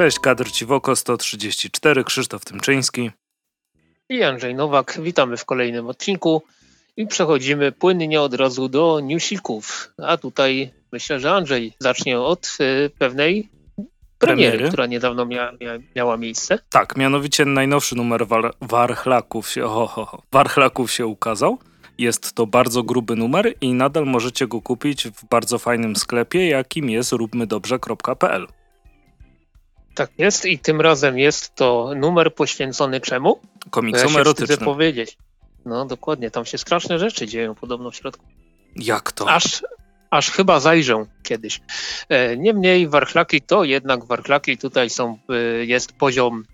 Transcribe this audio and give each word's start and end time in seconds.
Cześć, 0.00 0.18
kadr 0.18 0.50
Ciwoko 0.50 0.96
134, 0.96 2.04
Krzysztof 2.04 2.44
Tymczyński. 2.44 3.10
I 4.08 4.22
Andrzej 4.22 4.54
Nowak. 4.54 5.00
Witamy 5.02 5.36
w 5.36 5.44
kolejnym 5.44 5.86
odcinku 5.86 6.42
i 6.96 7.06
przechodzimy 7.06 7.72
płynnie 7.72 8.20
od 8.20 8.34
razu 8.34 8.68
do 8.68 9.00
newsików. 9.00 9.92
A 10.02 10.16
tutaj 10.16 10.70
myślę, 10.92 11.20
że 11.20 11.32
Andrzej 11.32 11.72
zacznie 11.78 12.20
od 12.20 12.56
y, 12.60 12.90
pewnej 12.98 13.48
premiery, 14.18 14.50
premiery, 14.50 14.68
która 14.68 14.86
niedawno 14.86 15.26
mia, 15.26 15.52
mia, 15.60 15.72
miała 15.96 16.16
miejsce. 16.16 16.58
Tak, 16.70 16.96
mianowicie 16.96 17.44
najnowszy 17.44 17.96
numer 17.96 18.26
war, 18.26 18.54
Warchlaków, 18.60 19.48
się, 19.50 19.62
ho, 19.62 19.86
ho, 19.86 20.04
ho, 20.04 20.22
Warchlaków 20.32 20.92
się 20.92 21.06
ukazał. 21.06 21.58
Jest 21.98 22.32
to 22.32 22.46
bardzo 22.46 22.82
gruby 22.82 23.16
numer 23.16 23.54
i 23.60 23.72
nadal 23.72 24.06
możecie 24.06 24.46
go 24.46 24.60
kupić 24.60 25.08
w 25.08 25.24
bardzo 25.24 25.58
fajnym 25.58 25.96
sklepie, 25.96 26.48
jakim 26.48 26.90
jest 26.90 27.12
róbmydobrze.pl. 27.12 28.46
Tak 29.94 30.10
jest 30.18 30.44
i 30.44 30.58
tym 30.58 30.80
razem 30.80 31.18
jest 31.18 31.54
to 31.54 31.92
numer 31.96 32.34
poświęcony 32.34 33.00
czemu? 33.00 33.40
Komiksom 33.70 34.12
ja 34.14 34.20
erotycznym. 34.20 34.56
Chcę 34.56 34.64
powiedzieć. 34.64 35.18
No 35.64 35.84
dokładnie, 35.84 36.30
tam 36.30 36.44
się 36.44 36.58
straszne 36.58 36.98
rzeczy 36.98 37.26
dzieją 37.26 37.54
podobno 37.54 37.90
w 37.90 37.96
środku. 37.96 38.26
Jak 38.76 39.12
to? 39.12 39.30
Aż, 39.30 39.62
aż 40.10 40.30
chyba 40.30 40.60
zajrzę 40.60 41.06
kiedyś. 41.22 41.60
E, 42.08 42.36
niemniej 42.36 42.88
warchlaki 42.88 43.42
to 43.42 43.64
jednak 43.64 44.04
warchlaki 44.04 44.58
tutaj 44.58 44.90
są, 44.90 45.18
e, 45.28 45.64
jest 45.64 45.92
poziom 45.92 46.44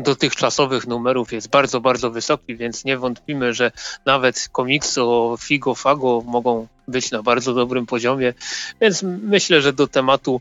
dotychczasowych 0.00 0.86
numerów 0.86 1.32
jest 1.32 1.50
bardzo, 1.50 1.80
bardzo 1.80 2.10
wysoki, 2.10 2.56
więc 2.56 2.84
nie 2.84 2.98
wątpimy, 2.98 3.54
że 3.54 3.72
nawet 4.06 4.48
komiksy 4.52 5.02
o 5.02 5.36
Figo 5.40 5.74
Fago 5.74 6.22
mogą 6.26 6.66
być 6.88 7.10
na 7.10 7.22
bardzo 7.22 7.54
dobrym 7.54 7.86
poziomie, 7.86 8.34
więc 8.80 9.02
myślę, 9.02 9.62
że 9.62 9.72
do 9.72 9.86
tematu 9.86 10.40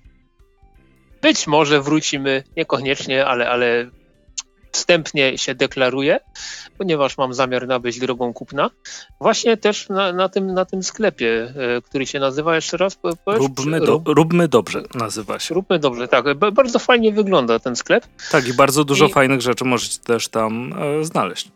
być 1.22 1.48
może 1.48 1.82
wrócimy, 1.82 2.44
niekoniecznie, 2.58 3.26
ale, 3.26 3.50
ale 3.50 3.90
wstępnie 4.72 5.38
się 5.38 5.56
deklaruję, 5.56 6.20
ponieważ 6.78 7.18
mam 7.18 7.34
zamiar 7.34 7.68
nabyć 7.68 8.00
drogą 8.00 8.34
kupna. 8.34 8.70
Właśnie 9.20 9.58
też 9.58 9.90
na, 9.90 10.14
na, 10.14 10.30
tym, 10.30 10.54
na 10.54 10.66
tym 10.66 10.84
sklepie, 10.84 11.54
e, 11.78 11.82
który 11.82 12.06
się 12.06 12.20
nazywa 12.20 12.56
jeszcze 12.56 12.78
raz. 12.78 12.98
Róbmy, 13.26 13.80
do, 13.80 14.02
róbmy 14.06 14.48
dobrze 14.48 14.84
nazywa 14.96 15.40
się. 15.40 15.56
Róbmy 15.56 15.80
dobrze, 15.80 16.08
tak. 16.08 16.38
Bardzo 16.38 16.80
fajnie 16.80 17.12
wygląda 17.12 17.60
ten 17.60 17.76
sklep. 17.76 18.08
Tak 18.32 18.48
i 18.48 18.54
bardzo 18.54 18.84
dużo 18.84 19.06
I... 19.06 19.12
fajnych 19.12 19.42
rzeczy 19.42 19.66
możecie 19.66 20.00
też 20.00 20.28
tam 20.28 20.74
e, 20.74 21.06
znaleźć. 21.06 21.52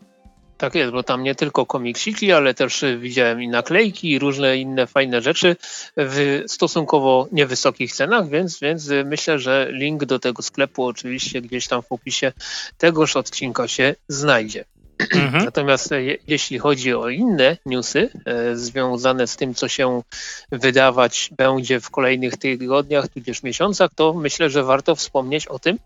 Tak 0.57 0.75
jest, 0.75 0.91
bo 0.91 1.03
tam 1.03 1.23
nie 1.23 1.35
tylko 1.35 1.65
komiksiki, 1.65 2.31
ale 2.31 2.53
też 2.53 2.85
widziałem 2.99 3.41
i 3.41 3.47
naklejki 3.47 4.11
i 4.11 4.19
różne 4.19 4.57
inne 4.57 4.87
fajne 4.87 5.21
rzeczy 5.21 5.55
w 5.97 6.43
stosunkowo 6.47 7.27
niewysokich 7.31 7.93
cenach, 7.93 8.29
więc, 8.29 8.59
więc 8.59 8.89
myślę, 9.05 9.39
że 9.39 9.67
link 9.71 10.05
do 10.05 10.19
tego 10.19 10.41
sklepu 10.41 10.85
oczywiście 10.85 11.41
gdzieś 11.41 11.67
tam 11.67 11.81
w 11.81 11.91
opisie 11.91 12.31
tegoż 12.77 13.15
odcinka 13.15 13.67
się 13.67 13.95
znajdzie. 14.07 14.65
Mhm. 14.99 15.45
Natomiast 15.45 15.91
je, 15.91 16.17
jeśli 16.27 16.59
chodzi 16.59 16.93
o 16.93 17.09
inne 17.09 17.57
newsy 17.65 18.09
e, 18.25 18.55
związane 18.55 19.27
z 19.27 19.35
tym, 19.35 19.53
co 19.53 19.67
się 19.67 20.01
wydawać 20.51 21.29
będzie 21.37 21.79
w 21.79 21.89
kolejnych 21.89 22.37
tygodniach, 22.37 23.07
tudzież 23.07 23.43
miesiącach, 23.43 23.91
to 23.95 24.13
myślę, 24.13 24.49
że 24.49 24.63
warto 24.63 24.95
wspomnieć 24.95 25.47
o 25.47 25.59
tym, 25.59 25.77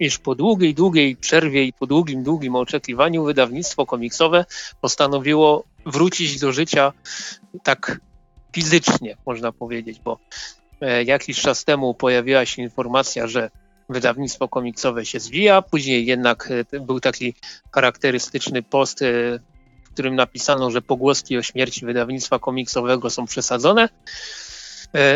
iż 0.00 0.18
po 0.18 0.34
długiej, 0.34 0.74
długiej 0.74 1.16
przerwie 1.16 1.64
i 1.64 1.72
po 1.72 1.86
długim, 1.86 2.22
długim 2.22 2.56
oczekiwaniu 2.56 3.24
wydawnictwo 3.24 3.86
komiksowe 3.86 4.44
postanowiło 4.80 5.64
wrócić 5.86 6.40
do 6.40 6.52
życia 6.52 6.92
tak 7.62 8.00
fizycznie, 8.54 9.16
można 9.26 9.52
powiedzieć, 9.52 10.00
bo 10.04 10.18
e, 10.80 11.04
jakiś 11.04 11.40
czas 11.40 11.64
temu 11.64 11.94
pojawiła 11.94 12.46
się 12.46 12.62
informacja, 12.62 13.26
że 13.26 13.50
wydawnictwo 13.88 14.48
komiksowe 14.48 15.06
się 15.06 15.20
zwija, 15.20 15.62
później 15.62 16.06
jednak 16.06 16.48
e, 16.72 16.80
był 16.80 17.00
taki 17.00 17.34
charakterystyczny 17.72 18.62
post, 18.62 19.02
e, 19.02 19.06
w 19.84 19.92
którym 19.92 20.14
napisano, 20.14 20.70
że 20.70 20.82
pogłoski 20.82 21.38
o 21.38 21.42
śmierci 21.42 21.86
wydawnictwa 21.86 22.38
komiksowego 22.38 23.10
są 23.10 23.26
przesadzone. 23.26 23.88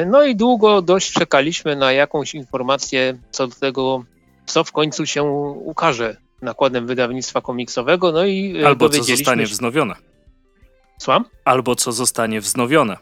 No 0.06 0.24
i 0.24 0.36
długo 0.36 0.82
dość 0.82 1.12
czekaliśmy 1.12 1.76
na 1.76 1.92
jakąś 1.92 2.34
informację 2.34 3.18
co 3.30 3.46
do 3.46 3.54
tego, 3.54 4.04
co 4.46 4.64
w 4.64 4.72
końcu 4.72 5.06
się 5.06 5.22
ukaże 5.64 6.16
nakładem 6.42 6.86
wydawnictwa 6.86 7.40
komiksowego. 7.40 8.12
No 8.12 8.24
i 8.24 8.62
e, 8.62 8.66
Albo 8.66 8.88
co 8.88 9.04
zostanie 9.04 9.46
wznowione. 9.46 9.94
Słucham? 10.98 11.24
Albo 11.44 11.76
co 11.76 11.92
zostanie 11.92 12.40
wznowione. 12.40 12.96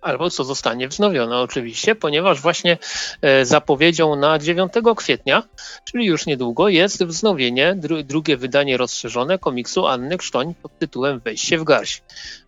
Albo 0.00 0.30
co 0.30 0.44
zostanie 0.44 0.88
wznowione, 0.88 1.38
oczywiście, 1.38 1.94
ponieważ 1.94 2.40
właśnie 2.40 2.78
e, 3.22 3.44
zapowiedzią 3.44 4.16
na 4.16 4.38
9 4.38 4.72
kwietnia, 4.96 5.42
czyli 5.84 6.06
już 6.06 6.26
niedługo, 6.26 6.68
jest 6.68 7.04
wznowienie, 7.04 7.74
dru 7.74 8.02
drugie 8.02 8.36
wydanie 8.36 8.76
rozszerzone 8.76 9.38
komiksu 9.38 9.86
Anny 9.86 10.18
Krztoń 10.18 10.54
pod 10.62 10.78
tytułem 10.78 11.20
Wejście 11.20 11.58
w 11.58 11.64
garść. 11.64 12.02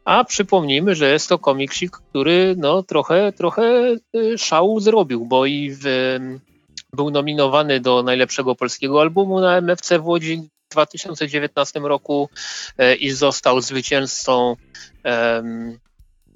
A 0.05 0.25
przypomnijmy, 0.25 0.95
że 0.95 1.13
jest 1.13 1.29
to 1.29 1.39
komiksik, 1.39 1.91
który 1.91 2.55
no, 2.59 2.83
trochę, 2.83 3.33
trochę 3.33 3.63
e, 3.63 4.39
szału 4.39 4.81
zrobił, 4.81 5.27
bo 5.27 5.47
i 5.47 5.71
w 5.71 5.85
był 6.93 7.11
nominowany 7.11 7.81
do 7.81 8.03
najlepszego 8.03 8.55
polskiego 8.55 9.01
albumu 9.01 9.41
na 9.41 9.57
MFC 9.57 9.99
w 9.99 10.07
Łodzi 10.07 10.49
w 10.69 10.73
2019 10.73 11.81
roku 11.81 12.29
e, 12.79 12.95
i 12.95 13.11
został 13.11 13.61
zwycięzcą 13.61 14.57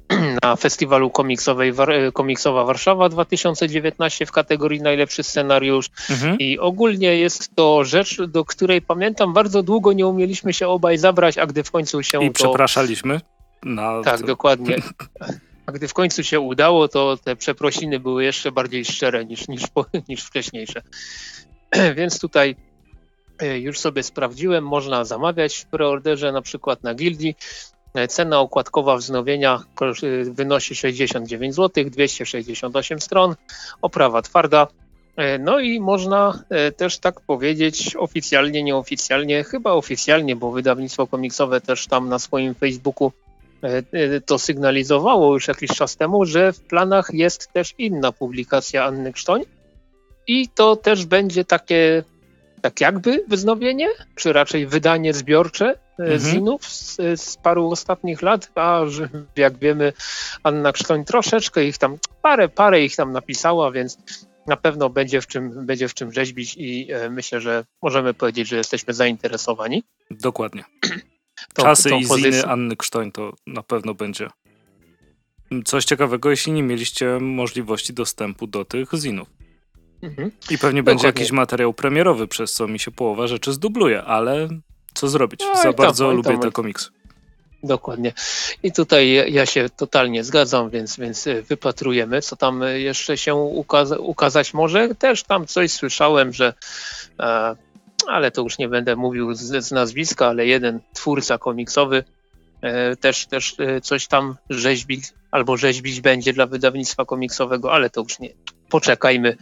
na 0.42 0.56
festiwalu 0.56 1.10
komiksowej 1.10 1.72
Komiksowa 2.12 2.64
Warszawa 2.64 3.08
2019 3.08 4.26
w 4.26 4.32
kategorii 4.32 4.80
najlepszy 4.80 5.22
scenariusz 5.22 5.90
mhm. 6.10 6.38
i 6.38 6.58
ogólnie 6.58 7.18
jest 7.18 7.54
to 7.54 7.84
rzecz, 7.84 8.22
do 8.22 8.44
której 8.44 8.82
pamiętam 8.82 9.32
bardzo 9.32 9.62
długo 9.62 9.92
nie 9.92 10.06
umieliśmy 10.06 10.52
się 10.52 10.68
obaj 10.68 10.98
zabrać, 10.98 11.38
a 11.38 11.46
gdy 11.46 11.64
w 11.64 11.70
końcu 11.70 12.02
się 12.02 12.24
I 12.24 12.26
to... 12.26 12.34
przepraszaliśmy. 12.34 13.20
Na... 13.62 14.02
Tak, 14.02 14.26
dokładnie. 14.26 14.76
A 15.66 15.72
gdy 15.72 15.88
w 15.88 15.94
końcu 15.94 16.24
się 16.24 16.40
udało, 16.40 16.88
to 16.88 17.16
te 17.16 17.36
przeprosiny 17.36 18.00
były 18.00 18.24
jeszcze 18.24 18.52
bardziej 18.52 18.84
szczere 18.84 19.24
niż, 19.24 19.48
niż, 19.48 19.62
niż 20.08 20.24
wcześniejsze. 20.24 20.82
Więc 21.96 22.20
tutaj 22.20 22.56
e, 23.38 23.58
już 23.58 23.78
sobie 23.78 24.02
sprawdziłem, 24.02 24.66
można 24.66 25.04
zamawiać 25.04 25.56
w 25.56 25.66
preorderze 25.66 26.32
na 26.32 26.42
przykład 26.42 26.82
na 26.82 26.94
Gildii. 26.94 27.36
E, 27.94 28.08
cena 28.08 28.40
okładkowa 28.40 28.96
wznowienia 28.96 29.62
e, 29.80 30.24
wynosi 30.24 30.74
69 30.74 31.54
zł, 31.54 31.84
268 31.84 33.00
stron, 33.00 33.34
oprawa 33.82 34.22
twarda. 34.22 34.66
No 35.40 35.60
i 35.60 35.80
można 35.80 36.44
też 36.76 36.98
tak 36.98 37.20
powiedzieć 37.20 37.96
oficjalnie, 37.96 38.62
nieoficjalnie, 38.62 39.44
chyba 39.44 39.72
oficjalnie, 39.72 40.36
bo 40.36 40.52
wydawnictwo 40.52 41.06
komiksowe 41.06 41.60
też 41.60 41.86
tam 41.86 42.08
na 42.08 42.18
swoim 42.18 42.54
Facebooku 42.54 43.12
to 44.26 44.38
sygnalizowało 44.38 45.34
już 45.34 45.48
jakiś 45.48 45.70
czas 45.70 45.96
temu, 45.96 46.24
że 46.24 46.52
w 46.52 46.60
planach 46.60 47.08
jest 47.12 47.52
też 47.52 47.74
inna 47.78 48.12
publikacja 48.12 48.84
Anny 48.84 49.12
Krztoń 49.12 49.42
i 50.26 50.48
to 50.48 50.76
też 50.76 51.06
będzie 51.06 51.44
takie 51.44 52.02
tak 52.60 52.80
jakby 52.80 53.24
wznowienie, 53.28 53.88
czy 54.14 54.32
raczej 54.32 54.66
wydanie 54.66 55.14
zbiorcze 55.14 55.66
e, 55.66 56.02
mhm. 56.02 56.20
zinów 56.20 56.66
z, 56.68 56.96
z, 57.20 57.36
paru 57.36 57.70
ostatnich 57.70 58.22
lat, 58.22 58.50
a 58.54 58.80
jak 59.36 59.58
wiemy 59.58 59.92
Anna 60.42 60.72
Krztoń 60.72 61.04
troszeczkę 61.04 61.64
ich 61.64 61.78
tam, 61.78 61.98
parę, 62.22 62.48
parę 62.48 62.82
ich 62.82 62.96
tam 62.96 63.12
napisała, 63.12 63.70
więc 63.70 63.98
na 64.46 64.56
pewno 64.56 64.90
będzie 64.90 65.20
w 65.20 65.26
czym, 65.26 65.66
będzie 65.66 65.88
w 65.88 65.94
czym 65.94 66.12
rzeźbić 66.12 66.54
i 66.56 66.92
e, 66.92 67.10
myślę, 67.10 67.40
że 67.40 67.64
możemy 67.82 68.14
powiedzieć, 68.14 68.48
że 68.48 68.56
jesteśmy 68.56 68.94
zainteresowani. 68.94 69.84
Dokładnie. 70.10 70.64
Tą, 71.54 71.62
Czasy 71.62 71.90
tą 71.90 71.98
i 71.98 72.06
pozycję. 72.06 72.32
ziny 72.32 72.46
Anny 72.46 72.76
Krztoń 72.76 73.12
to 73.12 73.32
na 73.46 73.62
pewno 73.62 73.94
będzie 73.94 74.28
coś 75.64 75.84
ciekawego, 75.84 76.30
jeśli 76.30 76.52
nie 76.52 76.62
mieliście 76.62 77.18
możliwości 77.20 77.92
dostępu 77.92 78.46
do 78.46 78.64
tych 78.64 78.88
zinów. 78.94 79.28
Mhm. 80.02 80.28
I 80.28 80.32
pewnie 80.32 80.56
Dokładnie. 80.58 80.82
będzie 80.82 81.06
jakiś 81.06 81.32
materiał 81.32 81.74
premierowy, 81.74 82.28
przez 82.28 82.52
co 82.52 82.68
mi 82.68 82.78
się 82.78 82.90
połowa 82.90 83.26
rzeczy 83.26 83.52
zdubluje, 83.52 84.02
ale 84.02 84.48
co 84.94 85.08
zrobić? 85.08 85.40
No 85.54 85.62
Za 85.62 85.72
bardzo 85.72 86.06
tam, 86.06 86.16
lubię 86.16 86.30
tam, 86.30 86.40
te 86.40 86.50
komiksy. 86.50 86.90
Dokładnie. 87.62 88.12
I 88.62 88.72
tutaj 88.72 89.32
ja 89.32 89.46
się 89.46 89.68
totalnie 89.76 90.24
zgadzam, 90.24 90.70
więc, 90.70 90.96
więc 90.96 91.28
wypatrujemy, 91.48 92.22
co 92.22 92.36
tam 92.36 92.62
jeszcze 92.74 93.18
się 93.18 93.34
ukaza 93.34 93.96
ukazać 93.98 94.54
może. 94.54 94.94
Też 94.94 95.22
tam 95.22 95.46
coś 95.46 95.72
słyszałem, 95.72 96.32
że 96.32 96.54
e, 97.20 97.56
ale 98.08 98.30
to 98.30 98.42
już 98.42 98.58
nie 98.58 98.68
będę 98.68 98.96
mówił 98.96 99.34
z, 99.34 99.64
z 99.66 99.72
nazwiska, 99.72 100.26
ale 100.26 100.46
jeden 100.46 100.80
twórca 100.92 101.38
komiksowy 101.38 102.04
e, 102.62 102.96
też, 102.96 103.26
też 103.26 103.54
e, 103.58 103.80
coś 103.80 104.06
tam 104.06 104.36
rzeźbić 104.50 105.04
albo 105.30 105.56
rzeźbić 105.56 106.00
będzie 106.00 106.32
dla 106.32 106.46
wydawnictwa 106.46 107.04
komiksowego, 107.04 107.72
ale 107.72 107.90
to 107.90 108.00
już 108.00 108.18
nie. 108.18 108.28
Poczekajmy, 108.70 109.36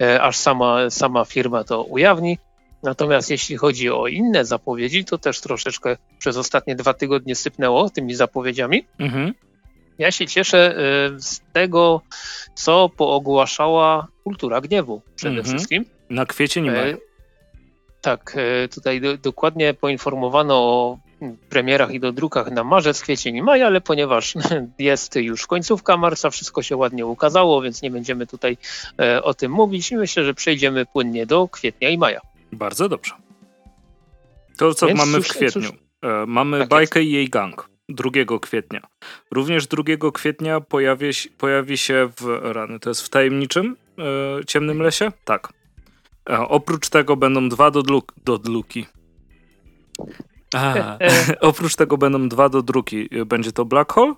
e, 0.00 0.22
aż 0.22 0.36
sama, 0.36 0.90
sama 0.90 1.24
firma 1.24 1.64
to 1.64 1.82
ujawni. 1.82 2.38
Natomiast 2.82 3.30
jeśli 3.30 3.56
chodzi 3.56 3.90
o 3.90 4.06
inne 4.06 4.44
zapowiedzi, 4.44 5.04
to 5.04 5.18
też 5.18 5.40
troszeczkę 5.40 5.96
przez 6.18 6.36
ostatnie 6.36 6.76
dwa 6.76 6.94
tygodnie 6.94 7.34
sypnęło 7.34 7.90
tymi 7.90 8.14
zapowiedziami. 8.14 8.86
Mhm. 8.98 9.34
Ja 9.98 10.10
się 10.10 10.26
cieszę 10.26 10.74
z 11.16 11.40
tego, 11.52 12.02
co 12.54 12.88
poogłaszała 12.96 14.08
kultura 14.24 14.60
gniewu 14.60 15.02
przede 15.16 15.38
mhm. 15.38 15.56
wszystkim. 15.56 15.84
Na 16.10 16.26
kwiecie 16.26 16.62
nie 16.62 16.70
ma. 16.70 16.78
Tak, 18.00 18.36
tutaj 18.74 19.00
do, 19.00 19.16
dokładnie 19.16 19.74
poinformowano 19.74 20.54
o 20.54 20.98
premierach 21.48 21.94
i 21.94 22.00
do 22.00 22.12
drukach 22.12 22.50
na 22.50 22.64
marzec, 22.64 23.00
kwiecień 23.00 23.36
i 23.36 23.42
maj, 23.42 23.62
ale 23.62 23.80
ponieważ 23.80 24.34
jest 24.78 25.16
już 25.16 25.46
końcówka 25.46 25.96
marca, 25.96 26.30
wszystko 26.30 26.62
się 26.62 26.76
ładnie 26.76 27.06
ukazało, 27.06 27.62
więc 27.62 27.82
nie 27.82 27.90
będziemy 27.90 28.26
tutaj 28.26 28.56
o 29.22 29.34
tym 29.34 29.52
mówić 29.52 29.90
i 29.90 29.96
myślę, 29.96 30.24
że 30.24 30.34
przejdziemy 30.34 30.86
płynnie 30.86 31.26
do 31.26 31.48
kwietnia 31.48 31.90
i 31.90 31.98
maja. 31.98 32.20
Bardzo 32.52 32.88
dobrze. 32.88 33.14
To, 34.58 34.74
co 34.74 34.86
Więc 34.86 34.98
mamy 34.98 35.18
cóż, 35.18 35.28
w 35.28 35.30
kwietniu. 35.30 35.62
Cóż, 35.62 35.72
e, 36.02 36.26
mamy 36.26 36.58
tak 36.58 36.68
bajkę 36.68 37.00
jest. 37.00 37.10
i 37.10 37.12
jej 37.12 37.28
gang 37.28 37.68
2 37.88 38.10
kwietnia. 38.42 38.80
Również 39.30 39.66
2 39.66 40.10
kwietnia 40.14 40.60
pojawi, 40.60 41.10
pojawi 41.38 41.78
się 41.78 42.08
w 42.20 42.40
rany. 42.42 42.80
To 42.80 42.90
jest 42.90 43.02
w 43.02 43.08
tajemniczym 43.08 43.76
e, 43.98 44.44
ciemnym 44.44 44.82
lesie? 44.82 45.12
Tak. 45.24 45.52
E, 46.28 46.48
oprócz 46.48 46.88
tego 46.88 47.16
będą 47.16 47.48
dwa 47.48 47.70
dodluk, 47.70 48.14
dodluki. 48.24 48.86
A, 50.54 50.74
oprócz 51.40 51.76
tego 51.76 51.98
będą 51.98 52.28
dwa 52.28 52.48
dodruki. 52.48 53.08
Będzie 53.26 53.52
to 53.52 53.64
Black 53.64 53.92
Hole 53.92 54.14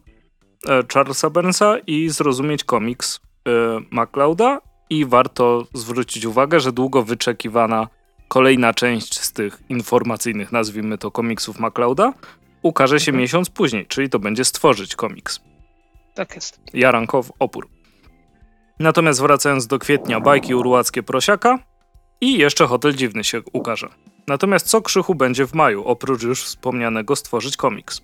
e, 0.68 0.82
Charlesa 0.94 1.30
Burnsa 1.30 1.78
i 1.86 2.08
Zrozumieć 2.08 2.64
Comics 2.64 3.20
e, 3.48 3.50
MacLeoda 3.90 4.60
i 4.90 5.06
warto 5.06 5.66
zwrócić 5.74 6.24
uwagę, 6.24 6.60
że 6.60 6.72
długo 6.72 7.02
wyczekiwana 7.02 7.88
kolejna 8.28 8.74
część 8.74 9.20
z 9.20 9.32
tych 9.32 9.62
informacyjnych, 9.68 10.52
nazwijmy 10.52 10.98
to 10.98 11.10
komiksów 11.10 11.58
MacLeoda, 11.58 12.12
ukaże 12.62 13.00
się 13.00 13.10
mhm. 13.10 13.22
miesiąc 13.22 13.50
później, 13.50 13.86
czyli 13.86 14.08
to 14.10 14.18
będzie 14.18 14.44
stworzyć 14.44 14.96
komiks. 14.96 15.40
Tak 16.14 16.34
jest. 16.34 16.60
Jarankow 16.74 17.32
opór. 17.38 17.68
Natomiast 18.80 19.20
wracając 19.20 19.66
do 19.66 19.78
kwietnia, 19.78 20.20
bajki 20.20 20.54
urłackie 20.54 21.02
prosiaka 21.02 21.58
i 22.20 22.38
jeszcze 22.38 22.67
Hotel 22.67 22.94
Dziwny 22.94 23.25
się 23.25 23.40
ukaże. 23.52 23.88
Natomiast 24.26 24.67
co 24.67 24.82
krzychu 24.82 25.14
będzie 25.14 25.46
w 25.46 25.55
maju, 25.55 25.84
oprócz 25.84 26.22
już 26.22 26.43
wspomnianego 26.43 27.17
stworzyć 27.17 27.56
komiks? 27.56 28.02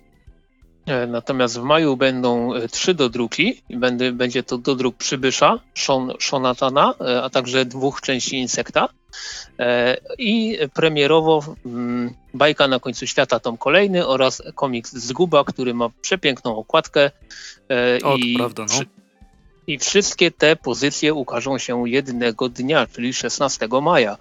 E, 0.87 1.07
natomiast 1.07 1.59
w 1.59 1.63
maju 1.63 1.97
będą 1.97 2.53
e, 2.53 2.67
trzy 2.67 2.93
dodruki. 2.93 3.61
Będzie, 3.69 4.11
będzie 4.11 4.43
to 4.43 4.57
dodruk 4.57 4.97
Przybysza, 4.97 5.59
Shon, 5.75 6.13
Shonatana, 6.19 6.93
e, 7.01 7.23
a 7.23 7.29
także 7.29 7.65
dwóch 7.65 8.01
części 8.01 8.37
Insekta. 8.37 8.89
I 10.17 10.57
premierowo 10.73 11.55
mm, 11.65 12.13
Bajka 12.33 12.67
na 12.67 12.79
końcu 12.79 13.07
świata 13.07 13.39
tom 13.39 13.57
kolejny 13.57 14.07
oraz 14.07 14.43
komiks 14.55 14.93
Zguba, 14.93 15.43
który 15.43 15.73
ma 15.73 15.89
przepiękną 16.01 16.57
okładkę. 16.57 17.11
O, 18.03 18.15
i, 18.15 18.35
prawda, 18.37 18.65
no. 18.69 18.85
I 19.67 19.77
wszystkie 19.77 20.31
te 20.31 20.55
pozycje 20.55 21.13
ukażą 21.13 21.57
się 21.57 21.89
jednego 21.89 22.49
dnia, 22.49 22.87
czyli 22.87 23.13
16 23.13 23.67
maja. 23.81 24.17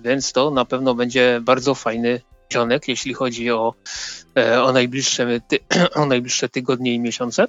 Więc 0.00 0.32
to 0.32 0.50
na 0.50 0.64
pewno 0.64 0.94
będzie 0.94 1.40
bardzo 1.42 1.74
fajny 1.74 2.20
cionek, 2.52 2.88
jeśli 2.88 3.14
chodzi 3.14 3.50
o, 3.50 3.74
e, 4.36 4.62
o, 4.62 4.72
najbliższe, 4.72 5.40
o 5.94 6.06
najbliższe 6.06 6.48
tygodnie 6.48 6.94
i 6.94 7.00
miesiące. 7.00 7.48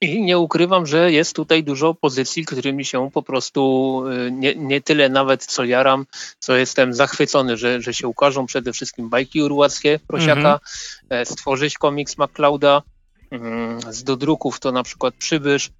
I 0.00 0.22
nie 0.22 0.38
ukrywam, 0.38 0.86
że 0.86 1.12
jest 1.12 1.36
tutaj 1.36 1.64
dużo 1.64 1.94
pozycji, 1.94 2.44
którymi 2.44 2.84
się 2.84 3.10
po 3.10 3.22
prostu 3.22 4.02
e, 4.06 4.30
nie, 4.30 4.54
nie 4.54 4.80
tyle 4.80 5.08
nawet 5.08 5.46
co 5.46 5.64
jaram, 5.64 6.06
co 6.38 6.56
jestem 6.56 6.94
zachwycony, 6.94 7.56
że, 7.56 7.82
że 7.82 7.94
się 7.94 8.08
ukażą 8.08 8.46
przede 8.46 8.72
wszystkim 8.72 9.08
bajki 9.08 9.42
urłackie 9.42 10.00
Prosiaka, 10.06 10.60
mm 11.10 11.24
-hmm. 11.24 11.32
stworzyć 11.32 11.78
komiks 11.78 12.18
MacLeoda, 12.18 12.72
mm, 12.72 12.97
z 13.90 14.04
dodruków 14.04 14.60
to 14.60 14.72
na 14.72 14.82
przykład 14.82 15.14
Przybysz 15.14 15.70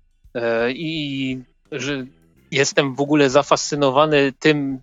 i 0.69 1.39
że 1.73 2.07
jestem 2.51 2.95
w 2.95 3.01
ogóle 3.01 3.31
zafascynowany 3.31 4.33
tym, 4.39 4.81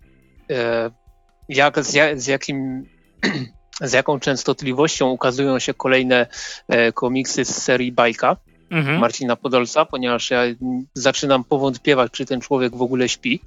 jak, 1.48 1.84
z, 1.84 2.20
z 2.22 2.26
jakim 2.26 2.86
z 3.80 3.92
jaką 3.92 4.20
częstotliwością 4.20 5.10
ukazują 5.10 5.58
się 5.58 5.74
kolejne 5.74 6.26
e, 6.68 6.92
komiksy 6.92 7.44
z 7.44 7.62
serii 7.62 7.92
Bajka 7.92 8.36
mhm. 8.70 9.00
Marcina 9.00 9.36
Podolca, 9.36 9.84
ponieważ 9.84 10.30
ja 10.30 10.42
zaczynam 10.94 11.44
powątpiewać, 11.44 12.12
czy 12.12 12.26
ten 12.26 12.40
człowiek 12.40 12.76
w 12.76 12.82
ogóle 12.82 13.08
śpi, 13.08 13.40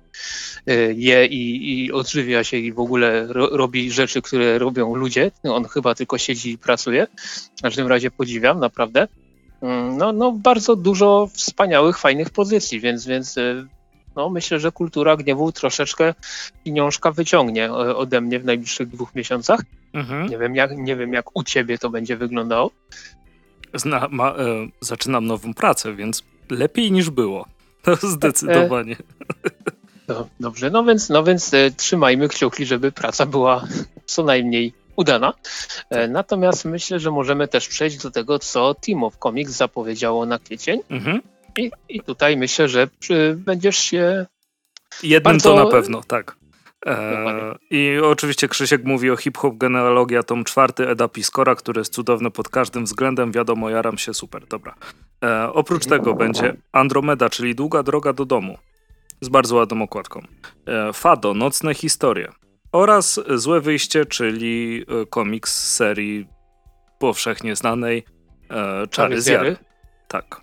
e, 0.67 0.73
je 0.93 1.25
i, 1.25 1.85
i 1.85 1.91
odżywia 1.91 2.43
się 2.43 2.57
i 2.57 2.73
w 2.73 2.79
ogóle 2.79 3.27
ro, 3.27 3.49
robi 3.51 3.91
rzeczy, 3.91 4.21
które 4.21 4.59
robią 4.59 4.95
ludzie. 4.95 5.31
On 5.43 5.65
chyba 5.65 5.95
tylko 5.95 6.17
siedzi 6.17 6.51
i 6.51 6.57
pracuje. 6.57 7.07
W 7.57 7.61
każdym 7.61 7.87
razie 7.87 8.11
podziwiam, 8.11 8.59
naprawdę. 8.59 9.07
Mm, 9.61 9.97
no, 9.97 10.11
no 10.11 10.31
bardzo 10.31 10.75
dużo 10.75 11.29
wspaniałych, 11.33 11.97
fajnych 11.97 12.29
pozycji, 12.29 12.79
więc, 12.79 13.05
więc 13.05 13.37
e, 13.37 13.65
no 14.15 14.29
myślę, 14.29 14.59
że 14.59 14.71
kultura 14.71 15.15
gniewu 15.15 15.51
troszeczkę 15.51 16.13
pieniążka 16.63 17.11
wyciągnie 17.11 17.73
ode 17.73 18.21
mnie 18.21 18.39
w 18.39 18.45
najbliższych 18.45 18.89
dwóch 18.89 19.15
miesiącach. 19.15 19.59
Mhm. 19.93 20.29
Nie, 20.29 20.37
wiem 20.37 20.55
jak, 20.55 20.77
nie 20.77 20.95
wiem, 20.95 21.13
jak 21.13 21.37
u 21.37 21.43
ciebie 21.43 21.77
to 21.77 21.89
będzie 21.89 22.17
wyglądało. 22.17 22.71
Zna, 23.73 24.07
ma, 24.11 24.29
e, 24.29 24.35
zaczynam 24.81 25.25
nową 25.25 25.53
pracę, 25.53 25.95
więc 25.95 26.23
lepiej 26.49 26.91
niż 26.91 27.09
było. 27.09 27.45
To 27.81 27.95
zdecydowanie. 27.95 28.95
No, 30.07 30.27
dobrze, 30.39 30.69
no 30.69 30.83
więc, 30.83 31.09
no 31.09 31.23
więc 31.23 31.53
e, 31.53 31.71
trzymajmy 31.71 32.27
kciuki, 32.27 32.65
żeby 32.65 32.91
praca 32.91 33.25
była 33.25 33.67
co 34.05 34.23
najmniej 34.23 34.73
udana. 34.95 35.33
E, 35.89 36.07
natomiast 36.07 36.65
myślę, 36.65 36.99
że 36.99 37.11
możemy 37.11 37.47
też 37.47 37.67
przejść 37.67 37.97
do 37.97 38.11
tego, 38.11 38.39
co 38.39 38.73
Team 38.73 39.03
of 39.03 39.17
Comics 39.17 39.51
zapowiedziało 39.51 40.25
na 40.25 40.39
kwiecień. 40.39 40.81
Mhm. 40.89 41.21
I, 41.57 41.71
I 41.89 42.01
tutaj 42.01 42.37
myślę, 42.37 42.69
że 42.69 42.87
będziesz 43.35 43.77
się. 43.77 44.25
Jednym 45.03 45.33
bardzo... 45.33 45.49
to 45.49 45.65
na 45.65 45.71
pewno, 45.71 46.03
tak. 46.03 46.35
E, 46.85 47.55
I 47.69 47.99
oczywiście 48.03 48.47
Krzysiek 48.47 48.83
mówi 48.83 49.11
o 49.11 49.17
hip-hop 49.17 49.57
genealogia, 49.57 50.23
tom 50.23 50.43
czwarty 50.43 50.87
Eda 50.89 51.07
Piskora, 51.07 51.55
który 51.55 51.81
jest 51.81 51.93
cudowny 51.93 52.31
pod 52.31 52.49
każdym 52.49 52.85
względem. 52.85 53.31
Wiadomo, 53.31 53.69
jaram 53.69 53.97
się 53.97 54.13
super, 54.13 54.47
dobra. 54.47 54.75
E, 55.23 55.53
oprócz 55.53 55.85
tego 55.85 56.13
będzie 56.13 56.55
Andromeda, 56.71 57.29
czyli 57.29 57.55
Długa 57.55 57.83
droga 57.83 58.13
do 58.13 58.25
domu 58.25 58.57
z 59.21 59.29
bardzo 59.29 59.55
ładną 59.55 59.81
okładką. 59.81 60.21
E, 60.65 60.93
Fado, 60.93 61.33
Nocne 61.33 61.73
historie 61.73 62.31
oraz 62.71 63.19
Złe 63.35 63.61
wyjście, 63.61 64.05
czyli 64.05 64.85
e, 65.01 65.05
komiks 65.05 65.55
z 65.55 65.75
serii 65.75 66.27
powszechnie 66.99 67.55
znanej 67.55 68.03
e, 68.49 68.87
Czary 68.87 69.21
z 69.21 69.59
Tak. 70.07 70.41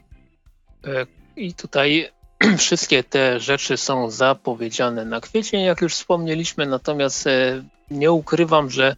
E, 0.85 1.07
I 1.37 1.55
tutaj 1.55 2.09
wszystkie 2.59 3.05
te 3.05 3.41
rzeczy 3.41 3.77
są 3.77 4.11
zapowiedziane 4.11 5.05
na 5.05 5.21
kwiecień, 5.21 5.63
jak 5.63 5.81
już 5.81 5.95
wspomnieliśmy, 5.95 6.67
natomiast 6.67 7.27
e, 7.27 7.63
nie 7.91 8.13
ukrywam, 8.13 8.71
że 8.71 8.97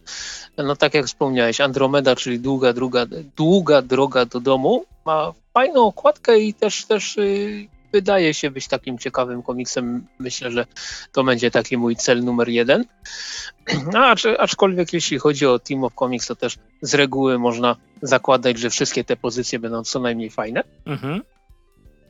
no 0.57 0.75
tak 0.75 0.93
jak 0.93 1.05
wspomniałeś, 1.05 1.61
Andromeda, 1.61 2.15
czyli 2.15 2.39
długa, 2.39 2.73
druga, 2.73 3.05
długa 3.37 3.81
droga 3.81 4.25
do 4.25 4.39
domu, 4.39 4.85
ma 5.05 5.33
fajną 5.53 5.85
okładkę 5.85 6.39
i 6.39 6.53
też, 6.53 6.85
też 6.85 7.17
y, 7.17 7.67
wydaje 7.93 8.33
się 8.33 8.51
być 8.51 8.67
takim 8.67 8.97
ciekawym 8.97 9.43
komiksem. 9.43 10.07
Myślę, 10.19 10.51
że 10.51 10.65
to 11.11 11.23
będzie 11.23 11.51
taki 11.51 11.77
mój 11.77 11.95
cel 11.95 12.23
numer 12.23 12.49
jeden. 12.49 12.85
No, 13.93 13.99
aczkolwiek 14.39 14.93
jeśli 14.93 15.19
chodzi 15.19 15.45
o 15.45 15.59
Team 15.59 15.83
of 15.83 15.93
Comics, 15.95 16.27
to 16.27 16.35
też 16.35 16.57
z 16.81 16.93
reguły 16.93 17.39
można 17.39 17.75
zakładać, 18.01 18.59
że 18.59 18.69
wszystkie 18.69 19.03
te 19.03 19.15
pozycje 19.15 19.59
będą 19.59 19.83
co 19.83 19.99
najmniej 19.99 20.29
fajne. 20.29 20.63
Mhm. 20.85 21.21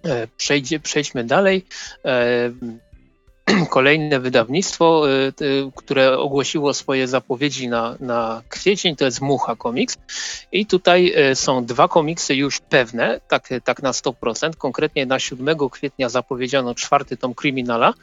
E, 0.03 0.27
przejdzie, 0.37 0.79
przejdźmy 0.79 1.23
dalej. 1.23 1.65
E, 2.05 2.51
kolejne 3.69 4.19
wydawnictwo, 4.19 5.09
e, 5.09 5.31
które 5.75 6.17
ogłosiło 6.17 6.73
swoje 6.73 7.07
zapowiedzi 7.07 7.67
na, 7.67 7.95
na 7.99 8.41
kwiecień, 8.49 8.95
to 8.95 9.05
jest 9.05 9.21
Mucha 9.21 9.55
Comics. 9.55 9.97
I 10.51 10.65
tutaj 10.65 11.13
są 11.33 11.65
dwa 11.65 11.87
komiksy 11.87 12.35
już 12.35 12.59
pewne, 12.59 13.21
tak, 13.27 13.49
tak 13.63 13.81
na 13.81 13.91
100%. 13.91 14.55
Konkretnie 14.57 15.05
na 15.05 15.19
7 15.19 15.69
kwietnia 15.69 16.09
zapowiedziano 16.09 16.75
czwarty 16.75 17.17
tom 17.17 17.33
Kryminala. 17.33 17.93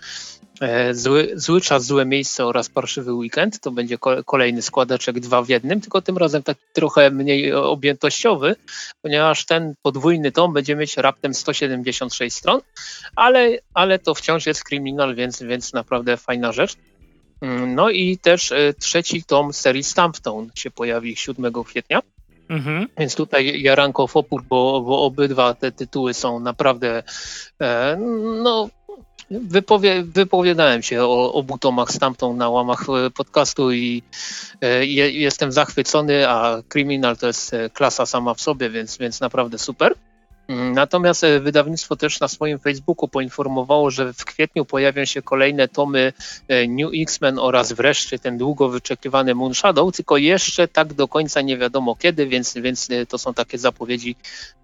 E, 0.61 0.95
zły, 0.95 1.33
zły 1.35 1.61
czas, 1.61 1.85
złe 1.85 2.05
miejsce 2.05 2.47
oraz 2.47 2.69
parszywy 2.69 3.13
weekend. 3.13 3.61
To 3.61 3.71
będzie 3.71 3.99
kolejny 4.27 4.63
składaczek 4.63 5.21
dwa 5.21 5.43
w 5.43 5.49
jednym, 5.49 5.81
tylko 5.81 6.03
tym 6.03 6.19
razem 6.19 6.43
taki 6.43 6.61
trochę 6.73 7.11
mniej 7.11 7.53
objętościowy, 7.53 8.57
ponieważ 9.03 9.45
ten 9.45 9.75
podwójny 9.83 10.33
tom 10.33 10.53
będzie 10.53 10.77
mieć 10.77 10.97
raptem 10.97 11.35
176 11.35 12.37
stron, 12.37 12.61
ale, 13.17 13.59
ale 13.75 13.99
to 13.99 14.15
wciąż 14.15 14.47
jest 14.47 14.65
kryminal, 14.65 15.15
więc, 15.15 15.43
więc 15.43 15.73
naprawdę 15.73 16.17
fajna 16.17 16.53
rzecz. 16.53 16.77
Mm, 17.41 17.75
no 17.75 17.91
i 17.91 18.19
też 18.19 18.53
e, 18.53 18.75
trzeci 18.75 19.25
tom 19.25 19.53
serii 19.53 19.83
Stampstone 19.83 20.49
się 20.55 20.71
pojawi 20.71 21.17
7 21.17 21.53
kwietnia. 21.65 22.01
Mhm. 22.49 22.89
Więc 22.99 23.15
tutaj 23.15 23.63
Jaranko 23.63 24.07
w 24.07 24.17
opór, 24.17 24.43
bo, 24.43 24.81
bo 24.81 25.03
obydwa 25.03 25.55
te 25.55 25.73
tytuły 25.73 26.15
są 26.15 26.41
naprawdę 26.41 27.03
e, 27.61 27.97
no, 28.43 28.69
Wypowie, 29.31 30.03
wypowiadałem 30.03 30.83
się 30.83 31.03
o 31.03 31.33
obu 31.33 31.59
tomach 31.59 31.93
stamtąd 31.93 32.39
na 32.39 32.49
łamach 32.49 32.87
e, 33.07 33.11
podcastu 33.11 33.73
i 33.73 34.03
e, 34.61 34.87
jestem 35.11 35.53
zachwycony, 35.53 36.29
a 36.29 36.63
Criminal 36.69 37.17
to 37.17 37.27
jest 37.27 37.55
e, 37.55 37.71
klasa 37.71 38.07
sama 38.07 38.35
w 38.35 38.41
sobie, 38.41 38.71
więc, 38.71 38.99
więc 38.99 39.21
naprawdę 39.21 39.59
super. 39.59 39.95
Mm, 40.49 40.73
natomiast 40.73 41.27
wydawnictwo 41.41 41.97
też 41.97 42.21
na 42.21 42.29
swoim 42.29 42.59
Facebooku 42.59 43.09
poinformowało, 43.09 43.91
że 43.91 44.13
w 44.13 44.25
kwietniu 44.25 44.65
pojawią 44.65 45.05
się 45.05 45.23
kolejne 45.23 45.69
tomy 45.69 46.13
New 46.69 46.91
X-Men 46.95 47.39
oraz 47.39 47.73
wreszcie 47.73 48.19
ten 48.19 48.39
długo 48.39 48.69
wyczekiwany 48.69 49.35
Moon 49.35 49.55
Shadow, 49.55 49.97
tylko 49.97 50.17
jeszcze 50.17 50.69
tak 50.69 50.93
do 50.95 51.09
końca 51.09 51.41
nie 51.41 51.59
wiadomo 51.59 51.97
kiedy, 51.97 52.27
więc, 52.27 52.55
więc 52.55 52.89
to 53.09 53.19
są 53.19 53.35
takie 53.35 53.59
zapowiedzi 53.59 54.17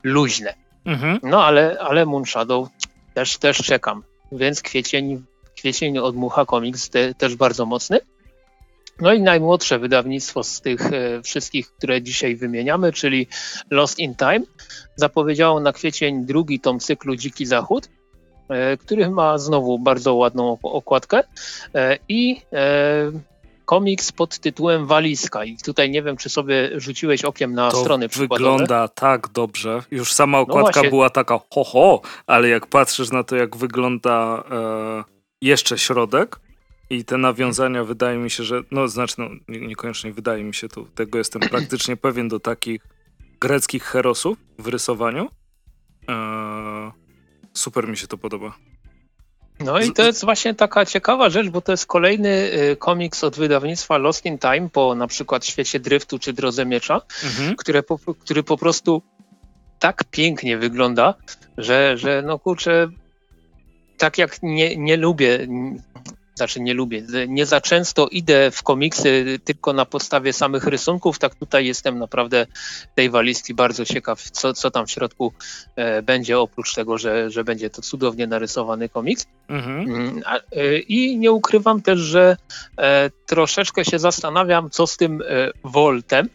luźne. 0.02 0.54
Mhm. 0.84 1.18
No 1.22 1.44
ale, 1.44 1.76
ale 1.80 2.06
Moon 2.06 2.26
Shadow 2.26 2.68
też, 3.14 3.38
też 3.38 3.56
czekam, 3.56 4.02
więc 4.32 4.62
kwiecień, 4.62 5.24
kwiecień 5.56 5.98
od 5.98 6.16
Mucha 6.16 6.46
Comics 6.46 6.90
te, 6.90 7.14
też 7.14 7.36
bardzo 7.36 7.66
mocny. 7.66 8.00
No 9.00 9.12
i 9.12 9.20
najmłodsze 9.20 9.78
wydawnictwo 9.78 10.42
z 10.42 10.60
tych 10.60 10.92
e, 10.92 11.22
wszystkich, 11.22 11.72
które 11.72 12.02
dzisiaj 12.02 12.36
wymieniamy, 12.36 12.92
czyli 12.92 13.26
Lost 13.70 13.98
in 13.98 14.14
Time, 14.14 14.40
zapowiedziało 14.96 15.60
na 15.60 15.72
kwiecień 15.72 16.26
drugi 16.26 16.60
tom 16.60 16.80
cyklu 16.80 17.16
Dziki 17.16 17.46
Zachód, 17.46 17.88
e, 18.48 18.76
który 18.76 19.10
ma 19.10 19.38
znowu 19.38 19.78
bardzo 19.78 20.14
ładną 20.14 20.58
okładkę 20.62 21.22
e, 21.74 21.98
i 22.08 22.40
komiks 23.72 24.12
pod 24.12 24.38
tytułem 24.38 24.86
Walizka. 24.86 25.44
I 25.44 25.56
tutaj 25.56 25.90
nie 25.90 26.02
wiem, 26.02 26.16
czy 26.16 26.28
sobie 26.28 26.80
rzuciłeś 26.80 27.24
okiem 27.24 27.54
na 27.54 27.70
to 27.70 27.80
strony 27.80 28.08
przykładowe. 28.08 28.50
wygląda 28.50 28.88
tak 28.88 29.28
dobrze. 29.28 29.82
Już 29.90 30.12
sama 30.12 30.38
no 30.38 30.42
okładka 30.42 30.82
no 30.82 30.90
była 30.90 31.10
taka 31.10 31.40
ho, 31.54 31.64
ho, 31.64 32.00
ale 32.26 32.48
jak 32.48 32.66
patrzysz 32.66 33.10
na 33.10 33.24
to, 33.24 33.36
jak 33.36 33.56
wygląda 33.56 34.44
e, 34.50 35.04
jeszcze 35.42 35.78
środek, 35.78 36.40
i 36.90 37.04
te 37.04 37.18
nawiązania 37.18 37.84
wydaje 37.84 38.18
mi 38.18 38.30
się, 38.30 38.44
że, 38.44 38.62
no 38.70 38.88
znaczy, 38.88 39.14
no, 39.18 39.28
niekoniecznie 39.48 40.12
wydaje 40.12 40.44
mi 40.44 40.54
się, 40.54 40.68
to 40.68 40.84
tego 40.94 41.18
jestem 41.18 41.42
praktycznie 41.42 41.96
pewien 42.06 42.28
do 42.28 42.40
takich 42.40 42.82
greckich 43.40 43.82
herosów 43.82 44.38
w 44.58 44.66
rysowaniu. 44.66 45.28
Eee, 46.08 46.90
super 47.52 47.88
mi 47.88 47.96
się 47.96 48.06
to 48.06 48.18
podoba. 48.18 48.54
No 49.64 49.80
i 49.80 49.92
to 49.92 50.02
jest 50.02 50.24
właśnie 50.24 50.54
taka 50.54 50.86
ciekawa 50.86 51.30
rzecz, 51.30 51.48
bo 51.48 51.60
to 51.60 51.72
jest 51.72 51.86
kolejny 51.86 52.28
y, 52.28 52.76
komiks 52.76 53.24
od 53.24 53.36
wydawnictwa 53.36 53.98
Lost 53.98 54.24
in 54.24 54.38
Time 54.38 54.68
po 54.72 54.94
na 54.94 55.06
przykład 55.06 55.46
Świecie 55.46 55.80
Driftu 55.80 56.18
czy 56.18 56.32
Drodze 56.32 56.66
Miecza, 56.66 57.00
mhm. 57.24 57.56
które 57.56 57.82
po, 57.82 57.98
który 57.98 58.42
po 58.42 58.56
prostu 58.56 59.02
tak 59.78 60.04
pięknie 60.10 60.58
wygląda, 60.58 61.14
że, 61.58 61.98
że 61.98 62.22
no 62.26 62.38
kurczę, 62.38 62.88
tak 63.98 64.18
jak 64.18 64.42
nie, 64.42 64.76
nie 64.76 64.96
lubię 64.96 65.46
znaczy 66.34 66.60
nie 66.60 66.74
lubię, 66.74 67.02
nie 67.28 67.46
za 67.46 67.60
często 67.60 68.08
idę 68.08 68.50
w 68.50 68.62
komiksy 68.62 69.40
tylko 69.44 69.72
na 69.72 69.84
podstawie 69.84 70.32
samych 70.32 70.64
rysunków, 70.64 71.18
tak 71.18 71.34
tutaj 71.34 71.66
jestem 71.66 71.98
naprawdę 71.98 72.46
tej 72.94 73.10
walizki 73.10 73.54
bardzo 73.54 73.84
ciekaw, 73.84 74.22
co, 74.22 74.52
co 74.52 74.70
tam 74.70 74.86
w 74.86 74.90
środku 74.90 75.32
e, 75.76 76.02
będzie, 76.02 76.38
oprócz 76.38 76.74
tego, 76.74 76.98
że, 76.98 77.30
że 77.30 77.44
będzie 77.44 77.70
to 77.70 77.82
cudownie 77.82 78.26
narysowany 78.26 78.88
komiks. 78.88 79.26
Mhm. 79.48 79.80
Mm, 79.80 80.22
a, 80.26 80.36
e, 80.36 80.78
I 80.78 81.18
nie 81.18 81.32
ukrywam 81.32 81.82
też, 81.82 82.00
że 82.00 82.36
e, 82.78 83.10
troszeczkę 83.26 83.84
się 83.84 83.98
zastanawiam, 83.98 84.70
co 84.70 84.86
z 84.86 84.96
tym 84.96 85.22
e, 85.22 85.50
Voltem, 85.64 86.28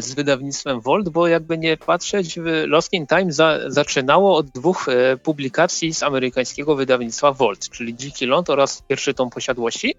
z 0.00 0.14
wydawnictwem 0.14 0.80
Volt, 0.80 1.08
bo 1.08 1.28
jakby 1.28 1.58
nie 1.58 1.76
patrzeć, 1.76 2.38
Lost 2.66 2.92
in 2.92 3.06
Time 3.06 3.32
za, 3.32 3.58
zaczynało 3.66 4.36
od 4.36 4.46
dwóch 4.46 4.88
e, 4.88 5.16
publikacji 5.16 5.94
z 5.94 6.02
amerykańskiego 6.02 6.76
wydawnictwa 6.76 7.32
Volt, 7.32 7.68
czyli 7.70 7.96
Dziki 7.96 8.26
Ląd 8.26 8.50
oraz 8.50 8.82
pierwszy 8.88 9.14
tom 9.14 9.30
posiadłości. 9.30 9.94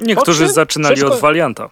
Niektórzy 0.00 0.48
zaczynali 0.48 1.04
od 1.04 1.20
Valianta. 1.20 1.70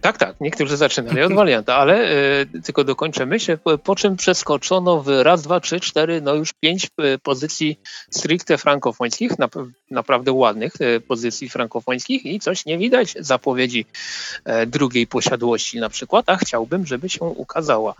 Tak, 0.00 0.18
tak, 0.18 0.40
niektórzy 0.40 0.76
zaczynali 0.76 1.22
od 1.22 1.32
warianta, 1.32 1.76
ale 1.76 2.12
y, 2.42 2.62
tylko 2.64 2.84
dokończę 2.84 3.26
myśl, 3.26 3.58
po, 3.58 3.78
po, 3.78 3.96
czym 3.96 4.16
przeskoczono 4.16 5.02
w 5.02 5.08
raz, 5.22 5.42
dwa, 5.42 5.60
trzy, 5.60 5.80
cztery, 5.80 6.20
no 6.20 6.34
już 6.34 6.52
pięć 6.52 6.84
y, 6.84 7.18
pozycji 7.18 7.80
stricte 8.10 8.58
frankofońskich, 8.58 9.38
na, 9.38 9.48
naprawdę 9.90 10.32
ładnych 10.32 10.80
y, 10.80 11.00
pozycji 11.00 11.48
frankofońskich 11.48 12.26
i 12.26 12.40
coś 12.40 12.66
nie 12.66 12.78
widać 12.78 13.14
zapowiedzi 13.20 13.86
drugiej 14.66 15.06
posiadłości 15.06 15.80
na 15.80 15.88
przykład, 15.88 16.24
a 16.28 16.36
chciałbym, 16.36 16.86
żeby 16.86 17.08
się 17.08 17.24
ukazała. 17.24 17.94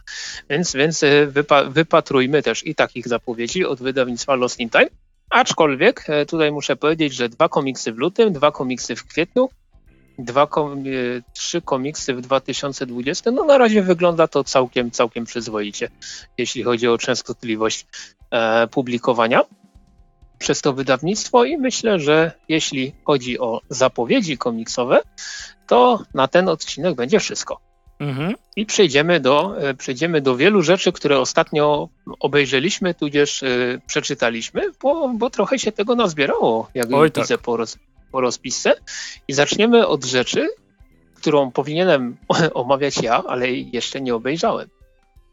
Więc, 0.50 0.72
więc 0.72 1.04
wypa, 1.26 1.64
wypatrujmy 1.64 2.42
też 2.42 2.66
i 2.66 2.74
takich 2.74 3.08
zapowiedzi 3.08 3.64
od 3.64 3.82
wydawnictwa 3.82 4.34
Lost 4.34 4.60
in 4.60 4.70
Time. 4.70 4.88
Aczkolwiek 5.30 6.06
tutaj 6.28 6.52
muszę 6.52 6.76
powiedzieć, 6.76 7.14
że 7.14 7.28
dwa 7.28 7.48
komiksy 7.48 7.92
w 7.92 7.98
lutym, 7.98 8.32
dwa 8.32 8.52
komiksy 8.52 8.96
w 8.96 9.06
kwietniu, 9.06 9.48
dwa, 10.18 10.42
e, 10.42 10.46
trzy 11.32 11.62
komiksy 11.62 12.14
w 12.14 12.20
2020, 12.20 13.30
no 13.30 13.44
na 13.44 13.58
razie 13.58 13.82
wygląda 13.82 14.28
to 14.28 14.44
całkiem, 14.44 14.90
całkiem 14.90 15.24
przyzwoicie, 15.24 15.90
jeśli 16.38 16.62
chodzi 16.62 16.88
o 16.88 16.98
częstotliwość 16.98 17.86
e, 18.30 18.66
publikowania 18.66 19.44
przez 20.38 20.62
to 20.62 20.72
wydawnictwo 20.72 21.44
i 21.44 21.58
myślę, 21.58 22.00
że 22.00 22.32
jeśli 22.48 22.92
chodzi 23.04 23.38
o 23.38 23.60
zapowiedzi 23.68 24.38
komiksowe, 24.38 25.00
to 25.66 26.02
na 26.14 26.28
ten 26.28 26.48
odcinek 26.48 26.94
będzie 26.94 27.20
wszystko. 27.20 27.60
Mhm. 27.98 28.34
I 28.56 28.66
przejdziemy 28.66 29.20
do, 29.20 29.62
e, 29.68 29.74
przejdziemy 29.74 30.20
do 30.20 30.36
wielu 30.36 30.62
rzeczy, 30.62 30.92
które 30.92 31.20
ostatnio 31.20 31.88
obejrzeliśmy, 32.20 32.94
tudzież 32.94 33.42
y, 33.42 33.80
przeczytaliśmy, 33.86 34.62
bo, 34.82 35.08
bo 35.08 35.30
trochę 35.30 35.58
się 35.58 35.72
tego 35.72 35.94
nazbierało, 35.94 36.70
jak 36.74 36.92
Oj, 36.92 37.10
widzę 37.14 37.34
tak. 37.34 37.44
po, 37.44 37.56
roz, 37.56 37.78
po 38.12 38.20
rozpisce 38.20 38.74
i 39.28 39.32
zaczniemy 39.32 39.86
od 39.86 40.04
rzeczy, 40.04 40.48
którą 41.14 41.50
powinienem 41.50 42.16
omawiać 42.54 43.02
ja, 43.02 43.22
ale 43.26 43.50
jeszcze 43.50 44.00
nie 44.00 44.14
obejrzałem. 44.14 44.68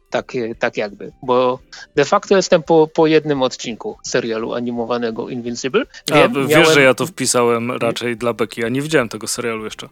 Tak, 0.09 0.33
tak 0.59 0.77
jakby, 0.77 1.11
bo 1.23 1.59
de 1.95 2.05
facto 2.05 2.35
jestem 2.35 2.63
po, 2.63 2.87
po 2.87 3.07
jednym 3.07 3.41
odcinku 3.41 3.97
serialu 4.03 4.53
animowanego 4.53 5.29
Invincible. 5.29 5.85
Wiem, 6.13 6.31
a, 6.35 6.39
wiesz, 6.39 6.49
miałem... 6.49 6.73
że 6.73 6.81
ja 6.81 6.93
to 6.93 7.05
wpisałem 7.05 7.71
raczej 7.71 8.17
dla 8.17 8.33
Beki, 8.33 8.61
ja 8.61 8.69
nie 8.69 8.81
widziałem 8.81 9.09
tego 9.09 9.27
serialu 9.27 9.65
jeszcze. 9.65 9.89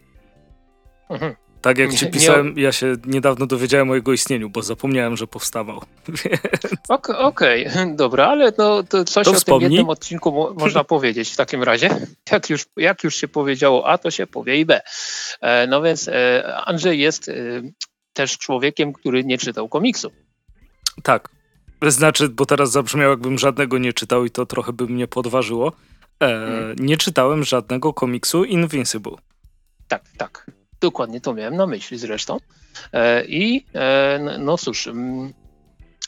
Mhm. 1.09 1.35
Tak 1.63 1.77
jak 1.77 1.93
ci 1.93 2.07
pisałem, 2.07 2.53
ja 2.57 2.71
się 2.71 2.95
niedawno 3.05 3.45
dowiedziałem 3.45 3.89
o 3.89 3.95
jego 3.95 4.13
istnieniu, 4.13 4.49
bo 4.49 4.61
zapomniałem, 4.61 5.17
że 5.17 5.27
powstawał. 5.27 5.77
Okej, 6.89 7.67
okay, 7.67 7.95
dobra, 8.03 8.27
ale 8.27 8.53
no, 8.57 8.83
to 8.83 9.05
coś 9.05 9.25
to 9.25 9.31
o 9.31 9.33
wspomnij. 9.33 9.61
tym 9.61 9.71
jednym 9.71 9.89
odcinku 9.89 10.31
mo 10.31 10.53
można 10.53 10.83
powiedzieć 10.93 11.31
w 11.31 11.35
takim 11.35 11.63
razie. 11.63 11.89
Jak 12.31 12.49
już, 12.49 12.65
jak 12.77 13.03
już 13.03 13.15
się 13.15 13.27
powiedziało 13.27 13.87
A, 13.87 13.97
to 13.97 14.11
się 14.11 14.27
powie 14.27 14.59
i 14.59 14.65
B. 14.65 14.81
E, 15.41 15.67
no 15.67 15.81
więc 15.81 16.07
e, 16.07 16.43
Andrzej 16.65 16.99
jest 16.99 17.29
e, 17.29 17.33
też 18.13 18.37
człowiekiem, 18.37 18.93
który 18.93 19.23
nie 19.23 19.37
czytał 19.37 19.69
komiksu. 19.69 20.11
Tak. 21.03 21.29
Znaczy, 21.87 22.29
bo 22.29 22.45
teraz 22.45 22.71
zabrzmiał, 22.71 23.09
jakbym 23.09 23.39
żadnego 23.39 23.77
nie 23.77 23.93
czytał 23.93 24.25
i 24.25 24.31
to 24.31 24.45
trochę 24.45 24.73
by 24.73 24.87
mnie 24.87 25.07
podważyło. 25.07 25.71
Hmm. 26.19 26.75
Nie 26.79 26.97
czytałem 26.97 27.43
żadnego 27.43 27.93
komiksu 27.93 28.43
Invincible. 28.43 29.15
Tak, 29.87 30.03
tak. 30.17 30.45
Dokładnie 30.83 31.21
to 31.21 31.33
miałem 31.33 31.55
na 31.55 31.67
myśli 31.67 31.97
zresztą. 31.97 32.37
E, 32.93 33.25
I 33.25 33.65
e, 33.75 34.37
no 34.39 34.57
cóż, 34.57 34.87
mm, 34.87 35.33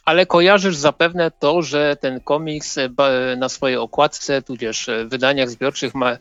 ale 0.05 0.25
kojarzysz 0.25 0.75
zapewne 0.75 1.31
to, 1.31 1.61
że 1.61 1.95
ten 1.95 2.21
komiks 2.21 2.77
e, 2.77 2.89
na 3.37 3.49
swojej 3.49 3.77
okładce, 3.77 4.41
tudzież 4.41 4.89
wydaniach 5.05 5.49
zbiorczych 5.49 5.95
ma, 5.95 6.17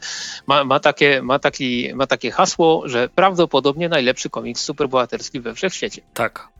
ma, 0.46 0.64
ma, 0.64 0.80
takie, 0.80 1.22
ma, 1.22 1.38
taki, 1.38 1.94
ma 1.94 2.06
takie 2.06 2.30
hasło, 2.30 2.82
że 2.88 3.08
prawdopodobnie 3.08 3.88
najlepszy 3.88 4.30
komiks 4.30 4.62
superbohaterski 4.62 5.40
we 5.40 5.54
wszechświecie. 5.54 6.02
Tak. 6.14 6.53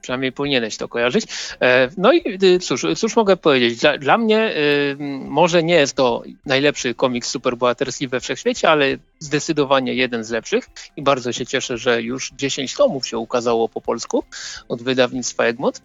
Przynajmniej 0.00 0.32
powinieneś 0.32 0.76
to 0.76 0.88
kojarzyć. 0.88 1.26
E, 1.60 1.88
no 1.96 2.12
i 2.12 2.38
y, 2.44 2.58
cóż, 2.58 2.86
cóż 2.96 3.16
mogę 3.16 3.36
powiedzieć? 3.36 3.78
Dla, 3.78 3.98
dla 3.98 4.18
mnie 4.18 4.54
y, 4.56 4.96
może 5.24 5.62
nie 5.62 5.74
jest 5.74 5.96
to 5.96 6.22
najlepszy 6.46 6.94
komiks 6.94 7.30
superbohaterski 7.30 8.08
we 8.08 8.20
wszechświecie, 8.20 8.70
ale 8.70 8.96
zdecydowanie 9.18 9.94
jeden 9.94 10.24
z 10.24 10.30
lepszych 10.30 10.66
i 10.96 11.02
bardzo 11.02 11.32
się 11.32 11.46
cieszę, 11.46 11.78
że 11.78 12.02
już 12.02 12.30
10 12.30 12.74
tomów 12.74 13.06
się 13.06 13.18
ukazało 13.18 13.68
po 13.68 13.80
polsku 13.80 14.24
od 14.68 14.82
wydawnictwa 14.82 15.44
Egmont. 15.44 15.82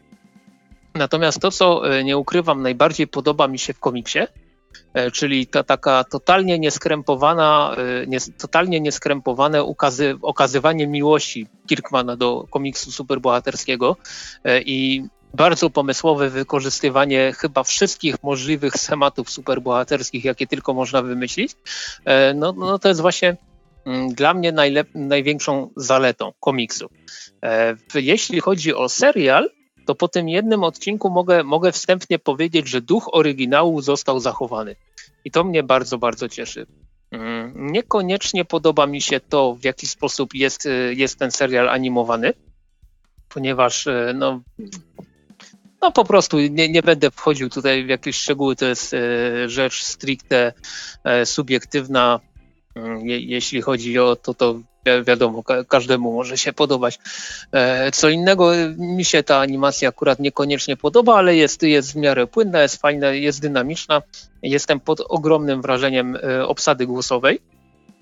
Natomiast 0.94 1.40
to, 1.40 1.52
co 1.52 1.82
nie 2.04 2.18
ukrywam, 2.18 2.62
najbardziej 2.62 3.08
podoba 3.08 3.48
mi 3.48 3.60
się 3.60 3.74
w 3.74 3.80
komiksie, 3.80 4.20
czyli 5.14 5.48
ta 5.48 5.64
taka 5.64 6.04
totalnie 6.04 6.60
nieskrępowana, 6.60 7.76
e, 7.78 8.08
nie, 8.08 8.18
totalnie 8.38 8.82
nieskrępowane 8.82 9.64
ukazy, 9.64 10.16
okazywanie 10.22 10.88
miłości 10.88 11.48
Kirkmana 11.68 12.16
do 12.16 12.48
komiksu 12.50 12.92
superbohaterskiego 12.92 13.98
e, 14.44 14.62
i 14.62 15.04
bardzo 15.34 15.70
pomysłowe 15.70 16.30
wykorzystywanie 16.30 17.34
chyba 17.38 17.64
wszystkich 17.64 18.24
możliwych 18.24 18.74
schematów 18.74 19.30
superbohaterskich, 19.30 20.26
jakie 20.26 20.48
tylko 20.48 20.74
można 20.74 21.02
wymyślić, 21.02 21.52
no, 22.36 22.54
no 22.58 22.80
to 22.80 22.88
jest 22.88 23.02
właśnie 23.02 23.38
mm, 23.86 24.14
dla 24.14 24.34
mnie 24.34 24.54
największą 24.96 25.70
zaletą 25.76 26.32
komiksu. 26.40 26.90
Jeśli 27.96 28.40
chodzi 28.40 28.74
o 28.76 28.90
serial, 28.90 29.50
to 29.86 29.96
po 29.96 30.08
tym 30.08 30.30
jednym 30.30 30.64
odcinku 30.64 31.10
mogę, 31.10 31.44
mogę 31.44 31.72
wstępnie 31.72 32.20
powiedzieć, 32.20 32.68
że 32.68 32.82
duch 32.82 33.10
oryginału 33.12 33.82
został 33.82 34.20
zachowany. 34.20 34.76
I 35.26 35.32
to 35.32 35.44
mnie 35.44 35.64
bardzo, 35.64 35.98
bardzo 35.98 36.30
cieszy. 36.30 36.66
Mm, 37.12 37.72
niekoniecznie 37.72 38.46
podoba 38.46 38.88
mi 38.88 39.02
się 39.02 39.20
to, 39.20 39.56
w 39.56 39.64
jaki 39.64 39.88
sposób 39.88 40.34
jest, 40.34 40.68
jest 40.92 41.20
ten 41.20 41.32
serial 41.32 41.70
animowany, 41.70 42.34
ponieważ 43.30 43.88
e, 43.88 44.14
no, 44.16 44.42
no 45.82 45.92
po 45.92 46.06
prostu 46.06 46.40
nie, 46.40 46.70
nie 46.70 46.82
będę 46.82 47.12
wchodził 47.12 47.50
tutaj 47.50 47.86
w 47.86 47.90
jakieś 47.90 48.16
szczegóły, 48.16 48.56
to 48.56 48.66
jest 48.66 48.96
rzecz 49.46 49.84
stricte 49.84 50.54
subiektywna. 51.26 52.20
Mm, 52.76 53.08
je, 53.08 53.20
jeśli 53.20 53.62
chodzi 53.62 54.00
o 54.00 54.16
to, 54.16 54.34
to 54.34 54.60
wiadomo, 55.04 55.44
każdemu 55.68 56.14
może 56.14 56.38
się 56.38 56.54
podobać. 56.54 57.00
E, 57.52 57.92
co 57.92 58.10
innego, 58.10 58.52
mi 58.78 59.06
się 59.06 59.24
ta 59.24 59.40
animacja 59.40 59.90
akurat 59.90 60.20
niekoniecznie 60.20 60.78
podoba, 60.78 61.16
ale 61.16 61.36
jest, 61.36 61.64
jest 61.64 61.94
w 61.94 61.96
miarę 61.96 62.28
płynna, 62.28 62.62
jest 62.62 62.82
fajna, 62.82 63.10
jest 63.10 63.42
dynamiczna. 63.42 64.02
Jestem 64.44 64.80
pod 64.80 65.02
ogromnym 65.10 65.62
wrażeniem 65.62 66.16
e, 66.16 66.48
obsady 66.48 66.86
głosowej 66.86 67.42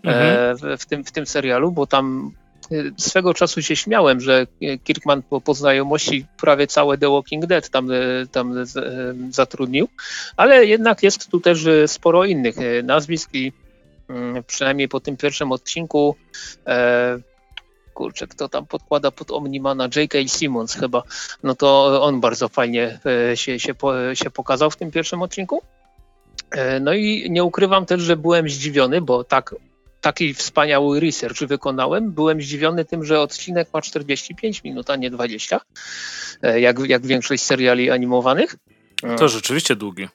e, 0.06 0.08
mhm. 0.08 0.78
w, 0.78 0.86
tym, 0.86 1.04
w 1.04 1.12
tym 1.12 1.26
serialu, 1.26 1.72
bo 1.72 1.88
tam 1.88 2.32
swego 2.98 3.34
czasu 3.34 3.62
się 3.62 3.76
śmiałem, 3.76 4.22
że 4.22 4.48
Kirkman 4.84 5.22
po, 5.22 5.42
po 5.42 5.54
znajomości 5.54 6.26
prawie 6.42 6.68
całe 6.68 6.98
The 6.98 7.10
Walking 7.10 7.46
Dead 7.46 7.70
tam, 7.70 7.90
tam 8.32 8.66
zatrudnił, 9.30 9.88
ale 10.38 10.66
jednak 10.66 11.04
jest 11.04 11.32
tu 11.32 11.40
też 11.40 11.68
sporo 11.88 12.26
innych 12.26 12.56
nazwisk 12.84 13.30
i 13.34 13.52
przynajmniej 14.48 14.88
po 14.88 15.00
tym 15.00 15.18
pierwszym 15.18 15.52
odcinku 15.52 16.16
e, 16.68 17.20
kurczę, 17.94 18.28
kto 18.28 18.50
tam 18.50 18.66
podkłada 18.66 19.12
pod 19.12 19.32
Omnimana, 19.32 19.90
J.K. 19.96 20.18
Simmons 20.28 20.74
chyba, 20.74 21.04
no 21.44 21.56
to 21.56 22.02
on 22.04 22.20
bardzo 22.20 22.50
fajnie 22.50 23.00
e, 23.32 23.38
się, 23.38 23.60
się, 23.60 23.74
się 24.14 24.30
pokazał 24.30 24.72
w 24.72 24.76
tym 24.76 24.92
pierwszym 24.92 25.22
odcinku. 25.22 25.62
E, 26.52 26.80
no 26.80 26.94
i 26.94 27.28
nie 27.30 27.44
ukrywam 27.44 27.86
też, 27.86 28.02
że 28.02 28.16
byłem 28.18 28.50
zdziwiony, 28.50 29.02
bo 29.02 29.24
tak, 29.24 29.56
taki 30.02 30.34
wspaniały 30.34 31.00
research 31.00 31.40
wykonałem. 31.40 32.12
Byłem 32.12 32.42
zdziwiony 32.42 32.86
tym, 32.86 33.06
że 33.06 33.22
odcinek 33.22 33.70
ma 33.74 33.82
45 33.82 34.64
minut, 34.64 34.90
a 34.90 34.96
nie 34.96 35.10
20, 35.10 35.62
jak, 36.56 36.80
jak 36.80 37.06
większość 37.06 37.44
seriali 37.44 37.92
animowanych. 37.92 38.56
To 39.18 39.28
rzeczywiście 39.28 39.76
długi. 39.76 40.08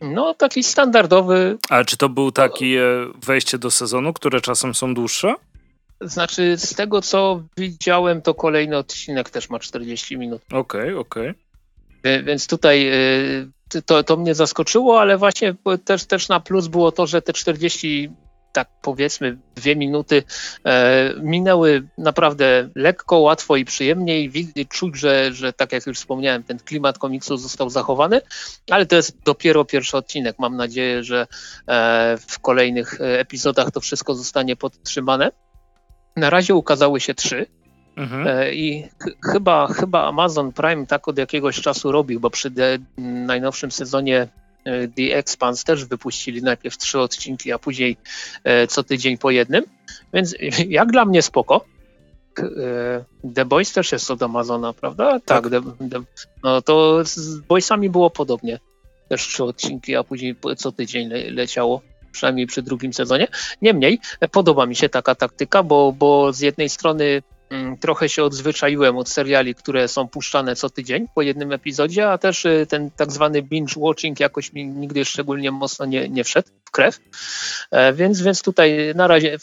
No, 0.00 0.34
taki 0.34 0.62
standardowy. 0.62 1.58
Ale 1.68 1.84
czy 1.84 1.96
to 1.96 2.08
był 2.08 2.32
taki 2.32 2.74
wejście 3.26 3.58
do 3.58 3.70
sezonu, 3.70 4.12
które 4.12 4.40
czasem 4.40 4.74
są 4.74 4.94
dłuższe? 4.94 5.34
Znaczy, 6.00 6.56
z 6.56 6.74
tego 6.74 7.02
co 7.02 7.42
widziałem, 7.56 8.22
to 8.22 8.34
kolejny 8.34 8.76
odcinek 8.76 9.30
też 9.30 9.50
ma 9.50 9.58
40 9.58 10.16
minut. 10.16 10.42
Okej, 10.52 10.80
okay, 10.80 10.98
okej. 10.98 11.34
Okay. 12.00 12.22
Więc 12.22 12.46
tutaj 12.46 12.88
e, 12.88 13.80
to, 13.86 14.02
to 14.02 14.16
mnie 14.16 14.34
zaskoczyło, 14.34 15.00
ale 15.00 15.18
właśnie 15.18 15.54
też, 15.84 16.04
też 16.04 16.28
na 16.28 16.40
plus 16.40 16.66
było 16.66 16.92
to, 16.92 17.06
że 17.06 17.22
te 17.22 17.32
40 17.32 18.10
tak 18.52 18.68
powiedzmy 18.82 19.38
dwie 19.54 19.76
minuty 19.76 20.22
e, 20.64 21.14
minęły 21.22 21.88
naprawdę 21.98 22.68
lekko, 22.74 23.18
łatwo 23.18 23.56
i 23.56 23.64
przyjemnie 23.64 24.20
i 24.20 24.66
czuć, 24.68 24.96
że, 24.96 25.32
że 25.32 25.52
tak 25.52 25.72
jak 25.72 25.86
już 25.86 25.98
wspomniałem, 25.98 26.42
ten 26.42 26.58
klimat 26.58 26.98
komiksu 26.98 27.36
został 27.36 27.70
zachowany, 27.70 28.20
ale 28.70 28.86
to 28.86 28.96
jest 28.96 29.22
dopiero 29.24 29.64
pierwszy 29.64 29.96
odcinek. 29.96 30.38
Mam 30.38 30.56
nadzieję, 30.56 31.04
że 31.04 31.26
e, 31.66 32.16
w 32.28 32.38
kolejnych 32.38 33.00
epizodach 33.00 33.70
to 33.70 33.80
wszystko 33.80 34.14
zostanie 34.14 34.56
podtrzymane. 34.56 35.30
Na 36.16 36.30
razie 36.30 36.54
ukazały 36.54 37.00
się 37.00 37.14
trzy. 37.14 37.46
Mhm. 37.96 38.26
E, 38.26 38.54
I 38.54 38.82
ch 38.82 39.32
chyba, 39.32 39.66
chyba 39.66 40.08
Amazon 40.08 40.52
Prime 40.52 40.86
tak 40.86 41.08
od 41.08 41.18
jakiegoś 41.18 41.60
czasu 41.60 41.92
robił, 41.92 42.20
bo 42.20 42.30
przy 42.30 42.52
najnowszym 42.98 43.70
sezonie 43.70 44.28
The 44.96 45.16
Expanse 45.16 45.64
też 45.64 45.84
wypuścili 45.84 46.42
najpierw 46.42 46.78
trzy 46.78 47.00
odcinki, 47.00 47.52
a 47.52 47.58
później 47.58 47.96
e, 48.44 48.66
co 48.66 48.82
tydzień 48.82 49.18
po 49.18 49.30
jednym. 49.30 49.64
Więc 50.12 50.34
jak 50.68 50.92
dla 50.92 51.04
mnie 51.04 51.22
spoko. 51.22 51.64
E, 52.38 53.04
The 53.34 53.44
Boys 53.44 53.72
też 53.72 53.92
jest 53.92 54.10
od 54.10 54.22
Amazona, 54.22 54.72
prawda? 54.72 55.20
Tak. 55.20 55.42
tak 55.42 55.50
The, 55.50 55.88
The, 55.90 56.02
no 56.44 56.62
to 56.62 57.04
z 57.04 57.38
Boysami 57.38 57.90
było 57.90 58.10
podobnie. 58.10 58.58
Też 59.08 59.26
trzy 59.26 59.44
odcinki, 59.44 59.96
a 59.96 60.04
później 60.04 60.36
co 60.56 60.72
tydzień 60.72 61.08
le, 61.08 61.30
leciało 61.30 61.82
przynajmniej 62.12 62.46
przy 62.46 62.62
drugim 62.62 62.92
sezonie. 62.92 63.28
Niemniej 63.62 63.98
podoba 64.32 64.66
mi 64.66 64.76
się 64.76 64.88
taka 64.88 65.14
taktyka, 65.14 65.62
bo, 65.62 65.92
bo 65.92 66.32
z 66.32 66.40
jednej 66.40 66.68
strony 66.68 67.22
trochę 67.80 68.08
się 68.08 68.24
odzwyczaiłem 68.24 68.96
od 68.96 69.08
seriali, 69.08 69.54
które 69.54 69.88
są 69.88 70.08
puszczane 70.08 70.56
co 70.56 70.70
tydzień 70.70 71.06
po 71.14 71.22
jednym 71.22 71.52
epizodzie, 71.52 72.10
a 72.10 72.18
też 72.18 72.44
y, 72.44 72.66
ten 72.68 72.90
tak 72.90 73.12
zwany 73.12 73.42
binge 73.42 73.74
watching 73.76 74.20
jakoś 74.20 74.52
mi 74.52 74.66
nigdy 74.66 75.04
szczególnie 75.04 75.50
mocno 75.50 75.86
nie, 75.86 76.08
nie 76.08 76.24
wszedł 76.24 76.48
w 76.64 76.70
krew. 76.70 77.00
E, 77.70 77.92
więc, 77.92 78.22
więc 78.22 78.42
tutaj 78.42 78.92
na 78.94 79.06
razie 79.06 79.36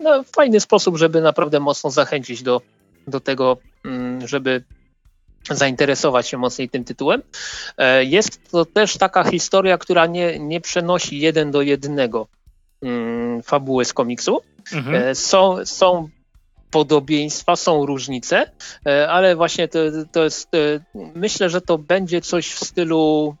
no, 0.00 0.24
fajny 0.36 0.60
sposób, 0.60 0.96
żeby 0.96 1.20
naprawdę 1.20 1.60
mocno 1.60 1.90
zachęcić 1.90 2.42
do, 2.42 2.60
do 3.06 3.20
tego, 3.20 3.56
mm, 3.84 4.28
żeby 4.28 4.64
zainteresować 5.50 6.28
się 6.28 6.38
mocniej 6.38 6.68
tym 6.68 6.84
tytułem. 6.84 7.22
E, 7.78 8.04
jest 8.04 8.50
to 8.50 8.64
też 8.64 8.96
taka 8.96 9.24
historia, 9.24 9.78
która 9.78 10.06
nie, 10.06 10.38
nie 10.38 10.60
przenosi 10.60 11.18
jeden 11.18 11.50
do 11.50 11.62
jednego 11.62 12.26
mm, 12.82 13.42
fabuły 13.42 13.84
z 13.84 13.92
komiksu. 13.92 14.42
Mhm. 14.72 14.94
E, 14.94 15.14
są, 15.14 15.66
są 15.66 16.08
podobieństwa, 16.70 17.56
są 17.56 17.86
różnice, 17.86 18.50
e, 18.86 19.10
ale 19.10 19.36
właśnie 19.36 19.68
to, 19.68 19.78
to 20.12 20.24
jest, 20.24 20.54
e, 20.54 20.80
myślę, 20.94 21.50
że 21.50 21.60
to 21.60 21.78
będzie 21.78 22.20
coś 22.20 22.50
w 22.50 22.64
stylu 22.64 23.36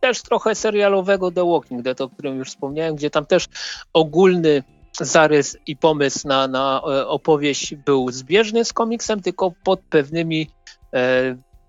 też 0.00 0.22
trochę 0.22 0.54
serialowego 0.54 1.30
The 1.30 1.50
Walking 1.50 1.82
Dead, 1.82 2.00
o 2.00 2.08
którym 2.08 2.38
już 2.38 2.48
wspomniałem, 2.48 2.94
gdzie 2.94 3.10
tam 3.10 3.26
też 3.26 3.46
ogólny 3.92 4.62
zarys 5.00 5.56
i 5.66 5.76
pomysł 5.76 6.28
na, 6.28 6.48
na 6.48 6.82
e, 6.84 7.08
opowieść 7.08 7.74
był 7.74 8.10
zbieżny 8.10 8.64
z 8.64 8.72
komiksem, 8.72 9.22
tylko 9.22 9.52
pod 9.64 9.80
pewnymi 9.80 10.50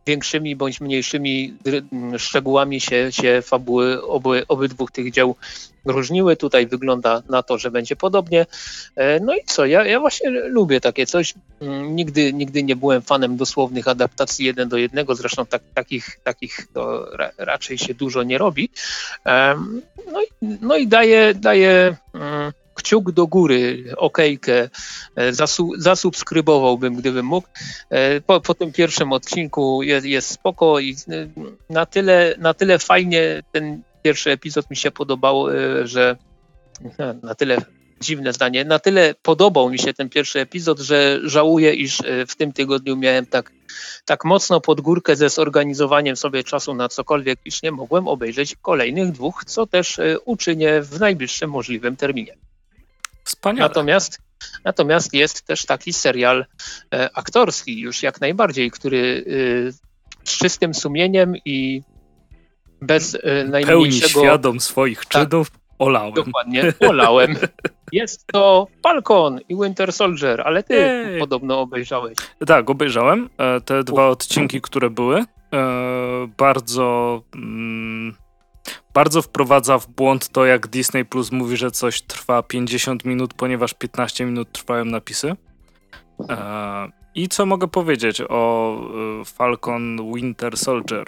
większymi 0.06 0.56
bądź 0.56 0.82
mniejszymi 0.82 1.54
szczegółami 2.18 2.82
się, 2.82 3.12
się 3.12 3.42
fabuły 3.42 4.04
oby, 4.04 4.48
obydwóch 4.48 4.92
tych 4.92 5.12
dzieł 5.12 5.36
różniły. 5.86 6.36
Tutaj 6.36 6.68
wygląda 6.68 7.22
na 7.30 7.44
to, 7.44 7.58
że 7.58 7.72
będzie 7.72 7.96
podobnie. 7.96 8.46
E, 8.96 9.20
no 9.20 9.36
i 9.36 9.44
co, 9.46 9.66
ja, 9.66 9.86
ja 9.86 10.00
właśnie 10.00 10.30
lubię 10.30 10.82
takie 10.82 11.06
coś. 11.06 11.34
Mm, 11.62 11.96
nigdy, 11.96 12.34
nigdy 12.34 12.64
nie 12.64 12.76
byłem 12.76 13.02
fanem 13.02 13.38
dosłownych 13.38 13.88
adaptacji 13.88 14.46
jeden 14.46 14.70
do 14.70 14.78
jednego, 14.78 15.16
zresztą 15.16 15.46
tak, 15.46 15.62
takich, 15.74 16.20
takich 16.24 16.68
to 16.74 17.06
ra, 17.18 17.32
raczej 17.38 17.78
się 17.78 17.94
dużo 17.94 18.24
nie 18.24 18.38
robi. 18.38 18.70
No 20.12 20.22
i, 20.22 20.58
no 20.62 20.78
i 20.78 20.88
daje, 20.88 21.34
daje 21.34 21.96
mm, 22.14 22.52
kciuk 22.82 23.12
do 23.12 23.28
góry, 23.28 23.94
okejkę, 23.98 24.70
e, 25.16 25.34
zasu, 25.34 25.70
zasubskrybowałbym, 25.78 26.96
gdybym 26.96 27.26
mógł. 27.26 27.48
E, 27.90 28.22
po, 28.22 28.42
po 28.42 28.54
tym 28.54 28.72
pierwszym 28.72 29.14
odcinku 29.14 29.84
jest, 29.84 30.06
jest 30.06 30.30
spoko 30.30 30.80
i 30.80 30.96
e, 31.10 31.28
na 31.70 31.86
tyle, 31.86 32.36
na 32.38 32.54
tyle 32.54 32.80
fajnie 32.80 33.44
ten 33.52 33.82
pierwszy 34.04 34.32
epizod 34.32 34.70
mi 34.70 34.78
się 34.78 34.92
podobał, 34.92 35.46
że 35.84 36.16
na 37.24 37.36
tyle 37.36 37.58
dziwne 38.02 38.34
zdanie, 38.34 38.66
na 38.66 38.80
tyle 38.80 39.16
podobał 39.22 39.70
mi 39.70 39.80
się 39.80 39.94
ten 39.94 40.10
pierwszy 40.10 40.40
epizod, 40.40 40.80
że 40.80 41.20
żałuję, 41.24 41.74
iż 41.74 42.02
w 42.28 42.36
tym 42.36 42.54
tygodniu 42.54 42.98
miałem 42.98 43.26
tak, 43.26 43.52
tak 44.06 44.26
mocno 44.26 44.62
pod 44.62 44.82
górkę 44.82 45.16
ze 45.16 45.30
zorganizowaniem 45.30 46.16
sobie 46.16 46.44
czasu 46.44 46.74
na 46.74 46.90
cokolwiek, 46.90 47.40
iż 47.46 47.64
nie 47.64 47.72
mogłem 47.72 48.08
obejrzeć 48.08 48.56
kolejnych 48.62 49.12
dwóch, 49.12 49.46
co 49.46 49.68
też 49.68 50.00
uczynię 50.26 50.82
w 50.82 51.00
najbliższym 51.00 51.50
możliwym 51.50 51.96
terminie. 51.96 52.38
Wspaniale. 53.24 53.68
Natomiast, 53.68 54.22
natomiast 54.66 55.14
jest 55.14 55.42
też 55.42 55.66
taki 55.66 55.94
serial 55.94 56.46
e, 56.94 57.10
aktorski, 57.14 57.80
już 57.80 58.04
jak 58.04 58.22
najbardziej, 58.22 58.72
który 58.72 59.26
e, 59.68 59.72
z 60.24 60.38
czystym 60.38 60.74
sumieniem 60.74 61.34
i 61.46 61.82
bez 62.82 63.16
e, 63.16 63.44
najmniejszego... 63.44 64.14
Pełni 64.14 64.28
świadom 64.28 64.60
swoich 64.60 65.06
tak, 65.06 65.30
czynów 65.30 65.52
olałem. 65.80 66.14
Dokładnie, 66.14 66.74
olałem. 66.80 67.36
Jest 67.92 68.28
to 68.28 68.68
Falcon 68.84 69.40
i 69.50 69.56
Winter 69.56 69.94
Soldier, 69.94 70.42
ale 70.42 70.64
ty 70.64 70.74
Jej. 70.74 71.20
podobno 71.20 71.60
obejrzałeś. 71.60 72.18
Tak, 72.48 72.70
obejrzałem 72.70 73.30
e, 73.38 73.62
te 73.62 73.84
dwa 73.84 74.08
odcinki, 74.08 74.62
które 74.62 74.90
były. 74.90 75.20
E, 75.20 75.26
bardzo... 76.38 77.22
Mm, 77.36 78.16
bardzo 78.94 79.22
wprowadza 79.22 79.80
w 79.80 79.88
błąd 79.88 80.30
to, 80.30 80.46
jak 80.46 80.68
Disney 80.68 81.06
Plus 81.06 81.32
mówi, 81.32 81.58
że 81.58 81.72
coś 81.72 82.02
trwa 82.02 82.44
50 82.44 83.06
minut, 83.06 83.34
ponieważ 83.34 83.74
15 83.74 84.26
minut 84.26 84.52
trwają 84.52 84.86
napisy. 84.86 85.36
E, 86.30 86.90
I 87.16 87.28
co 87.28 87.46
mogę 87.46 87.68
powiedzieć 87.68 88.22
o 88.30 88.76
e, 89.22 89.26
Falcon 89.26 90.14
Winter 90.14 90.58
Soldier? 90.58 91.06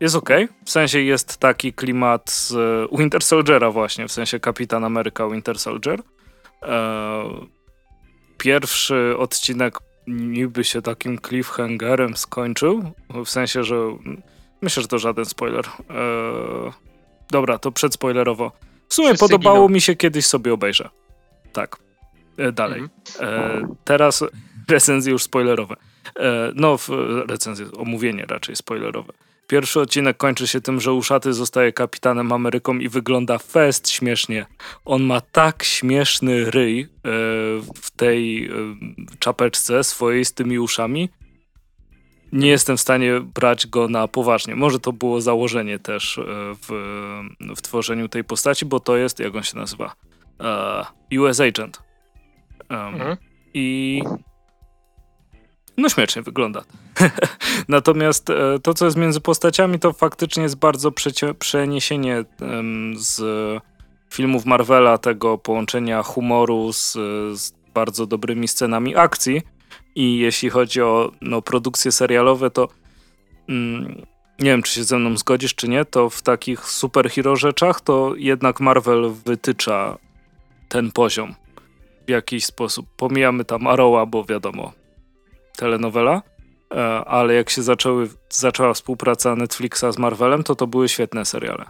Jest 0.00 0.16
ok, 0.16 0.30
w 0.64 0.70
sensie 0.70 1.00
jest 1.00 1.36
taki 1.36 1.72
klimat 1.72 2.30
z 2.30 2.54
Winter 2.98 3.22
Soldiera 3.22 3.70
właśnie, 3.70 4.08
w 4.08 4.12
sensie 4.12 4.40
Kapitan 4.40 4.84
Ameryka 4.84 5.28
Winter 5.28 5.58
Soldier. 5.58 6.02
E, 6.62 7.24
pierwszy 8.38 9.14
odcinek 9.18 9.78
niby 10.06 10.64
się 10.64 10.82
takim 10.82 11.18
cliffhangerem 11.18 12.16
skończył, 12.16 12.92
w 13.24 13.28
sensie, 13.28 13.64
że 13.64 13.76
myślę, 14.62 14.82
że 14.82 14.88
to 14.88 14.98
żaden 14.98 15.24
spoiler. 15.24 15.64
Dobra, 17.30 17.58
to 17.58 17.72
przedspoilerowo. 17.72 18.52
W 18.88 18.94
sumie 18.94 19.08
Wszyscy 19.08 19.24
podobało 19.24 19.56
giną. 19.56 19.74
mi 19.74 19.80
się, 19.80 19.96
kiedyś 19.96 20.26
sobie 20.26 20.52
obejrzę. 20.52 20.88
Tak. 21.52 21.76
E, 22.36 22.52
dalej. 22.52 22.80
Mhm. 22.80 23.64
E, 23.64 23.74
teraz 23.84 24.24
recenzje 24.68 25.12
już 25.12 25.22
spoilerowe. 25.22 25.76
E, 26.18 26.52
no, 26.54 26.78
recenzje, 27.28 27.66
omówienie 27.72 28.24
raczej 28.28 28.56
spoilerowe. 28.56 29.12
Pierwszy 29.46 29.80
odcinek 29.80 30.16
kończy 30.16 30.46
się 30.46 30.60
tym, 30.60 30.80
że 30.80 30.92
Uszaty 30.92 31.32
zostaje 31.32 31.72
kapitanem 31.72 32.32
Ameryką 32.32 32.78
i 32.78 32.88
wygląda 32.88 33.38
fest 33.38 33.90
śmiesznie. 33.90 34.46
On 34.84 35.02
ma 35.02 35.20
tak 35.20 35.64
śmieszny 35.64 36.50
ryj 36.50 36.88
w 37.82 37.90
tej 37.96 38.50
czapeczce 39.18 39.84
swojej 39.84 40.24
z 40.24 40.34
tymi 40.34 40.58
uszami. 40.58 41.08
Nie 42.32 42.48
jestem 42.48 42.76
w 42.76 42.80
stanie 42.80 43.20
brać 43.20 43.66
go 43.66 43.88
na 43.88 44.08
poważnie. 44.08 44.56
Może 44.56 44.80
to 44.80 44.92
było 44.92 45.20
założenie 45.20 45.78
też 45.78 46.18
e, 46.18 46.24
w, 46.54 46.68
w 47.56 47.62
tworzeniu 47.62 48.08
tej 48.08 48.24
postaci, 48.24 48.66
bo 48.66 48.80
to 48.80 48.96
jest, 48.96 49.18
jak 49.18 49.34
on 49.34 49.42
się 49.42 49.56
nazywa? 49.56 49.94
US 51.20 51.40
Agent. 51.40 51.82
Um, 52.70 52.94
mhm. 52.94 53.16
I 53.54 54.02
no 55.76 55.88
śmiesznie 55.88 56.22
wygląda. 56.22 56.64
Natomiast 57.68 58.30
e, 58.30 58.58
to, 58.62 58.74
co 58.74 58.84
jest 58.84 58.96
między 58.96 59.20
postaciami, 59.20 59.78
to 59.78 59.92
faktycznie 59.92 60.42
jest 60.42 60.56
bardzo 60.56 60.92
przeniesienie 61.38 62.24
z 62.96 63.22
filmów 64.10 64.46
Marvela, 64.46 64.98
tego 64.98 65.38
połączenia 65.38 66.02
humoru 66.02 66.72
z, 66.72 66.92
z, 67.38 67.52
bardzo 67.74 68.06
dobrymi 68.06 68.48
scenami 68.48 68.96
akcji. 68.96 69.42
I 69.94 70.18
jeśli 70.18 70.50
chodzi 70.50 70.82
o 70.82 71.12
no, 71.20 71.42
produkcje 71.42 71.92
serialowe, 71.92 72.50
to 72.50 72.68
mm, 73.48 74.02
nie 74.38 74.50
wiem, 74.50 74.62
czy 74.62 74.74
się 74.74 74.84
ze 74.84 74.98
mną 74.98 75.16
zgodzisz, 75.16 75.54
czy 75.54 75.68
nie, 75.68 75.84
to 75.84 76.10
w 76.10 76.22
takich 76.22 76.60
superhero 76.60 77.36
rzeczach 77.36 77.80
to 77.80 78.12
jednak 78.16 78.60
Marvel 78.60 79.10
wytycza 79.10 79.98
ten 80.68 80.92
poziom 80.92 81.34
w 82.06 82.10
jakiś 82.10 82.44
sposób. 82.44 82.86
Pomijamy 82.96 83.44
tam 83.44 83.66
Arrowa, 83.66 84.06
bo 84.06 84.24
wiadomo, 84.24 84.72
telenowela, 85.56 86.22
e, 86.74 87.04
ale 87.04 87.34
jak 87.34 87.50
się 87.50 87.62
zaczęły, 87.62 88.08
zaczęła 88.30 88.74
współpraca 88.74 89.36
Netflixa 89.36 89.84
z 89.90 89.98
Marvelem, 89.98 90.42
to 90.42 90.54
to 90.54 90.66
były 90.66 90.88
świetne 90.88 91.24
seriale. 91.24 91.64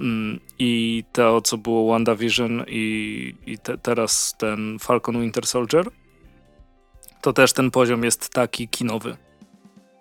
Mm, 0.00 0.40
I 0.58 1.04
to, 1.12 1.40
co 1.40 1.58
było 1.58 1.92
WandaVision 1.92 2.64
i, 2.68 3.34
i 3.46 3.58
te, 3.58 3.78
teraz 3.78 4.34
ten 4.38 4.78
Falcon 4.78 5.20
Winter 5.20 5.46
Soldier, 5.46 5.90
to 7.22 7.32
też 7.32 7.52
ten 7.52 7.70
poziom 7.70 8.04
jest 8.04 8.28
taki 8.28 8.68
kinowy. 8.68 9.16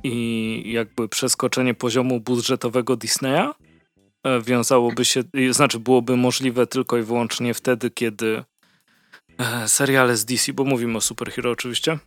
I 0.04 0.64
jakby 0.66 1.10
przeskoczenie 1.10 1.74
poziomu 1.74 2.20
budżetowego 2.20 2.96
Disneya 2.96 3.54
e, 4.24 4.42
wiązałoby 4.42 5.06
się, 5.06 5.24
znaczy 5.52 5.80
byłoby 5.80 6.18
możliwe 6.18 6.68
tylko 6.68 6.98
i 6.98 7.02
wyłącznie 7.02 7.54
wtedy, 7.54 7.92
kiedy 7.92 8.44
e, 9.38 9.68
seriale 9.68 10.18
z 10.18 10.26
DC, 10.26 10.54
bo 10.54 10.64
mówimy 10.64 10.98
o 10.98 11.02
superhero 11.02 11.52
oczywiście, 11.52 12.00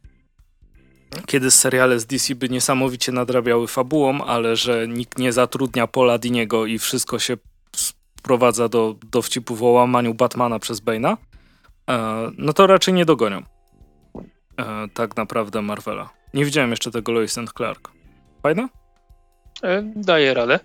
kiedy 1.26 1.50
seriale 1.50 2.00
z 2.00 2.06
DC 2.06 2.34
by 2.34 2.48
niesamowicie 2.48 3.12
nadrabiały 3.12 3.68
fabułą, 3.68 4.24
ale 4.24 4.56
że 4.56 4.88
nikt 4.88 5.18
nie 5.18 5.32
zatrudnia 5.32 5.86
Paula 5.86 6.18
Diniego 6.18 6.66
i 6.66 6.78
wszystko 6.78 7.18
się 7.18 7.36
sprowadza 7.76 8.68
do 8.68 8.94
dowcipów 9.10 9.62
o 9.62 9.66
łamaniu 9.66 10.14
Batmana 10.14 10.58
przez 10.58 10.82
Bane'a, 10.82 11.16
e, 11.90 12.30
no 12.38 12.52
to 12.52 12.66
raczej 12.66 12.94
nie 12.94 13.04
dogonią 13.04 13.53
e, 14.56 14.88
tak 14.94 15.16
naprawdę 15.16 15.62
Marvela. 15.62 16.10
Nie 16.34 16.44
widziałem 16.44 16.70
jeszcze 16.70 16.90
tego 16.90 17.12
Lois 17.12 17.38
and 17.38 17.52
Clark. 17.52 17.90
Fajna? 18.42 18.68
E, 19.62 19.82
daje 19.96 20.34
radę. 20.34 20.60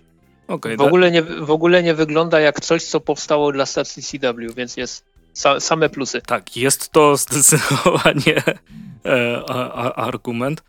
Okay, 0.48 0.76
w, 0.76 0.80
ogóle 0.80 1.10
nie, 1.10 1.22
w 1.22 1.50
ogóle 1.50 1.82
nie 1.82 1.94
wygląda 1.94 2.40
jak 2.40 2.60
coś, 2.60 2.84
co 2.84 3.00
powstało 3.00 3.52
dla 3.52 3.66
stacji 3.66 4.02
CW, 4.02 4.54
więc 4.56 4.76
jest 4.76 5.04
sa, 5.32 5.60
same 5.60 5.88
plusy. 5.88 6.22
Tak, 6.22 6.56
jest 6.56 6.90
to 6.90 7.16
zdecydowanie 7.16 8.36
e, 9.04 9.42
a, 9.48 9.72
a, 9.72 9.94
argument. 9.94 10.62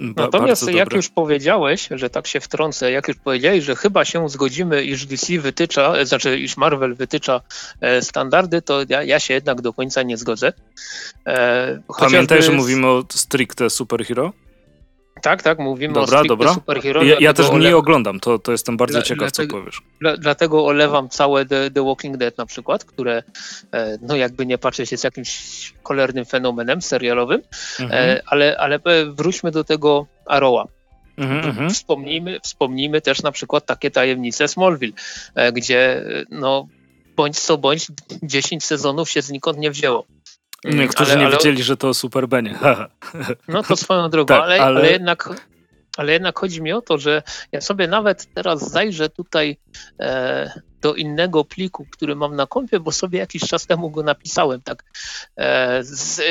Ba 0.00 0.22
Natomiast 0.22 0.72
jak 0.72 0.92
już 0.92 1.08
powiedziałeś, 1.08 1.88
że 1.90 2.10
tak 2.10 2.26
się 2.26 2.40
wtrącę, 2.40 2.92
jak 2.92 3.08
już 3.08 3.16
powiedziałeś, 3.16 3.64
że 3.64 3.76
chyba 3.76 4.04
się 4.04 4.28
zgodzimy, 4.28 4.84
iż 4.84 5.06
DC 5.06 5.38
wytycza, 5.38 6.04
znaczy 6.04 6.38
iż 6.38 6.56
Marvel 6.56 6.94
wytycza 6.94 7.40
e, 7.80 8.02
standardy, 8.02 8.62
to 8.62 8.80
ja, 8.88 9.02
ja, 9.02 9.20
się 9.20 9.34
jednak 9.34 9.60
do 9.60 9.72
końca 9.72 10.02
nie 10.02 10.16
zgodzę. 10.16 10.52
E, 11.26 11.82
Pamiętaj, 11.98 12.42
że 12.42 12.52
mówimy 12.52 12.86
o 12.86 13.04
stricte 13.10 13.70
superhero? 13.70 14.32
Tak, 15.22 15.42
tak, 15.42 15.58
mówimy 15.58 15.94
dobra, 15.94 16.20
o 16.20 16.24
dobra. 16.24 16.54
superhero. 16.54 17.02
Ja, 17.02 17.16
ja 17.20 17.32
też 17.32 17.46
nie 17.60 17.76
oglądam, 17.76 18.20
to, 18.20 18.38
to 18.38 18.52
jestem 18.52 18.76
bardzo 18.76 18.98
dla, 18.98 19.02
ciekaw, 19.02 19.18
dlatego, 19.32 19.56
co 19.56 19.58
powiesz. 19.58 19.82
Dla, 20.00 20.16
dlatego 20.16 20.66
olewam 20.66 21.08
całe 21.08 21.46
The, 21.46 21.70
The, 21.70 21.84
Walking 21.84 22.16
Dead 22.16 22.38
na 22.38 22.46
przykład, 22.46 22.84
które, 22.84 23.22
e, 23.72 23.98
no 24.00 24.16
jakby 24.16 24.46
nie 24.46 24.58
patrzeć, 24.58 24.92
jest 24.92 25.04
jakimś 25.04 25.72
cholernym 25.82 26.24
fenomenem 26.24 26.82
serialowym, 26.82 27.42
mhm. 27.80 28.10
E, 28.10 28.22
ale, 28.26 28.56
ale 28.58 28.80
wróćmy 29.12 29.50
do 29.50 29.64
tego 29.64 30.06
Arrowa. 30.26 30.66
Mhm, 31.16 31.44
mhm, 31.44 31.70
wspomnijmy, 31.70 32.40
wspomnijmy 32.42 33.00
też 33.00 33.22
na 33.22 33.32
przykład 33.32 33.66
takie 33.66 33.90
tajemnice 33.90 34.48
Smallville, 34.48 34.94
e, 35.34 35.52
gdzie 35.52 36.04
no 36.30 36.66
bądź 37.16 37.40
co 37.40 37.58
bądź 37.58 37.86
10 38.22 38.64
sezonów 38.64 39.10
się 39.10 39.22
znikąd 39.22 39.58
nie 39.58 39.70
wzięło. 39.70 40.04
Niektórzy 40.64 41.12
ale, 41.12 41.20
nie 41.20 41.26
ale... 41.26 41.36
wiedzieli, 41.36 41.62
że 41.62 41.76
to 41.76 41.94
Super 41.94 42.28
Benie. 42.28 42.58
no 43.48 43.62
to 43.62 43.76
swoją 43.76 44.10
drogą, 44.10 44.34
tak, 44.34 44.42
ale, 44.42 44.60
ale... 44.60 44.80
ale, 44.80 44.90
jednak, 44.90 45.28
ale 45.96 46.12
jednak 46.12 46.38
chodzi 46.38 46.62
mi 46.62 46.72
o 46.72 46.82
to, 46.82 46.98
że 46.98 47.22
ja 47.52 47.60
sobie 47.60 47.88
nawet 47.88 48.34
teraz 48.34 48.70
zajrzę 48.70 49.08
tutaj 49.08 49.56
e, 50.00 50.60
do 50.80 50.94
innego 50.94 51.44
pliku, 51.44 51.86
który 51.90 52.16
mam 52.16 52.36
na 52.36 52.46
kompie, 52.46 52.80
bo 52.80 52.92
sobie 52.92 53.18
jakiś 53.18 53.42
czas 53.42 53.66
temu 53.66 53.90
go 53.90 54.02
napisałem, 54.02 54.62
tak, 54.62 54.84
e, 55.36 55.78
z 55.84 56.20
e, 56.20 56.22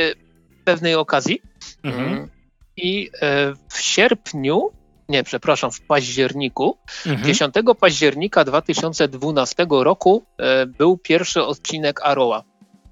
pewnej 0.65 0.96
okazji. 0.96 1.41
Mhm. 1.84 2.08
Mm, 2.08 2.30
I 2.78 3.10
e, 3.22 3.54
w 3.70 3.82
sierpniu 3.82 4.72
nie, 5.10 5.24
przepraszam, 5.24 5.72
w 5.72 5.82
październiku. 5.82 6.78
Mhm. 7.06 7.28
10 7.28 7.56
października 7.80 8.44
2012 8.44 9.67
roku 9.70 10.26
e, 10.38 10.65
był 10.65 10.98
pierwszy 10.98 11.44
odcinek 11.44 12.02
Aroa 12.04 12.51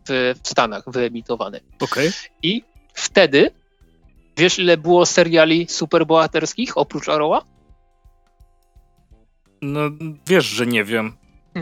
w, 0.09 0.33
w 0.43 0.49
Stanach 0.49 0.83
wyemitowany. 0.87 1.59
Okay. 1.81 2.11
I 2.43 2.63
wtedy, 2.93 3.51
wiesz 4.37 4.59
ile 4.59 4.77
było 4.77 5.05
seriali 5.05 5.67
superbohaterskich 5.69 6.77
oprócz 6.77 7.09
Arrowa? 7.09 7.41
No 9.61 9.81
wiesz, 10.27 10.45
że 10.45 10.67
nie 10.67 10.83
wiem. 10.83 11.13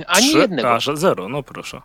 Ani 0.08 0.30
Trzy? 0.30 0.38
jednego. 0.38 0.72
A, 0.72 0.80
że 0.80 0.98
zero, 0.98 1.30
no 1.30 1.44
proszę. 1.44 1.82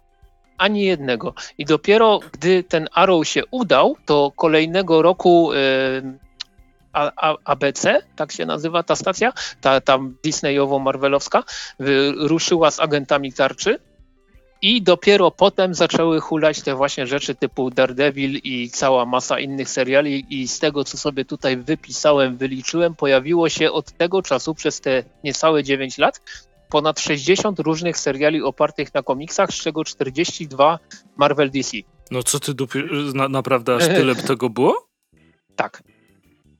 Ani 0.58 0.84
jednego. 0.84 1.34
I 1.58 1.64
dopiero 1.64 2.20
gdy 2.32 2.64
ten 2.64 2.88
Arrow 2.92 3.28
się 3.28 3.42
udał, 3.50 3.96
to 4.04 4.32
kolejnego 4.36 5.02
roku 5.02 5.52
yy, 5.52 6.18
a, 6.92 7.12
a, 7.16 7.36
ABC, 7.44 8.00
tak 8.16 8.32
się 8.32 8.46
nazywa 8.46 8.82
ta 8.82 8.96
stacja, 8.96 9.32
ta 9.60 9.80
tam 9.80 10.16
Disneyowo-Marvelowska, 10.24 11.42
ruszyła 12.16 12.70
z 12.70 12.80
agentami 12.80 13.32
tarczy 13.32 13.78
i 14.62 14.82
dopiero 14.82 15.30
potem 15.30 15.74
zaczęły 15.74 16.20
hulać 16.20 16.62
te 16.62 16.74
właśnie 16.74 17.06
rzeczy 17.06 17.34
typu 17.34 17.70
Daredevil 17.70 18.40
i 18.44 18.70
cała 18.70 19.06
masa 19.06 19.38
innych 19.38 19.70
seriali 19.70 20.26
i 20.30 20.48
z 20.48 20.58
tego, 20.58 20.84
co 20.84 20.98
sobie 20.98 21.24
tutaj 21.24 21.56
wypisałem, 21.56 22.36
wyliczyłem, 22.36 22.94
pojawiło 22.94 23.48
się 23.48 23.72
od 23.72 23.92
tego 23.92 24.22
czasu 24.22 24.54
przez 24.54 24.80
te 24.80 25.04
niecałe 25.24 25.64
9 25.64 25.98
lat 25.98 26.20
ponad 26.68 27.00
60 27.00 27.58
różnych 27.58 27.98
seriali 27.98 28.42
opartych 28.42 28.94
na 28.94 29.02
komiksach, 29.02 29.50
z 29.50 29.54
czego 29.54 29.84
42 29.84 30.78
Marvel 31.16 31.50
DC. 31.50 31.76
No 32.10 32.22
co 32.22 32.40
ty 32.40 32.52
na, 33.14 33.28
naprawdę 33.28 33.76
aż 33.76 33.86
tyle 33.86 34.14
tego 34.32 34.50
było? 34.50 34.86
Tak. 35.56 35.82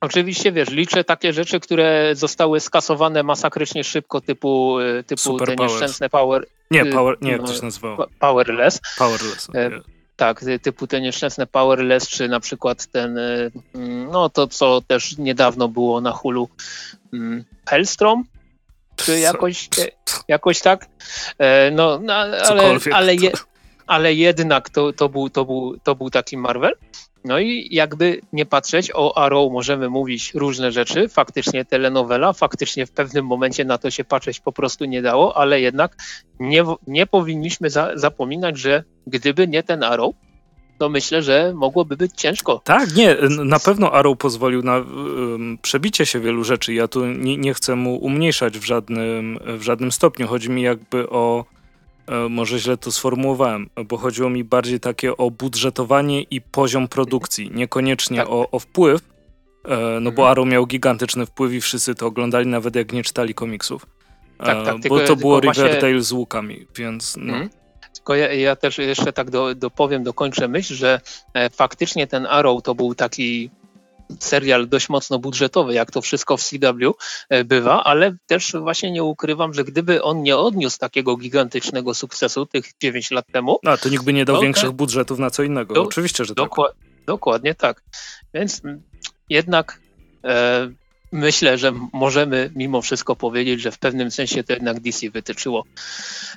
Oczywiście, 0.03 0.51
wiesz, 0.51 0.69
liczę 0.69 1.03
takie 1.03 1.33
rzeczy, 1.33 1.59
które 1.59 2.15
zostały 2.15 2.59
skasowane 2.59 3.23
masakrycznie 3.23 3.83
szybko, 3.83 4.21
typu, 4.21 4.79
e, 4.79 5.03
typu 5.03 5.37
te 5.37 5.55
nieszczęsne 5.55 6.09
Power... 6.09 6.45
Nie, 6.71 6.83
y, 6.83 6.91
power, 6.91 7.17
nie, 7.21 7.31
jak 7.31 7.41
to 7.41 7.53
się 7.53 7.65
nazywało? 7.65 8.07
Powerless. 8.19 8.81
Powerless, 8.97 9.49
okay. 9.49 9.81
Tak, 10.15 10.45
typu 10.61 10.87
te 10.87 11.01
nieszczęsne 11.01 11.47
Powerless, 11.47 12.07
czy 12.07 12.27
na 12.27 12.39
przykład 12.39 12.85
ten, 12.85 13.17
e, 13.17 13.51
mm, 13.75 14.11
no 14.11 14.29
to 14.29 14.47
co 14.47 14.81
też 14.81 15.17
niedawno 15.17 15.67
było 15.67 16.01
na 16.01 16.11
Hulu, 16.11 16.49
mm, 17.13 17.43
Hellstrom, 17.69 18.23
czy 18.95 19.19
jakoś, 19.19 19.69
e, 19.79 19.87
jakoś 20.27 20.61
tak. 20.61 20.85
No, 21.71 21.99
no 21.99 22.13
ale, 22.13 22.41
ale, 22.93 23.15
je, 23.15 23.31
ale 23.87 24.13
jednak 24.13 24.69
to, 24.69 24.93
to, 24.93 25.09
był, 25.09 25.29
to, 25.29 25.45
był, 25.45 25.77
to 25.83 25.95
był 25.95 26.09
taki 26.09 26.37
Marvel. 26.37 26.73
No 27.25 27.39
i 27.39 27.67
jakby 27.71 28.21
nie 28.33 28.45
patrzeć, 28.45 28.91
o 28.93 29.17
Arrow 29.17 29.51
możemy 29.51 29.89
mówić 29.89 30.33
różne 30.33 30.71
rzeczy, 30.71 31.09
faktycznie 31.09 31.65
telenowela, 31.65 32.33
faktycznie 32.33 32.85
w 32.85 32.91
pewnym 32.91 33.25
momencie 33.25 33.65
na 33.65 33.77
to 33.77 33.91
się 33.91 34.03
patrzeć 34.03 34.39
po 34.39 34.51
prostu 34.51 34.85
nie 34.85 35.01
dało, 35.01 35.37
ale 35.37 35.61
jednak 35.61 35.95
nie, 36.39 36.63
nie 36.87 37.07
powinniśmy 37.07 37.69
za, 37.69 37.91
zapominać, 37.95 38.57
że 38.57 38.83
gdyby 39.07 39.47
nie 39.47 39.63
ten 39.63 39.83
Arrow, 39.83 40.15
to 40.77 40.89
myślę, 40.89 41.21
że 41.21 41.53
mogłoby 41.55 41.97
być 41.97 42.11
ciężko. 42.15 42.61
Tak, 42.63 42.95
nie, 42.95 43.17
na 43.45 43.59
pewno 43.59 43.91
Arrow 43.91 44.17
pozwolił 44.17 44.63
na 44.63 44.77
um, 44.77 45.57
przebicie 45.61 46.05
się 46.05 46.19
wielu 46.19 46.43
rzeczy. 46.43 46.73
Ja 46.73 46.87
tu 46.87 47.05
nie, 47.05 47.37
nie 47.37 47.53
chcę 47.53 47.75
mu 47.75 47.95
umniejszać 47.95 48.59
w 48.59 48.63
żadnym, 48.63 49.39
w 49.45 49.61
żadnym 49.61 49.91
stopniu. 49.91 50.27
Chodzi 50.27 50.49
mi 50.49 50.61
jakby 50.61 51.09
o 51.09 51.45
może 52.29 52.59
źle 52.59 52.77
to 52.77 52.91
sformułowałem, 52.91 53.69
bo 53.85 53.97
chodziło 53.97 54.29
mi 54.29 54.43
bardziej 54.43 54.79
takie 54.79 55.17
o 55.17 55.31
budżetowanie 55.31 56.21
i 56.21 56.41
poziom 56.41 56.87
produkcji, 56.87 57.51
niekoniecznie 57.53 58.17
tak. 58.17 58.29
o, 58.29 58.49
o, 58.51 58.59
wpływ, 58.59 59.01
E, 59.65 59.99
no 59.99 60.11
bo 60.11 60.21
mhm. 60.21 60.31
Arrow 60.31 60.47
miał 60.47 60.65
gigantyczny 60.65 61.25
wpływ 61.25 61.53
i 61.53 61.61
wszyscy 61.61 61.95
to 61.95 62.05
oglądali, 62.05 62.47
nawet 62.47 62.75
jak 62.75 62.91
nie 62.91 63.03
czytali 63.03 63.33
komiksów. 63.33 63.85
E, 64.39 64.45
tak, 64.45 64.65
tak, 64.65 64.89
bo 64.89 64.99
to 64.99 65.15
było 65.15 65.39
Riverdale 65.39 65.79
właśnie... 65.79 66.01
z 66.01 66.11
łukami, 66.11 66.67
więc 66.75 67.17
no. 67.17 67.33
Hmm. 67.33 67.49
Tylko 67.93 68.15
ja, 68.15 68.33
ja, 68.33 68.55
też 68.55 68.77
jeszcze 68.77 69.13
tak 69.13 69.29
do, 69.29 69.55
dopowiem, 69.55 70.03
dokończę 70.03 70.47
myśl, 70.47 70.75
że 70.75 71.01
e, 71.33 71.49
faktycznie 71.49 72.07
ten 72.07 72.25
Arrow 72.25 72.63
to 72.63 72.75
był 72.75 72.95
taki 72.95 73.49
serial 74.19 74.67
dość 74.67 74.89
mocno 74.89 75.19
budżetowy, 75.19 75.73
jak 75.73 75.91
to 75.91 76.01
wszystko 76.01 76.37
w 76.37 76.43
CW 76.43 76.95
e, 77.29 77.43
bywa, 77.43 77.83
ale 77.83 78.15
też 78.27 78.55
właśnie 78.59 78.91
nie 78.91 79.03
ukrywam, 79.03 79.53
że 79.53 79.63
gdyby 79.63 80.03
on 80.03 80.23
nie 80.23 80.37
odniósł 80.37 80.79
takiego 80.79 81.17
gigantycznego 81.17 81.93
sukcesu 81.93 82.45
tych 82.45 82.65
9 82.81 83.11
lat 83.11 83.25
temu. 83.31 83.59
A 83.65 83.77
to 83.77 83.89
nikt 83.89 84.03
by 84.03 84.13
nie 84.13 84.25
dał 84.25 84.41
większych 84.41 84.71
budżetów 84.71 85.19
na 85.19 85.29
co 85.29 85.43
innego. 85.43 85.73
Do, 85.73 85.83
Oczywiście, 85.83 86.25
że 86.25 86.35
dokła 86.35 86.67
tak. 86.67 86.77
Dokładnie 87.05 87.55
tak. 87.55 87.83
Więc 88.33 88.61
jednak 89.29 89.79
e, 90.23 90.69
myślę, 91.13 91.57
że 91.57 91.71
możemy 91.93 92.51
mimo 92.55 92.81
wszystko 92.81 93.15
powiedzieć, 93.15 93.61
że 93.61 93.71
w 93.71 93.79
pewnym 93.79 94.11
sensie 94.11 94.43
to 94.43 94.53
jednak 94.53 94.79
DC 94.79 95.09
wytyczyło 95.09 95.63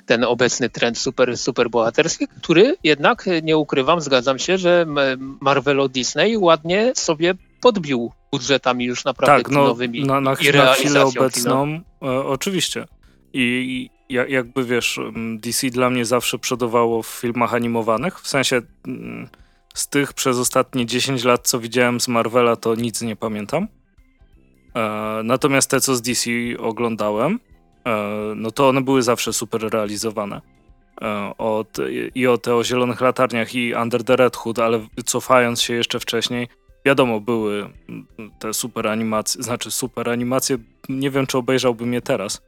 ten 0.05 0.23
obecny 0.23 0.69
trend 0.69 0.97
super, 0.97 1.37
super 1.37 1.69
bohaterski, 1.69 2.27
który 2.41 2.75
jednak, 2.83 3.25
nie 3.43 3.57
ukrywam, 3.57 4.01
zgadzam 4.01 4.39
się, 4.39 4.57
że 4.57 4.85
Marvelo 5.17 5.89
Disney 5.89 6.37
ładnie 6.37 6.91
sobie 6.95 7.33
podbił 7.61 8.11
budżetami 8.31 8.85
już 8.85 9.05
naprawdę 9.05 9.43
tak, 9.43 9.51
no, 9.51 9.63
nowymi 9.63 10.03
na, 10.03 10.21
na, 10.21 10.33
i 10.33 10.51
na 10.53 10.73
chwilę 10.73 11.05
obecną 11.05 11.81
e, 12.01 12.05
oczywiście. 12.25 12.85
I, 13.33 13.89
i 14.09 14.13
jakby 14.13 14.63
wiesz, 14.63 14.99
DC 15.37 15.69
dla 15.69 15.89
mnie 15.89 16.05
zawsze 16.05 16.39
przodowało 16.39 17.03
w 17.03 17.07
filmach 17.07 17.53
animowanych, 17.53 18.19
w 18.19 18.27
sensie 18.27 18.61
mm, 18.87 19.29
z 19.73 19.87
tych 19.87 20.13
przez 20.13 20.37
ostatnie 20.37 20.85
10 20.85 21.23
lat, 21.23 21.47
co 21.47 21.59
widziałem 21.59 21.99
z 21.99 22.07
Marvela, 22.07 22.55
to 22.55 22.75
nic 22.75 23.01
nie 23.01 23.15
pamiętam. 23.15 23.67
E, 24.75 25.21
natomiast 25.23 25.69
te, 25.69 25.81
co 25.81 25.95
z 25.95 26.01
DC 26.01 26.31
oglądałem, 26.59 27.39
e, 27.85 28.33
no 28.35 28.51
to 28.51 28.69
one 28.69 28.81
były 28.81 29.01
zawsze 29.01 29.33
super 29.33 29.61
realizowane. 29.61 30.41
E, 31.01 31.33
od, 31.37 31.77
I 32.15 32.27
o 32.27 32.37
te 32.37 32.55
o 32.55 32.63
Zielonych 32.63 33.01
Latarniach 33.01 33.55
i 33.55 33.73
Under 33.73 34.03
the 34.03 34.15
Red 34.15 34.35
Hood, 34.35 34.59
ale 34.59 34.87
cofając 35.05 35.61
się 35.61 35.73
jeszcze 35.73 35.99
wcześniej, 35.99 36.47
wiadomo, 36.87 37.19
były 37.19 37.69
te 38.39 38.53
super 38.53 38.87
animacje, 38.87 39.43
znaczy 39.43 39.71
super 39.71 40.09
animacje, 40.09 40.57
nie 40.89 41.11
wiem, 41.11 41.27
czy 41.27 41.37
obejrzałbym 41.37 41.93
je 41.93 42.01
teraz, 42.01 42.41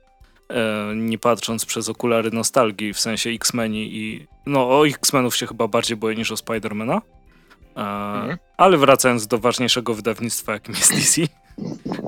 nie 0.95 1.17
patrząc 1.17 1.65
przez 1.65 1.89
okulary 1.89 2.31
nostalgii, 2.31 2.93
w 2.93 2.99
sensie 2.99 3.29
X-Meni 3.29 3.95
i... 3.97 4.27
No, 4.45 4.79
o 4.79 4.87
X-Menów 4.87 5.35
się 5.35 5.47
chyba 5.47 5.67
bardziej 5.67 5.97
boję 5.97 6.15
niż 6.15 6.31
o 6.31 6.37
Spidermana. 6.37 7.01
Mhm. 7.75 8.37
Ale 8.57 8.77
wracając 8.77 9.27
do 9.27 9.37
ważniejszego 9.37 9.93
wydawnictwa, 9.93 10.51
jakim 10.53 10.75
jest 10.75 10.93
DC, 10.93 11.21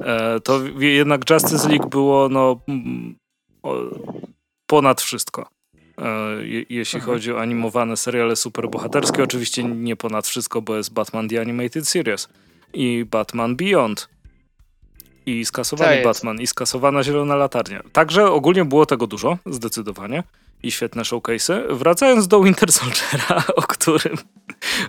E, 0.05 0.39
to 0.39 0.59
jednak 0.79 1.29
Justice 1.29 1.69
League 1.69 1.89
było 1.89 2.29
no, 2.29 2.59
ponad 4.65 5.01
wszystko. 5.01 5.47
E, 6.01 6.05
jeśli 6.69 6.99
chodzi 6.99 7.33
o 7.33 7.41
animowane 7.41 7.97
seriale 7.97 8.35
superbohaterskie, 8.35 9.23
oczywiście 9.23 9.63
nie 9.63 9.95
ponad 9.95 10.27
wszystko, 10.27 10.61
bo 10.61 10.77
jest 10.77 10.93
Batman 10.93 11.29
The 11.29 11.41
Animated 11.41 11.87
Series 11.87 12.29
i 12.73 13.05
Batman 13.11 13.55
Beyond 13.55 14.09
i 15.25 15.45
skasowany 15.45 16.03
Batman 16.03 16.41
i 16.41 16.47
skasowana 16.47 17.03
Zielona 17.03 17.35
Latarnia. 17.35 17.83
Także 17.93 18.31
ogólnie 18.31 18.65
było 18.65 18.85
tego 18.85 19.07
dużo, 19.07 19.37
zdecydowanie 19.45 20.23
i 20.63 20.71
świetne 20.71 21.03
showcase'y. 21.03 21.75
Wracając 21.75 22.27
do 22.27 22.43
Winter 22.43 22.71
Soldiera, 22.71 23.43
o 23.55 23.61
którym, 23.61 24.17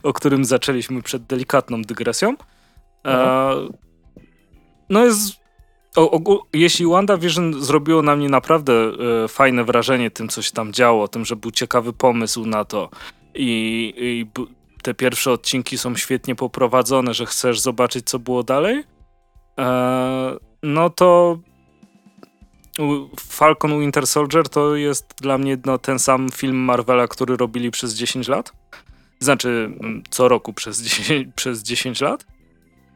o 0.03 0.13
którym 0.13 0.45
zaczęliśmy 0.45 1.03
przed 1.03 1.23
delikatną 1.23 1.83
dygresją, 1.83 2.37
e, 3.07 3.55
no 4.89 5.05
jest... 5.05 5.42
O, 5.97 6.11
o, 6.11 6.47
jeśli 6.53 6.87
WandaVision 6.87 7.63
zrobiło 7.63 8.03
na 8.03 8.17
mnie 8.17 8.29
naprawdę 8.29 8.73
e, 9.25 9.29
fajne 9.29 9.65
wrażenie 9.65 10.11
tym, 10.11 10.29
co 10.29 10.43
się 10.43 10.53
tam 10.53 10.73
działo, 10.73 11.09
tym, 11.09 11.25
że 11.25 11.37
był 11.37 11.51
ciekawy 11.51 11.93
pomysł 11.93 12.47
na 12.47 12.65
to 12.65 12.91
i, 13.35 13.95
i 13.97 14.27
te 14.83 14.95
pierwsze 14.95 15.33
odcinki 15.33 15.79
są 15.79 15.97
świetnie 15.97 16.35
poprowadzone, 16.35 17.15
że 17.15 17.27
chcesz 17.27 17.61
zobaczyć, 17.61 18.07
co 18.07 18.19
było 18.19 18.43
dalej, 18.43 18.85
e, 19.59 20.37
no 20.63 20.91
to 20.91 21.39
Falcon 23.21 23.81
Winter 23.81 24.07
Soldier 24.07 24.49
to 24.49 24.77
jest 24.77 25.15
dla 25.21 25.39
mnie 25.39 25.59
no, 25.67 25.79
ten 25.79 25.99
sam 25.99 26.31
film 26.31 26.57
Marvela, 26.57 27.09
który 27.09 27.37
robili 27.37 27.71
przez 27.71 27.95
10 27.95 28.29
lat. 28.29 28.53
Znaczy, 29.21 29.71
co 30.11 30.29
roku 30.29 30.53
przez 30.53 30.83
10, 30.83 31.29
przez 31.37 31.63
10 31.63 32.01
lat. 32.01 32.27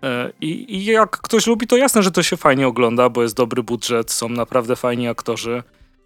E, 0.02 0.32
I, 0.40 0.76
I, 0.76 0.84
jak 0.84 1.10
ktoś 1.10 1.46
lubi, 1.46 1.66
to 1.66 1.76
jasne, 1.76 2.02
że 2.02 2.10
to 2.10 2.22
się 2.22 2.36
fajnie 2.36 2.66
ogląda, 2.66 3.08
bo 3.08 3.22
jest 3.22 3.36
dobry 3.36 3.62
budżet, 3.62 4.10
są 4.10 4.28
naprawdę 4.28 4.76
fajni 4.76 5.08
aktorzy. 5.08 5.62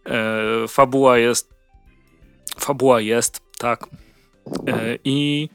E, 0.07 0.69
fabuła 0.69 1.19
jest. 1.19 1.55
Fabuła 2.59 3.01
jest, 3.01 3.41
tak. 3.59 3.87
E, 4.69 4.99
I 5.05 5.49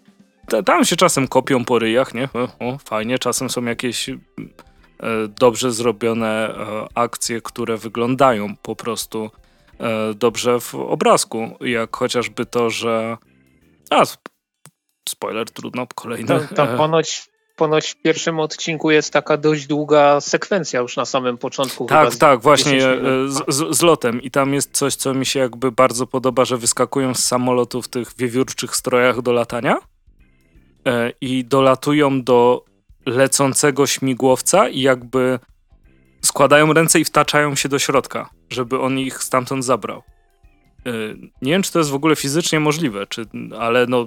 tam 0.66 0.86
się 0.86 0.96
czasem 0.96 1.28
kopią 1.28 1.66
po 1.66 1.80
ryjach, 1.80 2.14
nie? 2.14 2.30
O, 2.60 2.78
fajnie, 2.78 3.20
czasem 3.20 3.50
są 3.50 3.64
jakieś 3.66 4.10
dobrze 5.40 5.72
zrobione 5.72 6.56
akcje, 6.96 7.42
które 7.42 7.78
wyglądają 7.78 8.56
po 8.56 8.76
prostu 8.76 9.32
dobrze 10.16 10.60
w 10.60 10.76
obrazku, 10.76 11.58
jak 11.62 11.96
chociażby 11.96 12.46
to, 12.46 12.70
że. 12.70 13.18
A, 13.90 14.04
spoiler, 15.10 15.52
trudno, 15.52 15.88
kolejny. 15.96 16.28
Tam, 16.28 16.48
tam 16.48 16.78
ponoć 16.78 17.30
ponoć 17.56 17.88
w 17.88 17.96
pierwszym 17.96 18.40
odcinku 18.40 18.92
jest 18.92 19.14
taka 19.14 19.38
dość 19.38 19.68
długa 19.68 20.22
sekwencja 20.22 20.80
już 20.80 20.98
na 20.98 21.06
samym 21.06 21.38
początku. 21.38 21.86
Tak, 21.86 22.16
tak, 22.16 22.42
właśnie 22.42 22.88
e, 22.88 22.98
z, 23.28 23.44
z, 23.48 23.78
z, 23.78 23.82
lotem 23.82 24.22
i 24.22 24.32
tam 24.32 24.54
jest 24.54 24.72
coś, 24.72 24.96
co 24.96 25.14
mi 25.14 25.26
się 25.26 25.40
jakby 25.40 25.72
bardzo 25.72 26.08
podoba, 26.08 26.46
że 26.46 26.58
wyskakują 26.58 27.16
z 27.16 27.26
samolotu 27.26 27.82
w 27.82 27.88
tych 27.88 28.14
wiewiórczych 28.18 28.76
strojach 28.76 29.22
do 29.22 29.34
latania 29.34 29.78
e, 30.88 31.12
i 31.22 31.46
dolatują 31.46 32.24
do 32.24 32.66
lecącego 33.06 33.88
śmigłowca 33.88 34.70
i 34.70 34.82
jakby 34.82 35.40
składają 36.22 36.74
ręce 36.74 37.00
i 37.00 37.06
wtaczają 37.06 37.56
się 37.56 37.70
do 37.70 37.80
środka, 37.80 38.30
żeby 38.50 38.80
on 38.80 39.00
ich 39.00 39.24
stamtąd 39.24 39.66
zabrał. 39.66 40.04
E, 40.86 40.92
nie 41.42 41.52
wiem, 41.52 41.62
czy 41.62 41.72
to 41.72 41.80
jest 41.80 41.92
w 41.92 41.96
ogóle 41.96 42.16
fizycznie 42.16 42.60
możliwe, 42.60 43.08
czy, 43.08 43.26
ale 43.60 43.86
no 43.88 44.06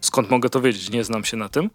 skąd 0.00 0.30
mogę 0.30 0.48
to 0.48 0.60
wiedzieć, 0.60 0.90
nie 0.90 1.04
znam 1.04 1.24
się 1.24 1.36
na 1.36 1.48
tym. 1.48 1.70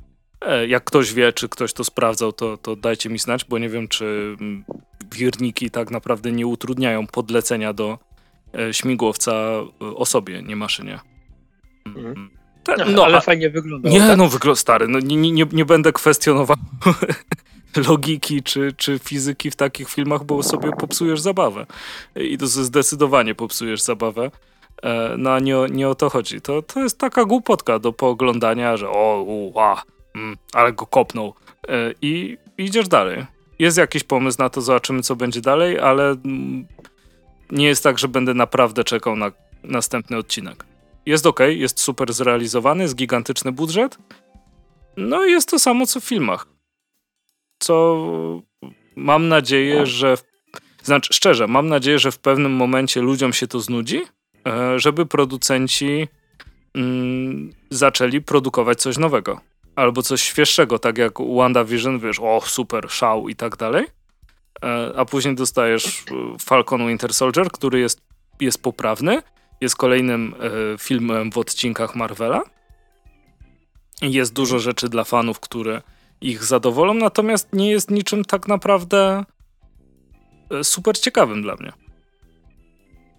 E, 0.45 0.67
jak 0.67 0.83
ktoś 0.83 1.13
wie, 1.13 1.33
czy 1.33 1.49
ktoś 1.49 1.73
to 1.73 1.83
sprawdzał, 1.83 2.33
to, 2.33 2.57
to 2.57 2.75
dajcie 2.75 3.09
mi 3.09 3.19
znać, 3.19 3.45
bo 3.45 3.57
nie 3.57 3.69
wiem, 3.69 3.87
czy 3.87 4.35
mm, 4.41 4.63
wirniki 5.11 5.71
tak 5.71 5.91
naprawdę 5.91 6.31
nie 6.31 6.47
utrudniają 6.47 7.07
podlecenia 7.07 7.73
do 7.73 7.99
e, 8.59 8.73
śmigłowca 8.73 9.31
e, 9.31 9.85
osobie, 9.95 10.41
nie 10.41 10.55
maszynie. 10.55 10.99
Mm, 11.85 11.97
mhm. 11.97 12.29
Te, 12.63 12.75
no, 12.77 12.85
no, 12.85 13.05
ale 13.05 13.17
a, 13.17 13.21
fajnie 13.21 13.49
wygląda. 13.49 13.89
Nie, 13.89 13.99
tak? 13.99 14.17
no 14.17 14.27
wygląda 14.27 14.59
stary. 14.59 14.87
No, 14.87 14.99
nie, 14.99 15.31
nie, 15.31 15.45
nie 15.51 15.65
będę 15.65 15.93
kwestionował 15.93 16.57
logiki 17.87 18.43
czy, 18.43 18.73
czy 18.77 18.99
fizyki 18.99 19.51
w 19.51 19.55
takich 19.55 19.89
filmach, 19.89 20.23
bo 20.23 20.43
sobie 20.43 20.71
popsujesz 20.71 21.21
zabawę. 21.21 21.65
I 22.15 22.37
to 22.37 22.47
zdecydowanie 22.47 23.35
popsujesz 23.35 23.81
zabawę. 23.81 24.31
No 25.17 25.31
a 25.31 25.39
nie, 25.39 25.55
nie 25.71 25.89
o 25.89 25.95
to 25.95 26.09
chodzi. 26.09 26.41
To, 26.41 26.61
to 26.61 26.79
jest 26.79 26.97
taka 26.97 27.25
głupotka 27.25 27.79
do 27.79 27.93
pooglądania, 27.93 28.77
że 28.77 28.89
o, 28.89 29.23
uła, 29.27 29.83
mm, 30.15 30.37
ale 30.53 30.73
go 30.73 30.85
kopnął. 30.85 31.33
E, 31.67 31.93
I 32.01 32.37
idziesz 32.57 32.87
dalej. 32.87 33.25
Jest 33.59 33.77
jakiś 33.77 34.03
pomysł 34.03 34.37
na 34.39 34.49
to, 34.49 34.61
zobaczymy 34.61 35.01
co 35.01 35.15
będzie 35.15 35.41
dalej, 35.41 35.79
ale 35.79 36.09
mm, 36.11 36.67
nie 37.51 37.67
jest 37.67 37.83
tak, 37.83 37.99
że 37.99 38.07
będę 38.07 38.33
naprawdę 38.33 38.83
czekał 38.83 39.15
na 39.15 39.31
następny 39.63 40.17
odcinek. 40.17 40.65
Jest 41.05 41.25
ok, 41.25 41.39
jest 41.49 41.79
super 41.79 42.13
zrealizowany, 42.13 42.83
jest 42.83 42.95
gigantyczny 42.95 43.51
budżet. 43.51 43.97
No 44.97 45.25
i 45.25 45.31
jest 45.31 45.49
to 45.49 45.59
samo 45.59 45.85
co 45.85 45.99
w 45.99 46.03
filmach. 46.03 46.47
Co 47.59 47.97
mam 48.95 49.27
nadzieję, 49.27 49.85
że. 49.85 50.17
W... 50.17 50.23
Znaczy, 50.83 51.13
szczerze, 51.13 51.47
mam 51.47 51.67
nadzieję, 51.67 51.99
że 51.99 52.11
w 52.11 52.19
pewnym 52.19 52.51
momencie 52.51 53.01
ludziom 53.01 53.33
się 53.33 53.47
to 53.47 53.59
znudzi, 53.59 54.01
e, 54.47 54.79
żeby 54.79 55.05
producenci 55.05 56.07
mm, 56.75 57.53
zaczęli 57.69 58.21
produkować 58.21 58.81
coś 58.81 58.97
nowego 58.97 59.50
albo 59.75 60.03
coś 60.03 60.21
świeższego, 60.21 60.79
tak 60.79 60.97
jak 60.97 61.13
WandaVision, 61.35 61.99
wiesz, 61.99 62.19
o 62.19 62.41
super, 62.45 62.89
szał 62.89 63.29
i 63.29 63.35
tak 63.35 63.57
dalej, 63.57 63.85
e, 64.63 64.93
a 64.95 65.05
później 65.05 65.35
dostajesz 65.35 65.85
e, 65.85 66.39
Falcon 66.39 66.87
Winter 66.87 67.13
Soldier, 67.13 67.51
który 67.51 67.79
jest, 67.79 68.01
jest 68.39 68.61
poprawny, 68.61 69.21
jest 69.61 69.75
kolejnym 69.75 70.35
e, 70.73 70.77
filmem 70.77 71.31
w 71.31 71.37
odcinkach 71.37 71.95
Marvela. 71.95 72.41
Jest 74.01 74.33
dużo 74.33 74.59
rzeczy 74.59 74.89
dla 74.89 75.03
fanów, 75.03 75.39
które 75.39 75.81
ich 76.21 76.43
zadowolą, 76.43 76.93
natomiast 76.93 77.53
nie 77.53 77.71
jest 77.71 77.91
niczym 77.91 78.25
tak 78.25 78.47
naprawdę 78.47 79.25
super 80.63 80.99
ciekawym 80.99 81.41
dla 81.41 81.55
mnie. 81.55 81.80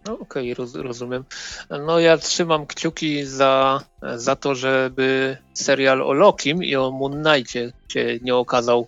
No 0.07 0.19
okej, 0.19 0.53
okay, 0.53 0.65
roz, 0.65 0.75
rozumiem. 0.75 1.25
No 1.87 2.01
ja 2.01 2.19
trzymam 2.19 2.67
kciuki 2.67 3.25
za, 3.25 3.81
za 4.17 4.37
to, 4.37 4.55
żeby 4.55 5.37
serial 5.55 6.03
o 6.03 6.13
Lokim 6.13 6.65
i 6.65 6.77
o 6.77 6.91
Moon 6.91 7.23
Knightie 7.23 7.73
się 7.89 8.19
nie 8.23 8.35
okazał 8.35 8.87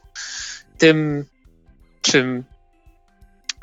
tym, 0.78 1.24
czym 2.02 2.44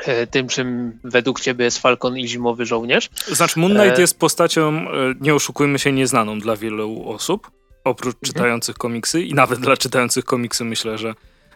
E, 0.06 0.28
tym, 0.28 0.48
czym 0.48 1.00
według 1.04 1.40
ciebie 1.40 1.66
jest 1.66 1.80
Falcon 1.80 2.18
i 2.18 2.28
Zimowy 2.28 2.66
Żołnierz. 2.66 3.10
Znaczy, 3.28 3.60
Moon 3.60 3.74
Knight 3.74 3.98
e... 3.98 4.02
jest 4.02 4.20
postacią, 4.20 4.70
e, 4.70 5.14
nie 5.22 5.36
oszukujmy 5.36 5.80
się, 5.80 5.92
nieznaną 5.92 6.40
dla 6.40 6.56
wielu 6.56 7.10
osób, 7.10 7.52
oprócz 7.84 8.16
mhm. 8.16 8.26
czytających 8.26 8.78
komiksy 8.78 9.22
i 9.22 9.34
nawet 9.34 9.60
dla 9.60 9.78
czytających 9.78 10.26
komiksy 10.26 10.64
myślę, 10.64 10.98
że, 10.98 11.14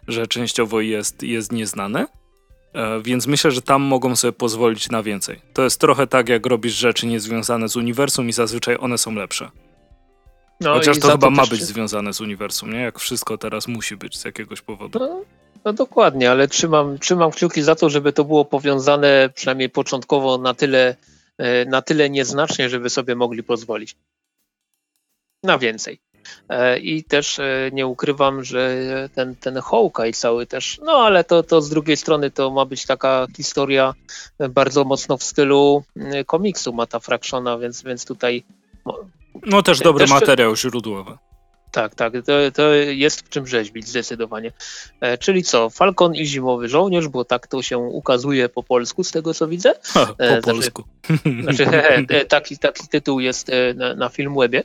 że 0.08 0.28
częściowo 0.28 0.82
jest, 0.82 1.24
jest 1.24 1.52
nieznane. 1.52 2.08
E, 2.76 3.02
więc 3.02 3.28
myślę, 3.28 3.52
że 3.52 3.62
tam 3.62 3.82
mogą 3.82 4.16
sobie 4.16 4.32
pozwolić 4.32 4.90
na 4.90 5.04
więcej. 5.04 5.42
To 5.54 5.64
jest 5.64 5.80
trochę 5.82 6.08
tak, 6.08 6.30
jak 6.30 6.46
robisz 6.46 6.74
rzeczy 6.74 7.08
niezwiązane 7.08 7.70
z 7.70 7.76
uniwersum 7.76 8.30
i 8.30 8.32
zazwyczaj 8.32 8.78
one 8.80 8.98
są 8.98 9.14
lepsze. 9.14 9.50
No 10.62 10.74
Chociaż 10.74 11.00
to 11.00 11.12
chyba 11.12 11.30
ma 11.30 11.46
być 11.46 11.64
związane 11.64 12.14
z 12.14 12.22
uniwersum, 12.22 12.74
nie? 12.74 12.80
Jak 12.80 13.00
wszystko 13.00 13.38
teraz 13.38 13.68
musi 13.68 13.98
być 13.98 14.18
z 14.18 14.26
jakiegoś 14.26 14.62
powodu. 14.62 15.00
No, 15.00 15.22
no 15.66 15.74
dokładnie, 15.74 16.32
ale 16.32 16.48
trzymam, 16.48 17.00
trzymam 17.00 17.32
kciuki 17.32 17.62
za 17.62 17.76
to, 17.76 17.90
żeby 17.90 18.14
to 18.14 18.26
było 18.26 18.46
powiązane 18.46 19.30
przynajmniej 19.36 19.70
początkowo 19.70 20.38
na 20.38 20.54
tyle, 20.54 20.96
e, 21.38 21.66
na 21.66 21.82
tyle 21.82 22.10
nieznacznie, 22.10 22.70
żeby 22.70 22.90
sobie 22.90 23.16
mogli 23.16 23.44
pozwolić 23.44 23.96
na 25.44 25.58
więcej. 25.58 26.00
E, 26.50 26.80
I 26.80 27.04
też 27.04 27.40
e, 27.40 27.70
nie 27.74 27.88
ukrywam, 27.88 28.44
że 28.44 28.80
ten, 29.16 29.36
ten 29.36 29.62
Hawkeye 29.62 30.14
cały 30.14 30.46
też, 30.46 30.80
no 30.84 30.92
ale 30.92 31.24
to, 31.24 31.44
to 31.44 31.62
z 31.62 31.70
drugiej 31.70 31.98
strony 31.98 32.32
to 32.32 32.52
ma 32.52 32.66
być 32.66 32.86
taka 32.86 33.28
historia 33.38 33.94
bardzo 34.50 34.84
mocno 34.84 35.18
w 35.18 35.24
stylu 35.24 35.84
komiksu 36.26 36.74
Mata 36.74 37.00
Fractiona, 37.00 37.58
więc, 37.58 37.84
więc 37.84 38.06
tutaj... 38.06 38.44
No 39.46 39.64
też 39.64 39.80
dobry 39.80 40.04
też, 40.04 40.12
materiał 40.12 40.56
źródłowy. 40.56 41.18
Tak, 41.76 41.96
tak, 41.96 42.14
to, 42.26 42.52
to 42.54 42.74
jest 42.74 43.22
w 43.22 43.30
czym 43.30 43.48
rzeźbić 43.48 43.88
zdecydowanie. 43.88 44.52
E, 45.02 45.18
czyli 45.18 45.44
co, 45.44 45.70
Falcon 45.70 46.16
i 46.16 46.26
Zimowy 46.26 46.70
Żołnierz, 46.70 47.08
bo 47.08 47.26
tak 47.26 47.48
to 47.48 47.62
się 47.62 47.78
ukazuje 47.78 48.50
po 48.50 48.64
polsku 48.64 49.04
z 49.04 49.12
tego 49.12 49.34
co 49.34 49.48
widzę. 49.48 49.74
Ha, 49.84 50.06
po 50.06 50.24
e, 50.24 50.28
znaczy, 50.28 50.42
polsku. 50.42 50.84
Znaczy, 51.44 51.66
he, 51.66 52.06
he, 52.10 52.26
taki, 52.26 52.58
taki 52.58 52.88
tytuł 52.88 53.20
jest 53.20 53.50
e, 53.50 53.74
na, 53.74 53.96
na 53.96 54.10
Filmwebie. 54.10 54.64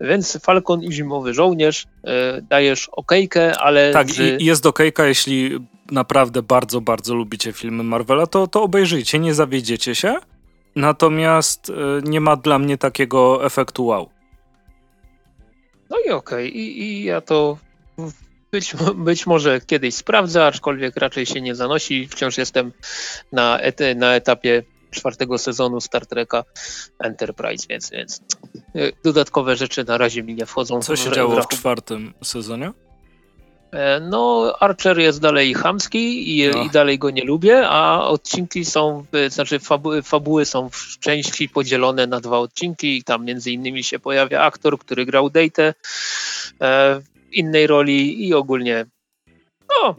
Więc 0.00 0.38
Falcon 0.42 0.82
i 0.82 0.92
Zimowy 0.92 1.34
Żołnierz 1.34 1.86
e, 2.04 2.42
dajesz 2.42 2.88
okejkę, 2.88 3.58
ale... 3.58 3.92
Tak, 3.92 4.10
z... 4.10 4.40
i 4.40 4.44
jest 4.44 4.66
okejka, 4.66 5.06
jeśli 5.06 5.58
naprawdę 5.90 6.42
bardzo, 6.42 6.80
bardzo 6.80 7.14
lubicie 7.14 7.52
filmy 7.52 7.82
Marvela, 7.82 8.26
to, 8.26 8.46
to 8.46 8.62
obejrzyjcie, 8.62 9.18
nie 9.18 9.34
zawiedziecie 9.34 9.94
się. 9.94 10.14
Natomiast 10.76 11.70
e, 11.70 11.72
nie 12.02 12.20
ma 12.20 12.36
dla 12.36 12.58
mnie 12.58 12.78
takiego 12.78 13.46
efektu 13.46 13.86
wow. 13.86 14.08
No 15.92 15.98
i 15.98 16.10
okej, 16.10 16.48
okay. 16.48 16.48
I, 16.48 16.82
I, 16.82 17.04
ja 17.04 17.20
to 17.20 17.58
być, 18.52 18.74
być 18.94 19.26
może 19.26 19.60
kiedyś 19.60 19.94
sprawdzę, 19.94 20.46
aczkolwiek 20.46 20.96
raczej 20.96 21.26
się 21.26 21.40
nie 21.40 21.54
zanosi. 21.54 22.08
Wciąż 22.08 22.38
jestem 22.38 22.72
na, 23.32 23.58
na 23.96 24.14
etapie 24.14 24.62
czwartego 24.90 25.38
sezonu 25.38 25.80
Star 25.80 26.06
Treka 26.06 26.44
Enterprise, 26.98 27.66
więc, 27.70 27.90
więc 27.90 28.20
y, 28.76 28.92
dodatkowe 29.04 29.56
rzeczy 29.56 29.84
na 29.84 29.98
razie 29.98 30.22
mi 30.22 30.34
nie 30.34 30.46
wchodzą. 30.46 30.82
Co 30.82 30.96
się 30.96 31.12
działo 31.12 31.42
w 31.42 31.48
czwartym 31.48 32.14
sezonie? 32.24 32.72
E, 33.72 34.00
no, 34.00 34.52
Archer 34.60 34.98
jest 34.98 35.20
dalej 35.20 35.54
chamski 35.54 36.38
i, 36.38 36.48
no. 36.48 36.62
i, 36.62 36.70
dalej 36.70 36.98
go 36.98 37.10
nie 37.10 37.24
lubię, 37.24 37.68
a 37.68 38.04
odcinki 38.04 38.64
są, 38.64 39.04
znaczy 39.28 39.58
fabuły, 39.58 40.02
fabuły 40.02 40.44
są 40.44 40.70
w 40.70 40.98
części 40.98 41.48
podzielone 41.48 42.06
na 42.06 42.20
dwa 42.20 42.38
odcinki 42.38 42.98
i 42.98 43.04
tam 43.04 43.24
między 43.24 43.50
innymi 43.50 43.84
się 43.84 43.98
pojawia 43.98 44.40
aktor, 44.40 44.78
który 44.78 45.06
grał 45.06 45.30
Date 45.30 45.62
e, 45.62 45.74
w 47.00 47.32
innej 47.32 47.66
roli 47.66 48.28
i 48.28 48.34
ogólnie 48.34 48.86
no, 49.68 49.94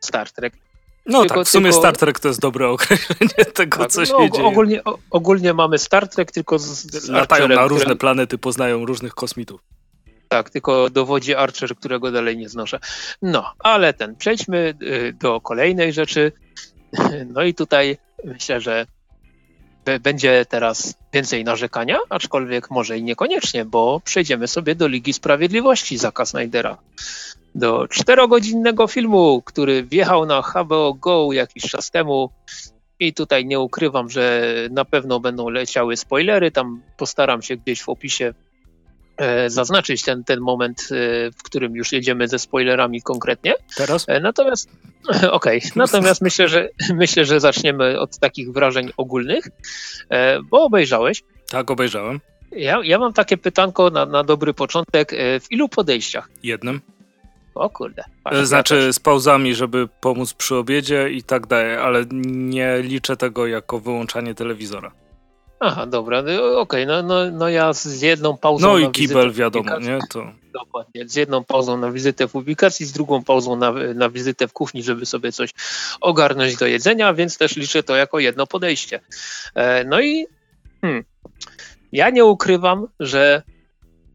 Star 0.00 0.30
Trek. 0.30 0.54
No 1.06 1.20
tylko, 1.20 1.34
tak, 1.34 1.46
w 1.46 1.50
sumie 1.50 1.64
tylko... 1.64 1.78
Star 1.78 1.96
Trek 1.96 2.20
to 2.20 2.28
jest 2.28 2.40
dobre 2.40 2.68
określenie 2.68 3.44
tego, 3.54 3.78
tak, 3.78 3.92
co 3.92 4.00
no, 4.00 4.06
się 4.06 4.30
dzieje. 4.30 4.44
Ogólnie, 4.44 4.82
ogólnie 5.10 5.54
mamy 5.54 5.78
Star 5.78 6.08
Trek, 6.08 6.32
tylko 6.32 6.58
z, 6.58 6.64
z 6.64 7.08
Latają 7.08 7.44
Archerem, 7.44 7.64
na 7.64 7.66
różne 7.68 7.96
planety, 7.96 8.38
poznają 8.38 8.86
różnych 8.86 9.14
kosmitów. 9.14 9.60
Tak, 10.32 10.50
tylko 10.50 10.90
dowodzi 10.90 11.34
Archer, 11.34 11.76
którego 11.76 12.10
dalej 12.12 12.36
nie 12.36 12.48
znoszę. 12.48 12.78
No, 13.22 13.52
ale 13.58 13.94
ten, 13.94 14.16
przejdźmy 14.16 14.74
y, 14.82 15.12
do 15.20 15.40
kolejnej 15.40 15.92
rzeczy. 15.92 16.32
No 17.34 17.42
i 17.42 17.54
tutaj 17.54 17.98
myślę, 18.24 18.60
że 18.60 18.86
będzie 20.00 20.46
teraz 20.48 20.94
więcej 21.12 21.44
narzekania, 21.44 21.98
aczkolwiek 22.08 22.70
może 22.70 22.98
i 22.98 23.02
niekoniecznie, 23.02 23.64
bo 23.64 24.00
przejdziemy 24.04 24.48
sobie 24.48 24.74
do 24.74 24.88
Ligi 24.88 25.12
Sprawiedliwości 25.12 25.98
Zaka 25.98 26.26
Snydera. 26.26 26.78
Do 27.54 27.88
czterogodzinnego 27.88 28.86
filmu, 28.86 29.42
który 29.42 29.82
wjechał 29.84 30.26
na 30.26 30.42
HBO 30.42 30.94
Go 30.94 31.32
jakiś 31.32 31.62
czas 31.62 31.90
temu. 31.90 32.30
I 33.00 33.14
tutaj 33.14 33.46
nie 33.46 33.60
ukrywam, 33.60 34.10
że 34.10 34.42
na 34.70 34.84
pewno 34.84 35.20
będą 35.20 35.48
leciały 35.48 35.96
spoilery. 35.96 36.50
Tam 36.50 36.82
postaram 36.96 37.42
się 37.42 37.56
gdzieś 37.56 37.82
w 37.82 37.88
opisie 37.88 38.34
zaznaczyć 39.46 40.02
ten, 40.02 40.24
ten 40.24 40.40
moment, 40.40 40.88
e, 40.90 41.30
w 41.30 41.42
którym 41.42 41.76
już 41.76 41.92
jedziemy 41.92 42.28
ze 42.28 42.38
spoilerami 42.38 43.02
konkretnie. 43.02 43.54
Teraz? 43.76 44.04
E, 44.08 44.20
natomiast 44.20 44.70
okej, 45.30 45.58
okay. 45.58 45.70
natomiast 45.76 46.22
myślę, 46.22 46.48
że 46.48 46.68
myślę, 46.94 47.24
że 47.24 47.40
zaczniemy 47.40 48.00
od 48.00 48.18
takich 48.18 48.52
wrażeń 48.52 48.90
ogólnych, 48.96 49.48
bo 50.50 50.62
obejrzałeś. 50.62 51.22
Tak, 51.50 51.70
obejrzałem. 51.70 52.20
Ja, 52.52 52.80
ja 52.84 52.98
mam 52.98 53.12
takie 53.12 53.36
pytanko 53.36 53.90
na, 53.90 54.06
na 54.06 54.24
dobry 54.24 54.54
początek. 54.54 55.12
W 55.40 55.52
ilu 55.52 55.68
podejściach? 55.68 56.28
Jednym. 56.42 56.80
O 57.54 57.70
kurde. 57.70 58.04
Znaczy 58.42 58.92
z 58.92 58.98
pauzami, 58.98 59.54
żeby 59.54 59.88
pomóc 60.00 60.34
przy 60.34 60.56
obiedzie 60.56 61.10
i 61.10 61.22
tak 61.22 61.46
dalej, 61.46 61.76
ale 61.76 62.04
nie 62.10 62.78
liczę 62.82 63.16
tego 63.16 63.46
jako 63.46 63.80
wyłączanie 63.80 64.34
telewizora. 64.34 64.92
Aha, 65.64 65.86
dobra, 65.86 66.22
no, 66.22 66.60
okej, 66.60 66.84
okay. 66.84 66.86
no, 66.86 67.02
no, 67.02 67.30
no 67.30 67.48
ja 67.48 67.72
z 67.72 68.02
jedną 68.02 68.36
pauzą. 68.36 68.66
No 68.66 68.78
i 68.78 68.90
kibel, 68.90 69.32
wiadomo, 69.32 69.78
nie? 69.78 69.98
To... 70.10 70.32
Dokładnie, 70.52 71.08
z 71.08 71.14
jedną 71.14 71.44
pauzą 71.44 71.76
na 71.76 71.92
wizytę 71.92 72.28
w 72.28 72.32
publikacji, 72.32 72.86
z 72.86 72.92
drugą 72.92 73.24
pauzą 73.24 73.56
na, 73.56 73.72
na 73.94 74.10
wizytę 74.10 74.48
w 74.48 74.52
kuchni, 74.52 74.82
żeby 74.82 75.06
sobie 75.06 75.32
coś 75.32 75.50
ogarnąć 76.00 76.56
do 76.56 76.66
jedzenia, 76.66 77.14
więc 77.14 77.38
też 77.38 77.56
liczę 77.56 77.82
to 77.82 77.96
jako 77.96 78.18
jedno 78.18 78.46
podejście. 78.46 79.00
E, 79.54 79.84
no 79.84 80.00
i 80.00 80.26
hmm, 80.80 81.04
ja 81.92 82.10
nie 82.10 82.24
ukrywam, 82.24 82.86
że 83.00 83.42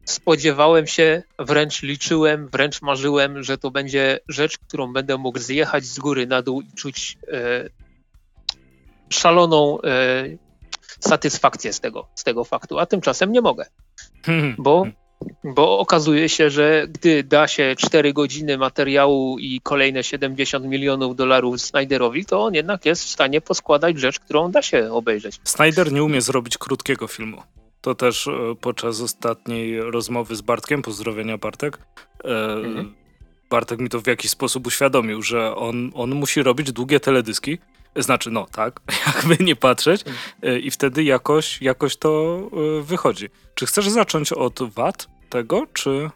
spodziewałem 0.06 0.88
się, 0.88 1.24
wręcz 1.40 1.82
liczyłem, 1.82 2.48
wręcz 2.48 2.82
marzyłem, 2.82 3.44
że 3.44 3.58
to 3.58 3.72
będzie 3.72 4.20
rzecz, 4.28 4.58
którą 4.58 4.94
będę 4.94 5.18
mógł 5.18 5.40
zjechać 5.40 5.86
z 5.86 6.00
góry 6.00 6.28
na 6.28 6.42
dół 6.42 6.62
i 6.62 6.72
czuć 6.76 7.18
e, 7.32 7.70
szaloną 9.10 9.82
e, 9.82 10.47
satysfakcję 11.00 11.74
z 11.74 11.80
tego, 11.80 12.08
z 12.16 12.24
tego 12.24 12.44
faktu, 12.44 12.80
a 12.80 12.86
tymczasem 12.86 13.32
nie 13.32 13.42
mogę. 13.42 13.66
Hmm. 14.26 14.56
Bo, 14.58 14.86
bo 15.44 15.80
okazuje 15.80 16.30
się, 16.30 16.50
że 16.50 16.88
gdy 16.90 17.24
da 17.24 17.48
się 17.48 17.76
4 17.78 18.14
godziny 18.14 18.58
materiału 18.58 19.40
i 19.40 19.62
kolejne 19.62 20.04
70 20.04 20.66
milionów 20.66 21.16
dolarów 21.16 21.62
Snyderowi, 21.62 22.26
to 22.26 22.44
on 22.44 22.54
jednak 22.54 22.86
jest 22.86 23.04
w 23.04 23.10
stanie 23.10 23.42
poskładać 23.42 24.00
rzecz, 24.00 24.20
którą 24.20 24.52
da 24.52 24.62
się 24.62 24.94
obejrzeć. 24.94 25.40
Snyder 25.44 25.92
nie 25.92 26.04
umie 26.04 26.22
zrobić 26.22 26.58
krótkiego 26.58 27.08
filmu. 27.08 27.42
To 27.82 27.96
też 27.96 28.28
e, 28.28 28.32
podczas 28.62 29.02
ostatniej 29.02 29.82
rozmowy 29.82 30.36
z 30.36 30.42
Bartkiem, 30.42 30.82
pozdrowienia 30.82 31.38
Bartek, 31.38 31.78
e, 32.24 32.54
mhm. 32.54 32.94
Bartek 33.50 33.80
mi 33.80 33.90
to 33.90 34.02
w 34.02 34.08
jakiś 34.08 34.32
sposób 34.32 34.68
uświadomił, 34.68 35.22
że 35.22 35.56
on, 35.56 35.92
on 35.96 36.16
musi 36.16 36.44
robić 36.44 36.72
długie 36.72 37.00
teledyski, 37.00 37.58
znaczy, 37.98 38.32
no 38.32 38.46
tak, 38.52 38.80
jakby 39.08 39.44
nie 39.44 39.56
patrzeć 39.56 40.04
e, 40.44 40.60
i 40.60 40.72
wtedy 40.72 41.04
jakoś, 41.04 41.62
jakoś 41.62 41.98
to 41.98 42.40
e, 42.80 42.82
wychodzi. 42.82 43.30
Czy 43.56 43.66
chcesz 43.66 43.90
zacząć 43.90 44.34
od 44.34 44.60
wad 44.74 45.08
tego, 45.30 45.68
czy... 45.74 46.10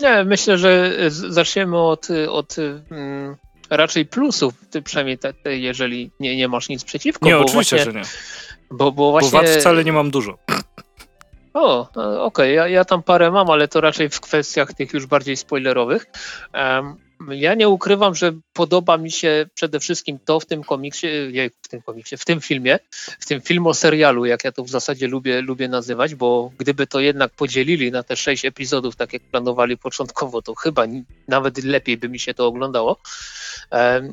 Nie, 0.00 0.24
myślę, 0.24 0.58
że 0.58 0.94
zaczniemy 1.10 1.78
od, 1.78 2.08
od 2.28 2.56
mm, 2.90 3.36
raczej 3.70 4.06
plusów, 4.06 4.54
przynajmniej 4.84 5.18
te, 5.18 5.32
te, 5.32 5.56
jeżeli 5.56 6.10
nie, 6.20 6.36
nie 6.36 6.48
masz 6.48 6.68
nic 6.68 6.84
przeciwko. 6.84 7.26
Nie, 7.26 7.38
oczywiście, 7.38 7.76
właśnie, 7.76 7.92
że 7.92 7.98
nie. 7.98 8.04
Bo, 8.70 8.92
bo 8.92 9.10
właśnie... 9.10 9.30
Bo 9.30 9.46
wad 9.46 9.48
wcale 9.48 9.84
nie 9.84 9.92
mam 9.92 10.10
dużo. 10.10 10.38
O, 11.54 11.80
okej, 11.80 12.18
okay. 12.18 12.52
ja, 12.52 12.68
ja 12.68 12.84
tam 12.84 13.02
parę 13.02 13.30
mam, 13.30 13.50
ale 13.50 13.68
to 13.68 13.80
raczej 13.80 14.08
w 14.08 14.20
kwestiach 14.20 14.74
tych 14.74 14.92
już 14.92 15.06
bardziej 15.06 15.36
spoilerowych. 15.36 16.06
Um, 16.54 17.07
ja 17.30 17.54
nie 17.54 17.68
ukrywam, 17.68 18.14
że 18.14 18.32
podoba 18.52 18.96
mi 18.96 19.10
się 19.10 19.46
przede 19.54 19.80
wszystkim 19.80 20.18
to 20.24 20.40
w 20.40 20.46
tym 20.46 20.64
komiksie, 20.64 21.06
w 21.62 21.68
tym 21.68 21.82
komiksie, 21.82 22.16
w 22.16 22.24
tym 22.24 22.40
filmie, 22.40 22.78
w 23.20 23.26
tym 23.26 23.40
filmoserialu, 23.40 24.24
jak 24.24 24.44
ja 24.44 24.52
to 24.52 24.64
w 24.64 24.70
zasadzie 24.70 25.08
lubię, 25.08 25.40
lubię 25.40 25.68
nazywać, 25.68 26.14
bo 26.14 26.50
gdyby 26.58 26.86
to 26.86 27.00
jednak 27.00 27.32
podzielili 27.32 27.92
na 27.92 28.02
te 28.02 28.16
sześć 28.16 28.44
epizodów, 28.44 28.96
tak 28.96 29.12
jak 29.12 29.22
planowali 29.22 29.76
początkowo, 29.76 30.42
to 30.42 30.54
chyba 30.54 30.84
nawet 31.28 31.64
lepiej 31.64 31.96
by 31.96 32.08
mi 32.08 32.18
się 32.18 32.34
to 32.34 32.46
oglądało. 32.46 32.96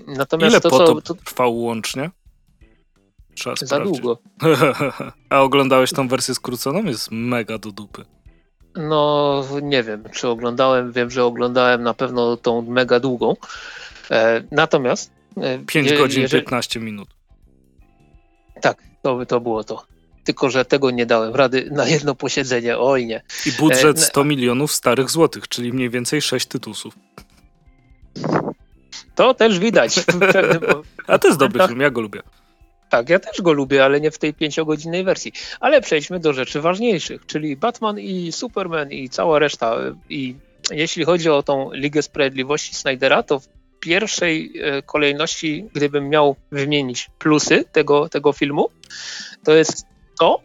Natomiast 0.07 0.53
Ile 0.53 0.61
to, 0.61 0.69
co, 0.69 1.01
to 1.01 1.13
trwał 1.13 1.57
łącznie? 1.57 2.09
Trzeba 3.35 3.55
Za 3.55 3.79
długo. 3.79 4.17
A 5.29 5.41
oglądałeś 5.41 5.91
tą 5.93 6.07
wersję 6.07 6.35
skróconą? 6.35 6.83
Jest 6.83 7.11
mega 7.11 7.57
do 7.57 7.71
dupy. 7.71 8.05
No, 8.75 9.43
nie 9.61 9.83
wiem, 9.83 10.03
czy 10.13 10.27
oglądałem. 10.27 10.91
Wiem, 10.91 11.09
że 11.09 11.25
oglądałem 11.25 11.83
na 11.83 11.93
pewno 11.93 12.37
tą 12.37 12.61
mega 12.61 12.99
długą. 12.99 13.35
E, 14.11 14.43
natomiast... 14.51 15.11
5 15.67 15.91
e, 15.91 15.97
godzin 15.97 16.21
jeżeli... 16.21 16.43
15 16.43 16.79
minut. 16.79 17.09
Tak, 18.61 18.77
to, 19.01 19.25
to 19.25 19.39
było 19.39 19.63
to. 19.63 19.85
Tylko, 20.23 20.49
że 20.49 20.65
tego 20.65 20.91
nie 20.91 21.05
dałem 21.05 21.35
rady 21.35 21.69
na 21.71 21.87
jedno 21.87 22.15
posiedzenie, 22.15 22.77
oj 22.77 23.05
nie. 23.05 23.21
I 23.45 23.51
budżet 23.51 23.99
100 23.99 24.23
milionów 24.23 24.71
starych 24.71 25.09
złotych, 25.09 25.47
czyli 25.47 25.73
mniej 25.73 25.89
więcej 25.89 26.21
6 26.21 26.45
tytusów. 26.45 26.93
To 29.15 29.33
też 29.33 29.59
widać. 29.59 29.95
A 31.07 31.17
to 31.17 31.27
jest 31.27 31.39
dobry 31.39 31.67
film, 31.67 31.81
ja 31.81 31.89
go 31.89 32.01
lubię. 32.01 32.21
Tak, 32.89 33.09
ja 33.09 33.19
też 33.19 33.41
go 33.41 33.53
lubię, 33.53 33.85
ale 33.85 34.01
nie 34.01 34.11
w 34.11 34.17
tej 34.17 34.33
pięciogodzinnej 34.33 35.03
wersji. 35.03 35.31
Ale 35.59 35.81
przejdźmy 35.81 36.19
do 36.19 36.33
rzeczy 36.33 36.61
ważniejszych, 36.61 37.25
czyli 37.25 37.55
Batman 37.55 37.99
i 37.99 38.31
Superman 38.31 38.91
i 38.91 39.09
cała 39.09 39.39
reszta. 39.39 39.75
I 40.09 40.35
jeśli 40.71 41.05
chodzi 41.05 41.29
o 41.29 41.43
tą 41.43 41.73
Ligę 41.73 42.01
Sprawiedliwości 42.01 42.75
Snydera, 42.75 43.23
to 43.23 43.39
w 43.39 43.47
pierwszej 43.79 44.53
e, 44.61 44.81
kolejności, 44.81 45.65
gdybym 45.73 46.09
miał 46.09 46.35
wymienić 46.51 47.09
plusy 47.19 47.65
tego, 47.71 48.09
tego 48.09 48.33
filmu, 48.33 48.69
to 49.43 49.53
jest 49.53 49.85
to, 50.19 50.39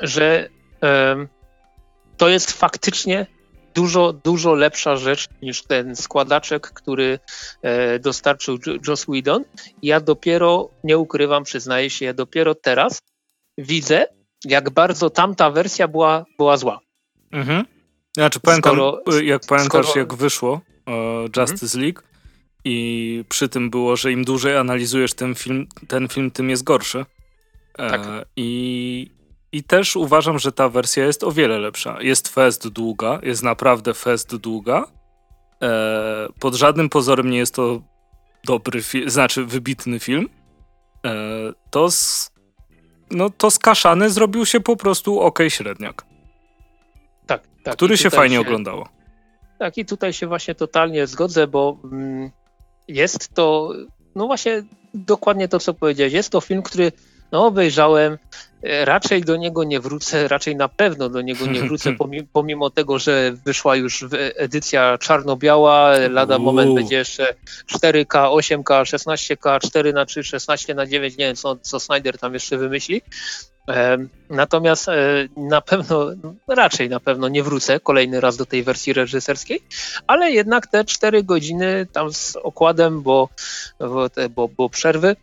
że 0.00 0.48
um, 0.82 1.28
to 2.16 2.28
jest 2.28 2.52
faktycznie 2.52 3.26
dużo, 3.74 4.12
dużo 4.12 4.54
lepsza 4.54 4.96
rzecz 4.96 5.28
niż 5.42 5.62
ten 5.62 5.96
składaczek, 5.96 6.70
który 6.70 7.18
e, 7.62 7.98
dostarczył 7.98 8.58
Joss 8.88 9.04
Whedon. 9.04 9.44
Ja 9.82 10.00
dopiero, 10.00 10.68
nie 10.84 10.98
ukrywam, 10.98 11.44
przyznaję 11.44 11.90
się, 11.90 12.04
ja 12.04 12.14
dopiero 12.14 12.54
teraz 12.54 13.02
widzę, 13.58 14.06
jak 14.44 14.70
bardzo 14.70 15.10
tamta 15.10 15.50
wersja 15.50 15.88
była, 15.88 16.24
była 16.38 16.56
zła. 16.56 16.80
Mhm. 17.32 17.64
Znaczy 18.14 18.40
pamiętam, 18.40 18.72
skoro, 18.72 19.20
jak 19.22 19.42
pamiętasz, 19.48 19.86
skoro... 19.86 20.00
jak 20.00 20.14
wyszło 20.14 20.60
Justice 21.36 21.66
mhm. 21.66 21.82
League 21.82 22.02
i 22.64 23.24
przy 23.28 23.48
tym 23.48 23.70
było, 23.70 23.96
że 23.96 24.12
im 24.12 24.24
dłużej 24.24 24.56
analizujesz 24.56 25.14
ten 25.14 25.34
film, 25.34 25.66
ten 25.88 26.08
film 26.08 26.30
tym 26.30 26.50
jest 26.50 26.64
gorszy. 26.64 27.04
E, 27.78 27.90
tak. 27.90 28.00
I 28.36 29.10
i 29.52 29.64
też 29.64 29.96
uważam, 29.96 30.38
że 30.38 30.52
ta 30.52 30.68
wersja 30.68 31.06
jest 31.06 31.24
o 31.24 31.32
wiele 31.32 31.58
lepsza. 31.58 32.02
Jest 32.02 32.28
fest 32.28 32.68
długa, 32.68 33.20
jest 33.22 33.42
naprawdę 33.42 33.94
fest 33.94 34.36
długa. 34.36 34.86
E, 35.62 36.28
pod 36.40 36.54
żadnym 36.54 36.88
pozorem 36.88 37.30
nie 37.30 37.38
jest 37.38 37.54
to 37.54 37.82
dobry 38.44 38.82
film, 38.82 39.10
znaczy 39.10 39.44
wybitny 39.44 39.98
film. 39.98 40.28
E, 41.06 41.12
to, 41.70 41.90
z, 41.90 42.30
no, 43.10 43.30
to 43.30 43.50
skaszany 43.50 44.10
zrobił 44.10 44.46
się 44.46 44.60
po 44.60 44.76
prostu 44.76 45.20
ok 45.20 45.38
średniak. 45.48 46.04
Tak, 47.26 47.42
tak. 47.64 47.76
Który 47.76 47.96
się 47.96 48.10
fajnie 48.10 48.36
się, 48.36 48.40
oglądało. 48.40 48.88
Tak, 49.58 49.78
i 49.78 49.84
tutaj 49.84 50.12
się 50.12 50.26
właśnie 50.26 50.54
totalnie 50.54 51.06
zgodzę, 51.06 51.46
bo 51.46 51.78
mm, 51.84 52.30
jest 52.88 53.34
to, 53.34 53.72
no 54.14 54.26
właśnie 54.26 54.62
dokładnie 54.94 55.48
to, 55.48 55.58
co 55.58 55.74
powiedziałeś. 55.74 56.12
Jest 56.12 56.32
to 56.32 56.40
film, 56.40 56.62
który 56.62 56.92
no 57.32 57.46
obejrzałem, 57.46 58.18
e, 58.62 58.84
raczej 58.84 59.22
do 59.22 59.36
niego 59.36 59.64
nie 59.64 59.80
wrócę, 59.80 60.28
raczej 60.28 60.56
na 60.56 60.68
pewno 60.68 61.08
do 61.08 61.20
niego 61.20 61.46
nie 61.46 61.60
wrócę, 61.60 61.92
pomimo, 62.32 62.70
tego, 62.70 62.98
że 62.98 63.32
wyszła 63.44 63.76
już 63.76 64.04
edycja 64.36 64.98
czarno-biała, 64.98 65.90
lada 66.10 66.36
Uuu. 66.36 66.44
moment 66.44 66.74
będzie 66.74 66.96
jeszcze 66.96 67.34
4K, 67.72 68.36
8K, 68.36 68.82
16K, 68.82 69.58
4 69.68 69.92
na 69.92 70.06
3, 70.06 70.24
16 70.24 70.74
na 70.74 70.86
9, 70.86 71.16
nie 71.16 71.26
wiem 71.26 71.36
co, 71.36 71.56
co 71.56 71.80
Snyder 71.80 72.18
tam 72.18 72.34
jeszcze 72.34 72.56
wymyśli. 72.56 73.02
Natomiast 74.30 74.88
e, 74.88 75.28
na 75.36 75.60
pewno, 75.60 76.06
raczej 76.48 76.88
na 76.88 77.00
pewno 77.00 77.28
nie 77.28 77.42
wrócę 77.42 77.80
kolejny 77.80 78.20
raz 78.20 78.36
do 78.36 78.46
tej 78.46 78.62
wersji 78.62 78.92
reżyserskiej, 78.92 79.62
ale 80.06 80.30
jednak 80.30 80.66
te 80.66 80.84
4 80.84 81.22
godziny 81.24 81.86
tam 81.92 82.12
z 82.12 82.36
okładem, 82.36 83.02
bo, 83.02 83.28
bo, 83.78 84.08
bo, 84.30 84.48
bo 84.48 84.68
przerwy, 84.68 85.16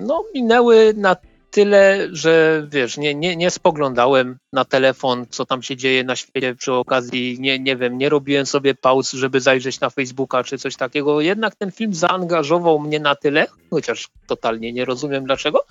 no, 0.00 0.24
minęły 0.34 0.94
na 0.96 1.16
tyle, 1.54 2.08
że 2.12 2.66
wiesz, 2.70 2.96
nie, 2.96 3.14
nie, 3.14 3.36
nie 3.36 3.50
spoglądałem 3.50 4.36
na 4.52 4.64
telefon, 4.64 5.26
co 5.30 5.46
tam 5.46 5.62
się 5.62 5.76
dzieje 5.76 6.04
na 6.04 6.16
świecie 6.16 6.54
przy 6.54 6.72
okazji, 6.72 7.36
nie, 7.40 7.58
nie 7.58 7.76
wiem, 7.76 7.98
nie 7.98 8.08
robiłem 8.08 8.46
sobie 8.46 8.74
pauz, 8.74 9.12
żeby 9.12 9.40
zajrzeć 9.40 9.80
na 9.80 9.90
Facebooka 9.90 10.44
czy 10.44 10.58
coś 10.58 10.76
takiego. 10.76 11.20
Jednak 11.20 11.54
ten 11.54 11.72
film 11.72 11.94
zaangażował 11.94 12.78
mnie 12.78 13.00
na 13.00 13.14
tyle, 13.14 13.46
chociaż 13.70 14.08
totalnie 14.26 14.72
nie 14.72 14.84
rozumiem 14.84 15.24
dlaczego. 15.24 15.64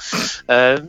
E, 0.50 0.88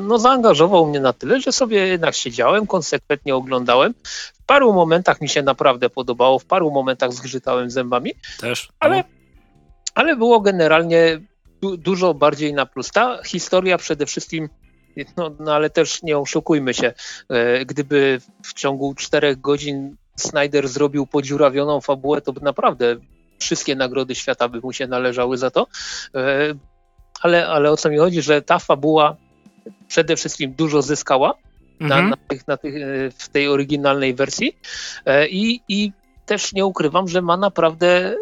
no, 0.00 0.18
zaangażował 0.18 0.86
mnie 0.86 1.00
na 1.00 1.12
tyle, 1.12 1.40
że 1.40 1.52
sobie 1.52 1.86
jednak 1.86 2.14
siedziałem, 2.14 2.66
konsekwentnie 2.66 3.34
oglądałem. 3.34 3.94
W 4.34 4.46
paru 4.46 4.72
momentach 4.72 5.20
mi 5.20 5.28
się 5.28 5.42
naprawdę 5.42 5.90
podobało, 5.90 6.38
w 6.38 6.44
paru 6.44 6.70
momentach 6.70 7.12
zgrzytałem 7.12 7.70
zębami. 7.70 8.12
Też. 8.40 8.68
Ale 8.80 8.96
no 8.96 9.17
ale 9.98 10.16
było 10.16 10.40
generalnie 10.40 11.20
du 11.62 11.76
dużo 11.76 12.14
bardziej 12.14 12.54
na 12.54 12.66
plus. 12.66 12.90
Ta 12.90 13.22
historia 13.22 13.78
przede 13.78 14.06
wszystkim, 14.06 14.48
no, 15.16 15.30
no 15.40 15.54
ale 15.54 15.70
też 15.70 16.02
nie 16.02 16.18
oszukujmy 16.18 16.74
się, 16.74 16.92
e, 17.28 17.64
gdyby 17.64 18.20
w 18.44 18.54
ciągu 18.54 18.94
czterech 18.94 19.40
godzin 19.40 19.96
Snyder 20.16 20.68
zrobił 20.68 21.06
podziurawioną 21.06 21.80
fabułę, 21.80 22.20
to 22.20 22.32
by 22.32 22.40
naprawdę 22.40 22.96
wszystkie 23.38 23.76
nagrody 23.76 24.14
świata 24.14 24.48
by 24.48 24.60
mu 24.60 24.72
się 24.72 24.86
należały 24.86 25.36
za 25.36 25.50
to. 25.50 25.66
E, 26.14 26.54
ale, 27.22 27.48
ale 27.48 27.70
o 27.70 27.76
co 27.76 27.90
mi 27.90 27.98
chodzi, 27.98 28.22
że 28.22 28.42
ta 28.42 28.58
fabuła 28.58 29.16
przede 29.88 30.16
wszystkim 30.16 30.52
dużo 30.52 30.82
zyskała 30.82 31.34
mhm. 31.80 32.10
na, 32.10 32.16
tych, 32.16 32.48
na 32.48 32.56
tych, 32.56 32.74
e, 32.76 33.10
w 33.10 33.28
tej 33.28 33.48
oryginalnej 33.48 34.14
wersji 34.14 34.56
i, 35.30 35.60
i 35.68 35.92
też 36.26 36.52
nie 36.52 36.66
ukrywam, 36.66 37.08
że 37.08 37.22
ma 37.22 37.36
naprawdę 37.36 38.14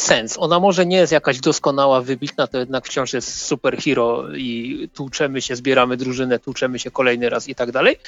sens. 0.00 0.36
Ona 0.38 0.60
może 0.60 0.86
nie 0.86 0.96
jest 0.96 1.12
jakaś 1.12 1.40
doskonała, 1.40 2.00
wybitna, 2.02 2.46
to 2.46 2.58
jednak 2.58 2.86
wciąż 2.86 3.12
jest 3.12 3.42
superhero 3.46 4.24
i 4.36 4.88
tłuczemy 4.94 5.42
się, 5.42 5.56
zbieramy 5.56 5.96
drużynę, 5.96 6.38
tłuczemy 6.38 6.78
się 6.78 6.90
kolejny 6.90 7.28
raz 7.30 7.48
i 7.48 7.54
tak 7.54 7.72
dalej. 7.72 7.96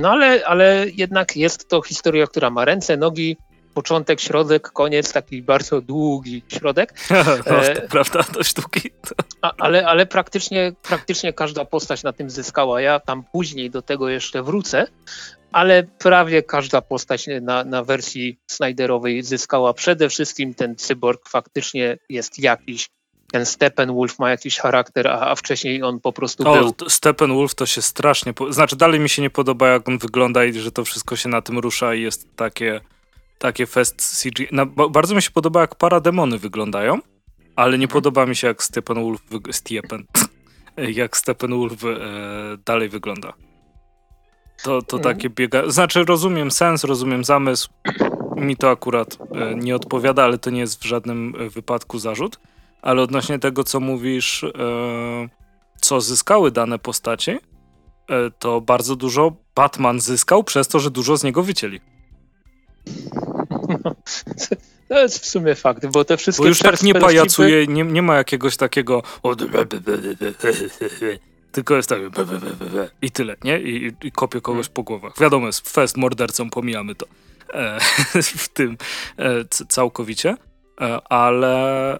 No 0.00 0.10
ale, 0.10 0.46
ale 0.46 0.86
jednak 0.94 1.36
jest 1.36 1.68
to 1.68 1.82
historia, 1.82 2.26
która 2.26 2.50
ma 2.50 2.64
ręce, 2.64 2.96
nogi, 2.96 3.36
początek, 3.74 4.20
środek, 4.20 4.70
koniec, 4.72 5.12
taki 5.12 5.42
bardzo 5.42 5.80
długi 5.80 6.42
środek. 6.48 6.94
no, 7.50 7.66
e, 7.66 7.88
prawda, 7.88 8.24
dość 8.32 8.54
długi. 8.54 8.90
A, 9.42 9.52
ale, 9.58 9.86
ale 9.86 10.06
praktycznie, 10.06 10.72
praktycznie 10.82 11.32
każda 11.32 11.64
postać 11.64 12.02
na 12.02 12.12
tym 12.12 12.30
zyskała. 12.30 12.80
Ja 12.80 13.00
tam 13.00 13.24
później 13.32 13.70
do 13.70 13.82
tego 13.82 14.08
jeszcze 14.08 14.42
wrócę, 14.42 14.86
ale 15.52 15.82
prawie 15.82 16.42
każda 16.42 16.80
postać 16.80 17.26
na, 17.42 17.64
na 17.64 17.84
wersji 17.84 18.38
Snyderowej 18.46 19.22
zyskała. 19.22 19.74
Przede 19.74 20.08
wszystkim 20.08 20.54
ten 20.54 20.76
cyborg 20.76 21.28
faktycznie 21.28 21.98
jest 22.08 22.38
jakiś. 22.38 22.88
Ten 23.32 23.46
Steppenwolf 23.46 24.18
ma 24.18 24.30
jakiś 24.30 24.58
charakter, 24.58 25.08
a, 25.08 25.20
a 25.20 25.34
wcześniej 25.34 25.82
on 25.82 26.00
po 26.00 26.12
prostu 26.12 26.48
o, 26.48 26.54
był. 26.54 26.88
Steppenwolf 26.88 27.54
to 27.54 27.66
się 27.66 27.82
strasznie. 27.82 28.34
Po... 28.34 28.52
Znaczy, 28.52 28.76
dalej 28.76 29.00
mi 29.00 29.08
się 29.08 29.22
nie 29.22 29.30
podoba, 29.30 29.68
jak 29.68 29.88
on 29.88 29.98
wygląda 29.98 30.44
i 30.44 30.52
że 30.52 30.72
to 30.72 30.84
wszystko 30.84 31.16
się 31.16 31.28
na 31.28 31.42
tym 31.42 31.58
rusza 31.58 31.94
i 31.94 32.02
jest 32.02 32.36
takie, 32.36 32.80
takie 33.38 33.66
fest 33.66 34.20
CG. 34.20 34.46
No, 34.52 34.66
bardzo 34.66 35.14
mi 35.14 35.22
się 35.22 35.30
podoba, 35.30 35.60
jak 35.60 35.74
parademony 35.74 36.38
wyglądają, 36.38 36.98
ale 37.56 37.78
nie 37.78 37.84
mhm. 37.84 37.96
podoba 37.96 38.26
mi 38.26 38.36
się, 38.36 38.46
jak 38.46 38.62
Steppenwolf, 38.62 39.20
Stiepen, 39.50 40.04
jak 41.02 41.16
Steppenwolf 41.16 41.84
e, 41.84 41.88
dalej 42.64 42.88
wygląda. 42.88 43.32
To, 44.62 44.82
to 44.82 44.96
mhm. 44.96 45.14
takie 45.14 45.30
biega. 45.30 45.70
Znaczy, 45.70 46.04
rozumiem 46.04 46.50
sens, 46.50 46.84
rozumiem 46.84 47.24
zamysł. 47.24 47.68
Mi 48.36 48.56
to 48.56 48.70
akurat 48.70 49.18
e, 49.34 49.54
nie 49.54 49.76
odpowiada, 49.76 50.24
ale 50.24 50.38
to 50.38 50.50
nie 50.50 50.60
jest 50.60 50.82
w 50.82 50.86
żadnym 50.86 51.34
e, 51.38 51.48
wypadku 51.48 51.98
zarzut. 51.98 52.38
Ale 52.82 53.02
odnośnie 53.02 53.38
tego, 53.38 53.64
co 53.64 53.80
mówisz, 53.80 54.44
e, 54.44 54.48
co 55.80 56.00
zyskały 56.00 56.50
dane 56.50 56.78
postacie, 56.78 57.38
to 58.38 58.60
bardzo 58.60 58.96
dużo 58.96 59.32
Batman 59.54 60.00
zyskał 60.00 60.44
przez 60.44 60.68
to, 60.68 60.80
że 60.80 60.90
dużo 60.90 61.16
z 61.16 61.24
niego 61.24 61.42
wycięli. 61.42 61.80
To 64.88 64.98
jest 64.98 65.18
w 65.18 65.26
sumie 65.26 65.54
fakt, 65.54 65.86
bo 65.86 66.04
te 66.04 66.16
wszystkie... 66.16 66.42
Bo 66.42 66.48
już 66.48 66.58
tak 66.58 66.82
nie 66.82 66.94
pajacuje, 66.94 67.66
nie, 67.66 67.84
nie 67.84 68.02
ma 68.02 68.16
jakiegoś 68.16 68.56
takiego 68.56 69.02
tylko 71.52 71.76
jest 71.76 71.88
tak 71.88 71.98
i 73.02 73.10
tyle, 73.10 73.36
nie? 73.44 73.60
I, 73.60 73.92
i 74.02 74.12
kopię 74.12 74.40
kogoś 74.40 74.68
po 74.68 74.82
głowach. 74.82 75.12
Wiadomo, 75.20 75.46
jest 75.46 75.70
fest 75.70 75.96
mordercą, 75.96 76.50
pomijamy 76.50 76.94
to 76.94 77.06
e, 77.54 77.80
w 78.22 78.48
tym 78.48 78.76
e, 79.18 79.44
całkowicie, 79.68 80.36
e, 80.80 81.00
ale 81.12 81.94
e, 81.94 81.98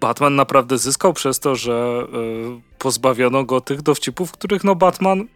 Batman 0.00 0.34
naprawdę 0.34 0.78
zyskał 0.78 1.12
przez 1.12 1.40
to, 1.40 1.56
że 1.56 1.72
e, 1.72 2.60
pozbawiono 2.78 3.44
go 3.44 3.60
tych 3.60 3.82
dowcipów, 3.82 4.32
których 4.32 4.64
no 4.64 4.74
Batman 4.74 5.26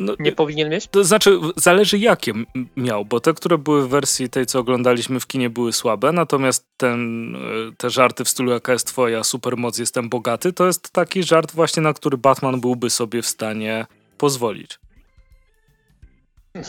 no, 0.00 0.14
nie 0.18 0.32
powinien 0.32 0.70
mieć? 0.70 0.86
To 0.86 1.04
znaczy, 1.04 1.38
zależy 1.56 1.98
jakie 1.98 2.32
miał, 2.76 3.04
bo 3.04 3.20
te, 3.20 3.34
które 3.34 3.58
były 3.58 3.86
w 3.86 3.88
wersji 3.88 4.30
tej, 4.30 4.46
co 4.46 4.58
oglądaliśmy 4.58 5.20
w 5.20 5.26
kinie, 5.26 5.50
były 5.50 5.72
słabe, 5.72 6.12
natomiast 6.12 6.66
ten, 6.76 7.34
e, 7.36 7.38
te 7.76 7.90
żarty 7.90 8.24
w 8.24 8.28
stylu 8.28 8.52
jaka 8.52 8.72
jest 8.72 8.86
twoja 8.86 9.24
supermoc, 9.24 9.78
jestem 9.78 10.08
bogaty, 10.08 10.52
to 10.52 10.66
jest 10.66 10.90
taki 10.90 11.22
żart 11.22 11.52
właśnie, 11.52 11.82
na 11.82 11.94
który 11.94 12.18
Batman 12.18 12.60
byłby 12.60 12.90
sobie 12.90 13.22
w 13.22 13.26
stanie 13.26 13.86
pozwolić. 14.18 14.78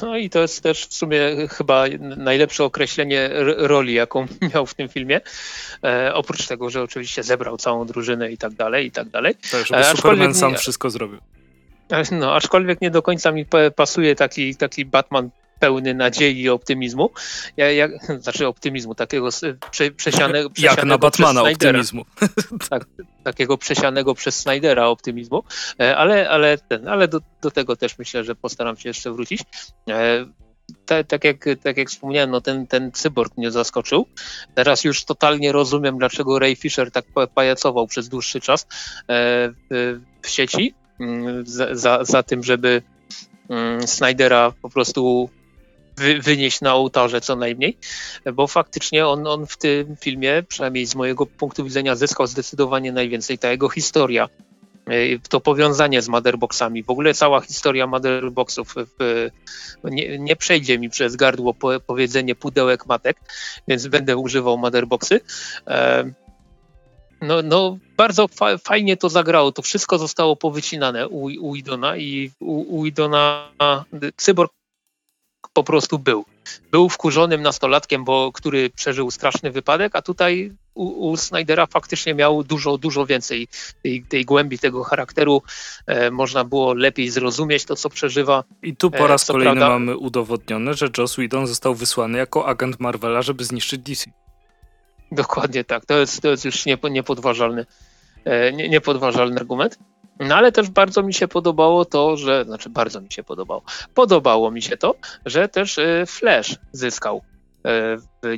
No 0.01 0.17
i 0.17 0.29
to 0.29 0.41
jest 0.41 0.63
też 0.63 0.85
w 0.85 0.93
sumie 0.93 1.19
chyba 1.49 1.85
najlepsze 2.17 2.63
określenie 2.63 3.29
roli, 3.57 3.93
jaką 3.93 4.27
miał 4.53 4.65
w 4.65 4.73
tym 4.73 4.89
filmie. 4.89 5.21
E, 5.83 6.13
oprócz 6.13 6.47
tego, 6.47 6.69
że 6.69 6.83
oczywiście 6.83 7.23
zebrał 7.23 7.57
całą 7.57 7.85
drużynę 7.85 8.31
i 8.31 8.37
tak 8.37 8.53
dalej, 8.53 8.87
i 8.87 8.91
tak 8.91 9.09
dalej. 9.09 9.35
Tak, 9.51 9.67
żeby 9.67 9.81
e, 9.81 9.95
Superman 9.95 10.35
sam 10.35 10.55
wszystko 10.55 10.89
zrobił. 10.89 11.19
No, 12.11 12.35
aczkolwiek 12.35 12.81
nie 12.81 12.91
do 12.91 13.01
końca 13.01 13.31
mi 13.31 13.45
pasuje 13.75 14.15
taki, 14.15 14.55
taki 14.55 14.85
Batman 14.85 15.29
pełny 15.59 15.93
nadziei 15.93 16.41
i 16.41 16.49
optymizmu. 16.49 17.09
Ja, 17.57 17.71
ja, 17.71 17.87
znaczy 18.23 18.47
optymizmu, 18.47 18.95
takiego 18.95 19.29
prze, 19.71 19.91
przesianego, 19.91 20.49
przesianego 20.49 20.49
Jak 20.57 20.83
na 20.83 20.97
Batmana 20.97 21.41
optymizmu. 21.41 22.05
Tak, 22.69 22.85
takiego 23.23 23.57
przesianego 23.57 24.15
przez 24.15 24.39
Snydera 24.39 24.87
optymizmu, 24.87 25.43
e, 25.79 25.97
ale, 25.97 26.29
ale, 26.29 26.57
ten, 26.57 26.87
ale 26.87 27.07
do, 27.07 27.19
do 27.41 27.51
tego 27.51 27.75
też 27.75 27.97
myślę, 27.97 28.23
że 28.23 28.35
postaram 28.35 28.77
się 28.77 28.89
jeszcze 28.89 29.11
wrócić. 29.11 29.41
Tak, 30.85 31.07
tak, 31.07 31.23
jak, 31.23 31.45
tak 31.63 31.77
jak 31.77 31.89
wspomniałem, 31.89 32.31
no 32.31 32.41
ten, 32.41 32.67
ten 32.67 32.91
cyborg 32.91 33.37
mnie 33.37 33.51
zaskoczył. 33.51 34.05
Teraz 34.55 34.83
już 34.83 35.05
totalnie 35.05 35.51
rozumiem, 35.51 35.97
dlaczego 35.97 36.39
Ray 36.39 36.55
Fisher 36.55 36.91
tak 36.91 37.05
pajacował 37.35 37.87
przez 37.87 38.09
dłuższy 38.09 38.41
czas 38.41 38.61
e, 38.61 38.65
w, 40.21 40.27
sieci 40.27 40.73
za, 41.43 41.75
za, 41.75 42.03
za 42.03 42.23
tym, 42.23 42.43
żeby 42.43 42.81
mm, 43.49 43.87
Snydera 43.87 44.53
po 44.61 44.69
prostu 44.69 45.29
wy, 45.97 46.19
wynieść 46.19 46.61
na 46.61 46.75
ołtarze 46.75 47.21
co 47.21 47.35
najmniej, 47.35 47.77
bo 48.33 48.47
faktycznie 48.47 49.07
on, 49.07 49.27
on 49.27 49.47
w 49.47 49.57
tym 49.57 49.95
filmie, 50.01 50.43
przynajmniej 50.47 50.85
z 50.85 50.95
mojego 50.95 51.25
punktu 51.25 51.63
widzenia, 51.63 51.95
zyskał 51.95 52.27
zdecydowanie 52.27 52.91
najwięcej. 52.91 53.37
Ta 53.37 53.51
jego 53.51 53.69
historia, 53.69 54.29
e, 54.87 55.19
to 55.29 55.39
powiązanie 55.39 56.01
z 56.01 56.07
motherboxami, 56.07 56.83
w 56.83 56.89
ogóle 56.89 57.13
cała 57.13 57.41
historia 57.41 57.87
motherboxów 57.87 58.75
w, 58.99 59.29
nie, 59.83 60.19
nie, 60.19 60.35
przejdzie 60.35 60.79
mi 60.79 60.89
przez 60.89 61.15
gardło 61.15 61.53
po, 61.53 61.79
powiedzenie 61.79 62.35
pudełek 62.35 62.85
matek, 62.85 63.17
więc 63.67 63.87
będę 63.87 64.17
używał 64.17 64.57
motherboxy. 64.57 65.21
E, 65.67 66.11
no, 67.21 67.41
no 67.41 67.77
bardzo 67.97 68.27
fa 68.27 68.57
fajnie 68.57 68.97
to 68.97 69.09
zagrało. 69.09 69.51
To 69.51 69.61
wszystko 69.61 69.97
zostało 69.97 70.35
powycinane 70.35 71.07
u, 71.07 71.23
u 71.23 71.55
Idona 71.55 71.97
i 71.97 72.31
u, 72.39 72.79
u 72.79 72.85
Idona 72.85 73.51
Cyborg 74.17 74.53
po 75.53 75.63
prostu 75.63 75.99
był. 75.99 76.25
Był 76.71 76.89
wkurzonym 76.89 77.41
nastolatkiem, 77.41 78.03
bo 78.03 78.31
który 78.31 78.69
przeżył 78.69 79.11
straszny 79.11 79.51
wypadek, 79.51 79.95
a 79.95 80.01
tutaj 80.01 80.51
u, 80.73 81.11
u 81.11 81.17
Snydera 81.17 81.65
faktycznie 81.65 82.13
miał 82.13 82.43
dużo, 82.43 82.77
dużo 82.77 83.05
więcej 83.05 83.47
tej, 83.83 84.03
tej 84.03 84.25
głębi 84.25 84.59
tego 84.59 84.83
charakteru. 84.83 85.41
E, 85.87 86.11
można 86.11 86.43
było 86.43 86.73
lepiej 86.73 87.09
zrozumieć 87.09 87.65
to, 87.65 87.75
co 87.75 87.89
przeżywa. 87.89 88.43
I 88.63 88.75
tu 88.75 88.91
po 88.91 89.05
e, 89.05 89.07
raz 89.07 89.29
e, 89.29 89.33
kolejny 89.33 89.55
prawda... 89.55 89.79
mamy 89.79 89.97
udowodnione, 89.97 90.73
że 90.73 90.89
Joss 90.97 91.13
Whedon 91.13 91.47
został 91.47 91.75
wysłany 91.75 92.17
jako 92.17 92.47
agent 92.47 92.79
Marvela, 92.79 93.21
żeby 93.21 93.43
zniszczyć 93.43 93.81
DC. 93.81 94.11
Dokładnie 95.11 95.63
tak. 95.63 95.85
To 95.85 95.99
jest, 95.99 96.21
to 96.21 96.27
jest 96.29 96.45
już 96.45 96.65
niepodważalny, 96.89 97.65
e, 98.25 98.53
niepodważalny 98.69 99.39
argument. 99.39 99.79
No 100.19 100.35
ale 100.35 100.51
też 100.51 100.69
bardzo 100.69 101.03
mi 101.03 101.13
się 101.13 101.27
podobało 101.27 101.85
to, 101.85 102.17
że, 102.17 102.45
znaczy 102.45 102.69
bardzo 102.69 103.01
mi 103.01 103.11
się 103.11 103.23
podobało, 103.23 103.63
podobało 103.93 104.51
mi 104.51 104.61
się 104.61 104.77
to, 104.77 104.95
że 105.25 105.49
też 105.49 105.77
y, 105.77 106.03
Flash 106.07 106.55
zyskał. 106.71 107.21
Y, 108.25 108.37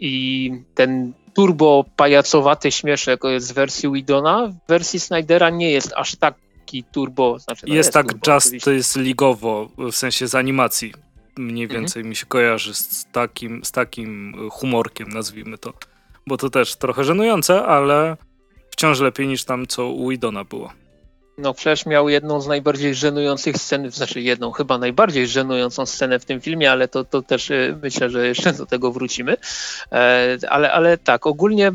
I 0.00 0.52
ten 0.74 1.12
turbo 1.34 1.84
pajacowaty 1.96 2.72
śmieszek 2.72 3.20
z 3.38 3.52
wersji 3.52 3.92
Widona, 3.92 4.46
w 4.46 4.68
wersji 4.68 5.00
Snydera 5.00 5.50
nie 5.50 5.70
jest 5.70 5.92
aż 5.96 6.16
taki 6.16 6.84
turbo. 6.84 7.38
Znaczy, 7.38 7.66
no 7.68 7.74
jest, 7.74 7.86
jest, 7.86 7.94
tak 7.94 8.06
turbo, 8.06 8.34
just, 8.34 8.64
to 8.64 8.70
jest 8.70 8.96
ligowo, 8.96 9.68
w 9.78 9.92
sensie 9.92 10.26
z 10.26 10.34
animacji. 10.34 10.92
Mniej 11.36 11.64
mhm. 11.64 11.80
więcej 11.80 12.00
mhm. 12.00 12.08
mi 12.08 12.16
się 12.16 12.26
kojarzy 12.26 12.74
z 12.74 13.06
takim, 13.12 13.64
z 13.64 13.72
takim 13.72 14.36
humorkiem, 14.50 15.08
nazwijmy 15.08 15.58
to. 15.58 15.72
Bo 16.26 16.36
to 16.36 16.50
też 16.50 16.76
trochę 16.76 17.04
żenujące, 17.04 17.64
ale 17.64 18.16
wciąż 18.70 19.00
lepiej 19.00 19.28
niż 19.28 19.44
tam, 19.44 19.66
co 19.66 19.88
u 19.88 20.10
Idona 20.10 20.44
było. 20.44 20.72
No, 21.38 21.52
Flash 21.52 21.86
miał 21.86 22.08
jedną 22.08 22.40
z 22.40 22.46
najbardziej 22.46 22.94
żenujących 22.94 23.56
scen, 23.56 23.90
znaczy 23.90 24.20
jedną, 24.20 24.50
chyba 24.50 24.78
najbardziej 24.78 25.26
żenującą 25.26 25.86
scenę 25.86 26.18
w 26.18 26.24
tym 26.24 26.40
filmie, 26.40 26.70
ale 26.70 26.88
to, 26.88 27.04
to 27.04 27.22
też 27.22 27.50
y, 27.50 27.78
myślę, 27.82 28.10
że 28.10 28.26
jeszcze 28.26 28.52
do 28.52 28.66
tego 28.66 28.92
wrócimy. 28.92 29.36
E, 29.92 30.38
ale, 30.48 30.72
ale 30.72 30.98
tak, 30.98 31.26
ogólnie 31.26 31.72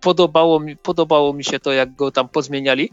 podobało 0.00 0.60
mi, 0.60 0.76
podobało 0.76 1.32
mi 1.32 1.44
się 1.44 1.60
to, 1.60 1.72
jak 1.72 1.94
go 1.94 2.12
tam 2.12 2.28
pozmieniali. 2.28 2.90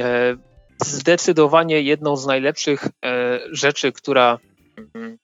E, 0.00 0.36
zdecydowanie 0.84 1.82
jedną 1.82 2.16
z 2.16 2.26
najlepszych 2.26 2.84
e, 3.04 3.40
rzeczy, 3.50 3.92
która 3.92 4.38
mm, 4.94 5.18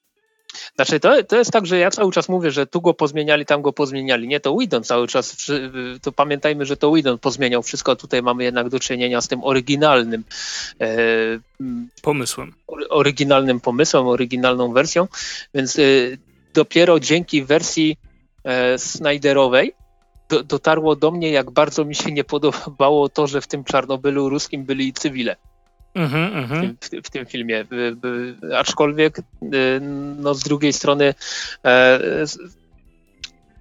znaczy, 0.77 1.01
to, 1.01 1.25
to 1.25 1.37
jest 1.37 1.53
tak, 1.53 1.67
że 1.67 1.79
ja 1.79 1.91
cały 1.91 2.13
czas 2.13 2.29
mówię, 2.29 2.51
że 2.51 2.67
tu 2.67 2.81
go 2.81 2.95
pozmieniali, 2.95 3.47
tam 3.47 3.63
go 3.63 3.73
pozmieniali. 3.73 4.29
Nie, 4.29 4.41
to 4.41 4.57
Widon 4.57 4.85
cały 4.85 5.09
czas, 5.09 5.51
to 6.03 6.13
pamiętajmy, 6.13 6.67
że 6.67 6.77
to 6.77 6.93
Widon 6.93 7.19
pozmieniał 7.19 7.63
wszystko, 7.63 7.97
tutaj 7.97 8.23
mamy 8.23 8.45
jednak 8.45 8.69
do 8.69 8.81
czynienia 8.81 9.21
z 9.21 9.29
tym 9.29 9.45
oryginalnym 9.45 10.25
e, 10.81 10.87
pomysłem. 12.03 12.55
Oryginalnym 12.89 13.61
pomysłem, 13.61 14.07
oryginalną 14.07 14.73
wersją, 14.73 15.09
więc 15.55 15.79
e, 15.79 15.83
dopiero 16.55 17.01
dzięki 17.01 17.45
wersji 17.45 17.97
e, 18.45 18.79
Snyderowej 18.79 19.75
do, 20.29 20.43
dotarło 20.43 20.97
do 20.97 21.11
mnie, 21.11 21.31
jak 21.31 21.51
bardzo 21.51 21.85
mi 21.85 21.95
się 21.95 22.13
nie 22.13 22.25
podobało 22.25 23.09
to, 23.09 23.27
że 23.27 23.41
w 23.41 23.47
tym 23.47 23.65
Czarnobylu 23.65 24.29
ruskim 24.29 24.65
byli 24.65 24.93
cywile. 24.93 25.37
Mm-hmm, 25.95 26.75
w, 26.81 26.89
tym, 26.89 27.03
w, 27.03 27.11
tym, 27.11 27.27
filmie. 27.27 27.65
Aczkolwiek, 28.57 29.19
y, 29.19 29.23
no 30.17 30.35
z 30.35 30.43
drugiej 30.43 30.73
strony. 30.73 31.15
E, 31.65 32.01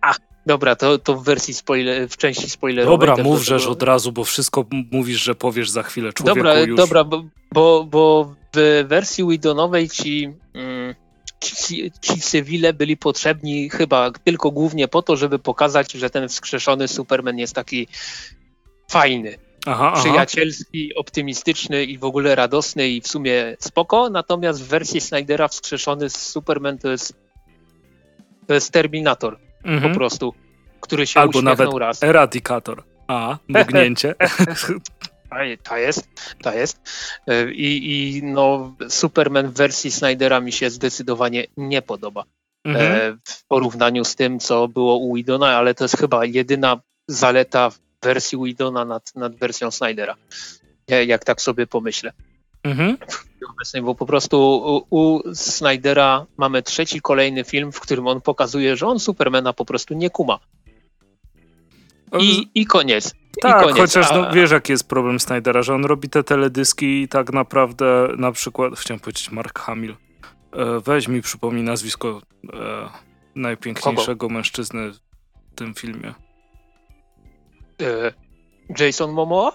a, 0.01 0.13
dobra, 0.45 0.75
to, 0.75 0.97
to 0.97 1.15
w 1.15 1.23
wersji 1.23 1.53
spoiler, 1.53 2.09
w 2.09 2.17
części 2.17 2.49
spoilerowej. 2.49 3.07
Dobra, 3.07 3.23
mów, 3.23 3.43
żeż 3.43 3.67
od 3.67 3.83
razu, 3.83 4.11
bo 4.11 4.23
wszystko 4.23 4.65
mówisz, 4.91 5.23
że 5.23 5.35
powiesz 5.35 5.69
za 5.69 5.83
chwilę. 5.83 6.13
Człowieku 6.13 6.35
dobra, 6.37 6.59
już... 6.59 6.77
dobra, 6.77 7.03
bo, 7.03 7.23
bo, 7.51 7.83
bo 7.83 8.35
w 8.55 8.85
wersji 8.87 9.27
Widonowej 9.27 9.89
ci. 9.89 10.33
Mm, 10.53 10.95
ci, 11.39 11.91
ci 12.01 12.21
cywile 12.21 12.73
byli 12.73 12.97
potrzebni 12.97 13.69
chyba 13.69 14.11
tylko 14.11 14.51
głównie 14.51 14.87
po 14.87 15.01
to, 15.01 15.15
żeby 15.15 15.39
pokazać, 15.39 15.91
że 15.91 16.09
ten 16.09 16.29
wskrzeszony 16.29 16.87
Superman 16.87 17.37
jest 17.37 17.55
taki 17.55 17.87
fajny 18.89 19.37
aha, 19.65 19.93
przyjacielski, 19.95 20.89
aha. 20.91 20.99
optymistyczny 20.99 21.83
i 21.83 21.97
w 21.97 22.03
ogóle 22.03 22.35
radosny 22.35 22.89
i 22.89 23.01
w 23.01 23.07
sumie 23.07 23.55
spoko, 23.59 24.09
natomiast 24.09 24.63
w 24.63 24.67
wersji 24.67 25.01
Snydera 25.01 25.47
wskrzeszony 25.47 26.09
z 26.09 26.15
Superman 26.15 26.77
to 26.77 26.91
jest 26.91 27.13
to 28.47 28.53
jest 28.53 28.71
Terminator 28.71 29.37
mhm. 29.63 29.91
po 29.91 29.97
prostu, 29.97 30.33
który 30.81 31.07
się 31.07 31.19
Albo 31.19 31.41
nawet 31.41 31.73
raz. 31.73 32.03
Eradikator. 32.03 32.83
A, 33.07 33.37
mrugnięcie. 33.47 34.15
Ta 35.63 35.77
jest, 35.77 36.07
ta 36.41 36.55
jest. 36.55 36.81
I, 37.53 38.17
I 38.17 38.23
no, 38.23 38.75
Superman 38.89 39.47
w 39.47 39.53
wersji 39.53 39.91
Snydera 39.91 40.39
mi 40.39 40.51
się 40.51 40.69
zdecydowanie 40.69 41.45
nie 41.57 41.81
podoba. 41.81 42.23
Mhm. 42.65 42.95
E, 42.95 43.17
w 43.23 43.45
porównaniu 43.47 44.05
z 44.05 44.15
tym, 44.15 44.39
co 44.39 44.67
było 44.67 44.97
u 44.97 45.17
Idona, 45.17 45.57
ale 45.57 45.73
to 45.73 45.83
jest 45.83 45.97
chyba 45.97 46.25
jedyna 46.25 46.81
zaleta 47.07 47.69
wersji 48.01 48.37
Widona 48.43 48.85
nad, 48.85 49.15
nad 49.15 49.35
wersją 49.35 49.71
Snydera. 49.71 50.15
Jak 50.87 51.23
tak 51.23 51.41
sobie 51.41 51.67
pomyślę. 51.67 52.11
Mhm. 52.63 52.97
Obecnej, 53.49 53.81
bo 53.83 53.95
po 53.95 54.05
prostu 54.05 54.37
u, 54.89 54.97
u 54.99 55.35
Snydera 55.35 56.25
mamy 56.37 56.63
trzeci, 56.63 57.01
kolejny 57.01 57.43
film, 57.43 57.71
w 57.71 57.79
którym 57.79 58.07
on 58.07 58.21
pokazuje, 58.21 58.75
że 58.75 58.87
on 58.87 58.99
Supermana 58.99 59.53
po 59.53 59.65
prostu 59.65 59.93
nie 59.93 60.09
kuma. 60.09 60.39
I, 62.19 62.49
i 62.55 62.65
koniec. 62.65 63.15
Tak, 63.41 63.61
I 63.61 63.63
koniec. 63.63 63.77
chociaż 63.77 64.11
no, 64.11 64.31
wiesz 64.31 64.51
jaki 64.51 64.71
jest 64.71 64.87
problem 64.87 65.19
Snydera, 65.19 65.61
że 65.61 65.75
on 65.75 65.85
robi 65.85 66.09
te 66.09 66.23
teledyski 66.23 67.01
i 67.01 67.07
tak 67.07 67.33
naprawdę 67.33 68.07
na 68.17 68.31
przykład, 68.31 68.73
chciałem 68.79 68.99
powiedzieć 68.99 69.31
Mark 69.31 69.59
Hamill, 69.59 69.95
e, 70.53 70.79
weź 70.85 71.07
mi 71.07 71.21
przypomnij 71.21 71.63
nazwisko 71.63 72.21
e, 72.53 72.89
najpiękniejszego 73.35 74.19
Kogo? 74.19 74.33
mężczyzny 74.33 74.91
w 74.91 75.55
tym 75.55 75.73
filmie. 75.73 76.13
E, 77.81 78.13
Jason 78.79 79.11
Momoa? 79.11 79.51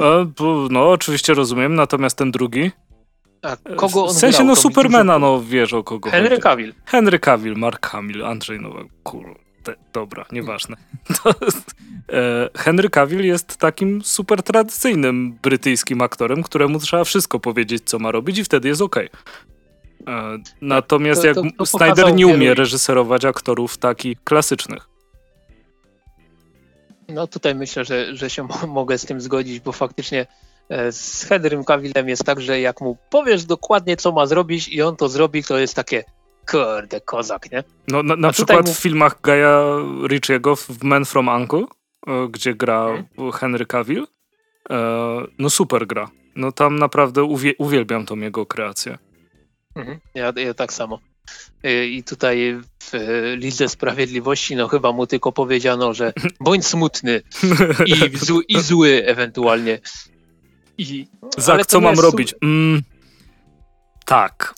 E, 0.00 0.26
no, 0.70 0.90
oczywiście 0.90 1.34
rozumiem, 1.34 1.74
natomiast 1.74 2.18
ten 2.18 2.30
drugi. 2.30 2.70
A 3.42 3.56
kogo 3.76 4.04
on 4.04 4.14
W 4.14 4.18
sensie, 4.18 4.38
grał, 4.38 4.46
no 4.46 4.56
Supermana, 4.56 5.18
no 5.18 5.42
wiesz 5.42 5.72
o 5.72 5.84
kogo 5.84 6.10
Henry 6.10 6.30
chodzi. 6.30 6.42
Cavill. 6.42 6.74
Henry 6.84 7.18
Cavill, 7.18 7.56
Mark 7.56 7.86
Hamill, 7.86 8.24
Andrzej 8.24 8.60
Nowak, 8.60 8.86
kurde, 9.02 9.74
dobra, 9.92 10.24
nieważne. 10.32 10.76
e, 12.12 12.48
Henry 12.56 12.90
Cavill 12.90 13.24
jest 13.24 13.56
takim 13.56 14.02
super 14.02 14.42
tradycyjnym 14.42 15.38
brytyjskim 15.42 16.02
aktorem, 16.02 16.42
któremu 16.42 16.78
trzeba 16.78 17.04
wszystko 17.04 17.40
powiedzieć, 17.40 17.82
co 17.86 17.98
ma 17.98 18.10
robić 18.10 18.38
i 18.38 18.44
wtedy 18.44 18.68
jest 18.68 18.82
okej. 18.82 19.08
Okay. 19.10 20.14
E, 20.14 20.38
natomiast 20.60 21.22
to, 21.22 21.34
to, 21.34 21.42
to, 21.42 21.46
jak 21.58 21.68
Snyder 21.68 22.14
nie 22.14 22.26
umie 22.26 22.54
reżyserować 22.54 23.24
aktorów 23.24 23.78
takich 23.78 24.24
klasycznych. 24.24 24.93
No 27.08 27.26
tutaj 27.26 27.54
myślę, 27.54 27.84
że, 27.84 28.16
że 28.16 28.30
się 28.30 28.48
mogę 28.68 28.98
z 28.98 29.06
tym 29.06 29.20
zgodzić, 29.20 29.60
bo 29.60 29.72
faktycznie 29.72 30.26
E, 30.68 30.92
z 30.92 31.24
Henrym 31.24 31.64
Cavillem 31.64 32.08
jest 32.08 32.24
tak, 32.24 32.40
że 32.40 32.60
jak 32.60 32.80
mu 32.80 32.96
powiesz 33.10 33.44
dokładnie, 33.44 33.96
co 33.96 34.12
ma 34.12 34.26
zrobić 34.26 34.68
i 34.68 34.82
on 34.82 34.96
to 34.96 35.08
zrobi, 35.08 35.44
to 35.44 35.58
jest 35.58 35.74
takie 35.74 36.04
kurde, 36.50 37.00
kozak, 37.00 37.52
nie? 37.52 37.64
No, 37.88 38.02
na, 38.02 38.16
na 38.16 38.32
przykład 38.32 38.66
mu... 38.66 38.74
w 38.74 38.78
filmach 38.78 39.20
Gaja 39.20 39.64
Ritchiego 40.08 40.56
w 40.56 40.82
Men 40.82 41.04
from 41.04 41.28
Uncle, 41.28 41.64
e, 42.06 42.28
gdzie 42.30 42.54
gra 42.54 42.86
hmm. 42.86 43.32
Henry 43.32 43.66
Cavill, 43.66 44.06
e, 44.70 44.76
no 45.38 45.50
super 45.50 45.86
gra. 45.86 46.10
No 46.36 46.52
tam 46.52 46.78
naprawdę 46.78 47.22
uwie, 47.22 47.52
uwielbiam 47.58 48.06
tą 48.06 48.16
jego 48.16 48.46
kreację. 48.46 48.98
Mhm. 49.76 49.98
Ja, 50.14 50.32
ja 50.36 50.54
tak 50.54 50.72
samo. 50.72 50.98
I 51.64 52.02
tutaj 52.02 52.60
w 52.80 52.92
Lidze 53.36 53.68
Sprawiedliwości, 53.68 54.56
no 54.56 54.68
chyba 54.68 54.92
mu 54.92 55.06
tylko 55.06 55.32
powiedziano, 55.32 55.94
że 55.94 56.12
bądź 56.40 56.66
smutny 56.66 57.22
i, 57.86 58.16
zły, 58.16 58.42
i 58.48 58.60
zły 58.60 59.02
ewentualnie. 59.06 59.78
I, 60.78 61.06
Zak, 61.38 61.66
co 61.66 61.80
mam 61.80 62.00
robić? 62.00 62.34
Mm, 62.42 62.82
tak. 64.04 64.54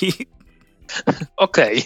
Okej. 1.36 1.84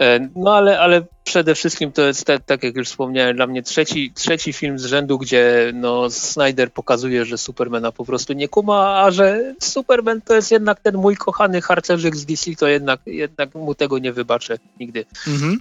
E, 0.00 0.28
no 0.36 0.54
ale, 0.54 0.80
ale 0.80 1.02
przede 1.24 1.54
wszystkim 1.54 1.92
to 1.92 2.02
jest, 2.02 2.24
tak, 2.24 2.44
tak 2.44 2.62
jak 2.62 2.76
już 2.76 2.88
wspomniałem, 2.88 3.36
dla 3.36 3.46
mnie 3.46 3.62
trzeci, 3.62 4.12
trzeci 4.14 4.52
film 4.52 4.78
z 4.78 4.84
rzędu, 4.84 5.18
gdzie 5.18 5.72
no, 5.74 6.10
Snyder 6.10 6.72
pokazuje, 6.72 7.24
że 7.24 7.38
Supermana 7.38 7.92
po 7.92 8.04
prostu 8.04 8.32
nie 8.32 8.48
kuma, 8.48 9.02
a 9.02 9.10
że 9.10 9.54
Superman 9.60 10.20
to 10.20 10.34
jest 10.34 10.50
jednak 10.50 10.80
ten 10.80 10.96
mój 10.96 11.16
kochany 11.16 11.62
harcerzyk 11.62 12.16
z 12.16 12.26
DC, 12.26 12.50
to 12.58 12.68
jednak, 12.68 13.00
jednak 13.06 13.54
mu 13.54 13.74
tego 13.74 13.98
nie 13.98 14.12
wybaczę 14.12 14.58
nigdy. 14.80 15.04
Mhm. 15.28 15.60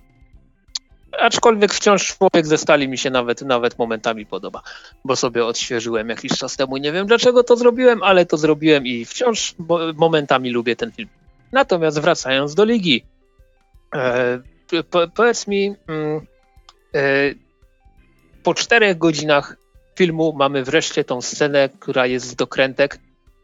Aczkolwiek 1.19 1.73
wciąż 1.73 2.17
człowiek 2.17 2.47
ze 2.47 2.57
stali 2.57 2.87
mi 2.87 2.97
się 2.97 3.09
nawet, 3.09 3.41
nawet 3.41 3.79
momentami 3.79 4.25
podoba, 4.25 4.61
bo 5.05 5.15
sobie 5.15 5.45
odświeżyłem 5.45 6.09
jakiś 6.09 6.31
czas 6.31 6.57
temu. 6.57 6.77
Nie 6.77 6.91
wiem 6.91 7.07
dlaczego 7.07 7.43
to 7.43 7.55
zrobiłem, 7.55 8.03
ale 8.03 8.25
to 8.25 8.37
zrobiłem 8.37 8.87
i 8.87 9.05
wciąż 9.05 9.55
momentami 9.95 10.49
lubię 10.49 10.75
ten 10.75 10.91
film. 10.91 11.09
Natomiast 11.51 11.99
wracając 11.99 12.55
do 12.55 12.65
ligi, 12.65 13.03
po, 14.89 15.07
powiedz 15.07 15.47
mi, 15.47 15.75
mm, 15.87 16.21
e, 16.95 17.33
po 18.43 18.53
czterech 18.53 18.97
godzinach 18.97 19.57
filmu 19.97 20.33
mamy 20.33 20.63
wreszcie 20.63 21.03
tą 21.03 21.21
scenę, 21.21 21.69
która 21.79 22.05
jest 22.05 22.25
z 22.25 22.35
dokrętek, 22.35 22.99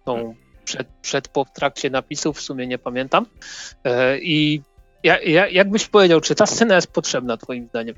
tą 0.06 0.36
przed, 0.66 0.88
przed 1.02 1.28
po 1.28 1.46
trakcie 1.46 1.90
napisów, 1.90 2.38
w 2.38 2.42
sumie 2.42 2.68
nie 2.68 2.78
pamiętam. 2.78 3.26
E, 3.84 4.20
I 4.20 4.62
ja, 5.04 5.22
ja, 5.22 5.48
jak 5.48 5.70
byś 5.70 5.88
powiedział, 5.88 6.22
czy 6.22 6.36
ta 6.36 6.46
scena 6.46 6.76
jest 6.76 6.94
potrzebna 6.94 7.38
twoim 7.38 7.68
zdaniem? 7.68 7.96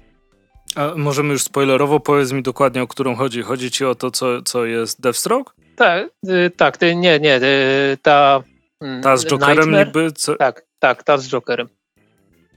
A 0.75 0.93
możemy 0.95 1.33
już 1.33 1.43
spoilerowo, 1.43 1.99
powiedz 1.99 2.31
mi 2.31 2.43
dokładnie, 2.43 2.81
o 2.81 2.87
którą 2.87 3.15
chodzi. 3.15 3.41
Chodzi 3.41 3.71
ci 3.71 3.85
o 3.85 3.95
to, 3.95 4.11
co, 4.11 4.41
co 4.41 4.65
jest 4.65 5.01
Deathstroke? 5.01 5.53
Tak, 5.75 6.09
y, 6.29 6.51
tak, 6.57 6.77
ty, 6.77 6.95
nie, 6.95 7.19
nie, 7.19 7.35
y, 7.35 7.97
ta... 8.01 8.43
Mm, 8.81 9.01
ta 9.01 9.17
z 9.17 9.25
Jokerem 9.25 9.55
Nightmare? 9.57 9.87
niby? 9.87 10.11
Co? 10.11 10.35
Tak, 10.35 10.65
tak, 10.79 11.03
ta 11.03 11.17
z 11.17 11.29
Jokerem. 11.29 11.69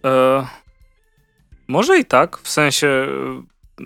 E, 0.04 0.46
może 1.68 1.98
i 1.98 2.04
tak, 2.04 2.38
w 2.38 2.48
sensie 2.48 3.06
y, 3.80 3.84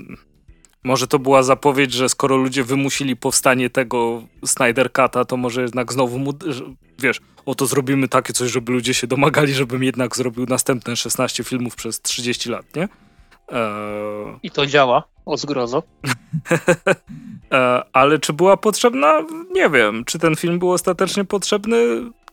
może 0.84 1.06
to 1.06 1.18
była 1.18 1.42
zapowiedź, 1.42 1.92
że 1.92 2.08
skoro 2.08 2.36
ludzie 2.36 2.64
wymusili 2.64 3.16
powstanie 3.16 3.70
tego 3.70 4.22
Snyder 4.46 4.90
Cut'a, 4.90 5.24
to 5.26 5.36
może 5.36 5.62
jednak 5.62 5.92
znowu 5.92 6.18
mu, 6.18 6.32
wiesz, 6.98 7.20
oto 7.46 7.66
zrobimy 7.66 8.08
takie 8.08 8.32
coś, 8.32 8.50
żeby 8.50 8.72
ludzie 8.72 8.94
się 8.94 9.06
domagali, 9.06 9.54
żebym 9.54 9.84
jednak 9.84 10.16
zrobił 10.16 10.46
następne 10.46 10.96
16 10.96 11.44
filmów 11.44 11.76
przez 11.76 12.02
30 12.02 12.50
lat, 12.50 12.76
nie? 12.76 12.88
Eee... 13.48 14.38
I 14.42 14.50
to 14.50 14.66
działa, 14.66 15.04
o 15.26 15.36
zgrozo. 15.36 15.82
eee, 17.50 17.82
ale 17.92 18.18
czy 18.18 18.32
była 18.32 18.56
potrzebna? 18.56 19.22
Nie 19.52 19.70
wiem. 19.70 20.04
Czy 20.04 20.18
ten 20.18 20.36
film 20.36 20.58
był 20.58 20.72
ostatecznie 20.72 21.24
potrzebny? 21.24 21.76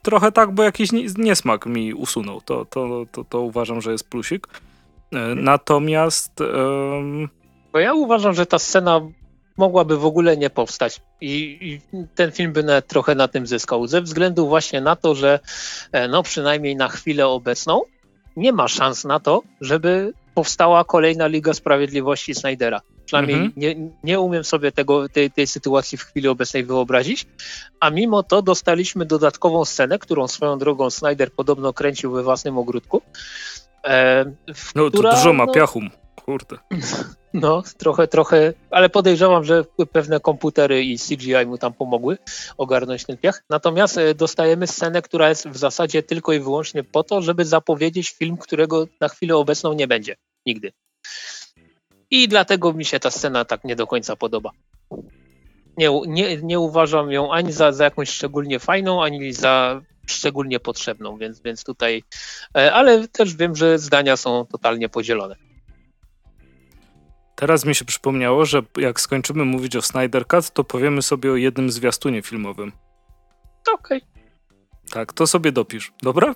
Trochę 0.02 0.32
tak, 0.32 0.52
bo 0.52 0.64
jakiś 0.64 0.90
niesmak 1.18 1.66
mi 1.66 1.94
usunął. 1.94 2.42
To, 2.42 2.66
to, 2.66 3.06
to, 3.12 3.24
to 3.24 3.42
uważam, 3.42 3.82
że 3.82 3.92
jest 3.92 4.10
plusik. 4.10 4.48
Eee, 5.12 5.36
natomiast... 5.36 6.34
Bo 7.74 7.80
ja 7.80 7.94
uważam, 7.94 8.34
że 8.34 8.46
ta 8.46 8.60
scena 8.60 9.02
mogłaby 9.58 9.98
w 9.98 10.06
ogóle 10.06 10.38
nie 10.38 10.50
powstać 10.50 11.02
i, 11.22 11.58
i, 11.62 11.98
ten 12.16 12.32
film 12.32 12.54
by 12.54 12.64
nawet 12.64 12.88
trochę 12.88 13.16
na 13.16 13.28
tym 13.28 13.48
zyskał, 13.48 13.88
ze 13.88 14.02
względu 14.02 14.48
właśnie 14.48 14.82
na 14.82 14.96
to, 14.96 15.16
że 15.16 15.40
e, 15.92 16.08
no 16.08 16.24
przynajmniej 16.24 16.76
na 16.76 16.88
chwilę 16.88 17.28
obecną 17.28 17.82
nie 18.36 18.54
ma 18.54 18.68
szans 18.68 19.06
na 19.06 19.20
to, 19.20 19.42
żeby 19.62 20.14
powstała 20.34 20.84
kolejna 20.84 21.28
Liga 21.28 21.54
Sprawiedliwości 21.54 22.36
Snydera. 22.36 22.82
Przynajmniej 23.12 23.38
mhm. 23.38 23.54
nie, 23.58 23.92
nie 24.04 24.20
umiem 24.20 24.44
sobie 24.44 24.72
tego, 24.72 25.10
tej, 25.10 25.32
tej 25.32 25.48
sytuacji 25.48 25.98
w 25.98 26.04
chwili 26.04 26.28
obecnej 26.28 26.64
wyobrazić, 26.64 27.28
a 27.80 27.90
mimo 27.90 28.24
to 28.24 28.42
dostaliśmy 28.42 29.06
dodatkową 29.06 29.66
scenę, 29.66 30.00
którą 30.00 30.28
swoją 30.28 30.58
drogą 30.58 30.90
Snyder 30.90 31.32
podobno 31.32 31.74
kręcił 31.74 32.12
we 32.12 32.24
własnym 32.24 32.58
ogródku. 32.58 33.02
E, 33.86 34.26
no 34.76 34.90
to 34.90 35.02
dużo 35.02 35.34
ma 35.34 35.46
no, 35.46 35.52
piachum. 35.52 35.90
Kurde. 36.26 36.58
No, 37.34 37.64
trochę, 37.78 38.08
trochę, 38.08 38.54
ale 38.72 38.90
podejrzewam, 38.90 39.44
że 39.44 39.66
pewne 39.92 40.20
komputery 40.20 40.84
i 40.84 40.98
CGI 41.00 41.46
mu 41.46 41.58
tam 41.58 41.74
pomogły 41.74 42.18
ogarnąć 42.58 43.06
ten 43.06 43.18
piach. 43.18 43.44
Natomiast 43.50 43.98
e, 43.98 44.16
dostajemy 44.16 44.68
scenę, 44.68 45.02
która 45.02 45.30
jest 45.30 45.48
w 45.48 45.58
zasadzie 45.58 46.04
tylko 46.04 46.34
i 46.34 46.40
wyłącznie 46.40 46.84
po 46.84 47.04
to, 47.04 47.22
żeby 47.22 47.46
zapowiedzieć 47.46 48.10
film, 48.10 48.38
którego 48.38 48.88
na 49.02 49.10
chwilę 49.10 49.36
obecną 49.36 49.74
nie 49.74 49.88
będzie. 49.88 50.16
Nigdy. 50.46 50.72
I 52.12 52.28
dlatego 52.28 52.74
mi 52.74 52.86
się 52.86 53.00
ta 53.00 53.12
scena 53.12 53.46
tak 53.46 53.64
nie 53.64 53.76
do 53.76 53.88
końca 53.88 54.16
podoba. 54.16 54.52
Nie, 55.78 55.90
nie, 56.08 56.38
nie 56.38 56.60
uważam 56.60 57.12
ją 57.12 57.34
ani 57.34 57.52
za, 57.52 57.72
za 57.72 57.84
jakąś 57.84 58.10
szczególnie 58.10 58.60
fajną, 58.60 59.04
ani 59.04 59.34
za 59.34 59.82
szczególnie 60.06 60.60
potrzebną, 60.60 61.18
więc, 61.18 61.42
więc 61.42 61.64
tutaj, 61.64 62.04
e, 62.58 62.74
ale 62.74 63.08
też 63.08 63.36
wiem, 63.36 63.56
że 63.56 63.80
zdania 63.80 64.18
są 64.18 64.46
totalnie 64.46 64.90
podzielone. 64.90 65.36
Teraz 67.36 67.66
mi 67.66 67.76
się 67.76 67.86
przypomniało, 67.86 68.46
że 68.46 68.62
jak 68.78 69.02
skończymy 69.02 69.46
mówić 69.46 69.76
o 69.76 69.82
Snyder 69.82 70.28
Cut, 70.28 70.52
to 70.52 70.64
powiemy 70.64 71.02
sobie 71.02 71.32
o 71.32 71.36
jednym 71.36 71.72
zwiastunie 71.72 72.22
filmowym. 72.22 72.72
Okej. 73.74 73.98
Okay. 73.98 74.12
Tak, 74.92 75.14
to 75.14 75.28
sobie 75.28 75.52
dopisz, 75.52 75.92
dobra? 76.02 76.36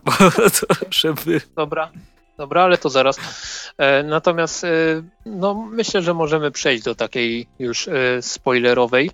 żeby... 0.89 1.41
Dobra, 1.55 1.91
dobra, 2.37 2.63
ale 2.63 2.77
to 2.77 2.89
zaraz. 2.89 3.17
E, 3.77 4.03
natomiast 4.03 4.63
e, 4.63 4.67
no, 5.25 5.53
myślę, 5.53 6.01
że 6.01 6.13
możemy 6.13 6.51
przejść 6.51 6.83
do 6.83 6.95
takiej 6.95 7.47
już 7.59 7.87
e, 7.87 8.21
spoilerowej 8.21 9.11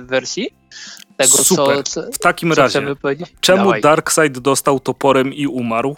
wersji. 0.00 0.50
Tego, 1.16 1.30
Super. 1.30 1.84
Co, 1.84 2.02
co, 2.02 2.12
w 2.12 2.18
takim 2.18 2.52
razie, 2.52 2.82
czemu 3.40 3.64
Dawaj. 3.64 3.80
Darkseid 3.80 4.38
dostał 4.38 4.80
toporem 4.80 5.34
i 5.34 5.46
umarł? 5.46 5.96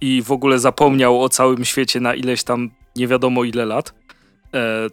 I 0.00 0.22
w 0.22 0.32
ogóle 0.32 0.58
zapomniał 0.58 1.22
o 1.22 1.28
całym 1.28 1.64
świecie 1.64 2.00
na 2.00 2.14
ileś 2.14 2.44
tam 2.44 2.70
nie 2.96 3.08
wiadomo 3.08 3.44
ile 3.44 3.64
lat? 3.64 3.94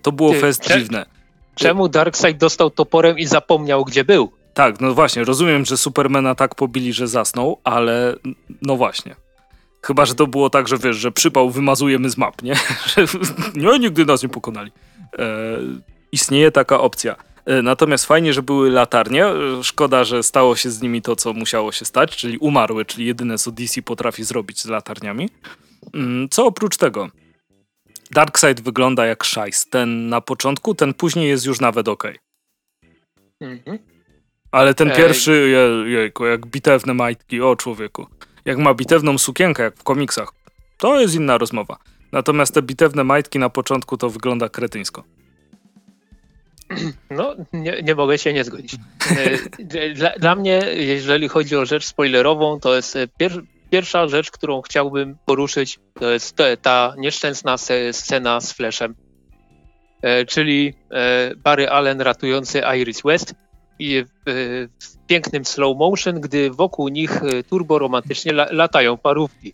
To 0.01 0.11
było 0.11 0.31
Ty, 0.31 0.39
fest 0.39 0.61
cze 0.61 0.79
dziwne. 0.79 1.05
Czemu 1.55 1.87
Darkseid 1.89 2.37
dostał 2.37 2.69
toporem 2.69 3.19
i 3.19 3.25
zapomniał, 3.25 3.85
gdzie 3.85 4.03
był? 4.03 4.31
Tak, 4.53 4.81
no 4.81 4.93
właśnie, 4.93 5.23
rozumiem, 5.23 5.65
że 5.65 5.77
Supermana 5.77 6.35
tak 6.35 6.55
pobili, 6.55 6.93
że 6.93 7.07
zasnął, 7.07 7.59
ale 7.63 8.15
no 8.61 8.75
właśnie. 8.75 9.15
Chyba, 9.85 10.05
że 10.05 10.15
to 10.15 10.27
było 10.27 10.49
tak, 10.49 10.67
że 10.67 10.77
wiesz, 10.77 10.97
że 10.97 11.11
przypał 11.11 11.49
wymazujemy 11.49 12.09
z 12.09 12.17
map, 12.17 12.41
nie? 12.41 12.55
nie, 13.55 13.79
nigdy 13.79 14.05
nas 14.05 14.23
nie 14.23 14.29
pokonali. 14.29 14.71
E, 15.19 15.57
istnieje 16.11 16.51
taka 16.51 16.79
opcja. 16.79 17.15
E, 17.45 17.61
natomiast 17.61 18.05
fajnie, 18.05 18.33
że 18.33 18.43
były 18.43 18.69
latarnie. 18.69 19.25
E, 19.25 19.63
szkoda, 19.63 20.03
że 20.03 20.23
stało 20.23 20.55
się 20.55 20.71
z 20.71 20.81
nimi 20.81 21.01
to, 21.01 21.15
co 21.15 21.33
musiało 21.33 21.71
się 21.71 21.85
stać, 21.85 22.15
czyli 22.15 22.37
umarły, 22.37 22.85
czyli 22.85 23.05
jedyne, 23.05 23.37
co 23.37 23.51
DC 23.51 23.81
potrafi 23.81 24.23
zrobić 24.23 24.61
z 24.61 24.65
latarniami. 24.65 25.29
Mm, 25.93 26.29
co 26.29 26.45
oprócz 26.45 26.77
tego? 26.77 27.09
Darkseid 28.11 28.61
wygląda 28.61 29.05
jak 29.05 29.23
szajs. 29.23 29.69
Ten 29.69 30.09
na 30.09 30.21
początku, 30.21 30.75
ten 30.75 30.93
później 30.93 31.29
jest 31.29 31.45
już 31.45 31.59
nawet 31.59 31.87
ok. 31.87 32.03
Mhm. 33.41 33.79
Ale 34.51 34.73
ten 34.73 34.91
Ej. 34.91 34.97
pierwszy, 34.97 35.53
jejku, 35.87 36.25
jak 36.25 36.45
bitewne 36.45 36.93
majtki, 36.93 37.41
o 37.41 37.55
człowieku. 37.55 38.07
Jak 38.45 38.57
ma 38.57 38.73
bitewną 38.73 39.17
sukienkę, 39.17 39.63
jak 39.63 39.75
w 39.75 39.83
komiksach, 39.83 40.31
to 40.77 41.01
jest 41.01 41.15
inna 41.15 41.37
rozmowa. 41.37 41.77
Natomiast 42.11 42.53
te 42.53 42.61
bitewne 42.61 43.03
majtki 43.03 43.39
na 43.39 43.49
początku 43.49 43.97
to 43.97 44.09
wygląda 44.09 44.49
kretyńsko. 44.49 45.03
No, 47.09 47.35
nie, 47.53 47.81
nie 47.83 47.95
mogę 47.95 48.17
się 48.17 48.33
nie 48.33 48.43
zgodzić. 48.43 48.75
E, 49.75 49.93
dla, 49.93 50.09
dla, 50.09 50.35
mnie, 50.35 50.61
jeżeli 50.75 51.27
chodzi 51.27 51.55
o 51.55 51.65
rzecz 51.65 51.85
spoilerową, 51.85 52.59
to 52.59 52.75
jest 52.75 52.95
e, 52.95 53.07
pier, 53.07 53.31
Pierwsza 53.69 54.07
rzecz, 54.07 54.31
którą 54.31 54.61
chciałbym 54.61 55.17
poruszyć, 55.25 55.79
to 55.93 56.11
jest 56.11 56.35
ta 56.61 56.93
nieszczęsna 56.97 57.55
scena 57.91 58.41
z 58.41 58.53
Flashem, 58.53 58.95
e, 60.01 60.25
czyli 60.25 60.73
Barry 61.37 61.69
Allen 61.69 62.01
ratujący 62.01 62.61
Iris 62.77 63.01
West 63.05 63.35
w, 64.25 64.67
pięknym 65.07 65.45
slow 65.45 65.77
motion, 65.77 66.21
gdy 66.21 66.51
wokół 66.51 66.87
nich 66.87 67.23
e, 67.23 67.43
turbo 67.43 67.79
romantycznie 67.79 68.33
latają 68.33 68.97
parówki. 68.97 69.53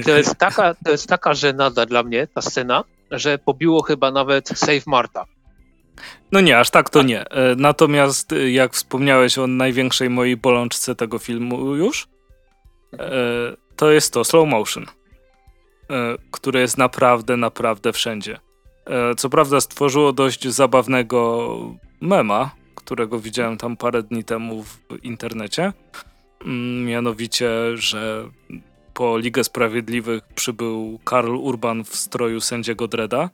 I 0.00 0.04
to 0.04 0.10
jest 0.10 0.36
taka, 0.36 0.74
to 0.74 0.90
jest 0.90 1.08
taka 1.08 1.34
żenada 1.34 1.86
dla 1.86 2.02
mnie, 2.02 2.26
ta 2.26 2.42
scena, 2.42 2.84
że 3.10 3.38
pobiło 3.38 3.82
chyba 3.82 4.10
nawet 4.10 4.48
Save 4.48 4.86
Marta. 4.86 5.24
No 6.32 6.40
nie, 6.40 6.58
aż 6.58 6.70
tak 6.70 6.90
to 6.90 7.02
nie. 7.02 7.28
E, 7.28 7.54
natomiast 7.56 8.32
e, 8.32 8.50
jak 8.50 8.72
wspomniałeś 8.72 9.38
o 9.38 9.46
największej 9.46 10.10
mojej 10.10 10.36
bolączce 10.36 10.94
tego 10.94 11.18
filmu 11.18 11.74
już, 11.76 12.08
e, 12.98 13.10
to 13.76 13.90
jest 13.90 14.12
to 14.12 14.24
slow 14.24 14.48
motion, 14.48 14.86
które 16.30 16.60
jest 16.60 16.78
naprawdę, 16.78 17.36
naprawdę 17.36 17.92
wszędzie. 17.92 18.38
Co 19.16 19.30
prawda 19.30 19.60
stworzyło 19.60 20.12
dość 20.12 20.48
zabawnego 20.48 21.48
mema, 22.00 22.50
którego 22.74 23.18
widziałem 23.18 23.56
tam 23.56 23.76
parę 23.76 24.02
dni 24.02 24.24
temu 24.24 24.62
w 24.62 24.78
internecie. 25.02 25.72
Mm, 26.44 26.84
mianowicie, 26.84 27.76
że 27.76 28.28
po 28.94 29.18
Ligę 29.18 29.44
Sprawiedliwych 29.44 30.22
przybył 30.34 30.98
Karl 31.04 31.34
Urban 31.34 31.84
w 31.84 31.96
stroju 31.96 32.40
sędziego 32.40 32.88
Dreda, 32.88 33.30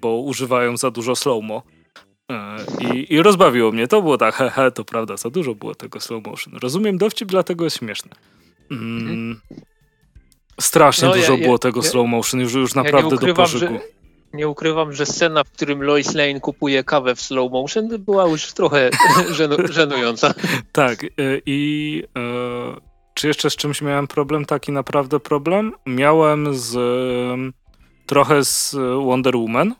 bo 0.00 0.20
używają 0.20 0.76
za 0.76 0.90
dużo 0.90 1.16
slow-mo. 1.16 1.62
E, 2.30 2.56
I, 2.80 3.14
I 3.14 3.22
rozbawiło 3.22 3.72
mnie. 3.72 3.88
To 3.88 4.02
było 4.02 4.18
tak, 4.18 4.34
hehe, 4.34 4.70
to 4.70 4.84
prawda, 4.84 5.16
za 5.16 5.30
dużo 5.30 5.54
było 5.54 5.74
tego 5.74 6.00
slow 6.00 6.26
motion. 6.26 6.54
Rozumiem 6.62 6.98
dowcip, 6.98 7.28
dlatego 7.28 7.64
jest 7.64 7.78
śmieszne. 7.78 8.10
Mm, 8.70 8.98
mhm. 8.98 9.40
strasznie 10.60 11.08
no, 11.08 11.14
dużo 11.14 11.32
ja, 11.32 11.38
było 11.38 11.54
ja, 11.54 11.58
tego 11.58 11.82
ja, 11.82 11.90
slow 11.90 12.08
motion, 12.08 12.40
już, 12.40 12.54
już 12.54 12.74
naprawdę 12.74 13.16
do 13.16 13.34
pożygu. 13.34 13.74
Że, 13.74 13.80
nie 14.36 14.48
ukrywam, 14.48 14.92
że 14.92 15.06
scena, 15.06 15.44
w 15.44 15.50
którym 15.50 15.82
Lois 15.82 16.14
Lane 16.14 16.40
kupuje 16.40 16.84
kawę 16.84 17.14
w 17.14 17.20
slow 17.20 17.52
motion 17.52 17.88
była 17.98 18.28
już 18.28 18.52
trochę 18.52 18.90
żenu, 19.30 19.56
żenująca. 19.70 20.34
Tak 20.72 21.04
e, 21.04 21.06
i 21.46 22.02
e, 22.16 22.80
czy 23.14 23.28
jeszcze 23.28 23.50
z 23.50 23.56
czymś 23.56 23.82
miałem 23.82 24.06
problem? 24.06 24.44
Taki 24.44 24.72
naprawdę 24.72 25.20
problem? 25.20 25.72
Miałem 25.86 26.54
z 26.54 26.76
trochę 28.06 28.44
z 28.44 28.76
Wonder 29.04 29.36
Woman, 29.36 29.74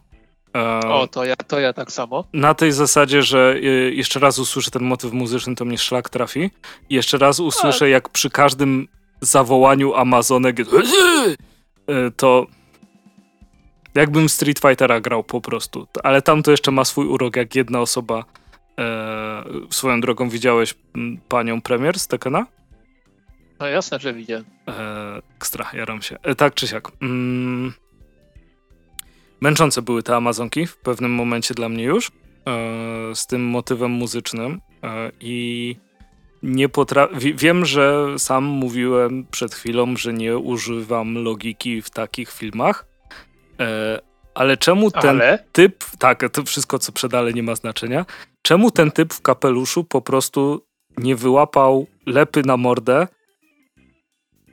o, 0.88 1.09
to 1.09 1.24
ja, 1.24 1.36
to 1.36 1.61
ja 1.61 1.72
tak 1.72 1.92
samo. 1.92 2.24
Na 2.32 2.54
tej 2.54 2.72
zasadzie, 2.72 3.22
że 3.22 3.54
y, 3.57 3.92
jeszcze 3.94 4.20
raz 4.20 4.38
usłyszę 4.38 4.70
ten 4.70 4.82
motyw 4.82 5.12
muzyczny, 5.12 5.54
to 5.54 5.64
mnie 5.64 5.78
szlak 5.78 6.09
trafi. 6.09 6.50
I 6.90 6.94
jeszcze 6.94 7.18
raz 7.18 7.40
usłyszę, 7.40 7.84
A. 7.84 7.88
jak 7.88 8.09
przy 8.09 8.30
każdym 8.30 8.88
zawołaniu 9.20 9.94
Amazonek 9.94 10.61
y, 10.61 10.64
to 12.16 12.46
jakbym 13.97 14.28
Street 14.28 14.59
Fightera 14.59 15.01
grał 15.01 15.24
po 15.24 15.40
prostu. 15.40 15.86
Ale 16.03 16.22
tam 16.22 16.42
to 16.42 16.51
jeszcze 16.51 16.70
ma 16.70 16.84
swój 16.84 17.07
urok, 17.07 17.36
jak 17.36 17.55
jedna 17.55 17.80
osoba 17.80 18.24
e, 18.78 19.44
swoją 19.70 20.01
drogą 20.01 20.28
widziałeś 20.28 20.74
panią 21.28 21.61
premier 21.61 21.99
z 21.99 22.07
Tekena? 22.07 22.47
No 23.61 23.66
jasne, 23.66 23.99
że 23.99 24.14
widziałem. 24.14 24.44
E, 24.68 25.22
ekstra, 25.36 25.70
jaram 25.72 26.03
się. 26.03 26.16
E, 26.22 26.34
tak 26.34 26.55
czy 26.55 26.68
siak. 26.68 26.92
Mm, 27.03 27.72
Męczące 29.40 29.82
były 29.82 30.03
te 30.03 30.16
Amazonki 30.16 30.66
w 30.66 30.76
pewnym 30.76 31.14
momencie 31.14 31.55
dla 31.55 31.68
mnie 31.68 31.84
już, 31.84 32.09
e, 32.09 32.11
z 33.14 33.26
tym 33.26 33.44
motywem 33.44 33.90
muzycznym 33.90 34.61
e, 34.82 35.11
i 35.20 35.76
nie 36.42 36.68
potrafię. 36.68 37.34
Wiem, 37.34 37.64
że 37.64 38.14
sam 38.18 38.44
mówiłem 38.44 39.26
przed 39.30 39.55
chwilą, 39.55 39.97
że 39.97 40.12
nie 40.12 40.38
używam 40.38 41.14
logiki 41.14 41.82
w 41.82 41.90
takich 41.90 42.32
filmach, 42.32 42.86
e, 43.61 43.98
ale 44.34 44.57
czemu 44.57 44.90
ten 44.90 45.11
ale? 45.11 45.44
typ, 45.52 45.84
tak, 45.98 46.30
to 46.32 46.44
wszystko 46.44 46.78
co 46.78 46.92
przed 46.92 47.14
ale 47.14 47.32
nie 47.32 47.42
ma 47.42 47.54
znaczenia, 47.54 48.07
czemu 48.42 48.70
ten 48.70 48.90
typ 48.90 49.14
w 49.14 49.22
kapeluszu 49.22 49.84
po 49.84 50.02
prostu 50.02 50.66
nie 50.98 51.16
wyłapał 51.16 51.86
lepy 52.07 52.42
na 52.42 52.57
mordę, 52.57 53.07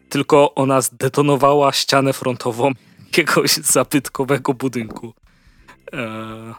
tylko 0.10 0.56
ona 0.56 0.82
zdetonowała 0.82 1.72
ścianę 1.72 2.14
frontową 2.14 2.72
jakiegoś 3.06 3.52
zabytkowego 3.52 4.54
budynku. 4.54 5.14
Eee. 5.94 6.54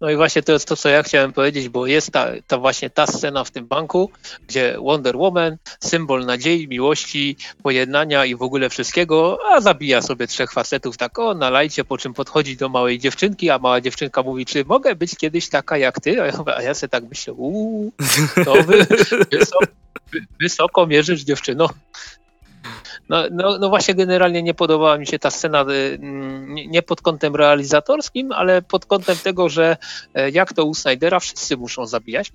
No 0.00 0.10
i 0.10 0.16
właśnie 0.16 0.42
to 0.42 0.52
jest 0.52 0.68
to, 0.68 0.76
co 0.76 0.88
ja 0.88 1.02
chciałem 1.02 1.32
powiedzieć, 1.32 1.68
bo 1.68 1.86
jest 1.86 2.10
ta, 2.10 2.28
ta 2.46 2.58
właśnie 2.58 2.90
ta 2.90 3.06
scena 3.06 3.44
w 3.44 3.50
tym 3.50 3.66
banku, 3.66 4.10
gdzie 4.48 4.76
Wonder 4.78 5.16
Woman, 5.16 5.56
symbol 5.80 6.26
nadziei, 6.26 6.68
miłości, 6.68 7.36
pojednania 7.62 8.24
i 8.24 8.34
w 8.34 8.42
ogóle 8.42 8.70
wszystkiego, 8.70 9.38
a 9.52 9.60
zabija 9.60 10.02
sobie 10.02 10.26
trzech 10.26 10.52
facetów 10.52 10.96
tak 10.96 11.18
o, 11.18 11.34
nalajcie, 11.34 11.84
po 11.84 11.98
czym 11.98 12.14
podchodzi 12.14 12.56
do 12.56 12.68
małej 12.68 12.98
dziewczynki, 12.98 13.50
a 13.50 13.58
mała 13.58 13.80
dziewczynka 13.80 14.22
mówi, 14.22 14.46
czy 14.46 14.64
mogę 14.64 14.94
być 14.94 15.16
kiedyś 15.16 15.48
taka 15.48 15.78
jak 15.78 16.00
ty? 16.00 16.22
A 16.22 16.26
ja, 16.26 16.32
a 16.56 16.62
ja 16.62 16.74
sobie 16.74 16.88
tak 16.88 17.04
myślę, 17.04 17.32
uuu, 17.32 17.92
to 18.44 18.54
wy, 18.62 18.86
wysoko, 19.32 19.66
wysoko 20.40 20.86
mierzysz 20.86 21.20
dziewczyno. 21.20 21.68
No, 23.08 23.24
no, 23.30 23.58
no, 23.58 23.68
właśnie 23.68 23.94
generalnie 23.94 24.42
nie 24.42 24.54
podobała 24.54 24.98
mi 24.98 25.06
się 25.06 25.18
ta 25.18 25.30
scena 25.30 25.64
y, 25.70 25.98
nie 26.68 26.82
pod 26.82 27.00
kątem 27.00 27.36
realizatorskim, 27.36 28.32
ale 28.32 28.62
pod 28.62 28.86
kątem 28.86 29.16
tego, 29.16 29.48
że 29.48 29.76
e, 30.14 30.30
jak 30.30 30.52
to 30.52 30.64
u 30.64 30.74
Snydera 30.74 31.20
wszyscy 31.20 31.56
muszą 31.56 31.86
zabijać. 31.86 32.32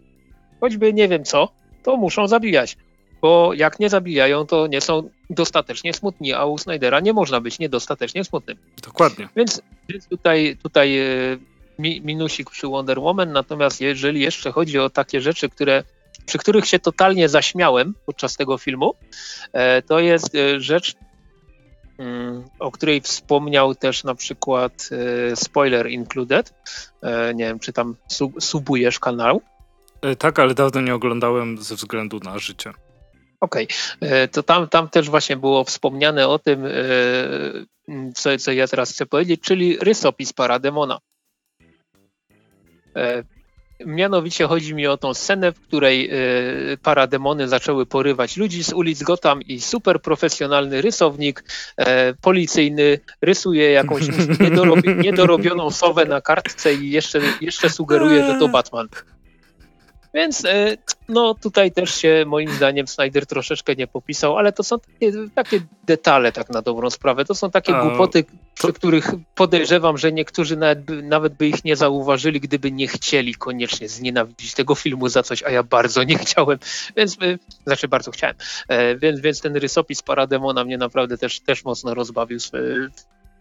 Choćby 0.59 0.93
nie 0.93 1.07
wiem 1.07 1.23
co, 1.23 1.49
to 1.83 1.97
muszą 1.97 2.27
zabijać. 2.27 2.77
Bo 3.21 3.53
jak 3.53 3.79
nie 3.79 3.89
zabijają, 3.89 4.45
to 4.45 4.67
nie 4.67 4.81
są 4.81 5.09
dostatecznie 5.29 5.93
smutni, 5.93 6.33
a 6.33 6.45
u 6.45 6.57
Snydera 6.57 6.99
nie 6.99 7.13
można 7.13 7.41
być 7.41 7.59
niedostatecznie 7.59 8.23
smutnym. 8.23 8.57
Dokładnie. 8.83 9.29
Więc, 9.35 9.61
więc 9.89 10.07
tutaj, 10.07 10.57
tutaj 10.63 10.99
e, 10.99 11.05
minusik 11.79 12.49
przy 12.49 12.67
Wonder 12.67 12.99
Woman, 12.99 13.31
natomiast 13.31 13.81
jeżeli 13.81 14.21
jeszcze 14.21 14.51
chodzi 14.51 14.79
o 14.79 14.89
takie 14.89 15.21
rzeczy, 15.21 15.49
które 15.49 15.83
przy 16.31 16.37
których 16.37 16.65
się 16.65 16.79
totalnie 16.79 17.29
zaśmiałem 17.29 17.93
podczas 18.05 18.37
tego 18.37 18.57
filmu, 18.57 18.93
e, 19.53 19.81
to 19.81 19.99
jest 19.99 20.35
e, 20.35 20.59
rzecz, 20.59 20.95
mm, 21.99 22.43
o 22.59 22.71
której 22.71 23.01
wspomniał 23.01 23.75
też 23.75 24.03
na 24.03 24.15
przykład 24.15 24.89
e, 25.31 25.35
spoiler 25.35 25.89
included. 25.89 26.53
Nie 27.35 27.45
wiem, 27.45 27.59
czy 27.59 27.73
tam 27.73 27.95
subujesz 28.39 28.99
kanał. 28.99 29.41
Tak, 30.19 30.39
ale 30.39 30.53
dawno 30.53 30.81
nie 30.81 30.95
oglądałem 30.95 31.57
ze 31.57 31.75
względu 31.75 32.19
na 32.19 32.39
życie. 32.39 32.71
Okej, 33.41 33.67
okay. 34.01 34.27
to 34.27 34.43
tam, 34.43 34.67
tam 34.67 34.89
też 34.89 35.09
właśnie 35.09 35.37
było 35.37 35.63
wspomniane 35.63 36.27
o 36.27 36.39
tym, 36.39 36.63
co, 38.15 38.37
co 38.37 38.51
ja 38.51 38.67
teraz 38.67 38.91
chcę 38.91 39.05
powiedzieć, 39.05 39.41
czyli 39.41 39.77
rysopis 39.79 40.33
Parademona. 40.33 40.99
Mianowicie 43.85 44.47
chodzi 44.47 44.73
mi 44.75 44.87
o 44.87 44.97
tą 44.97 45.13
scenę, 45.13 45.51
w 45.51 45.59
której 45.59 46.09
y, 46.73 46.77
parademony 46.83 47.47
zaczęły 47.47 47.85
porywać 47.85 48.37
ludzi 48.37 48.63
z 48.63 48.73
ulic 48.73 49.03
Gotham 49.03 49.41
i 49.41 49.61
super 49.61 50.01
profesjonalny 50.01 50.81
rysownik 50.81 51.43
e, 51.77 52.13
policyjny 52.13 52.99
rysuje 53.21 53.71
jakąś 53.71 54.01
niedorobi 54.39 54.95
niedorobioną 54.95 55.71
sowę 55.71 56.05
na 56.05 56.21
kartce 56.21 56.73
i 56.73 56.91
jeszcze, 56.91 57.19
jeszcze 57.41 57.69
sugeruje, 57.69 58.25
że 58.25 58.39
to 58.39 58.47
Batman. 58.47 58.87
Więc 60.13 60.45
e, 60.45 60.77
no 61.09 61.33
tutaj 61.33 61.71
też 61.71 61.95
się 61.95 62.23
moim 62.27 62.49
zdaniem 62.49 62.87
Snyder 62.87 63.25
troszeczkę 63.25 63.75
nie 63.75 63.87
popisał, 63.87 64.37
ale 64.37 64.51
to 64.51 64.63
są 64.63 64.79
takie, 64.79 65.11
takie 65.35 65.61
detale 65.83 66.31
tak 66.31 66.49
na 66.49 66.61
dobrą 66.61 66.89
sprawę. 66.89 67.25
To 67.25 67.35
są 67.35 67.51
takie 67.51 67.75
A, 67.75 67.81
głupoty, 67.81 68.25
przy 68.55 68.67
to... 68.67 68.73
których 68.73 69.11
podejrzewam, 69.35 69.97
że 69.97 70.11
niektórzy 70.11 70.57
nawet 70.57 70.81
by, 70.81 71.03
nawet 71.03 71.33
by 71.33 71.47
ich 71.47 71.63
nie 71.63 71.75
zauważyli, 71.75 72.39
gdyby 72.39 72.71
nie 72.71 72.87
chcieli 72.87 73.35
koniecznie 73.35 73.89
znienawidzić 73.89 74.53
tego 74.53 74.75
filmu 74.75 75.09
za 75.09 75.23
coś, 75.23 75.43
a 75.43 75.49
ja 75.49 75.63
bardzo 75.63 76.03
nie 76.03 76.17
chciałem, 76.17 76.59
więc 76.95 77.17
e, 77.21 77.37
znaczy 77.65 77.87
bardzo 77.87 78.11
chciałem. 78.11 78.35
E, 78.67 78.95
więc, 78.95 79.19
więc 79.19 79.41
ten 79.41 79.55
rysopis 79.55 80.01
Parademona 80.01 80.63
mnie 80.63 80.77
naprawdę 80.77 81.17
też, 81.17 81.39
też 81.39 81.65
mocno 81.65 81.93
rozbawił 81.93 82.39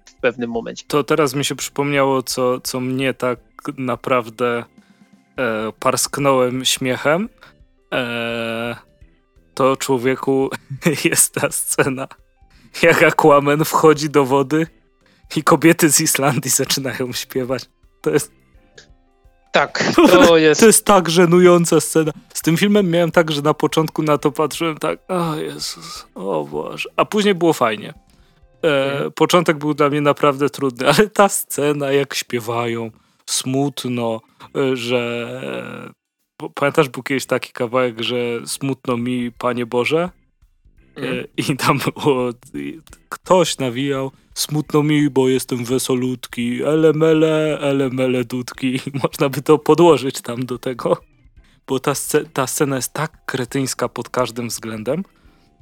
w 0.04 0.14
pewnym 0.20 0.50
momencie. 0.50 0.84
To 0.88 1.04
teraz 1.04 1.34
mi 1.34 1.44
się 1.44 1.54
przypomniało, 1.54 2.22
co, 2.22 2.60
co 2.60 2.80
mnie 2.80 3.14
tak 3.14 3.38
naprawdę 3.78 4.64
e, 5.40 5.72
parsknąłem 5.78 6.64
śmiechem, 6.64 7.28
e, 7.94 8.76
to 9.54 9.76
człowieku 9.76 10.50
jest 11.04 11.34
ta 11.34 11.50
scena, 11.50 12.08
jak 12.82 13.02
Aquaman 13.02 13.64
wchodzi 13.64 14.10
do 14.10 14.24
wody 14.24 14.66
i 15.36 15.42
kobiety 15.42 15.92
z 15.92 16.00
Islandii 16.00 16.50
zaczynają 16.50 17.12
śpiewać. 17.12 17.64
To 18.00 18.10
jest 18.10 18.32
tak, 19.52 19.84
to 20.12 20.36
jest... 20.36 20.60
To 20.60 20.66
jest 20.66 20.84
tak 20.84 21.10
żenująca 21.10 21.80
scena. 21.80 22.12
Z 22.34 22.42
tym 22.42 22.56
filmem 22.56 22.90
miałem 22.90 23.10
tak, 23.10 23.30
że 23.30 23.42
na 23.42 23.54
początku 23.54 24.02
na 24.02 24.18
to 24.18 24.32
patrzyłem 24.32 24.78
tak, 24.78 24.98
o 25.08 25.36
Jezus, 25.36 26.06
o 26.14 26.44
Boże. 26.44 26.88
A 26.96 27.04
później 27.04 27.34
było 27.34 27.52
fajnie. 27.52 27.94
E, 28.64 28.92
mhm. 28.92 29.12
Początek 29.12 29.58
był 29.58 29.74
dla 29.74 29.88
mnie 29.88 30.00
naprawdę 30.00 30.50
trudny, 30.50 30.88
ale 30.96 31.08
ta 31.08 31.28
scena, 31.28 31.92
jak 31.92 32.14
śpiewają, 32.14 32.90
smutno, 33.30 34.20
e, 34.56 34.76
że 34.76 35.26
pamiętasz, 36.54 36.88
był 36.88 37.02
kiedyś 37.02 37.26
taki 37.26 37.52
kawałek, 37.52 38.00
że 38.00 38.16
smutno 38.46 38.96
mi, 38.96 39.32
Panie 39.32 39.66
Boże? 39.66 40.10
Mm. 40.96 41.24
I 41.36 41.56
tam 41.56 41.78
było, 41.78 42.30
ktoś 43.08 43.58
nawijał, 43.58 44.10
smutno 44.34 44.82
mi, 44.82 45.10
bo 45.10 45.28
jestem 45.28 45.64
wesolutki, 45.64 46.62
elemele, 46.62 47.58
elemele 47.60 48.24
dudki. 48.24 48.80
Można 49.02 49.28
by 49.28 49.42
to 49.42 49.58
podłożyć 49.58 50.20
tam 50.20 50.46
do 50.46 50.58
tego, 50.58 50.96
bo 51.66 51.80
ta, 51.80 51.90
sc 51.90 52.16
ta 52.32 52.46
scena 52.46 52.76
jest 52.76 52.92
tak 52.92 53.24
kretyńska 53.26 53.88
pod 53.88 54.08
każdym 54.08 54.48
względem. 54.48 55.04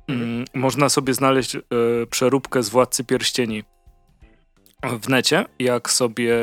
Mm. 0.09 0.45
Można 0.55 0.89
sobie 0.89 1.15
znaleźć 1.15 1.57
e, 1.57 1.61
przeróbkę 2.11 2.63
z 2.63 2.69
Władcy 2.69 3.05
Pierścieni 3.05 3.63
w 5.01 5.09
necie, 5.09 5.45
jak 5.59 5.91
sobie 5.91 6.35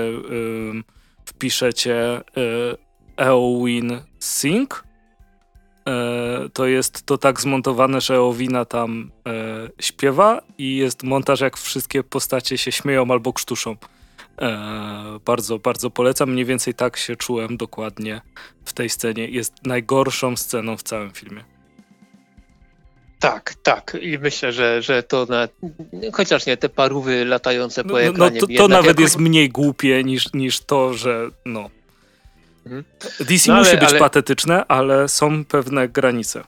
wpiszecie 1.26 2.22
Eowyn 3.18 4.02
Sync, 4.20 4.84
to 6.54 6.68
jest 6.68 7.06
to 7.06 7.18
tak 7.18 7.42
zmontowane, 7.42 8.02
że 8.02 8.16
Eowina 8.16 8.66
tam 8.66 9.12
śpiewa 9.80 10.42
i 10.58 10.76
jest 10.76 11.04
montaż, 11.04 11.40
jak 11.42 11.58
wszystkie 11.58 12.04
postacie 12.04 12.58
się 12.58 12.72
śmieją 12.72 13.12
albo 13.12 13.34
krztuszą. 13.34 13.76
bardzo, 15.26 15.60
bardzo 15.60 15.90
polecam. 15.90 16.32
Mniej 16.32 16.46
więcej 16.46 16.74
tak 16.74 16.98
się 16.98 17.16
czułem 17.16 17.58
dokładnie 17.58 18.22
w 18.66 18.74
tej 18.74 18.90
scenie. 18.90 19.28
Jest 19.28 19.54
najgorszą 19.66 20.36
sceną 20.38 20.78
w 20.78 20.84
całym 20.84 21.12
filmie. 21.12 21.55
Tak, 23.20 23.54
tak. 23.64 23.98
I 24.02 24.20
myślę, 24.20 24.52
że, 24.52 24.82
że 24.82 25.04
to 25.04 25.26
na, 25.30 25.48
chociaż 26.14 26.46
nie 26.46 26.58
te 26.58 26.70
parówy 26.70 27.26
latające 27.26 27.84
po 27.84 28.02
ekranie. 28.02 28.40
No, 28.42 28.48
to, 28.48 28.54
to 28.58 28.68
nawet 28.68 28.88
jako... 28.88 29.02
jest 29.02 29.18
mniej 29.18 29.50
głupie 29.50 30.04
niż, 30.04 30.34
niż 30.34 30.60
to, 30.60 30.94
że 30.94 31.30
no. 31.46 31.70
Mhm. 32.66 32.84
DC 33.20 33.52
no, 33.52 33.58
musi 33.58 33.72
ale, 33.72 33.80
być 33.80 33.90
ale... 33.90 34.00
patetyczne, 34.00 34.66
ale 34.68 35.10
są 35.10 35.46
pewne 35.46 35.90
granice. 35.90 36.44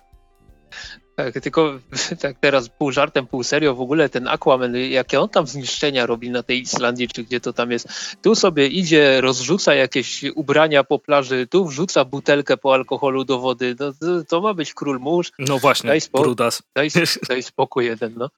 Tak, 1.17 1.33
tylko 1.33 1.79
tak 2.21 2.37
teraz 2.39 2.69
pół 2.69 2.91
żartem, 2.91 3.27
pół 3.27 3.43
serio, 3.43 3.75
w 3.75 3.81
ogóle 3.81 4.09
ten 4.09 4.27
Aquaman, 4.27 4.75
jakie 4.75 5.19
on 5.21 5.29
tam 5.29 5.47
zniszczenia 5.47 6.05
robi 6.05 6.29
na 6.29 6.43
tej 6.43 6.61
Islandii, 6.61 7.07
czy 7.07 7.23
gdzie 7.23 7.39
to 7.39 7.53
tam 7.53 7.71
jest, 7.71 7.87
tu 8.21 8.35
sobie 8.35 8.67
idzie, 8.67 9.21
rozrzuca 9.21 9.73
jakieś 9.73 10.23
ubrania 10.35 10.83
po 10.83 10.99
plaży, 10.99 11.47
tu 11.47 11.65
wrzuca 11.65 12.05
butelkę 12.05 12.57
po 12.57 12.73
alkoholu 12.73 13.25
do 13.25 13.39
wody, 13.39 13.75
no, 13.79 13.93
to, 13.93 14.23
to 14.23 14.41
ma 14.41 14.53
być 14.53 14.73
król 14.73 14.99
mórz. 14.99 15.31
No 15.39 15.59
właśnie, 15.59 15.87
daj 15.87 16.01
spokój, 16.01 16.25
brudas. 16.25 16.63
Daj, 16.75 16.89
daj 17.29 17.43
spokój 17.43 17.85
jeden, 17.85 18.13
no, 18.17 18.29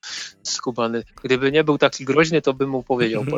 skubany. 0.44 1.04
Gdyby 1.24 1.52
nie 1.52 1.64
był 1.64 1.78
taki 1.78 2.06
groźny, 2.06 2.42
to 2.42 2.54
bym 2.54 2.70
mu 2.70 2.84
powiedział. 2.84 3.26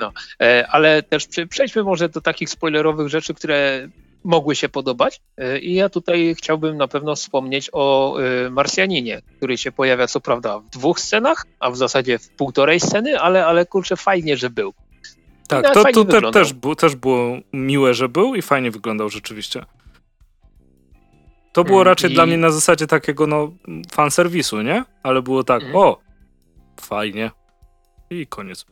No, 0.00 0.12
e, 0.42 0.66
ale 0.70 1.02
też 1.02 1.28
przejdźmy 1.50 1.82
może 1.82 2.08
do 2.08 2.20
takich 2.20 2.50
spoilerowych 2.50 3.08
rzeczy, 3.08 3.34
które 3.34 3.88
mogły 4.24 4.56
się 4.56 4.68
podobać. 4.68 5.20
E, 5.36 5.58
I 5.58 5.74
ja 5.74 5.88
tutaj 5.88 6.34
chciałbym 6.38 6.76
na 6.76 6.88
pewno 6.88 7.14
wspomnieć 7.14 7.70
o 7.72 8.16
e, 8.20 8.50
Marsjaninie, 8.50 9.22
który 9.36 9.58
się 9.58 9.72
pojawia 9.72 10.06
co 10.06 10.20
prawda 10.20 10.58
w 10.58 10.68
dwóch 10.70 11.00
scenach, 11.00 11.46
a 11.60 11.70
w 11.70 11.76
zasadzie 11.76 12.18
w 12.18 12.28
półtorej 12.28 12.80
sceny, 12.80 13.20
ale, 13.20 13.46
ale 13.46 13.66
kurczę, 13.66 13.96
fajnie, 13.96 14.36
że 14.36 14.50
był. 14.50 14.74
Tak, 15.48 15.74
to, 15.74 15.84
to 15.92 16.04
te, 16.04 16.30
też, 16.32 16.52
było, 16.52 16.76
też 16.76 16.96
było 16.96 17.38
miłe, 17.52 17.94
że 17.94 18.08
był 18.08 18.34
i 18.34 18.42
fajnie 18.42 18.70
wyglądał 18.70 19.08
rzeczywiście. 19.08 19.64
To 21.52 21.64
było 21.64 21.78
mm, 21.78 21.86
raczej 21.86 22.10
I... 22.10 22.14
dla 22.14 22.26
mnie 22.26 22.36
na 22.36 22.50
zasadzie 22.50 22.86
takiego 22.86 23.26
no 23.26 23.52
fanserwisu, 23.92 24.62
nie? 24.62 24.84
Ale 25.02 25.22
było 25.22 25.44
tak, 25.44 25.62
mm. 25.62 25.76
o, 25.76 26.00
fajnie 26.80 27.30
i 28.10 28.26
koniec. 28.26 28.66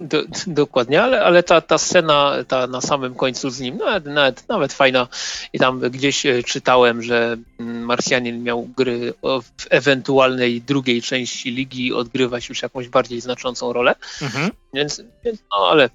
Do, 0.00 0.22
dokładnie, 0.46 1.02
ale, 1.02 1.22
ale 1.22 1.42
ta, 1.42 1.60
ta 1.60 1.78
scena 1.78 2.36
ta 2.48 2.66
na 2.66 2.80
samym 2.80 3.14
końcu 3.14 3.50
z 3.50 3.60
nim, 3.60 3.76
nawet, 3.76 4.04
nawet, 4.04 4.48
nawet 4.48 4.72
fajna. 4.72 5.08
I 5.52 5.58
tam 5.58 5.80
gdzieś 5.80 6.26
e, 6.26 6.42
czytałem, 6.42 7.02
że 7.02 7.36
mm, 7.58 7.82
Marsjanin 7.82 8.42
miał 8.42 8.68
gry 8.76 9.14
w 9.22 9.66
ewentualnej 9.70 10.62
drugiej 10.62 11.02
części 11.02 11.50
ligi 11.50 11.92
odgrywać 11.92 12.48
już 12.48 12.62
jakąś 12.62 12.88
bardziej 12.88 13.20
znaczącą 13.20 13.72
rolę. 13.72 13.94
Mhm. 14.22 14.50
Więc, 14.74 15.02
więc, 15.24 15.40
no 15.50 15.68
ale 15.68 15.90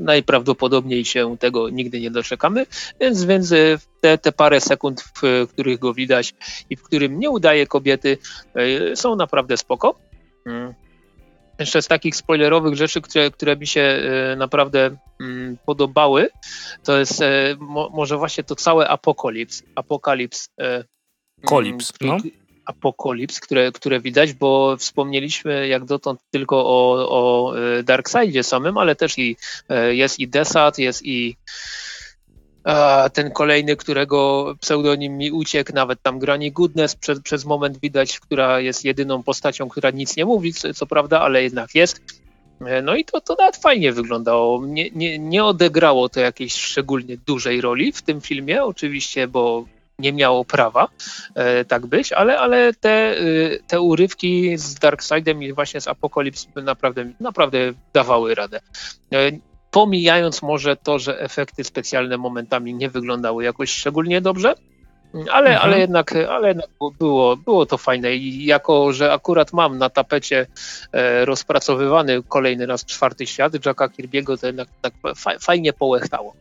najprawdopodobniej 0.00 1.04
się 1.04 1.36
tego 1.38 1.68
nigdy 1.68 2.00
nie 2.00 2.10
doczekamy, 2.10 2.66
więc, 3.00 3.24
więc 3.24 3.52
e, 3.52 3.56
te, 4.00 4.18
te 4.18 4.32
parę 4.32 4.60
sekund, 4.60 5.04
w 5.22 5.46
których 5.48 5.78
go 5.78 5.94
widać 5.94 6.34
i 6.70 6.76
w 6.76 6.82
którym 6.82 7.18
nie 7.18 7.30
udaje 7.30 7.66
kobiety, 7.66 8.18
e, 8.54 8.96
są 8.96 9.16
naprawdę 9.16 9.56
spoko. 9.56 9.94
Mm. 10.46 10.74
Jeszcze 11.60 11.82
z 11.82 11.88
takich 11.88 12.16
spoilerowych 12.16 12.76
rzeczy, 12.76 13.00
które, 13.00 13.30
które 13.30 13.56
mi 13.56 13.66
się 13.66 13.80
e, 13.80 14.36
naprawdę 14.36 14.96
mm, 15.20 15.56
podobały, 15.66 16.28
to 16.84 16.98
jest 16.98 17.22
e, 17.22 17.56
może 17.92 18.16
właśnie 18.16 18.44
to 18.44 18.56
całe 18.56 18.88
apokalips. 18.88 19.62
Apokalips. 19.74 20.48
E, 20.60 20.84
Kolips, 21.44 21.92
mm, 22.00 22.16
no. 22.16 22.30
Apokalips, 22.64 23.40
które, 23.40 23.72
które 23.72 24.00
widać, 24.00 24.32
bo 24.32 24.76
wspomnieliśmy 24.76 25.68
jak 25.68 25.84
dotąd 25.84 26.20
tylko 26.30 26.56
o, 26.66 27.08
o 27.08 27.54
Darkseidzie 27.84 28.42
samym, 28.42 28.78
ale 28.78 28.96
też 28.96 29.18
i 29.18 29.36
jest 29.90 30.18
i 30.18 30.28
Desat, 30.28 30.78
jest 30.78 31.06
i 31.06 31.36
ten 33.12 33.30
kolejny, 33.30 33.76
którego 33.76 34.54
pseudonim 34.60 35.16
mi 35.16 35.32
uciekł, 35.32 35.72
nawet 35.74 36.02
tam 36.02 36.18
Granny 36.18 36.50
Goodness 36.50 36.96
przez, 36.96 37.20
przez 37.20 37.44
moment 37.44 37.80
widać, 37.80 38.20
która 38.20 38.60
jest 38.60 38.84
jedyną 38.84 39.22
postacią, 39.22 39.68
która 39.68 39.90
nic 39.90 40.16
nie 40.16 40.24
mówi, 40.24 40.52
co, 40.52 40.74
co 40.74 40.86
prawda, 40.86 41.20
ale 41.20 41.42
jednak 41.42 41.74
jest. 41.74 42.00
E, 42.66 42.82
no 42.82 42.96
i 42.96 43.04
to, 43.04 43.20
to 43.20 43.36
nawet 43.38 43.56
fajnie 43.56 43.92
wyglądało. 43.92 44.66
Nie, 44.66 44.90
nie, 44.90 45.18
nie 45.18 45.44
odegrało 45.44 46.08
to 46.08 46.20
jakiejś 46.20 46.54
szczególnie 46.54 47.16
dużej 47.26 47.60
roli 47.60 47.92
w 47.92 48.02
tym 48.02 48.20
filmie, 48.20 48.64
oczywiście, 48.64 49.28
bo 49.28 49.64
nie 49.98 50.12
miało 50.12 50.44
prawa 50.44 50.88
e, 51.34 51.64
tak 51.64 51.86
być, 51.86 52.12
ale, 52.12 52.38
ale 52.38 52.74
te, 52.74 52.90
e, 52.90 53.18
te 53.66 53.80
urywki 53.80 54.58
z 54.58 54.74
Darkseidem 54.74 55.42
i 55.42 55.52
właśnie 55.52 55.80
z 55.80 55.88
Apokalips 55.88 56.48
naprawdę, 56.56 57.12
naprawdę 57.20 57.58
dawały 57.92 58.34
radę. 58.34 58.60
E, 59.12 59.30
pomijając 59.70 60.42
może 60.42 60.76
to, 60.76 60.98
że 60.98 61.20
efekty 61.20 61.64
specjalne 61.64 62.16
momentami 62.16 62.74
nie 62.74 62.90
wyglądały 62.90 63.44
jakoś 63.44 63.70
szczególnie 63.70 64.20
dobrze, 64.20 64.54
ale, 65.14 65.50
mhm. 65.50 65.58
ale 65.58 65.78
jednak, 65.78 66.14
ale 66.16 66.48
jednak 66.48 66.68
było, 66.98 67.36
było 67.36 67.66
to 67.66 67.78
fajne 67.78 68.14
i 68.14 68.44
jako, 68.44 68.92
że 68.92 69.12
akurat 69.12 69.52
mam 69.52 69.78
na 69.78 69.90
tapecie 69.90 70.46
e, 70.92 71.24
rozpracowywany 71.24 72.22
kolejny 72.28 72.66
raz 72.66 72.84
czwarty 72.84 73.26
świat 73.26 73.66
Jacka 73.66 73.88
Kirby'ego, 73.88 74.40
to 74.40 74.46
jednak 74.46 74.68
tak 74.80 74.94
fajnie 75.40 75.72
połechtało, 75.72 76.34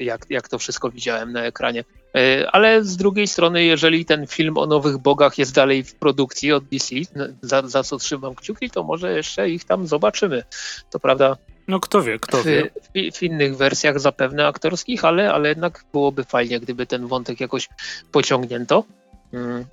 jak, 0.00 0.26
jak 0.30 0.48
to 0.48 0.58
wszystko 0.58 0.90
widziałem 0.90 1.32
na 1.32 1.44
ekranie. 1.44 1.84
E, 2.16 2.50
ale 2.50 2.84
z 2.84 2.96
drugiej 2.96 3.26
strony, 3.26 3.64
jeżeli 3.64 4.04
ten 4.04 4.26
film 4.26 4.58
o 4.58 4.66
nowych 4.66 4.98
bogach 4.98 5.38
jest 5.38 5.54
dalej 5.54 5.84
w 5.84 5.94
produkcji 5.94 6.52
od 6.52 6.64
DC, 6.64 6.94
za, 7.42 7.68
za 7.68 7.82
co 7.82 7.98
trzymam 7.98 8.34
kciuki, 8.34 8.70
to 8.70 8.82
może 8.82 9.16
jeszcze 9.16 9.50
ich 9.50 9.64
tam 9.64 9.86
zobaczymy. 9.86 10.42
To 10.90 11.00
prawda, 11.00 11.36
no 11.70 11.80
kto 11.80 12.02
wie, 12.02 12.18
kto 12.18 12.42
wie. 12.42 12.70
W, 12.94 13.16
w, 13.16 13.22
innych 13.22 13.56
wersjach 13.56 14.00
zapewne 14.00 14.46
aktorskich, 14.46 15.04
ale, 15.04 15.32
ale 15.32 15.48
jednak 15.48 15.84
byłoby 15.92 16.24
fajnie, 16.24 16.60
gdyby 16.60 16.86
ten 16.86 17.06
wątek 17.06 17.40
jakoś 17.40 17.68
pociągnięto. 18.12 18.84
Hmm. 19.30 19.64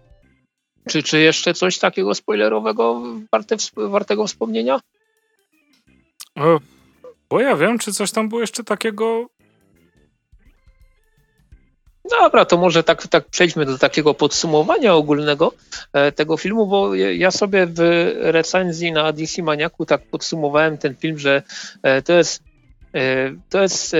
Czy, 0.87 1.03
czy 1.03 1.19
jeszcze 1.19 1.53
coś 1.53 1.79
takiego 1.79 2.15
spoilerowego 2.15 3.01
warte, 3.31 3.55
wartego 3.75 4.27
wspomnienia? 4.27 4.79
O, 6.35 6.59
bo 7.29 7.39
ja 7.41 7.55
wiem, 7.55 7.79
czy 7.79 7.93
coś 7.93 8.11
tam 8.11 8.29
było 8.29 8.41
jeszcze 8.41 8.63
takiego 8.63 9.27
Dobra, 12.09 12.45
to 12.45 12.57
może 12.57 12.83
tak, 12.83 13.07
tak 13.07 13.25
przejdźmy 13.25 13.65
do 13.65 13.77
takiego 13.77 14.13
podsumowania 14.13 14.95
ogólnego 14.95 15.53
e, 15.93 16.11
tego 16.11 16.37
filmu, 16.37 16.67
bo 16.67 16.95
ja 16.95 17.31
sobie 17.31 17.67
w 17.69 17.79
recenzji 18.21 18.91
na 18.91 19.11
DC 19.11 19.43
Maniaku 19.43 19.85
tak 19.85 20.01
podsumowałem 20.11 20.77
ten 20.77 20.95
film, 20.95 21.19
że 21.19 21.43
e, 21.83 22.01
to 22.01 22.13
jest, 22.13 22.43
e, 22.93 23.31
to 23.49 23.61
jest 23.61 23.95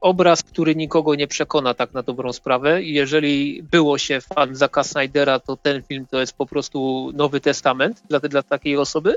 obraz, 0.00 0.42
który 0.42 0.76
nikogo 0.76 1.14
nie 1.14 1.26
przekona 1.26 1.74
tak 1.74 1.92
na 1.92 2.02
dobrą 2.02 2.32
sprawę 2.32 2.82
i 2.82 2.92
jeżeli 2.92 3.62
było 3.62 3.98
się 3.98 4.20
fan 4.20 4.56
Zaka 4.56 4.84
Snydera, 4.84 5.40
to 5.40 5.56
ten 5.56 5.82
film 5.82 6.06
to 6.10 6.20
jest 6.20 6.36
po 6.36 6.46
prostu 6.46 7.10
Nowy 7.14 7.40
Testament 7.40 8.02
dla, 8.08 8.20
dla 8.20 8.42
takiej 8.42 8.76
osoby. 8.76 9.16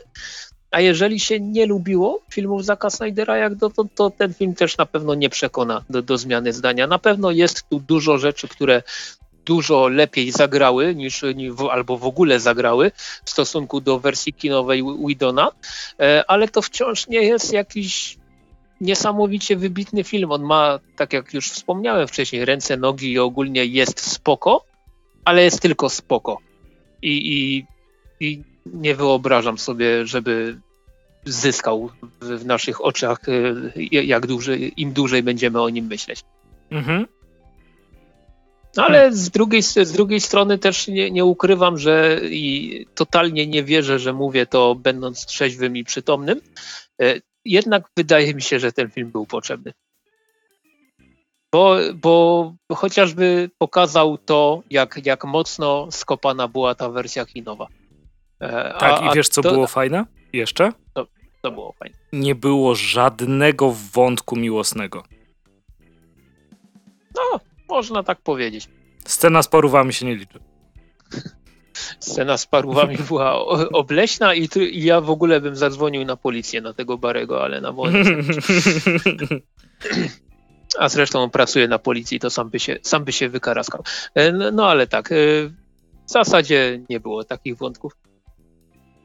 A 0.74 0.82
jeżeli 0.82 1.20
się 1.20 1.40
nie 1.40 1.66
lubiło 1.66 2.22
filmów 2.30 2.66
Zaka 2.66 2.90
Snydera 2.90 3.38
jak 3.38 3.56
dotąd, 3.56 3.96
to 3.96 4.10
ten 4.10 4.34
film 4.34 4.56
też 4.56 4.78
na 4.78 4.86
pewno 4.86 5.16
nie 5.16 5.30
przekona 5.30 5.84
do, 5.90 6.02
do 6.02 6.18
zmiany 6.18 6.54
zdania. 6.54 6.88
Na 6.88 7.00
pewno 7.00 7.32
jest 7.32 7.70
tu 7.70 7.80
dużo 7.80 8.18
rzeczy, 8.18 8.48
które 8.48 8.84
dużo 9.46 9.88
lepiej 9.88 10.32
zagrały 10.32 10.96
niż, 10.96 11.22
albo 11.72 11.98
w 11.98 12.06
ogóle 12.06 12.40
zagrały 12.40 12.92
w 13.26 13.30
stosunku 13.30 13.82
do 13.82 14.00
wersji 14.00 14.34
kinowej 14.34 14.84
Widona, 15.08 15.52
e, 16.00 16.24
ale 16.28 16.48
to 16.48 16.62
wciąż 16.62 17.08
nie 17.08 17.22
jest 17.22 17.54
jakiś 17.54 18.18
niesamowicie 18.82 19.56
wybitny 19.56 20.04
film. 20.04 20.32
On 20.32 20.44
ma, 20.44 20.80
tak 20.96 21.14
jak 21.14 21.34
już 21.34 21.50
wspomniałem 21.50 22.08
wcześniej, 22.08 22.46
ręce, 22.46 22.78
nogi 22.78 23.12
i 23.12 23.20
ogólnie 23.20 23.66
jest 23.66 24.00
spoko, 24.00 24.66
ale 25.26 25.44
jest 25.44 25.60
tylko 25.60 25.90
spoko. 25.90 26.38
I, 27.02 27.34
i, 27.34 27.66
i 28.20 28.53
nie 28.66 28.96
wyobrażam 28.96 29.58
sobie, 29.58 30.06
żeby 30.06 30.60
zyskał 31.26 31.90
w 32.22 32.46
naszych 32.46 32.86
oczach, 32.86 33.20
e, 33.30 33.34
jak 33.92 34.28
dłużej, 34.28 34.74
im 34.78 34.94
dłużej 34.94 35.24
będziemy 35.24 35.62
o 35.62 35.70
nim 35.70 35.86
myśleć. 35.86 36.24
Mhm. 36.72 37.08
Ale 38.78 39.14
z 39.14 39.30
drugiej, 39.30 39.62
z 39.62 39.92
drugiej 39.92 40.20
strony 40.20 40.58
też 40.58 40.88
nie, 40.88 41.12
nie, 41.12 41.26
ukrywam, 41.26 41.78
że 41.78 42.20
i 42.24 42.86
totalnie 42.96 43.48
nie 43.48 43.64
wierzę, 43.64 44.00
że 44.00 44.14
mówię 44.14 44.46
to 44.46 44.76
będąc 44.76 45.26
trzeźwym 45.26 45.78
i 45.78 45.84
przytomnym. 45.84 46.42
E, 47.02 47.16
jednak 47.46 47.84
wydaje 47.98 48.34
mi 48.34 48.42
się, 48.42 48.60
że 48.60 48.72
ten 48.72 48.90
film 48.90 49.12
był 49.12 49.26
potrzebny. 49.26 49.74
Bo, 51.52 51.78
bo 51.96 52.54
chociażby 52.72 53.50
pokazał 53.58 54.18
to, 54.18 54.64
jak, 54.70 55.06
jak 55.06 55.26
mocno 55.26 55.88
skopana 55.92 56.48
była 56.48 56.76
ta 56.76 56.90
wersja 56.90 57.26
kinowa. 57.26 57.68
E, 58.44 58.76
tak, 58.80 59.02
a, 59.02 59.12
i 59.12 59.16
wiesz, 59.16 59.30
co 59.30 59.42
to, 59.42 59.52
było 59.52 59.68
fajne? 59.68 60.06
Jeszcze? 60.34 60.72
To, 60.94 61.08
to 61.42 61.52
było 61.52 61.74
fajne. 61.80 61.96
nie 62.14 62.36
było 62.36 62.76
żadnego 62.76 63.76
wątku 63.94 64.36
miłosnego. 64.36 65.04
No, 67.16 67.40
można 67.70 68.04
tak 68.04 68.22
powiedzieć. 68.22 68.70
Scena 69.06 69.44
z 69.44 69.48
parówami 69.48 69.94
się 69.94 70.06
nie 70.06 70.16
liczy. 70.16 70.40
Scena 72.00 72.38
z 72.38 72.46
parówami 72.46 72.98
była 73.08 73.46
obleśna 73.74 74.34
i, 74.34 74.50
i, 74.56 74.84
ja 74.84 75.02
w 75.02 75.10
ogóle 75.10 75.42
bym 75.42 75.56
zadzwonił 75.56 76.06
na 76.06 76.18
policję 76.18 76.62
na 76.62 76.74
tego 76.74 76.98
Barego, 76.98 77.44
ale 77.44 77.62
na 77.62 77.72
wolę. 77.72 78.04
A 80.80 80.90
zresztą 80.90 81.30
pracuje 81.30 81.68
na 81.68 81.80
policji, 81.80 82.20
to 82.20 82.30
sam 82.30 82.50
by 82.50 82.60
się, 82.60 82.80
sam 82.82 83.04
by 83.04 83.12
się 83.12 83.30
wykaraskał. 83.30 83.84
E, 84.16 84.32
no, 84.32 84.52
no 84.52 84.68
ale 84.68 84.88
tak, 84.88 85.12
e, 85.12 85.16
w 86.06 86.12
zasadzie 86.12 86.82
nie 86.90 87.00
było 87.00 87.24
takich 87.24 87.58
wątków. 87.58 87.94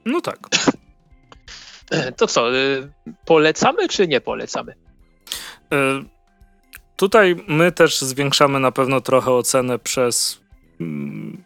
No 0.09 0.21
tak. 0.21 0.39
E, 1.91 2.13
to 2.13 2.27
co, 2.27 2.47
polecamy 3.25 3.89
czy 3.89 4.09
nie 4.09 4.21
polecamy? 4.21 4.75
Tutaj 6.97 7.37
my 7.49 7.73
też 7.73 8.01
zwiększamy 8.01 8.61
na 8.61 8.73
pewno 8.73 9.01
trochę 9.01 9.33
ocenę 9.33 9.79
przez, 9.79 10.41
mm, 10.81 11.43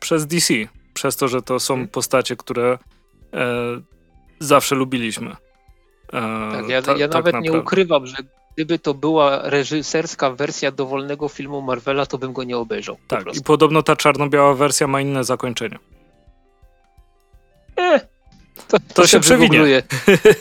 przez 0.00 0.26
DC. 0.26 0.54
Przez 0.94 1.16
to, 1.16 1.28
że 1.28 1.42
to 1.42 1.60
są 1.60 1.74
mhm. 1.74 1.88
postacie, 1.88 2.36
które 2.36 2.78
e, 3.34 3.46
zawsze 4.40 4.74
lubiliśmy. 4.74 5.30
E, 5.30 6.20
tak, 6.52 6.68
ja, 6.68 6.82
ta, 6.82 6.92
ja 6.92 7.08
tak 7.08 7.14
nawet 7.14 7.34
naprawdę. 7.34 7.40
nie 7.40 7.52
ukrywam, 7.52 8.06
że 8.06 8.16
gdyby 8.54 8.78
to 8.78 8.94
była 8.94 9.50
reżyserska 9.50 10.30
wersja 10.30 10.70
dowolnego 10.70 11.28
filmu 11.28 11.62
Marvela, 11.62 12.06
to 12.06 12.18
bym 12.18 12.32
go 12.32 12.44
nie 12.44 12.56
obejrzał. 12.56 12.96
Tak, 13.08 13.36
i 13.36 13.42
podobno 13.42 13.82
ta 13.82 13.96
czarno-biała 13.96 14.54
wersja 14.54 14.86
ma 14.86 15.00
inne 15.00 15.24
zakończenie. 15.24 15.78
To, 18.68 18.78
to, 18.78 18.94
to 18.94 19.06
się 19.06 19.20
przewinie. 19.20 19.82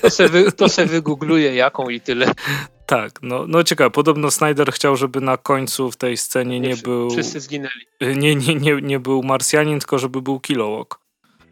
To 0.01 0.09
se, 0.09 0.29
wy, 0.29 0.51
to 0.51 0.69
se 0.69 0.85
wygoogluje 0.95 1.55
jaką 1.55 1.89
i 1.89 2.01
tyle. 2.01 2.31
Tak, 2.85 3.21
no, 3.21 3.45
no 3.47 3.63
ciekawe. 3.63 3.91
Podobno 3.91 4.31
Snyder 4.31 4.71
chciał, 4.71 4.95
żeby 4.95 5.21
na 5.21 5.37
końcu 5.37 5.91
w 5.91 5.97
tej 5.97 6.17
scenie 6.17 6.59
nie, 6.59 6.69
nie 6.69 6.75
był. 6.77 7.09
Wszyscy 7.09 7.39
zginęli. 7.39 7.85
Nie, 8.01 8.35
nie, 8.35 8.55
nie, 8.55 8.81
nie 8.81 8.99
był 8.99 9.23
Marsjanin, 9.23 9.79
tylko 9.79 9.99
żeby 9.99 10.21
był 10.21 10.39
Kilowog. 10.39 10.99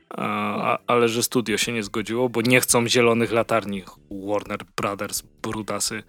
A, 0.09 0.77
ale 0.87 1.07
że 1.07 1.23
studio 1.23 1.57
się 1.57 1.71
nie 1.71 1.83
zgodziło, 1.83 2.29
bo 2.29 2.41
nie 2.41 2.61
chcą 2.61 2.87
zielonych 2.87 3.31
latarni. 3.31 3.83
Warner 4.11 4.59
Brothers, 4.77 5.23
brudasy. 5.41 6.03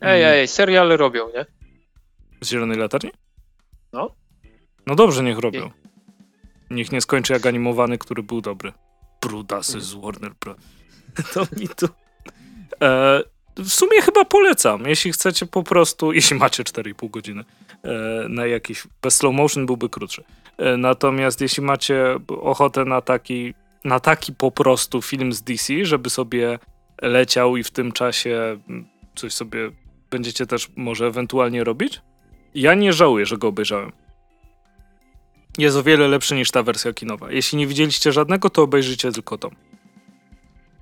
Ej, 0.00 0.22
ej, 0.22 0.48
seriale 0.48 0.96
robią, 0.96 1.28
nie? 1.34 1.46
Z 2.40 2.50
zielonej 2.50 2.78
latarni? 2.78 3.10
No. 3.92 4.14
No 4.86 4.94
dobrze, 4.94 5.22
niech 5.22 5.38
robią. 5.38 5.70
Niech 6.70 6.92
nie 6.92 7.00
skończy 7.00 7.32
jak 7.32 7.46
animowany, 7.46 7.98
który 7.98 8.22
był 8.22 8.40
dobry. 8.40 8.72
Brudasy 9.20 9.80
z 9.80 9.94
Warner 9.94 10.32
Brothers. 10.40 10.66
to 11.34 11.46
mi 11.60 11.68
tu... 11.68 11.88
E, 12.82 13.22
w 13.56 13.68
sumie 13.68 14.02
chyba 14.02 14.24
polecam, 14.24 14.86
jeśli 14.86 15.12
chcecie 15.12 15.46
po 15.46 15.62
prostu, 15.62 16.12
jeśli 16.12 16.36
macie 16.36 16.62
4,5 16.62 17.10
godziny 17.10 17.44
e, 17.82 18.28
na 18.28 18.46
jakiś, 18.46 18.86
bez 19.02 19.16
slow 19.16 19.34
motion 19.34 19.66
byłby 19.66 19.88
krótszy. 19.88 20.24
E, 20.58 20.76
natomiast 20.76 21.40
jeśli 21.40 21.62
macie 21.62 22.18
ochotę 22.28 22.84
na 22.84 23.00
taki, 23.00 23.54
na 23.84 24.00
taki 24.00 24.32
po 24.32 24.50
prostu 24.50 25.02
film 25.02 25.32
z 25.32 25.42
DC, 25.42 25.84
żeby 25.84 26.10
sobie 26.10 26.58
leciał 27.02 27.56
i 27.56 27.62
w 27.62 27.70
tym 27.70 27.92
czasie 27.92 28.58
coś 29.14 29.32
sobie 29.32 29.70
będziecie 30.10 30.46
też 30.46 30.68
może 30.76 31.06
ewentualnie 31.06 31.64
robić, 31.64 32.00
ja 32.54 32.74
nie 32.74 32.92
żałuję, 32.92 33.26
że 33.26 33.38
go 33.38 33.48
obejrzałem. 33.48 33.92
Jest 35.58 35.76
o 35.76 35.82
wiele 35.82 36.08
lepszy 36.08 36.34
niż 36.34 36.50
ta 36.50 36.62
wersja 36.62 36.92
kinowa. 36.92 37.32
Jeśli 37.32 37.58
nie 37.58 37.66
widzieliście 37.66 38.12
żadnego, 38.12 38.50
to 38.50 38.62
obejrzyjcie 38.62 39.12
tylko 39.12 39.38
tą. 39.38 39.48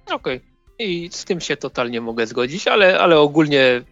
Okej. 0.06 0.16
Okay. 0.16 0.40
I 0.78 1.08
z 1.12 1.24
tym 1.24 1.40
się 1.40 1.56
totalnie 1.56 2.00
mogę 2.00 2.26
zgodzić, 2.26 2.68
ale, 2.68 3.00
ale 3.00 3.18
ogólnie 3.18 3.82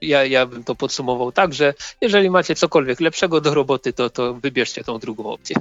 ja, 0.00 0.24
ja 0.24 0.46
bym 0.46 0.64
to 0.64 0.74
podsumował 0.74 1.32
tak, 1.32 1.54
że 1.54 1.74
jeżeli 2.00 2.30
macie 2.30 2.54
cokolwiek 2.54 3.00
lepszego 3.00 3.40
do 3.40 3.54
roboty, 3.54 3.92
to, 3.92 4.10
to 4.10 4.34
wybierzcie 4.34 4.84
tą 4.84 4.98
drugą 4.98 5.24
opcję. 5.24 5.56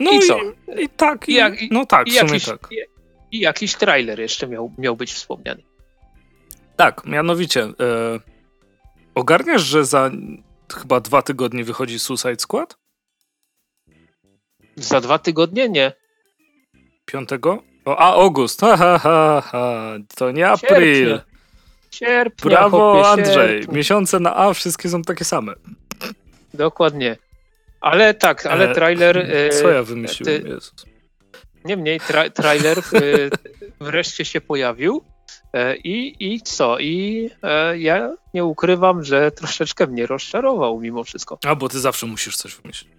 No 0.00 0.10
i, 0.10 0.16
i 0.16 0.20
co? 0.20 0.38
I, 0.78 0.88
tak, 0.88 1.28
i, 1.28 1.34
jak, 1.34 1.54
no 1.70 1.86
tak, 1.86 2.08
i 2.08 2.12
jakiś, 2.12 2.44
tak. 2.44 2.68
I, 3.32 3.40
jakiś 3.40 3.74
trailer 3.74 4.20
jeszcze 4.20 4.46
miał, 4.46 4.72
miał 4.78 4.96
być 4.96 5.12
wspomniany. 5.12 5.62
Tak, 6.76 7.06
mianowicie 7.06 7.62
e, 7.62 7.74
ogarniasz, 9.14 9.62
że 9.62 9.84
za 9.84 10.10
chyba 10.74 11.00
dwa 11.00 11.22
tygodnie 11.22 11.64
wychodzi 11.64 11.98
Suicide 11.98 12.38
Squad? 12.38 12.76
Za 14.76 15.00
dwa 15.00 15.18
tygodnie? 15.18 15.68
Nie. 15.68 15.92
Piątego? 17.04 17.62
O, 17.84 17.96
a 17.96 18.12
August, 18.12 18.60
ha, 18.60 18.76
ha, 18.76 18.98
ha, 18.98 19.40
ha. 19.40 19.94
to 20.16 20.30
nie 20.30 20.48
April. 20.48 21.20
Sierpnia, 21.90 22.50
Brawo 22.50 23.10
Andrzej, 23.10 23.58
sierpnia. 23.58 23.76
miesiące 23.76 24.20
na 24.20 24.36
A 24.36 24.54
wszystkie 24.54 24.88
są 24.88 25.02
takie 25.02 25.24
same. 25.24 25.54
Dokładnie. 26.54 27.16
Ale 27.80 28.14
tak, 28.14 28.46
ale 28.46 28.70
e, 28.70 28.74
trailer... 28.74 29.18
E, 29.32 29.48
co 29.48 29.70
ja 29.70 29.82
wymyśliłem, 29.82 30.42
ty. 30.42 30.58
Niemniej 31.64 32.00
tra, 32.00 32.30
trailer 32.30 32.78
e, 32.78 32.82
wreszcie 33.80 34.24
się 34.24 34.40
pojawił 34.40 35.04
i, 35.84 36.14
i 36.20 36.40
co? 36.40 36.78
I 36.78 37.30
e, 37.42 37.78
ja 37.78 38.12
nie 38.34 38.44
ukrywam, 38.44 39.04
że 39.04 39.30
troszeczkę 39.30 39.86
mnie 39.86 40.06
rozczarował 40.06 40.80
mimo 40.80 41.04
wszystko. 41.04 41.38
A, 41.46 41.54
bo 41.54 41.68
ty 41.68 41.80
zawsze 41.80 42.06
musisz 42.06 42.36
coś 42.36 42.54
wymyślić. 42.54 42.96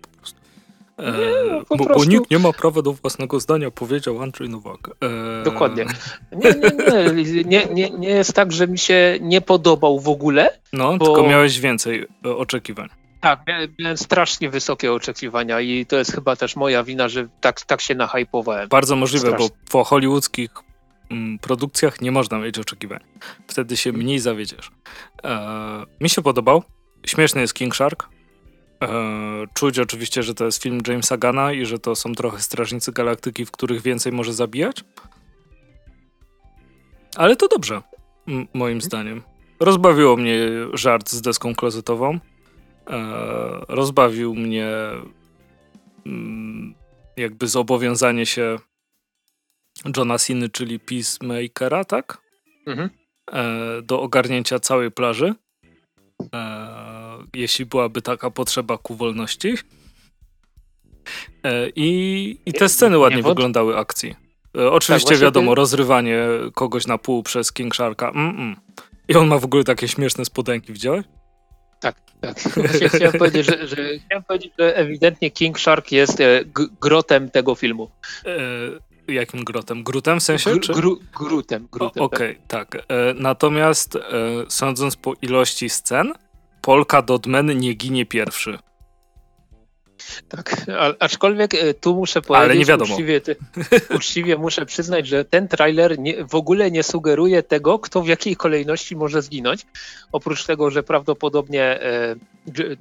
Nie, 1.00 1.52
no, 1.52 1.78
bo, 1.78 1.86
prostu... 1.86 2.10
bo, 2.10 2.18
nikt 2.18 2.32
nie 2.32 2.40
ma 2.40 2.54
prawa 2.54 2.82
do 2.82 2.94
własnego 2.94 3.40
zdania, 3.40 3.72
powiedział 3.72 4.22
Andrzej 4.22 4.50
Nowak. 4.50 4.90
E... 5.02 5.44
Dokładnie. 5.44 5.86
Nie, 6.32 6.54
nie, 7.22 7.44
nie, 7.44 7.66
nie, 7.66 7.90
nie 7.90 8.10
jest 8.10 8.34
tak, 8.34 8.52
że 8.52 8.68
mi 8.68 8.78
się 8.78 9.18
nie 9.22 9.42
podobał 9.42 10.00
w 10.00 10.10
ogóle. 10.10 10.60
No, 10.74 10.98
bo... 10.98 11.06
tylko 11.06 11.24
miałeś 11.24 11.60
więcej 11.60 12.06
e, 12.26 12.36
oczekiwań. 12.36 12.90
Tak, 13.22 13.40
miałem 13.80 13.98
strasznie 13.98 14.50
wysokie 14.50 14.94
oczekiwania 14.94 15.62
i 15.62 15.86
to 15.86 15.96
jest 15.96 16.12
chyba 16.12 16.36
też 16.36 16.56
moja 16.56 16.84
wina, 16.84 17.10
że 17.10 17.28
tak, 17.42 17.62
tak 17.62 17.82
się 17.82 17.96
nahypowałem. 17.96 18.70
Bardzo 18.70 18.96
możliwe, 18.96 19.28
strasznie. 19.28 19.50
bo 19.66 19.72
po 19.72 19.84
hollywoodzkich 19.84 20.50
produkcjach 21.42 22.02
nie 22.02 22.12
można 22.12 22.40
mieć 22.40 22.60
oczekiwań. 22.60 23.00
Wtedy 23.48 23.78
się 23.78 23.92
mniej 23.92 24.20
zawiedziesz. 24.20 24.72
E, 25.24 25.86
mi 26.02 26.10
się 26.10 26.22
podobał. 26.22 26.64
Śmieszny 27.06 27.42
jest 27.42 27.54
King 27.54 27.76
Shark. 27.76 28.10
E, 28.84 28.88
czuć 29.54 29.80
oczywiście, 29.80 30.24
że 30.24 30.34
to 30.34 30.46
jest 30.46 30.64
film 30.64 30.80
Jamesa 30.88 31.18
Gana 31.18 31.54
i 31.54 31.66
że 31.66 31.80
to 31.80 31.96
są 31.96 32.16
trochę 32.16 32.40
Strażnicy 32.40 32.92
Galaktyki, 32.92 33.46
w 33.46 33.52
których 33.52 33.82
więcej 33.82 34.12
może 34.12 34.34
zabijać. 34.34 34.84
Ale 37.16 37.36
to 37.36 37.48
dobrze, 37.48 37.82
moim 38.54 38.82
zdaniem. 38.82 39.22
Rozbawiło 39.60 40.18
mnie 40.18 40.40
żart 40.74 41.10
z 41.10 41.22
deską 41.22 41.56
klozetową. 41.56 42.20
E, 42.90 43.00
rozbawił 43.68 44.36
mnie 44.36 44.70
mm, 46.06 46.76
jakby 47.18 47.48
zobowiązanie 47.48 48.26
się 48.26 48.58
Johna 49.98 50.18
Siny, 50.18 50.50
czyli 50.50 50.80
Peacemakera, 50.80 51.86
tak? 51.86 52.18
Mhm. 52.68 52.90
E, 53.32 53.82
do 53.82 54.02
ogarnięcia 54.02 54.60
całej 54.60 54.92
plaży 54.92 55.34
jeśli 57.34 57.66
byłaby 57.66 58.02
taka 58.02 58.32
potrzeba 58.32 58.78
ku 58.78 58.96
wolności. 58.96 59.56
E, 61.44 61.70
I, 61.76 62.40
i 62.46 62.54
te 62.54 62.70
sceny 62.70 62.98
ładnie 62.98 63.24
wyglądały 63.24 63.78
akcji. 63.78 64.16
E, 64.58 64.72
oczywiście 64.72 65.10
tak, 65.10 65.20
wiadomo, 65.20 65.52
ty... 65.52 65.56
rozrywanie 65.56 66.28
kogoś 66.54 66.88
na 66.88 66.98
pół 66.98 67.24
przez 67.24 67.54
King 67.54 67.76
Sharka. 67.76 68.10
Mm 68.10 68.38
-mm. 68.38 68.56
I 69.08 69.16
on 69.16 69.28
ma 69.28 69.38
w 69.38 69.46
ogóle 69.46 69.64
takie 69.64 69.88
śmieszne 69.88 70.26
spodenki, 70.26 70.74
widziałeś? 70.74 71.06
Tak, 71.80 71.96
tak. 72.22 72.40
chciałem, 72.96 73.20
powiedzieć, 73.20 73.46
że, 73.46 73.68
że, 73.68 74.00
chciałem 74.06 74.24
powiedzieć, 74.24 74.54
że 74.60 74.78
ewidentnie 74.78 75.32
King 75.32 75.60
Shark 75.60 75.92
jest 75.92 76.22
e, 76.22 76.44
grotem 76.82 77.30
tego 77.30 77.56
filmu. 77.56 77.92
Jakim 79.08 79.44
grotem? 79.44 79.84
Grutem 79.84 80.20
w 80.20 80.24
sensie? 80.24 80.52
Gr, 80.52 80.74
gru, 80.74 81.00
grutem. 81.20 81.68
grutem 81.72 82.04
Okej, 82.04 82.32
okay, 82.32 82.48
tak. 82.48 82.72
tak. 82.72 82.86
E, 82.88 83.14
natomiast 83.14 83.96
e, 83.96 84.02
sądząc 84.50 84.96
po 84.96 85.14
ilości 85.22 85.70
scen, 85.70 86.14
Polka 86.62 87.02
Dodman 87.02 87.58
nie 87.58 87.74
ginie 87.74 88.06
pierwszy. 88.06 88.58
Tak, 90.30 90.66
aczkolwiek 91.00 91.54
e, 91.54 91.74
tu 91.74 91.96
muszę 91.96 92.22
powiedzieć, 92.22 92.46
Ale 92.46 92.58
nie 92.58 92.66
wiadomo. 92.66 92.94
Uczciwie, 92.94 93.22
uczciwie 93.98 94.38
muszę 94.38 94.66
przyznać, 94.66 95.08
że 95.08 95.26
ten 95.26 95.48
trailer 95.48 96.00
nie, 96.00 96.26
w 96.26 96.36
ogóle 96.36 96.72
nie 96.72 96.84
sugeruje 96.84 97.44
tego, 97.44 97.80
kto 97.80 98.02
w 98.02 98.08
jakiej 98.08 98.36
kolejności 98.36 98.96
może 98.96 99.22
zginąć. 99.22 99.66
Oprócz 100.12 100.46
tego, 100.46 100.72
że 100.72 100.84
prawdopodobnie 100.84 101.64
e, 101.82 102.16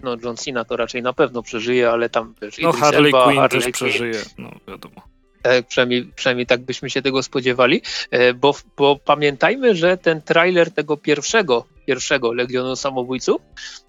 no, 0.02 0.16
John 0.24 0.36
Cena 0.36 0.64
to 0.64 0.76
raczej 0.76 1.02
na 1.02 1.12
pewno 1.12 1.42
przeżyje, 1.42 1.90
ale 1.90 2.08
tam 2.08 2.34
wiesz, 2.42 2.58
No 2.58 2.72
Harley 2.72 3.04
Elba, 3.04 3.24
Quinn 3.24 3.40
Harley 3.40 3.62
też 3.62 3.72
przeżyje, 3.72 4.22
no 4.38 4.50
wiadomo. 4.68 5.15
Tak, 5.46 5.66
przynajmniej, 5.66 6.12
przynajmniej 6.16 6.46
tak 6.46 6.60
byśmy 6.60 6.90
się 6.90 7.02
tego 7.02 7.22
spodziewali, 7.22 7.82
e, 8.10 8.34
bo, 8.34 8.54
bo 8.76 8.96
pamiętajmy, 9.04 9.74
że 9.76 9.96
ten 9.96 10.22
trailer 10.22 10.70
tego 10.70 10.96
pierwszego, 10.96 11.64
pierwszego 11.86 12.32
Legionu 12.32 12.76
Samobójców, 12.76 13.42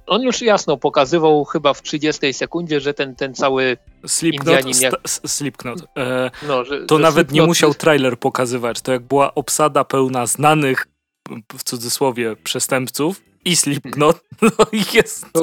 on 0.08 0.22
już 0.22 0.42
jasno 0.42 0.78
pokazywał 0.78 1.46
chyba 1.46 1.74
w 1.74 1.82
30 1.82 2.34
sekundzie, 2.34 2.80
że 2.80 2.94
ten, 2.94 3.16
ten 3.16 3.34
cały 3.34 3.78
Slipknot, 4.08 4.82
jak... 4.82 4.94
Slipknot. 5.08 5.80
E, 5.98 6.32
no, 6.48 6.66
że, 6.66 6.86
to 6.86 6.96
że 6.96 7.02
nawet 7.02 7.28
Slipknot... 7.28 7.36
nie 7.36 7.48
musiał 7.48 7.74
trailer 7.74 8.20
pokazywać, 8.20 8.82
to 8.82 8.92
jak 8.92 9.02
była 9.02 9.36
obsada 9.36 9.84
pełna 9.84 10.26
znanych 10.26 10.88
w 11.58 11.64
cudzysłowie 11.64 12.36
przestępców 12.44 13.22
i 13.46 13.56
Slipknot, 13.56 14.24
no 14.42 14.66
jest... 14.94 15.26
To, 15.34 15.42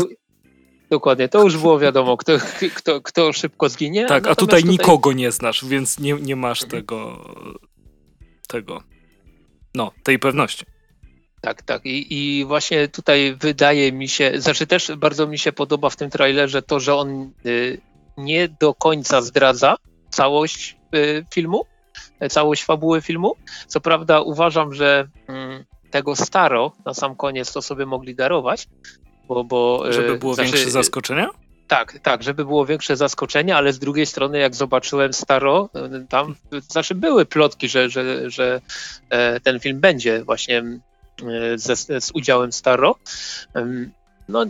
Dokładnie, 0.94 1.28
to 1.28 1.42
już 1.42 1.56
było 1.56 1.78
wiadomo, 1.78 2.16
kto, 2.16 2.32
kto, 2.76 3.00
kto 3.00 3.32
szybko 3.32 3.68
zginie. 3.68 4.06
Tak, 4.06 4.26
a 4.26 4.34
tutaj, 4.34 4.62
tutaj, 4.62 4.72
nikogo 4.72 5.12
nie 5.12 5.32
znasz, 5.32 5.64
więc 5.64 5.98
nie, 5.98 6.12
nie 6.12 6.36
masz 6.36 6.62
mhm. 6.62 6.82
tego, 6.82 7.24
tego, 8.48 8.82
no, 9.74 9.92
tej 10.02 10.18
pewności. 10.18 10.64
Tak, 11.40 11.62
tak. 11.62 11.86
I, 11.86 12.14
I 12.14 12.44
właśnie 12.44 12.88
tutaj 12.88 13.36
wydaje 13.40 13.92
mi 13.92 14.08
się, 14.08 14.32
znaczy 14.40 14.66
też 14.66 14.92
bardzo 14.96 15.26
mi 15.26 15.38
się 15.38 15.52
podoba 15.52 15.90
w 15.90 15.96
tym 15.96 16.10
trailerze 16.10 16.62
to, 16.62 16.80
że 16.80 16.94
on 16.94 17.30
y, 17.46 17.80
nie 18.16 18.48
do 18.48 18.74
końca 18.74 19.22
zdradza 19.22 19.76
całość 20.10 20.76
y, 20.94 21.26
filmu, 21.34 21.66
całość 22.30 22.64
fabuły 22.64 23.00
filmu. 23.00 23.36
Co 23.66 23.80
prawda 23.80 24.20
uważam, 24.20 24.74
że 24.74 25.08
y, 25.30 25.90
tego 25.90 26.16
staro 26.16 26.72
na 26.84 26.94
sam 26.94 27.16
koniec 27.16 27.52
to 27.52 27.62
sobie 27.62 27.86
mogli 27.86 28.14
darować, 28.14 28.68
bo, 29.28 29.44
bo, 29.44 29.88
e, 29.88 29.92
żeby 29.92 30.18
było 30.18 30.34
znaczy, 30.34 30.52
większe 30.52 30.70
zaskoczenie? 30.70 31.28
Tak, 31.68 31.98
tak, 32.02 32.22
żeby 32.22 32.44
było 32.44 32.66
większe 32.66 32.96
zaskoczenie, 32.96 33.56
ale 33.56 33.72
z 33.72 33.78
drugiej 33.78 34.06
strony, 34.06 34.38
jak 34.38 34.54
zobaczyłem 34.54 35.12
Staro, 35.12 35.68
e, 35.74 36.06
tam 36.08 36.34
znaczy 36.68 36.94
były 36.94 37.26
plotki, 37.26 37.68
że, 37.68 37.90
że, 37.90 38.30
że 38.30 38.60
e, 39.10 39.40
ten 39.40 39.60
film 39.60 39.80
będzie 39.80 40.24
właśnie 40.24 40.62
ze, 41.54 41.76
z 41.76 42.10
udziałem 42.14 42.52
Staro. 42.52 42.96
No, 44.28 44.46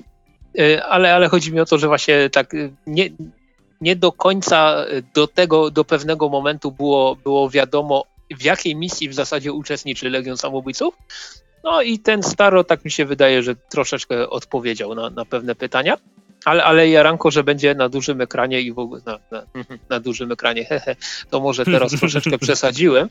ale, 0.88 1.14
ale 1.14 1.28
chodzi 1.28 1.52
mi 1.52 1.60
o 1.60 1.64
to, 1.64 1.78
że 1.78 1.88
właśnie 1.88 2.30
tak 2.30 2.52
nie, 2.86 3.10
nie 3.80 3.96
do 3.96 4.12
końca 4.12 4.84
do 5.14 5.26
tego, 5.26 5.70
do 5.70 5.84
pewnego 5.84 6.28
momentu 6.28 6.72
było, 6.72 7.16
było 7.16 7.50
wiadomo, 7.50 8.04
w 8.30 8.42
jakiej 8.44 8.76
misji 8.76 9.08
w 9.08 9.14
zasadzie 9.14 9.52
uczestniczy 9.52 10.10
Legion 10.10 10.36
Samobójców, 10.36 10.94
no 11.64 11.82
i 11.82 11.98
ten 11.98 12.22
Staro, 12.22 12.64
tak 12.64 12.84
mi 12.84 12.90
się 12.90 13.04
wydaje, 13.04 13.42
że 13.42 13.56
troszeczkę 13.56 14.30
odpowiedział 14.30 14.94
na, 14.94 15.10
na 15.10 15.24
pewne 15.24 15.54
pytania. 15.54 15.96
Ale, 16.44 16.64
ale 16.64 16.88
Jaranko, 16.88 17.30
że 17.30 17.44
będzie 17.44 17.74
na 17.74 17.88
dużym 17.88 18.20
ekranie 18.20 18.60
i 18.60 18.72
w 18.72 18.78
ogóle 18.78 19.00
na, 19.06 19.18
na, 19.30 19.42
na 19.88 20.00
dużym 20.00 20.32
ekranie, 20.32 20.64
hehe, 20.64 20.96
to 21.30 21.40
może 21.40 21.64
teraz 21.64 21.92
troszeczkę 22.00 22.38
przesadziłem, 22.38 23.08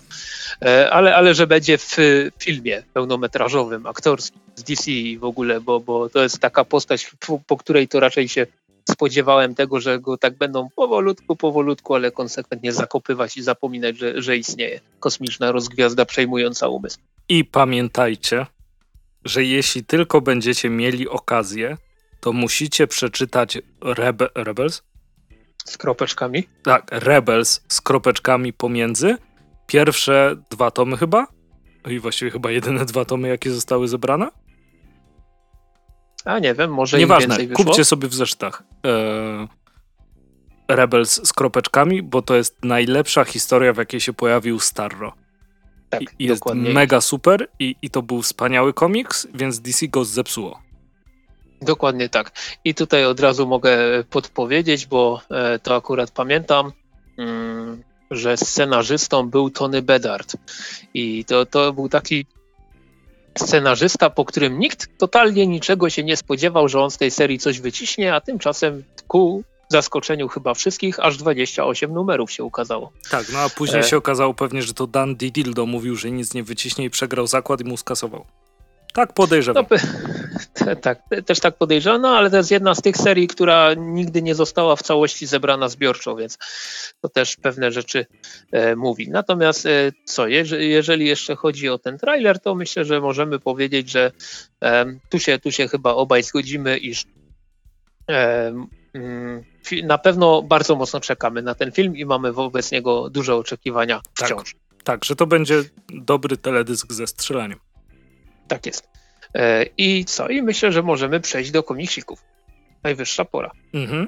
e, 0.61 0.89
ale, 0.91 1.15
ale 1.15 1.33
że 1.33 1.47
będzie 1.47 1.77
w 1.77 1.97
filmie 2.39 2.83
pełnometrażowym, 2.93 3.87
aktorskim 3.87 4.41
z 4.55 4.63
DC 4.63 4.91
i 4.91 5.17
w 5.17 5.23
ogóle, 5.23 5.61
bo, 5.61 5.79
bo 5.79 6.09
to 6.09 6.23
jest 6.23 6.39
taka 6.39 6.63
postać, 6.63 7.11
po, 7.27 7.39
po 7.47 7.57
której 7.57 7.87
to 7.87 7.99
raczej 7.99 8.27
się 8.27 8.47
spodziewałem 8.89 9.55
tego, 9.55 9.79
że 9.79 9.99
go 9.99 10.17
tak 10.17 10.37
będą 10.37 10.69
powolutku, 10.75 11.35
powolutku, 11.35 11.95
ale 11.95 12.11
konsekwentnie 12.11 12.73
zakopywać 12.73 13.37
i 13.37 13.43
zapominać, 13.43 13.97
że, 13.97 14.21
że 14.21 14.37
istnieje 14.37 14.79
kosmiczna 14.99 15.51
rozgwiazda 15.51 16.05
przejmująca 16.05 16.67
umysł. 16.67 16.97
I 17.29 17.45
pamiętajcie, 17.45 18.45
że 19.25 19.43
jeśli 19.43 19.83
tylko 19.83 20.21
będziecie 20.21 20.69
mieli 20.69 21.09
okazję, 21.09 21.77
to 22.19 22.33
musicie 22.33 22.87
przeczytać 22.87 23.57
Rebe 23.81 24.29
Rebels. 24.35 24.83
Z 25.65 25.77
kropeczkami? 25.77 26.43
Tak, 26.63 26.87
Rebels 26.91 27.61
z 27.67 27.81
kropeczkami 27.81 28.53
pomiędzy. 28.53 29.17
Pierwsze 29.67 30.35
dwa 30.49 30.71
tomy 30.71 30.97
chyba. 30.97 31.27
I 31.89 31.99
właściwie 31.99 32.31
chyba 32.31 32.51
jedyne 32.51 32.85
dwa 32.85 33.05
tomy, 33.05 33.27
jakie 33.27 33.51
zostały 33.51 33.87
zebrane. 33.87 34.29
A 36.25 36.39
nie 36.39 36.53
wiem, 36.53 36.73
może 36.73 36.97
Nieważne, 36.97 37.27
więcej 37.27 37.47
wyszło? 37.47 37.65
kupcie 37.65 37.85
sobie 37.85 38.07
w 38.07 38.13
zeszytach. 38.13 38.63
Eee, 38.83 39.47
Rebels 40.67 41.27
z 41.27 41.33
kropeczkami, 41.33 42.03
bo 42.03 42.21
to 42.21 42.35
jest 42.35 42.57
najlepsza 42.63 43.23
historia, 43.23 43.73
w 43.73 43.77
jakiej 43.77 43.99
się 43.99 44.13
pojawił 44.13 44.59
Starro. 44.59 45.13
Tak, 45.89 46.01
I 46.19 46.25
jest 46.25 46.41
dokładnie. 46.41 46.73
mega 46.73 47.01
super 47.01 47.47
i, 47.59 47.75
i 47.81 47.89
to 47.89 48.01
był 48.01 48.21
wspaniały 48.21 48.73
komiks, 48.73 49.27
więc 49.33 49.59
DC 49.59 49.87
go 49.87 50.05
zepsuło. 50.05 50.61
Dokładnie 51.61 52.09
tak. 52.09 52.31
I 52.65 52.75
tutaj 52.75 53.05
od 53.05 53.19
razu 53.19 53.47
mogę 53.47 53.77
podpowiedzieć, 54.09 54.85
bo 54.85 55.21
e, 55.31 55.59
to 55.59 55.75
akurat 55.75 56.11
pamiętam, 56.11 56.71
mm, 57.17 57.83
że 58.11 58.37
scenarzystą 58.37 59.29
był 59.29 59.49
Tony 59.49 59.81
Bedard. 59.81 60.35
I 60.93 61.25
to, 61.25 61.45
to 61.45 61.73
był 61.73 61.89
taki 61.89 62.25
scenarzysta, 63.37 64.09
po 64.09 64.25
którym 64.25 64.59
nikt 64.59 64.97
totalnie 64.97 65.47
niczego 65.47 65.89
się 65.89 66.03
nie 66.03 66.17
spodziewał, 66.17 66.67
że 66.67 66.79
on 66.79 66.91
z 66.91 66.97
tej 66.97 67.11
serii 67.11 67.39
coś 67.39 67.59
wyciśnie, 67.59 68.15
a 68.15 68.21
tymczasem 68.21 68.83
ku 69.07 69.43
zaskoczeniu 69.69 70.27
chyba 70.27 70.53
wszystkich, 70.53 70.99
aż 70.99 71.17
28 71.17 71.93
numerów 71.93 72.31
się 72.31 72.43
ukazało. 72.43 72.91
Tak, 73.09 73.25
no 73.33 73.39
a 73.39 73.49
później 73.49 73.81
e... 73.81 73.83
się 73.83 73.97
okazało 73.97 74.33
pewnie, 74.33 74.61
że 74.61 74.73
to 74.73 74.87
Dan 74.87 75.15
Didildo 75.15 75.65
mówił, 75.65 75.95
że 75.95 76.11
nic 76.11 76.33
nie 76.33 76.43
wyciśnie 76.43 76.85
i 76.85 76.89
przegrał 76.89 77.27
zakład 77.27 77.61
i 77.61 77.63
mu 77.63 77.77
skasował. 77.77 78.25
Tak 78.93 79.13
podejrzewam. 79.13 79.65
No, 79.71 79.77
tak, 80.81 81.01
też 81.25 81.39
tak 81.39 81.57
podejrzewam, 81.57 82.01
no 82.01 82.09
ale 82.09 82.29
to 82.29 82.37
jest 82.37 82.51
jedna 82.51 82.75
z 82.75 82.81
tych 82.81 82.97
serii, 82.97 83.27
która 83.27 83.73
nigdy 83.73 84.21
nie 84.21 84.35
została 84.35 84.75
w 84.75 84.81
całości 84.81 85.27
zebrana 85.27 85.69
zbiorczo, 85.69 86.15
więc 86.15 86.37
to 87.01 87.09
też 87.09 87.35
pewne 87.35 87.71
rzeczy 87.71 88.05
e, 88.51 88.75
mówi. 88.75 89.09
Natomiast 89.09 89.65
e, 89.65 89.91
co, 90.05 90.27
jeżeli, 90.27 90.69
jeżeli 90.69 91.07
jeszcze 91.07 91.35
chodzi 91.35 91.69
o 91.69 91.77
ten 91.77 91.97
trailer, 91.97 92.39
to 92.39 92.55
myślę, 92.55 92.85
że 92.85 93.01
możemy 93.01 93.39
powiedzieć, 93.39 93.91
że 93.91 94.11
e, 94.63 94.85
tu, 95.09 95.19
się, 95.19 95.39
tu 95.39 95.51
się 95.51 95.67
chyba 95.67 95.93
obaj 95.93 96.23
zgodzimy, 96.23 96.77
iż 96.77 97.05
mm, 98.07 99.43
na 99.83 99.97
pewno 99.97 100.41
bardzo 100.41 100.75
mocno 100.75 100.99
czekamy 100.99 101.41
na 101.41 101.55
ten 101.55 101.71
film 101.71 101.97
i 101.97 102.05
mamy 102.05 102.33
wobec 102.33 102.71
niego 102.71 103.09
duże 103.09 103.35
oczekiwania 103.35 104.01
tak, 104.17 104.27
wciąż. 104.27 104.55
Tak, 104.83 105.05
że 105.05 105.15
to 105.15 105.27
będzie 105.27 105.63
dobry 105.89 106.37
teledysk 106.37 106.93
ze 106.93 107.07
strzelaniem. 107.07 107.59
Tak 108.53 108.65
jest. 108.65 108.89
E, 109.35 109.65
I 109.77 110.05
co? 110.05 110.27
I 110.27 110.41
myślę, 110.41 110.71
że 110.71 110.83
możemy 110.83 111.19
przejść 111.19 111.51
do 111.51 111.63
komiksików. 111.63 112.23
Najwyższa 112.83 113.25
pora. 113.25 113.51
Mhm. 113.73 114.07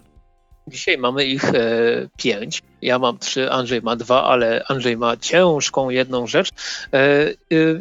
Dzisiaj 0.68 0.98
mamy 0.98 1.26
ich 1.26 1.46
e, 1.46 1.54
pięć. 2.18 2.62
Ja 2.82 3.00
mam 3.00 3.18
trzy, 3.18 3.52
Andrzej 3.52 3.82
ma 3.82 3.96
dwa, 3.96 4.24
ale 4.24 4.64
Andrzej 4.68 4.98
ma 4.98 5.18
ciężką 5.18 5.90
jedną 5.90 6.28
rzecz. 6.28 6.50
E, 6.50 6.98
e, 6.98 7.34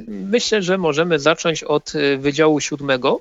myślę, 0.09 0.63
że 0.63 0.79
możemy 0.79 1.19
zacząć 1.19 1.65
od 1.65 1.93
e, 1.95 2.17
Wydziału 2.17 2.61
Siódmego. 2.61 3.21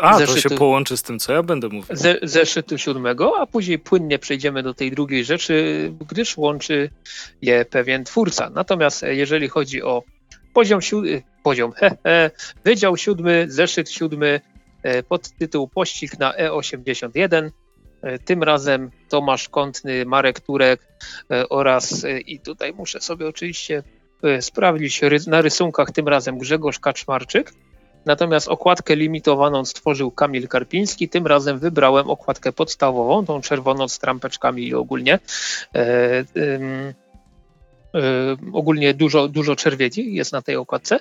A, 0.00 0.18
zeszytu, 0.18 0.42
to 0.42 0.48
się 0.48 0.56
połączy 0.56 0.96
z 0.96 1.02
tym, 1.02 1.18
co 1.18 1.32
ja 1.32 1.42
będę 1.42 1.68
mówił. 1.68 1.96
Ze, 1.96 2.18
zeszytu 2.22 2.78
siódmego, 2.78 3.40
a 3.40 3.46
później 3.46 3.78
płynnie 3.78 4.18
przejdziemy 4.18 4.62
do 4.62 4.74
tej 4.74 4.90
drugiej 4.90 5.24
rzeczy, 5.24 5.92
gdyż 6.08 6.36
łączy 6.36 6.90
je 7.42 7.64
pewien 7.64 8.04
twórca. 8.04 8.50
Natomiast 8.50 9.02
e, 9.02 9.14
jeżeli 9.14 9.48
chodzi 9.48 9.82
o 9.82 10.02
poziom, 10.52 10.82
siódmy, 10.82 11.22
poziom 11.44 11.72
Wydział 12.64 12.96
Siódmy, 12.96 13.46
Zeszyt 13.48 13.90
Siódmy, 13.90 14.40
pod 15.08 15.30
tytuł 15.30 15.68
Pościg 15.68 16.18
na 16.18 16.32
E81, 16.32 17.50
E, 18.04 18.18
tym 18.18 18.42
razem 18.42 18.90
Tomasz 19.08 19.48
Kątny, 19.48 20.04
Marek 20.04 20.40
Turek 20.40 20.80
e, 21.30 21.48
oraz, 21.48 22.04
e, 22.04 22.20
i 22.20 22.40
tutaj 22.40 22.72
muszę 22.72 23.00
sobie 23.00 23.28
oczywiście 23.28 23.82
sprawdzić 24.40 25.00
na 25.26 25.42
rysunkach, 25.42 25.90
tym 25.90 26.08
razem 26.08 26.38
Grzegorz 26.38 26.78
Kaczmarczyk. 26.78 27.52
Natomiast 28.06 28.48
okładkę 28.48 28.96
limitowaną 28.96 29.64
stworzył 29.64 30.10
Kamil 30.10 30.48
Karpiński. 30.48 31.08
Tym 31.08 31.26
razem 31.26 31.58
wybrałem 31.58 32.10
okładkę 32.10 32.52
podstawową, 32.52 33.26
tą 33.26 33.40
czerwoną 33.40 33.88
z 33.88 33.98
trampeczkami 33.98 34.68
i 34.68 34.74
ogólnie. 34.74 35.18
E, 35.74 36.24
ogólnie 38.52 38.94
dużo, 38.94 39.28
dużo 39.28 39.56
czerwieci 39.56 40.14
jest 40.14 40.32
na 40.32 40.42
tej 40.42 40.56
okładce. 40.56 41.00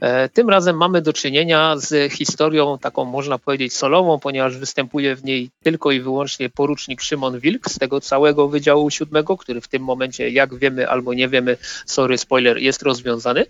E, 0.00 0.28
tym 0.28 0.50
razem 0.50 0.76
mamy 0.76 1.02
do 1.02 1.12
czynienia 1.12 1.74
z 1.76 2.12
historią 2.12 2.78
taką, 2.78 3.04
można 3.04 3.38
powiedzieć, 3.38 3.72
solową, 3.72 4.18
ponieważ 4.18 4.56
występuje 4.56 5.16
w 5.16 5.24
niej 5.24 5.50
tylko 5.62 5.90
i 5.90 6.00
wyłącznie 6.00 6.50
porucznik 6.50 7.00
Szymon 7.00 7.40
Wilk 7.40 7.70
z 7.70 7.78
tego 7.78 8.00
całego 8.00 8.48
Wydziału 8.48 8.90
Siódmego, 8.90 9.36
który 9.36 9.60
w 9.60 9.68
tym 9.68 9.82
momencie, 9.82 10.30
jak 10.30 10.54
wiemy 10.54 10.88
albo 10.88 11.14
nie 11.14 11.28
wiemy, 11.28 11.56
sorry, 11.86 12.18
spoiler, 12.18 12.58
jest 12.58 12.82
rozwiązany. 12.82 13.46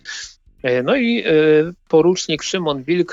E, 0.63 0.83
no 0.83 0.97
i 0.97 1.25
porucznik 1.89 2.43
Szymon 2.43 2.83
Wilk, 2.83 3.13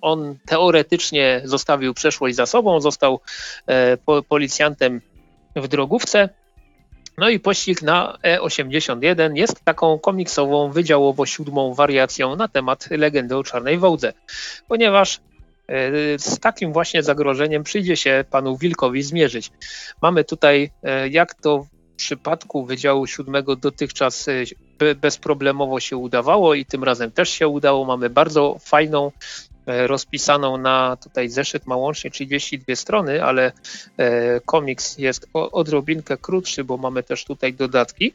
on 0.00 0.36
teoretycznie 0.46 1.40
zostawił 1.44 1.94
przeszłość 1.94 2.36
za 2.36 2.46
sobą, 2.46 2.80
został 2.80 3.20
policjantem 4.28 5.00
w 5.56 5.68
drogówce, 5.68 6.28
no 7.18 7.28
i 7.28 7.40
pościg 7.40 7.82
na 7.82 8.18
E81 8.22 9.36
jest 9.36 9.64
taką 9.64 9.98
komiksową, 9.98 10.70
wydziałowo-siódmą 10.70 11.74
wariacją 11.74 12.36
na 12.36 12.48
temat 12.48 12.88
legendy 12.90 13.36
o 13.36 13.44
czarnej 13.44 13.78
wołdze, 13.78 14.12
ponieważ 14.68 15.20
e, 15.68 16.18
z 16.18 16.38
takim 16.38 16.72
właśnie 16.72 17.02
zagrożeniem 17.02 17.62
przyjdzie 17.62 17.96
się 17.96 18.24
panu 18.30 18.56
Wilkowi 18.56 19.02
zmierzyć. 19.02 19.50
Mamy 20.02 20.24
tutaj, 20.24 20.70
e, 20.82 21.08
jak 21.08 21.34
to 21.34 21.66
przypadku 21.96 22.64
Wydziału 22.64 23.06
Siódmego 23.06 23.56
dotychczas 23.56 24.26
bezproblemowo 25.00 25.80
się 25.80 25.96
udawało 25.96 26.54
i 26.54 26.66
tym 26.66 26.84
razem 26.84 27.10
też 27.10 27.28
się 27.28 27.48
udało. 27.48 27.84
Mamy 27.84 28.10
bardzo 28.10 28.56
fajną 28.60 29.12
rozpisaną 29.66 30.56
na 30.56 30.96
tutaj 30.96 31.28
zeszyt 31.28 31.66
ma 31.66 31.76
łącznie 31.76 32.10
32 32.10 32.76
strony, 32.76 33.24
ale 33.24 33.52
komiks 34.44 34.98
jest 34.98 35.28
odrobinkę 35.32 36.16
krótszy, 36.16 36.64
bo 36.64 36.76
mamy 36.76 37.02
też 37.02 37.24
tutaj 37.24 37.54
dodatki. 37.54 38.12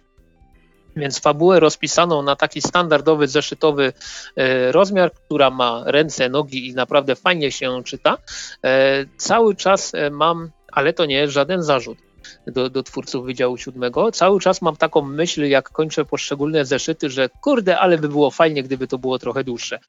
Więc 0.95 1.19
fabułę 1.19 1.59
rozpisaną 1.59 2.21
na 2.21 2.35
taki 2.35 2.61
standardowy, 2.61 3.27
zeszytowy 3.27 3.93
e, 4.35 4.71
rozmiar, 4.71 5.11
która 5.11 5.49
ma 5.49 5.83
ręce, 5.85 6.29
nogi 6.29 6.67
i 6.67 6.73
naprawdę 6.73 7.15
fajnie 7.15 7.51
się 7.51 7.83
czyta, 7.83 8.17
e, 8.63 9.05
cały 9.17 9.55
czas 9.55 9.95
e, 9.95 10.09
mam, 10.09 10.49
ale 10.71 10.93
to 10.93 11.05
nie 11.05 11.15
jest 11.15 11.33
żaden 11.33 11.63
zarzut 11.63 12.10
do, 12.47 12.69
do 12.69 12.83
twórców 12.83 13.25
Wydziału 13.25 13.57
Siódmego. 13.57 14.11
Cały 14.11 14.39
czas 14.39 14.61
mam 14.61 14.75
taką 14.75 15.01
myśl, 15.01 15.43
jak 15.43 15.69
kończę 15.69 16.05
poszczególne 16.05 16.65
zeszyty, 16.65 17.09
że 17.09 17.29
kurde, 17.29 17.79
ale 17.79 17.97
by 17.97 18.09
było 18.09 18.31
fajnie, 18.31 18.63
gdyby 18.63 18.87
to 18.87 18.97
było 18.97 19.19
trochę 19.19 19.43
dłuższe. 19.43 19.79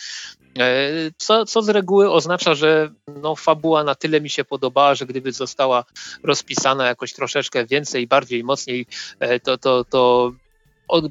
Co, 1.17 1.47
co 1.47 1.63
z 1.63 1.69
reguły 1.69 2.11
oznacza, 2.11 2.55
że 2.55 2.91
no, 3.23 3.37
fabuła 3.37 3.85
na 3.85 3.95
tyle 3.95 4.21
mi 4.21 4.31
się 4.31 4.45
podobała, 4.45 4.95
że 4.95 5.07
gdyby 5.07 5.33
została 5.33 5.85
rozpisana 6.23 6.87
jakoś 6.87 7.13
troszeczkę 7.13 7.67
więcej, 7.67 8.07
bardziej, 8.07 8.45
mocniej, 8.45 8.87
to, 9.43 9.59
to, 9.59 9.85
to 9.85 10.33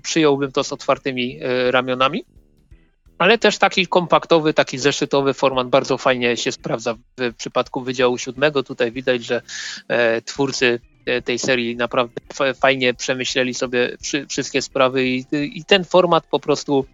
przyjąłbym 0.04 0.52
to 0.52 0.64
z 0.64 0.74
otwartymi 0.74 1.40
e, 1.42 1.72
ramionami. 1.72 2.26
Ale 3.18 3.38
też 3.38 3.58
taki 3.58 3.88
kompaktowy, 3.88 4.54
taki 4.54 4.78
zeszytowy 4.78 5.34
format 5.34 5.68
bardzo 5.68 5.98
fajnie 5.98 6.38
się 6.38 6.52
sprawdza 6.52 6.96
w 7.18 7.34
przypadku 7.38 7.82
Wydziału 7.82 8.18
Siódmego. 8.18 8.64
Tutaj 8.64 8.92
widać, 8.92 9.24
że 9.24 9.42
e, 9.88 10.22
twórcy 10.22 10.80
e, 10.84 10.91
tej 11.26 11.40
serii 11.40 11.76
naprawdę 11.76 12.22
fajnie 12.54 12.94
przemyśleli 12.94 13.54
sobie 13.54 13.98
wszystkie 14.30 14.62
sprawy 14.62 15.08
i, 15.08 15.26
i 15.32 15.66
ten 15.66 15.84
format 15.84 16.28
po 16.28 16.40
prostu 16.40 16.86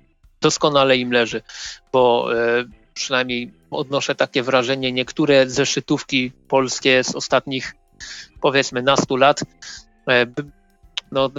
doskonale 0.41 0.97
im 0.97 1.11
leży, 1.11 1.41
bo 1.93 2.29
przynajmniej 2.93 3.51
odnoszę 3.71 4.15
takie 4.15 4.43
wrażenie, 4.43 4.91
niektóre 4.91 5.49
zeszytówki 5.49 6.31
polskie 6.47 7.03
z 7.03 7.15
ostatnich 7.15 7.75
powiedzmy 8.41 8.81
nastu 8.81 9.15
lat 9.15 9.43
no, 11.11 11.29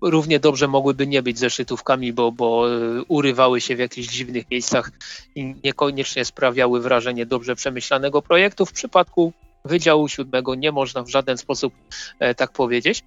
równie 0.00 0.40
dobrze 0.40 0.68
mogłyby 0.68 1.06
nie 1.06 1.22
być 1.22 1.38
zeszytówkami, 1.38 2.12
bo, 2.12 2.32
bo 2.32 2.68
e, 2.68 3.02
urywały 3.08 3.60
się 3.60 3.76
w 3.76 3.78
jakichś 3.78 4.08
dziwnych 4.08 4.50
miejscach 4.50 4.90
i 5.34 5.54
niekoniecznie 5.64 6.24
sprawiały 6.24 6.80
wrażenie 6.80 7.26
dobrze 7.26 7.56
przemyślanego 7.56 8.22
projektu. 8.22 8.66
W 8.66 8.72
przypadku 8.72 9.32
Wydziału 9.64 10.08
Siódmego 10.08 10.54
nie 10.54 10.72
można 10.72 11.02
w 11.02 11.08
żaden 11.08 11.38
sposób 11.38 11.74
e, 12.20 12.34
tak 12.34 12.52
powiedzieć. 12.52 13.04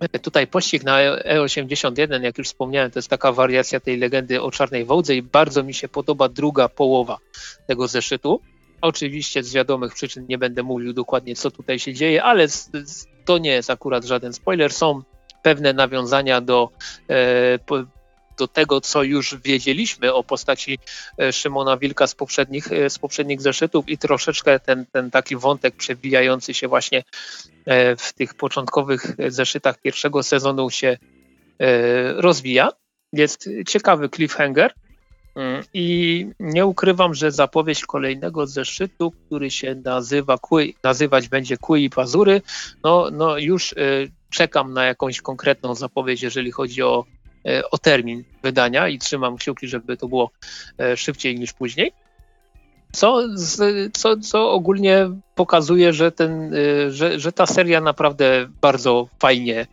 E, 0.00 0.18
tutaj 0.18 0.46
pościg 0.46 0.84
na 0.84 0.98
E81, 1.16 2.22
jak 2.22 2.38
już 2.38 2.46
wspomniałem, 2.46 2.90
to 2.90 2.98
jest 2.98 3.08
taka 3.08 3.32
wariacja 3.32 3.80
tej 3.80 3.96
legendy 3.96 4.42
o 4.42 4.50
czarnej 4.50 4.84
wołdze 4.84 5.16
i 5.16 5.22
bardzo 5.22 5.62
mi 5.62 5.74
się 5.74 5.88
podoba 5.88 6.28
druga 6.28 6.68
połowa 6.68 7.18
tego 7.66 7.88
zeszytu. 7.88 8.40
Oczywiście 8.80 9.42
z 9.42 9.52
wiadomych 9.52 9.94
przyczyn 9.94 10.26
nie 10.28 10.38
będę 10.38 10.62
mówił 10.62 10.92
dokładnie, 10.92 11.36
co 11.36 11.50
tutaj 11.50 11.78
się 11.78 11.94
dzieje, 11.94 12.22
ale 12.22 12.46
to 13.24 13.38
nie 13.38 13.50
jest 13.50 13.70
akurat 13.70 14.04
żaden 14.04 14.32
spoiler. 14.32 14.72
Są 14.72 15.02
pewne 15.42 15.72
nawiązania 15.72 16.40
do, 16.40 16.68
e, 17.08 17.58
do 18.38 18.48
tego, 18.48 18.80
co 18.80 19.02
już 19.02 19.36
wiedzieliśmy 19.44 20.14
o 20.14 20.24
postaci 20.24 20.78
e, 21.18 21.32
Szymona 21.32 21.76
Wilka 21.76 22.06
z 22.06 22.14
poprzednich, 22.14 22.72
e, 22.72 22.90
z 22.90 22.98
poprzednich 22.98 23.40
zeszytów 23.40 23.88
i 23.88 23.98
troszeczkę 23.98 24.60
ten, 24.60 24.86
ten 24.92 25.10
taki 25.10 25.36
wątek 25.36 25.76
przebijający 25.76 26.54
się 26.54 26.68
właśnie 26.68 27.04
w 27.98 28.12
tych 28.12 28.34
początkowych 28.34 29.16
zeszytach 29.28 29.80
pierwszego 29.80 30.22
sezonu 30.22 30.70
się 30.70 30.98
rozwija. 32.16 32.68
Jest 33.12 33.48
ciekawy 33.68 34.08
cliffhanger. 34.08 34.74
Mm, 35.34 35.62
I 35.74 36.26
nie 36.40 36.66
ukrywam, 36.66 37.14
że 37.14 37.30
zapowiedź 37.30 37.86
kolejnego 37.86 38.46
zeszytu, 38.46 39.12
który 39.26 39.50
się 39.50 39.74
nazywa, 39.84 40.38
nazywać 40.82 41.28
będzie 41.28 41.56
Kły 41.56 41.80
i 41.80 41.90
Pazury, 41.90 42.42
no, 42.84 43.08
no 43.12 43.38
już 43.38 43.74
czekam 44.32 44.72
na 44.72 44.84
jakąś 44.84 45.20
konkretną 45.20 45.74
zapowiedź, 45.74 46.22
jeżeli 46.22 46.50
chodzi 46.50 46.82
o, 46.82 47.04
e, 47.04 47.21
o 47.70 47.78
termin 47.78 48.24
wydania 48.42 48.88
i 48.88 48.98
trzymam 48.98 49.36
kciuki, 49.36 49.68
żeby 49.68 49.96
to 49.96 50.08
było 50.08 50.30
e, 50.78 50.96
szybciej 50.96 51.38
niż 51.38 51.52
później. 51.52 51.92
Co, 52.92 53.22
co, 53.92 54.16
co 54.16 54.50
ogólnie 54.50 55.10
pokazuje, 55.34 55.92
że, 55.92 56.12
ten, 56.12 56.54
e, 56.54 56.90
że, 56.90 57.20
że 57.20 57.32
ta 57.32 57.46
seria 57.46 57.80
naprawdę 57.80 58.48
bardzo 58.60 59.08
fajnie, 59.18 59.66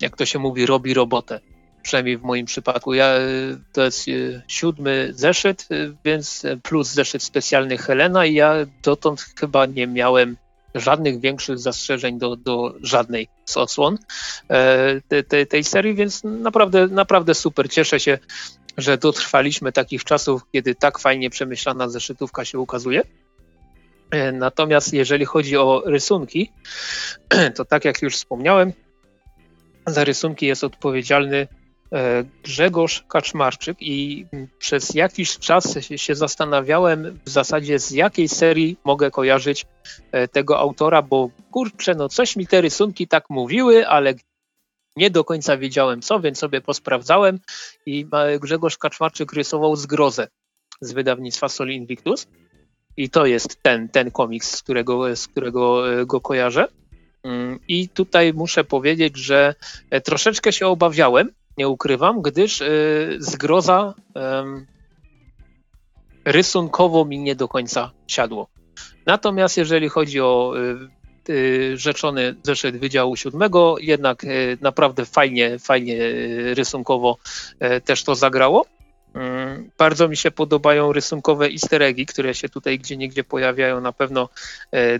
jak 0.00 0.16
to 0.16 0.26
się 0.26 0.38
mówi, 0.38 0.66
robi 0.66 0.94
robotę. 0.94 1.40
Przynajmniej 1.82 2.18
w 2.18 2.22
moim 2.22 2.46
przypadku. 2.46 2.94
Ja, 2.94 3.14
to 3.72 3.84
jest 3.84 4.06
siódmy 4.48 5.10
zeszyt, 5.14 5.68
więc 6.04 6.46
plus 6.62 6.88
zeszyt 6.88 7.22
specjalny 7.22 7.78
Helena 7.78 8.26
i 8.26 8.34
ja 8.34 8.54
dotąd 8.82 9.26
chyba 9.40 9.66
nie 9.66 9.86
miałem 9.86 10.36
żadnych 10.74 11.20
większych 11.20 11.58
zastrzeżeń 11.58 12.18
do, 12.18 12.36
do 12.36 12.74
żadnej 12.82 13.28
z 13.44 13.56
odsłon 13.56 13.98
e, 14.48 15.00
te, 15.08 15.22
te, 15.22 15.46
tej 15.46 15.64
serii, 15.64 15.94
więc 15.94 16.24
naprawdę, 16.24 16.86
naprawdę 16.86 17.34
super. 17.34 17.70
Cieszę 17.70 18.00
się, 18.00 18.18
że 18.76 18.98
dotrwaliśmy 18.98 19.72
takich 19.72 20.04
czasów, 20.04 20.42
kiedy 20.52 20.74
tak 20.74 20.98
fajnie 20.98 21.30
przemyślana 21.30 21.88
zeszytówka 21.88 22.44
się 22.44 22.58
ukazuje. 22.58 23.02
E, 24.10 24.32
natomiast 24.32 24.92
jeżeli 24.92 25.24
chodzi 25.24 25.56
o 25.56 25.82
rysunki, 25.86 26.52
to 27.56 27.64
tak 27.64 27.84
jak 27.84 28.02
już 28.02 28.16
wspomniałem, 28.16 28.72
za 29.86 30.04
rysunki 30.04 30.46
jest 30.46 30.64
odpowiedzialny 30.64 31.48
Grzegorz 32.42 33.04
Kaczmarczyk 33.08 33.76
i 33.80 34.26
przez 34.58 34.94
jakiś 34.94 35.38
czas 35.38 35.78
się 35.96 36.14
zastanawiałem 36.14 37.18
w 37.24 37.30
zasadzie 37.30 37.78
z 37.78 37.90
jakiej 37.90 38.28
serii 38.28 38.76
mogę 38.84 39.10
kojarzyć 39.10 39.66
e, 40.12 40.28
tego 40.28 40.58
autora, 40.58 41.02
bo 41.02 41.30
kurczę, 41.50 41.94
no 41.94 42.08
coś 42.08 42.36
mi 42.36 42.46
te 42.46 42.60
rysunki 42.60 43.08
tak 43.08 43.30
mówiły, 43.30 43.88
ale 43.88 44.14
nie 44.96 45.10
do 45.10 45.24
końca 45.24 45.56
wiedziałem 45.56 46.02
co, 46.02 46.20
więc 46.20 46.38
sobie 46.38 46.60
posprawdzałem 46.60 47.40
i 47.86 48.06
Grzegorz 48.40 48.78
Kaczmarczyk 48.78 49.32
rysował 49.32 49.76
zgrozę 49.76 50.28
z 50.80 50.92
wydawnictwa 50.92 51.48
Sol 51.48 51.70
Invictus 51.70 52.26
i 52.96 53.10
to 53.10 53.26
jest 53.26 53.62
ten, 53.62 53.88
ten 53.88 54.10
komiks, 54.10 54.56
z 54.56 54.62
którego, 54.62 55.16
z 55.16 55.28
którego 55.28 55.92
e, 55.92 56.06
go 56.06 56.20
kojarzę. 56.20 56.68
Mm, 57.22 57.58
I 57.68 57.88
tutaj 57.88 58.34
muszę 58.34 58.64
powiedzieć, 58.64 59.16
że 59.16 59.54
troszeczkę 60.04 60.52
się 60.52 60.66
obawiałem, 60.66 61.30
nie 61.60 61.68
ukrywam, 61.68 62.22
gdyż 62.22 62.60
y, 62.60 63.16
zgroza 63.18 63.94
rysunkowo 66.24 67.04
mi 67.04 67.18
nie 67.18 67.34
do 67.36 67.48
końca 67.48 67.90
siadło. 68.06 68.48
Natomiast 69.06 69.56
jeżeli 69.56 69.88
chodzi 69.88 70.20
o 70.20 70.52
y, 71.28 71.32
y, 71.32 71.76
rzeczony 71.76 72.34
zeszyt 72.42 72.76
Wydziału 72.76 73.16
Siódmego, 73.16 73.76
jednak 73.80 74.26
naprawdę 74.60 75.04
fajnie, 75.04 75.58
fajnie 75.58 75.96
rysunkowo 76.54 77.18
też 77.84 78.04
to 78.04 78.14
zagrało. 78.14 78.66
Mm, 79.14 79.70
bardzo 79.78 80.08
mi 80.08 80.16
się 80.16 80.30
podobają 80.30 80.92
rysunkowe 80.92 81.46
easter 81.46 81.82
eggi, 81.82 82.06
które 82.06 82.34
się 82.34 82.48
tutaj 82.48 82.78
gdzie 82.78 82.96
niegdzie 82.96 83.24
pojawiają. 83.24 83.80
Na 83.80 83.92
pewno 83.92 84.28
e, 84.72 84.98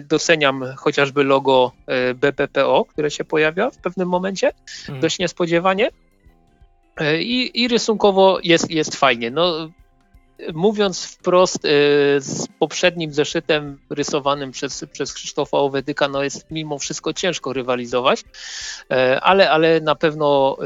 doceniam 0.00 0.64
chociażby 0.76 1.24
logo 1.24 1.72
e, 1.86 2.14
BPPO, 2.14 2.84
które 2.84 3.10
się 3.10 3.24
pojawia 3.24 3.70
w 3.70 3.78
pewnym 3.78 4.08
momencie, 4.08 4.52
hmm. 4.86 5.00
dość 5.00 5.18
niespodziewanie. 5.18 5.90
E, 6.96 7.22
I, 7.22 7.62
I, 7.62 7.68
rysunkowo 7.68 8.38
jest, 8.42 8.70
jest 8.70 8.96
fajnie. 8.96 9.30
No, 9.30 9.70
mówiąc 10.54 11.04
wprost, 11.04 11.62
z 12.18 12.46
poprzednim 12.58 13.12
zeszytem 13.12 13.78
rysowanym 13.90 14.50
przez, 14.50 14.84
przez 14.92 15.14
Krzysztofa 15.14 15.58
Owedyka, 15.58 16.08
no 16.08 16.22
jest 16.22 16.50
mimo 16.50 16.78
wszystko 16.78 17.12
ciężko 17.12 17.52
rywalizować, 17.52 18.24
ale, 19.20 19.50
ale 19.50 19.80
na 19.80 19.94
pewno 19.94 20.56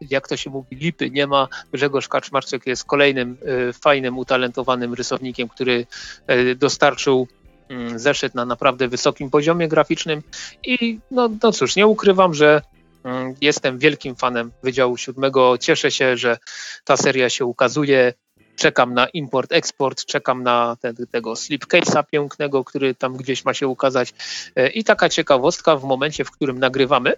jak 0.00 0.28
to 0.28 0.36
się 0.36 0.50
mówi, 0.50 0.76
lipy 0.76 1.10
nie 1.10 1.26
ma. 1.26 1.48
Grzegorz 1.72 2.08
Kaczmarczyk 2.08 2.66
jest 2.66 2.84
kolejnym 2.84 3.36
e, 3.68 3.72
fajnym, 3.72 4.18
utalentowanym 4.18 4.94
rysownikiem, 4.94 5.48
który 5.48 5.86
e, 6.26 6.54
dostarczył 6.54 7.28
mm, 7.68 7.98
zeszyt 7.98 8.34
na 8.34 8.44
naprawdę 8.44 8.88
wysokim 8.88 9.30
poziomie 9.30 9.68
graficznym 9.68 10.22
i 10.64 10.98
no, 11.10 11.28
no 11.42 11.52
cóż, 11.52 11.76
nie 11.76 11.86
ukrywam, 11.86 12.34
że 12.34 12.62
mm, 13.04 13.34
jestem 13.40 13.78
wielkim 13.78 14.16
fanem 14.16 14.52
Wydziału 14.62 14.96
Siódmego. 14.96 15.58
Cieszę 15.58 15.90
się, 15.90 16.16
że 16.16 16.38
ta 16.84 16.96
seria 16.96 17.30
się 17.30 17.44
ukazuje. 17.44 18.12
Czekam 18.56 18.94
na 18.94 19.06
import-eksport, 19.06 20.04
czekam 20.04 20.42
na 20.42 20.76
ten, 20.80 20.94
tego 21.10 21.32
slipcase'a 21.32 22.04
pięknego, 22.12 22.64
który 22.64 22.94
tam 22.94 23.16
gdzieś 23.16 23.44
ma 23.44 23.54
się 23.54 23.68
ukazać. 23.68 24.14
E, 24.56 24.68
I 24.68 24.84
taka 24.84 25.08
ciekawostka 25.08 25.76
w 25.76 25.84
momencie, 25.84 26.24
w 26.24 26.30
którym 26.30 26.58
nagrywamy, 26.58 27.14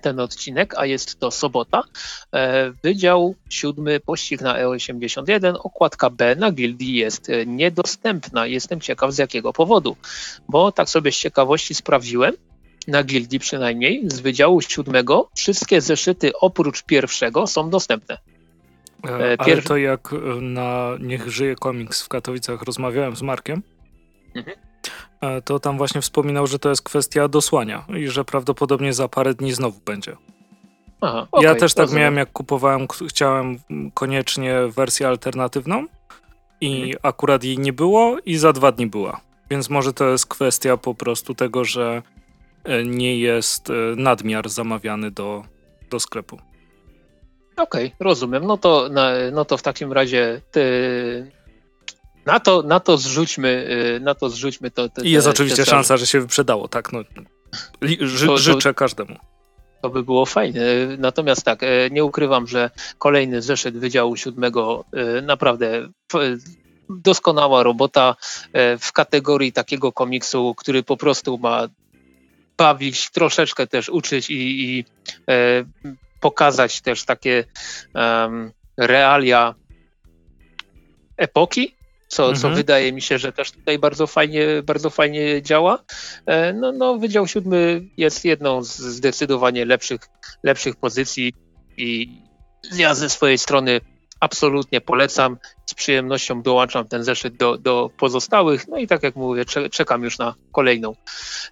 ten 0.00 0.20
odcinek, 0.20 0.74
a 0.76 0.86
jest 0.86 1.20
to 1.20 1.30
sobota. 1.30 1.82
E, 2.32 2.70
Wydział 2.70 3.34
siódmy, 3.50 4.00
pościg 4.00 4.40
na 4.40 4.54
E81, 4.54 5.54
okładka 5.58 6.10
B 6.10 6.36
na 6.36 6.52
gildii 6.52 6.94
jest 6.94 7.30
e, 7.30 7.46
niedostępna. 7.46 8.46
Jestem 8.46 8.80
ciekaw 8.80 9.12
z 9.12 9.18
jakiego 9.18 9.52
powodu, 9.52 9.96
bo 10.48 10.72
tak 10.72 10.88
sobie 10.88 11.12
z 11.12 11.16
ciekawości 11.16 11.74
sprawdziłem 11.74 12.34
na 12.88 13.02
gildii 13.04 13.38
przynajmniej, 13.38 14.02
z 14.10 14.20
Wydziału 14.20 14.60
Siódmego, 14.60 15.28
wszystkie 15.36 15.80
zeszyty 15.80 16.32
oprócz 16.40 16.82
pierwszego 16.82 17.46
są 17.46 17.70
dostępne. 17.70 18.18
E, 19.08 19.36
ale 19.38 19.62
to 19.62 19.76
jak 19.76 20.14
na 20.40 20.90
Niech 21.00 21.28
żyje 21.28 21.56
komiks 21.56 22.02
w 22.02 22.08
Katowicach 22.08 22.62
rozmawiałem 22.62 23.16
z 23.16 23.22
Markiem, 23.22 23.62
mhm. 24.34 24.56
To 25.44 25.58
tam 25.60 25.76
właśnie 25.76 26.00
wspominał, 26.00 26.46
że 26.46 26.58
to 26.58 26.68
jest 26.68 26.82
kwestia 26.82 27.28
dosłania 27.28 27.84
i 27.96 28.08
że 28.08 28.24
prawdopodobnie 28.24 28.92
za 28.92 29.08
parę 29.08 29.34
dni 29.34 29.52
znowu 29.52 29.80
będzie. 29.84 30.16
Aha, 31.00 31.26
okay, 31.30 31.44
ja 31.44 31.54
też 31.54 31.74
tak 31.74 31.82
rozumiem. 31.82 32.00
miałem, 32.00 32.16
jak 32.16 32.32
kupowałem, 32.32 32.86
chciałem 33.08 33.58
koniecznie 33.94 34.54
wersję 34.68 35.08
alternatywną 35.08 35.86
i 36.60 36.76
mhm. 36.76 36.98
akurat 37.02 37.44
jej 37.44 37.58
nie 37.58 37.72
było 37.72 38.16
i 38.26 38.36
za 38.36 38.52
dwa 38.52 38.72
dni 38.72 38.86
była. 38.86 39.20
Więc 39.50 39.70
może 39.70 39.92
to 39.92 40.08
jest 40.08 40.26
kwestia 40.26 40.76
po 40.76 40.94
prostu 40.94 41.34
tego, 41.34 41.64
że 41.64 42.02
e, 42.64 42.84
nie 42.84 43.18
jest 43.18 43.70
e, 43.70 43.72
nadmiar 43.96 44.48
zamawiany 44.48 45.10
do, 45.10 45.44
do 45.90 46.00
sklepu. 46.00 46.38
Okej, 47.56 47.86
okay, 47.86 47.96
rozumiem. 48.00 48.46
No 48.46 48.56
to, 48.56 48.88
no 49.32 49.44
to 49.44 49.56
w 49.56 49.62
takim 49.62 49.92
razie 49.92 50.40
ty, 50.50 51.30
na, 52.26 52.40
to, 52.40 52.62
na 52.62 52.80
to 52.80 52.96
zrzućmy, 52.96 53.68
e, 53.96 54.00
na 54.00 54.14
to 54.14 54.30
zrzućmy 54.30 54.70
to. 54.70 54.88
Te, 54.88 55.02
I 55.02 55.10
jest 55.10 55.26
te, 55.26 55.30
oczywiście 55.30 55.64
te 55.64 55.70
szansa, 55.70 55.96
że 55.96 56.06
się 56.06 56.20
wyprzedało, 56.20 56.68
tak? 56.68 56.92
No, 56.92 57.00
ży, 58.00 58.26
to, 58.26 58.38
życzę 58.38 58.74
każdemu. 58.74 59.16
To 59.82 59.90
by 59.90 60.02
było 60.02 60.26
fajne. 60.26 60.60
Natomiast 60.98 61.44
tak, 61.44 61.60
nie 61.90 62.04
ukrywam, 62.04 62.46
że 62.46 62.70
kolejny 62.98 63.42
zeszyt 63.42 63.78
Wydziału 63.78 64.16
Siódmego 64.16 64.84
naprawdę 65.22 65.88
doskonała 66.90 67.62
robota 67.62 68.16
w 68.80 68.92
kategorii 68.92 69.52
takiego 69.52 69.92
komiksu, 69.92 70.54
który 70.54 70.82
po 70.82 70.96
prostu 70.96 71.38
ma 71.38 71.68
bawić, 72.56 73.10
troszeczkę 73.10 73.66
też 73.66 73.88
uczyć 73.88 74.30
i, 74.30 74.64
i 74.64 74.84
pokazać 76.20 76.80
też 76.80 77.04
takie 77.04 77.44
realia 78.76 79.54
epoki, 81.16 81.75
co, 82.08 82.22
mhm. 82.28 82.40
co 82.40 82.50
wydaje 82.50 82.92
mi 82.92 83.02
się, 83.02 83.18
że 83.18 83.32
też 83.32 83.52
tutaj 83.52 83.78
bardzo 83.78 84.06
fajnie, 84.06 84.46
bardzo 84.64 84.90
fajnie 84.90 85.42
działa. 85.42 85.78
E, 86.26 86.52
no, 86.52 86.72
no, 86.72 86.98
Wydział 86.98 87.26
Siódmy 87.26 87.82
jest 87.96 88.24
jedną 88.24 88.62
z 88.62 88.76
zdecydowanie 88.78 89.64
lepszych, 89.64 90.00
lepszych 90.42 90.76
pozycji 90.76 91.32
i 91.76 92.20
ja 92.72 92.94
ze 92.94 93.10
swojej 93.10 93.38
strony 93.38 93.80
absolutnie 94.20 94.80
polecam. 94.80 95.38
Z 95.66 95.74
przyjemnością 95.74 96.42
dołączam 96.42 96.88
ten 96.88 97.04
zeszyt 97.04 97.36
do, 97.36 97.58
do 97.58 97.90
pozostałych. 97.98 98.68
No 98.68 98.76
i 98.76 98.86
tak 98.86 99.02
jak 99.02 99.16
mówię, 99.16 99.44
czekam 99.70 100.02
już 100.02 100.18
na 100.18 100.34
kolejną, 100.52 100.94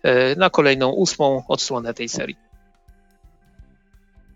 e, 0.02 0.36
na 0.36 0.50
kolejną 0.50 0.90
ósmą 0.90 1.42
odsłonę 1.48 1.94
tej 1.94 2.08
serii. 2.08 2.36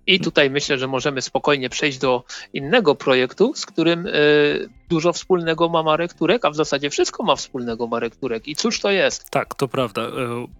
I 0.08 0.20
tutaj 0.20 0.50
myślę, 0.50 0.78
że 0.78 0.86
możemy 0.86 1.22
spokojnie 1.22 1.70
przejść 1.70 1.98
do 1.98 2.24
innego 2.52 2.94
projektu, 2.94 3.52
z 3.54 3.66
którym 3.66 4.06
y, 4.06 4.68
dużo 4.88 5.12
wspólnego 5.12 5.68
ma 5.68 5.82
Marek 5.82 6.14
Turek, 6.14 6.44
a 6.44 6.50
w 6.50 6.56
zasadzie 6.56 6.90
wszystko 6.90 7.22
ma 7.22 7.36
wspólnego 7.36 7.86
Marek 7.86 8.16
Turek. 8.16 8.48
I 8.48 8.56
cóż 8.56 8.80
to 8.80 8.90
jest? 8.90 9.30
Tak, 9.30 9.54
to 9.54 9.68
prawda. 9.68 10.02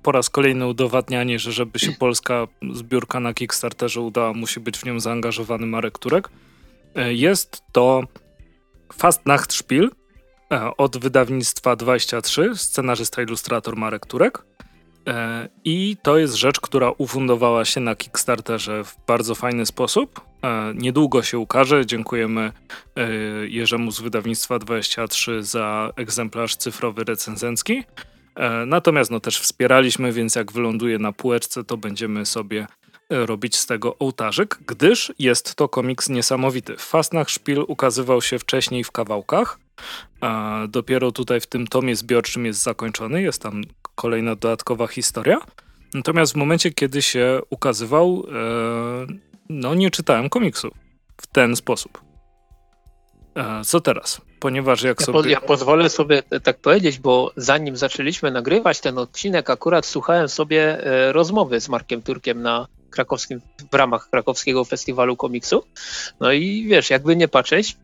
Po 0.03 0.13
raz 0.13 0.31
kolejny 0.31 0.67
udowadnianie, 0.67 1.39
że 1.39 1.53
żeby 1.53 1.79
się 1.79 1.93
polska 1.93 2.47
zbiórka 2.73 3.21
na 3.21 3.35
Kickstarterze 3.35 4.01
udała, 4.01 4.33
musi 4.33 4.61
być 4.61 4.79
w 4.79 4.85
nią 4.85 5.01
zaangażowany 5.01 5.67
Marek 5.67 5.99
Turek. 5.99 6.29
E, 6.95 7.15
jest 7.15 7.63
to 7.73 8.03
Fastnachtspiel 8.93 9.91
e, 10.53 10.77
od 10.77 10.97
wydawnictwa 10.97 11.77
23, 11.77 12.51
scenarzysta, 12.55 13.23
ilustrator 13.23 13.77
Marek 13.77 14.07
Turek. 14.07 14.45
E, 15.09 15.49
I 15.65 15.97
to 16.03 16.19
jest 16.19 16.35
rzecz, 16.35 16.61
która 16.61 16.93
ufundowała 16.99 17.65
się 17.65 17.81
na 17.81 17.95
Kickstarterze 17.95 18.85
w 18.85 18.97
bardzo 19.07 19.35
fajny 19.35 19.67
sposób. 19.67 20.21
Niedługo 20.75 21.23
się 21.23 21.39
ukaże. 21.39 21.87
Dziękujemy 21.87 22.53
Jerzemu 23.49 23.91
z 23.91 24.01
wydawnictwa 24.01 24.59
23 24.59 25.43
za 25.43 25.93
egzemplarz 25.97 26.57
cyfrowy 26.57 27.05
recenzencki. 27.05 27.85
Natomiast 28.67 29.11
no, 29.11 29.21
też 29.21 29.41
wspieraliśmy, 29.41 30.13
więc 30.13 30.35
jak 30.35 30.53
wyląduje 30.53 30.99
na 30.99 31.13
półeczce, 31.13 31.65
to 31.65 31.77
będziemy 31.77 32.27
sobie 32.27 32.67
robić 33.11 33.57
z 33.57 33.67
tego 33.67 33.99
ołtarzyk, 33.99 34.59
gdyż 34.67 35.13
jest 35.19 35.55
to 35.55 35.69
komiks 35.69 36.09
niesamowity. 36.09 36.77
Fasnach 36.77 37.31
Szpil 37.31 37.65
ukazywał 37.69 38.23
się 38.23 38.39
wcześniej 38.39 38.85
w 38.85 38.93
kawałkach, 38.93 39.59
a 40.21 40.61
dopiero 40.69 41.13
tutaj 41.13 41.41
w 41.41 41.47
tym 41.47 41.67
tomie 41.67 41.97
zbiorczym 41.97 42.47
jest 42.47 42.63
zakończony, 42.63 43.23
jest 43.23 43.43
tam 43.43 43.63
kolejna 43.99 44.37
dodatkowa 44.37 44.87
historia. 44.87 45.39
Natomiast 45.95 46.33
w 46.33 46.37
momencie, 46.37 46.71
kiedy 46.71 47.03
się 47.03 47.41
ukazywał, 47.51 48.25
e, 48.29 49.07
no 49.49 49.75
nie 49.75 49.91
czytałem 49.91 50.29
komiksu 50.29 50.71
w 51.21 51.27
ten 51.27 51.57
sposób. 51.57 52.01
E, 53.37 53.65
co 53.65 53.81
teraz? 53.81 54.21
Ponieważ 54.41 54.83
jak 54.83 55.01
ja 55.01 55.07
sobie. 55.07 55.23
Po, 55.23 55.29
ja 55.29 55.41
pozwolę 55.41 55.89
sobie 55.89 56.23
tak 56.43 56.59
powiedzieć, 56.59 56.99
bo 56.99 57.33
zanim 57.37 57.77
zaczęliśmy 57.77 58.31
nagrywać 58.31 58.81
ten 58.81 58.99
odcinek, 58.99 59.51
akurat 59.51 59.87
słuchałem 59.87 60.29
sobie 60.29 60.87
e, 60.87 61.13
rozmowy 61.13 61.61
z 61.61 61.69
Markiem 61.69 62.03
Turkiem 62.03 62.43
na 62.43 62.67
krakowskim, 62.91 63.41
w 63.73 63.75
ramach 63.75 64.11
krakowskiego 64.11 64.65
festiwalu 64.65 65.17
komiksu. 65.17 65.65
No 66.21 66.33
i 66.33 66.67
wiesz, 66.69 66.91
jakby 66.91 67.17
nie 67.17 67.29
patrzeć, 67.29 67.77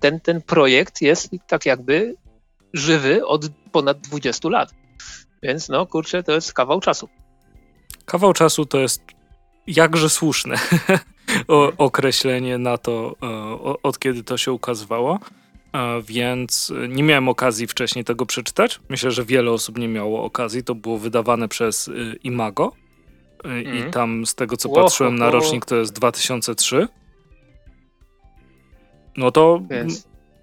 ten, 0.00 0.20
ten 0.20 0.42
projekt 0.42 1.00
jest 1.00 1.30
tak 1.46 1.66
jakby 1.66 2.14
żywy 2.72 3.26
od 3.26 3.48
ponad 3.72 4.00
20 4.00 4.48
lat. 4.48 4.81
Więc 5.42 5.68
no 5.68 5.86
kurczę, 5.86 6.22
to 6.22 6.32
jest 6.32 6.52
kawał 6.52 6.80
czasu. 6.80 7.08
Kawał 8.04 8.32
czasu 8.32 8.66
to 8.66 8.78
jest 8.78 9.02
jakże 9.66 10.10
słuszne 10.10 10.56
o, 11.48 11.72
określenie 11.78 12.58
na 12.58 12.78
to, 12.78 13.16
e, 13.22 13.82
od 13.82 13.98
kiedy 13.98 14.24
to 14.24 14.36
się 14.36 14.52
ukazywało. 14.52 15.18
E, 15.72 16.02
więc 16.02 16.72
nie 16.88 17.02
miałem 17.02 17.28
okazji 17.28 17.66
wcześniej 17.66 18.04
tego 18.04 18.26
przeczytać. 18.26 18.80
Myślę, 18.88 19.10
że 19.10 19.24
wiele 19.24 19.50
osób 19.50 19.78
nie 19.78 19.88
miało 19.88 20.24
okazji. 20.24 20.64
To 20.64 20.74
było 20.74 20.98
wydawane 20.98 21.48
przez 21.48 21.88
e, 21.88 21.92
Imago 22.24 22.72
i 23.44 23.66
mhm. 23.66 23.90
tam 23.90 24.26
z 24.26 24.34
tego 24.34 24.56
co 24.56 24.68
patrzyłem 24.68 25.16
na 25.16 25.30
rocznik 25.30 25.64
to 25.64 25.76
jest 25.76 25.92
2003. 25.92 26.88
No 29.16 29.30
to 29.30 29.62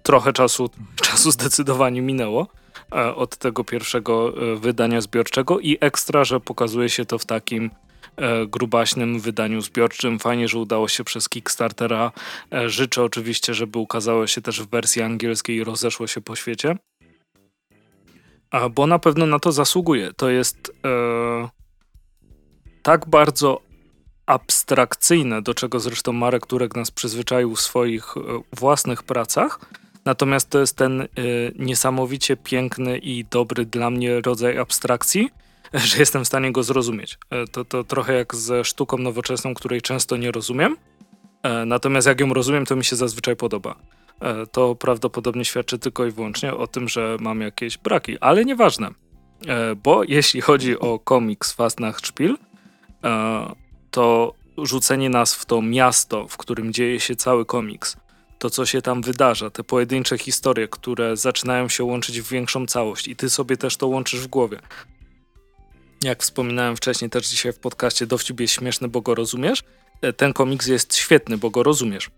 trochę 0.02 0.32
czasu, 0.32 0.70
czasu 1.02 1.30
zdecydowanie 1.30 2.02
minęło 2.02 2.46
od 3.16 3.36
tego 3.36 3.64
pierwszego 3.64 4.34
e, 4.52 4.56
wydania 4.56 5.00
zbiorczego 5.00 5.60
i 5.60 5.78
ekstra, 5.80 6.24
że 6.24 6.40
pokazuje 6.40 6.88
się 6.88 7.04
to 7.04 7.18
w 7.18 7.24
takim 7.24 7.70
e, 8.16 8.46
grubaśnym 8.46 9.20
wydaniu 9.20 9.60
zbiorczym. 9.60 10.18
Fajnie, 10.18 10.48
że 10.48 10.58
udało 10.58 10.88
się 10.88 11.04
przez 11.04 11.28
Kickstartera. 11.28 12.12
Życzę 12.66 13.02
oczywiście, 13.02 13.54
żeby 13.54 13.78
ukazało 13.78 14.26
się 14.26 14.40
też 14.40 14.62
w 14.62 14.70
wersji 14.70 15.02
angielskiej 15.02 15.56
i 15.56 15.64
rozeszło 15.64 16.06
się 16.06 16.20
po 16.20 16.36
świecie. 16.36 16.76
Bo 18.70 18.86
na 18.86 18.98
pewno 18.98 19.26
na 19.26 19.38
to 19.38 19.52
zasługuje. 19.52 20.12
To 20.16 20.30
jest 20.30 20.72
tak 22.82 23.08
bardzo 23.08 23.60
abstrakcyjne, 24.30 25.42
do 25.42 25.54
czego 25.54 25.80
zresztą 25.80 26.12
Marek 26.12 26.46
Turek 26.46 26.76
nas 26.76 26.90
przyzwyczaił 26.90 27.56
w 27.56 27.60
swoich 27.60 28.16
e, 28.16 28.20
własnych 28.52 29.02
pracach. 29.02 29.60
Natomiast 30.04 30.50
to 30.50 30.60
jest 30.60 30.76
ten 30.76 31.00
y, 31.00 31.08
niesamowicie 31.58 32.36
piękny 32.36 32.98
i 32.98 33.24
dobry 33.24 33.66
dla 33.66 33.90
mnie 33.90 34.20
rodzaj 34.20 34.58
abstrakcji, 34.58 35.30
że 35.74 35.98
jestem 35.98 36.24
w 36.24 36.26
stanie 36.26 36.52
go 36.52 36.62
zrozumieć. 36.62 37.18
To, 37.52 37.64
to 37.64 37.84
trochę 37.84 38.14
jak 38.14 38.34
ze 38.34 38.64
sztuką 38.64 38.98
nowoczesną, 38.98 39.54
której 39.54 39.82
często 39.82 40.16
nie 40.16 40.32
rozumiem. 40.32 40.76
Natomiast 41.66 42.06
jak 42.06 42.20
ją 42.20 42.34
rozumiem, 42.34 42.66
to 42.66 42.76
mi 42.76 42.84
się 42.84 42.96
zazwyczaj 42.96 43.36
podoba. 43.36 43.76
To 44.52 44.74
prawdopodobnie 44.74 45.44
świadczy 45.44 45.78
tylko 45.78 46.06
i 46.06 46.10
wyłącznie 46.10 46.54
o 46.54 46.66
tym, 46.66 46.88
że 46.88 47.16
mam 47.20 47.40
jakieś 47.40 47.78
braki, 47.78 48.18
ale 48.18 48.44
nieważne. 48.44 48.90
Bo 49.82 50.04
jeśli 50.04 50.40
chodzi 50.40 50.78
o 50.78 50.98
komiks 50.98 51.52
Fastnachtspiel, 51.52 52.36
E, 53.04 53.54
to 53.90 54.34
rzucenie 54.58 55.10
nas 55.10 55.34
w 55.34 55.46
to 55.46 55.62
miasto, 55.62 56.28
w 56.28 56.36
którym 56.36 56.72
dzieje 56.72 57.00
się 57.00 57.16
cały 57.16 57.46
komiks, 57.46 57.96
to 58.40 58.50
co 58.50 58.66
się 58.66 58.82
tam 58.82 59.02
wydarza, 59.02 59.50
te 59.50 59.64
pojedyncze 59.64 60.18
historie, 60.18 60.68
które 60.68 61.16
zaczynają 61.16 61.68
się 61.68 61.84
łączyć 61.84 62.20
w 62.20 62.28
większą 62.28 62.66
całość 62.66 63.08
i 63.08 63.16
ty 63.16 63.30
sobie 63.30 63.56
też 63.56 63.76
to 63.76 63.86
łączysz 63.86 64.20
w 64.20 64.26
głowie. 64.26 64.60
Jak 66.02 66.22
wspominałem 66.22 66.76
wcześniej 66.76 67.10
też 67.10 67.28
dzisiaj 67.28 67.52
w 67.52 67.58
podcaście, 67.58 68.06
dowcip 68.06 68.40
jest 68.40 68.54
śmieszny, 68.54 68.88
bo 68.88 69.00
go 69.00 69.14
rozumiesz. 69.14 69.62
E, 70.02 70.12
ten 70.12 70.32
komiks 70.32 70.66
jest 70.66 70.96
świetny, 70.96 71.38
bo 71.38 71.50
go 71.50 71.62
rozumiesz. 71.62 72.10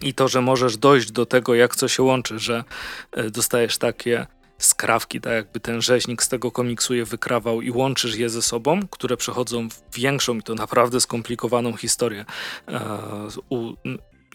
I 0.00 0.14
to, 0.14 0.28
że 0.28 0.40
możesz 0.40 0.76
dojść 0.76 1.10
do 1.10 1.26
tego, 1.26 1.54
jak 1.54 1.76
co 1.76 1.88
się 1.88 2.02
łączy, 2.02 2.38
że 2.38 2.64
e, 3.12 3.30
dostajesz 3.30 3.78
takie 3.78 4.26
skrawki, 4.58 5.20
tak 5.20 5.32
jakby 5.32 5.60
ten 5.60 5.82
rzeźnik 5.82 6.22
z 6.22 6.28
tego 6.28 6.50
komiksu 6.50 6.94
je 6.94 7.04
wykrawał 7.04 7.62
i 7.62 7.70
łączysz 7.70 8.16
je 8.16 8.28
ze 8.28 8.42
sobą, 8.42 8.80
które 8.90 9.16
przechodzą 9.16 9.68
w 9.68 9.94
większą 9.94 10.38
i 10.38 10.42
to 10.42 10.54
naprawdę 10.54 11.00
skomplikowaną 11.00 11.76
historię, 11.76 12.24
e, 12.68 12.78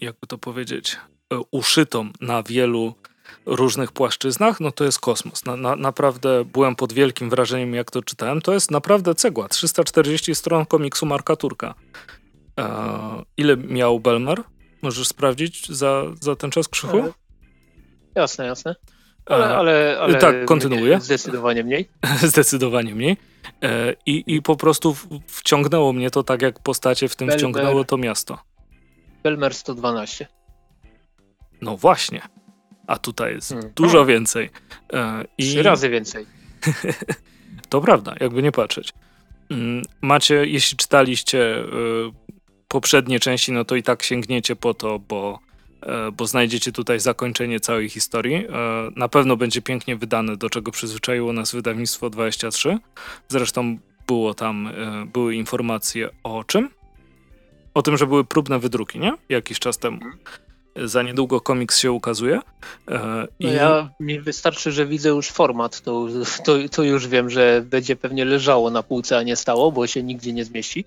jakby 0.00 0.26
to 0.26 0.38
powiedzieć, 0.38 0.96
e, 1.32 1.40
uszytą 1.50 2.10
na 2.20 2.42
wielu 2.42 2.94
różnych 3.46 3.92
płaszczyznach, 3.92 4.60
no 4.60 4.72
to 4.72 4.84
jest 4.84 5.00
kosmos. 5.00 5.44
Na, 5.44 5.56
na, 5.56 5.76
naprawdę 5.76 6.44
byłem 6.44 6.76
pod 6.76 6.92
wielkim 6.92 7.30
wrażeniem, 7.30 7.74
jak 7.74 7.90
to 7.90 8.02
czytałem. 8.02 8.40
To 8.40 8.54
jest 8.54 8.70
naprawdę 8.70 9.14
cegła. 9.14 9.48
340 9.48 10.34
stron 10.34 10.66
komiksu 10.66 11.06
Marka 11.06 11.36
Turka. 11.36 11.74
E, 12.58 12.68
ile 13.36 13.56
miał 13.56 14.00
Belmer? 14.00 14.42
Możesz 14.82 15.08
sprawdzić 15.08 15.68
za, 15.68 16.02
za 16.20 16.36
ten 16.36 16.50
czas 16.50 16.68
krzychu? 16.68 16.98
E, 16.98 17.12
jasne, 18.14 18.46
jasne. 18.46 18.74
Ale, 19.26 19.56
ale, 19.56 19.98
ale 20.00 20.18
tak, 20.18 20.44
kontynuuję. 20.44 21.00
Zdecydowanie 21.10 21.64
mniej. 21.64 21.88
zdecydowanie 22.32 22.94
mniej. 22.94 23.16
E, 23.62 23.94
I, 24.06 24.24
I 24.26 24.42
po 24.42 24.56
prostu 24.56 24.96
wciągnęło 25.26 25.92
mnie 25.92 26.10
to 26.10 26.22
tak, 26.22 26.42
jak 26.42 26.58
postacie 26.58 27.08
w 27.08 27.16
tym 27.16 27.30
wciągnęło 27.30 27.84
to 27.84 27.96
miasto. 27.96 28.38
Belmer 29.22 29.54
112. 29.54 30.26
No 31.60 31.76
właśnie. 31.76 32.22
A 32.86 32.98
tutaj 32.98 33.34
jest 33.34 33.48
hmm. 33.48 33.72
dużo 33.74 34.06
więcej. 34.06 34.50
E, 34.92 35.24
I... 35.38 35.50
Trzy 35.50 35.62
razy 35.62 35.88
więcej. 35.88 36.26
to 37.68 37.80
prawda, 37.80 38.14
jakby 38.20 38.42
nie 38.42 38.52
patrzeć. 38.52 38.92
Mm, 39.50 39.82
macie, 40.00 40.34
jeśli 40.46 40.76
czytaliście 40.76 41.58
e, 41.58 41.64
poprzednie 42.68 43.20
części, 43.20 43.52
no 43.52 43.64
to 43.64 43.76
i 43.76 43.82
tak 43.82 44.02
sięgniecie 44.02 44.56
po 44.56 44.74
to, 44.74 44.98
bo, 44.98 45.38
e, 45.82 46.12
bo 46.12 46.26
znajdziecie 46.26 46.72
tutaj 46.72 47.00
zakończenie 47.00 47.60
całej 47.60 47.88
historii. 47.88 48.46
Na 48.96 49.08
pewno 49.08 49.36
będzie 49.36 49.62
pięknie 49.62 49.96
wydane, 49.96 50.36
do 50.36 50.50
czego 50.50 50.70
przyzwyczaiło 50.70 51.32
nas 51.32 51.52
wydawnictwo 51.52 52.10
23. 52.10 52.78
Zresztą 53.28 53.78
było 54.06 54.34
tam, 54.34 54.70
były 55.12 55.34
informacje 55.34 56.10
o 56.22 56.44
czym? 56.44 56.77
O 57.78 57.82
tym, 57.82 57.96
że 57.96 58.06
były 58.06 58.24
próbne 58.24 58.58
wydruki, 58.58 58.98
nie? 58.98 59.12
Jakiś 59.28 59.58
czas 59.58 59.78
temu. 59.78 59.96
Mhm. 59.96 60.18
Za 60.88 61.02
niedługo 61.02 61.40
komiks 61.40 61.78
się 61.78 61.92
ukazuje. 61.92 62.40
E, 62.88 63.26
no 63.40 63.52
ja, 63.52 63.90
mi 64.00 64.20
wystarczy, 64.20 64.72
że 64.72 64.86
widzę 64.86 65.08
już 65.08 65.28
format, 65.28 65.80
to, 65.80 66.06
to, 66.44 66.54
to 66.72 66.82
już 66.82 67.08
wiem, 67.08 67.30
że 67.30 67.64
będzie 67.66 67.96
pewnie 67.96 68.24
leżało 68.24 68.70
na 68.70 68.82
półce, 68.82 69.18
a 69.18 69.22
nie 69.22 69.36
stało, 69.36 69.72
bo 69.72 69.86
się 69.86 70.02
nigdzie 70.02 70.32
nie 70.32 70.44
zmieści. 70.44 70.84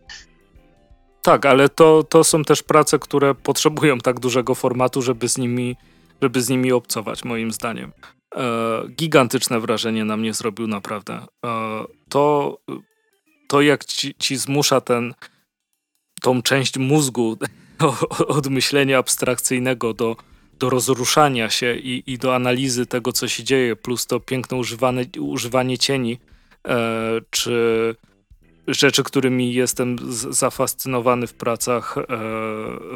Tak, 1.21 1.45
ale 1.45 1.69
to, 1.69 2.03
to 2.03 2.23
są 2.23 2.43
też 2.43 2.63
prace, 2.63 2.99
które 2.99 3.35
potrzebują 3.35 3.97
tak 3.97 4.19
dużego 4.19 4.55
formatu, 4.55 5.01
żeby 5.01 5.29
z 5.29 5.37
nimi, 5.37 5.75
żeby 6.21 6.41
z 6.41 6.49
nimi 6.49 6.71
obcować, 6.71 7.23
moim 7.23 7.51
zdaniem. 7.51 7.91
E, 8.35 8.41
gigantyczne 8.89 9.59
wrażenie 9.59 10.05
na 10.05 10.17
mnie 10.17 10.33
zrobił 10.33 10.67
naprawdę. 10.67 11.13
E, 11.45 11.83
to, 12.09 12.57
to 13.47 13.61
jak 13.61 13.85
ci, 13.85 14.15
ci 14.15 14.37
zmusza 14.37 14.81
ten, 14.81 15.13
tą 16.21 16.41
część 16.41 16.77
mózgu 16.77 17.37
od 18.37 18.47
myślenia 18.47 18.97
abstrakcyjnego 18.97 19.93
do, 19.93 20.15
do 20.59 20.69
rozruszania 20.69 21.49
się 21.49 21.75
i, 21.75 22.03
i 22.07 22.17
do 22.17 22.35
analizy 22.35 22.85
tego, 22.85 23.11
co 23.11 23.27
się 23.27 23.43
dzieje, 23.43 23.75
plus 23.75 24.07
to 24.07 24.19
piękne 24.19 24.57
używane, 24.57 25.01
używanie 25.19 25.77
cieni, 25.77 26.19
e, 26.67 27.21
czy 27.29 27.95
rzeczy, 28.67 29.03
którymi 29.03 29.53
jestem 29.53 29.95
z, 29.99 30.37
zafascynowany 30.37 31.27
w 31.27 31.33
pracach 31.33 31.97
e, 31.97 32.03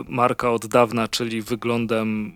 Marka 0.07 0.51
od 0.51 0.65
dawna, 0.65 1.07
czyli 1.07 1.41
wyglądem 1.41 2.33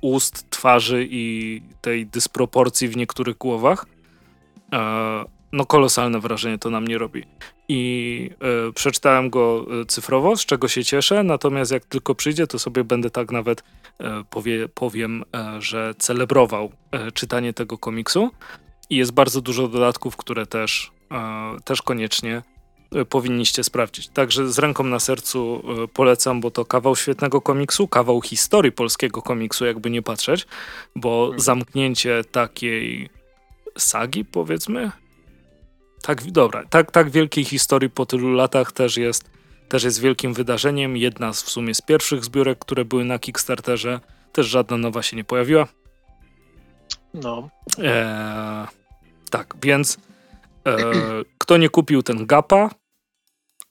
ust, 0.00 0.50
twarzy 0.50 1.08
i 1.10 1.62
tej 1.80 2.06
dysproporcji 2.06 2.88
w 2.88 2.96
niektórych 2.96 3.38
głowach. 3.38 3.86
E, 4.72 5.24
no 5.54 5.66
kolosalne 5.66 6.20
wrażenie 6.20 6.58
to 6.58 6.70
na 6.70 6.80
mnie 6.80 6.98
robi. 6.98 7.24
I 7.68 8.30
y, 8.68 8.72
przeczytałem 8.72 9.30
go 9.30 9.66
e, 9.80 9.84
cyfrowo, 9.84 10.36
z 10.36 10.46
czego 10.46 10.68
się 10.68 10.84
cieszę, 10.84 11.22
natomiast 11.22 11.72
jak 11.72 11.84
tylko 11.84 12.14
przyjdzie, 12.14 12.46
to 12.46 12.58
sobie 12.58 12.84
będę 12.84 13.10
tak 13.10 13.30
nawet 13.30 13.60
y, 13.60 14.04
powie, 14.30 14.68
powiem, 14.68 15.22
y, 15.22 15.62
że 15.62 15.94
celebrował 15.98 16.72
czytanie 17.14 17.52
tego 17.52 17.78
komiksu. 17.78 18.30
I 18.90 18.96
jest 18.96 19.12
bardzo 19.12 19.40
dużo 19.40 19.68
dodatków, 19.68 20.16
które 20.16 20.46
też, 20.46 20.92
też 21.64 21.82
koniecznie 21.82 22.42
powinniście 23.08 23.64
sprawdzić. 23.64 24.08
Także 24.08 24.52
z 24.52 24.58
ręką 24.58 24.84
na 24.84 25.00
sercu 25.00 25.62
polecam, 25.92 26.40
bo 26.40 26.50
to 26.50 26.64
kawał 26.64 26.96
świetnego 26.96 27.40
komiksu, 27.40 27.88
kawał 27.88 28.22
historii 28.22 28.72
polskiego 28.72 29.22
komiksu, 29.22 29.64
jakby 29.66 29.90
nie 29.90 30.02
patrzeć, 30.02 30.46
bo 30.96 31.24
mhm. 31.24 31.40
zamknięcie 31.40 32.24
takiej 32.32 33.08
sagi, 33.78 34.24
powiedzmy, 34.24 34.90
tak, 36.06 36.22
dobra, 36.30 36.64
tak, 36.70 36.90
tak 36.90 37.10
wielkiej 37.10 37.44
historii 37.44 37.90
po 37.90 38.06
tylu 38.06 38.32
latach 38.32 38.72
też 38.72 38.96
jest, 38.96 39.30
też 39.68 39.84
jest 39.84 40.00
wielkim 40.00 40.34
wydarzeniem. 40.34 40.96
Jedna 40.96 41.32
z 41.32 41.42
w 41.42 41.50
sumie 41.50 41.74
z 41.74 41.82
pierwszych 41.82 42.24
zbiórek, 42.24 42.58
które 42.58 42.84
były 42.84 43.04
na 43.04 43.18
Kickstarterze. 43.18 44.00
Też 44.32 44.46
żadna 44.46 44.76
nowa 44.76 45.02
się 45.02 45.16
nie 45.16 45.24
pojawiła. 45.24 45.68
No. 47.14 47.48
E, 47.78 48.66
tak, 49.30 49.54
więc 49.62 49.98
e, 50.66 50.76
kto 51.38 51.56
nie 51.56 51.68
kupił 51.68 52.02
ten 52.02 52.26
Gapa, 52.26 52.70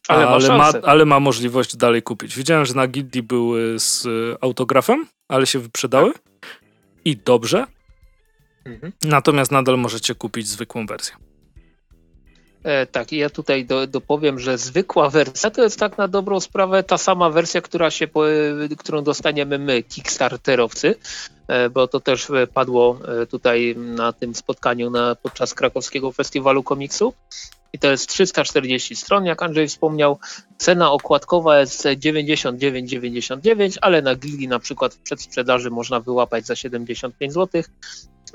ale, 0.08 0.28
ale, 0.28 0.58
ma, 0.58 0.72
ale, 0.84 1.06
ma, 1.06 1.20
możliwość 1.20 1.76
dalej 1.76 2.04
kupić. 2.04 2.36
Widziałem, 2.36 2.66
że 2.66 2.74
na 2.74 2.88
Gildii 2.88 3.24
były 3.24 3.80
z 3.80 4.08
autografem, 4.42 5.08
ale 5.28 5.46
się 5.46 5.60
wyprzedały 5.60 6.14
i 7.06 7.18
dobrze. 7.18 7.66
Mhm. 8.66 8.94
Natomiast 9.04 9.52
nadal 9.52 9.78
możecie 9.78 10.16
kupić 10.16 10.48
zwykłą 10.48 10.86
wersję. 10.86 11.33
E, 12.64 12.86
tak, 12.86 13.12
ja 13.12 13.30
tutaj 13.30 13.66
do, 13.66 13.88
dopowiem, 13.88 14.40
że 14.40 14.58
zwykła 14.58 15.10
wersja 15.10 15.52
to 15.52 15.64
jest 15.64 15.80
tak 15.80 15.98
na 15.98 16.08
dobrą 16.08 16.40
sprawę 16.40 16.84
ta 16.84 16.98
sama 16.98 17.30
wersja, 17.30 17.62
która 17.62 17.92
się, 17.92 18.08
którą 18.78 19.04
dostaniemy 19.04 19.60
my, 19.60 19.84
Kickstarterowcy, 19.84 20.96
e, 21.48 21.70
bo 21.70 21.88
to 21.88 22.00
też 22.00 22.28
padło 22.54 23.00
e, 23.22 23.26
tutaj 23.26 23.76
na 23.78 24.14
tym 24.14 24.36
spotkaniu 24.36 24.90
na, 24.90 25.16
podczas 25.16 25.54
krakowskiego 25.54 26.12
festiwalu 26.12 26.64
komiksu. 26.64 27.14
I 27.74 27.80
to 27.80 27.92
jest 27.92 28.10
340 28.10 28.96
stron, 28.96 29.26
jak 29.26 29.44
Andrzej 29.44 29.68
wspomniał. 29.68 30.20
Cena 30.58 30.92
okładkowa 30.92 31.60
jest 31.60 31.86
99,99, 31.86 33.78
ale 33.82 34.02
na 34.02 34.16
Gildi 34.16 34.48
na 34.48 34.60
przykład 34.60 34.94
w 34.94 34.98
przedsprzedaży 34.98 35.70
można 35.70 36.00
wyłapać 36.00 36.46
za 36.46 36.56
75 36.56 37.34
zł 37.34 37.64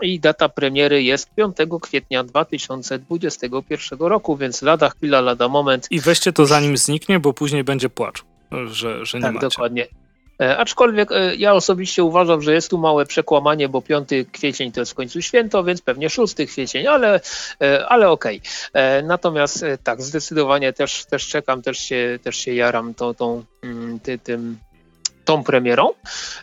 i 0.03 0.21
data 0.21 0.49
premiery 0.49 1.03
jest 1.03 1.35
5 1.35 1.57
kwietnia 1.83 2.25
2021 2.25 3.99
roku, 3.99 4.37
więc 4.37 4.63
lada 4.63 4.91
chwila, 4.91 5.21
lada 5.21 5.49
moment. 5.49 5.87
I 5.91 6.01
weźcie 6.01 6.33
to 6.33 6.47
zanim 6.47 6.77
zniknie, 6.77 7.21
bo 7.21 7.33
później 7.33 7.65
będzie 7.65 7.89
płacz, 7.89 8.25
że, 8.67 9.07
że 9.07 9.19
nie 9.19 9.23
tak, 9.23 9.35
macie. 9.35 9.49
dokładnie. 9.49 9.87
E, 10.43 10.59
aczkolwiek 10.59 11.13
e, 11.13 11.37
ja 11.37 11.53
osobiście 11.53 12.05
uważam, 12.05 12.43
że 12.43 12.55
jest 12.55 12.71
tu 12.71 12.79
małe 12.79 13.07
przekłamanie, 13.07 13.69
bo 13.69 13.83
5 13.83 14.09
kwiecień 14.33 14.73
to 14.73 14.81
jest 14.81 14.93
w 14.93 14.95
końcu 14.95 15.23
święto, 15.23 15.65
więc 15.65 15.83
pewnie 15.83 16.11
6 16.11 16.35
kwiecień, 16.35 16.87
ale, 16.87 17.21
e, 17.63 17.87
ale 17.87 18.11
okej. 18.11 18.41
Okay. 18.71 19.03
Natomiast 19.03 19.65
tak, 19.85 20.03
zdecydowanie 20.03 20.73
też, 20.73 21.05
też 21.05 21.29
czekam, 21.29 21.63
też 21.63 21.79
się, 21.79 22.19
też 22.23 22.37
się 22.37 22.55
jaram 22.55 22.95
tą, 22.95 23.15
tą, 23.15 23.45
mm, 23.63 24.01
ty, 24.01 24.19
tym 24.19 24.59
tą 25.29 25.45
premierą. 25.45 25.91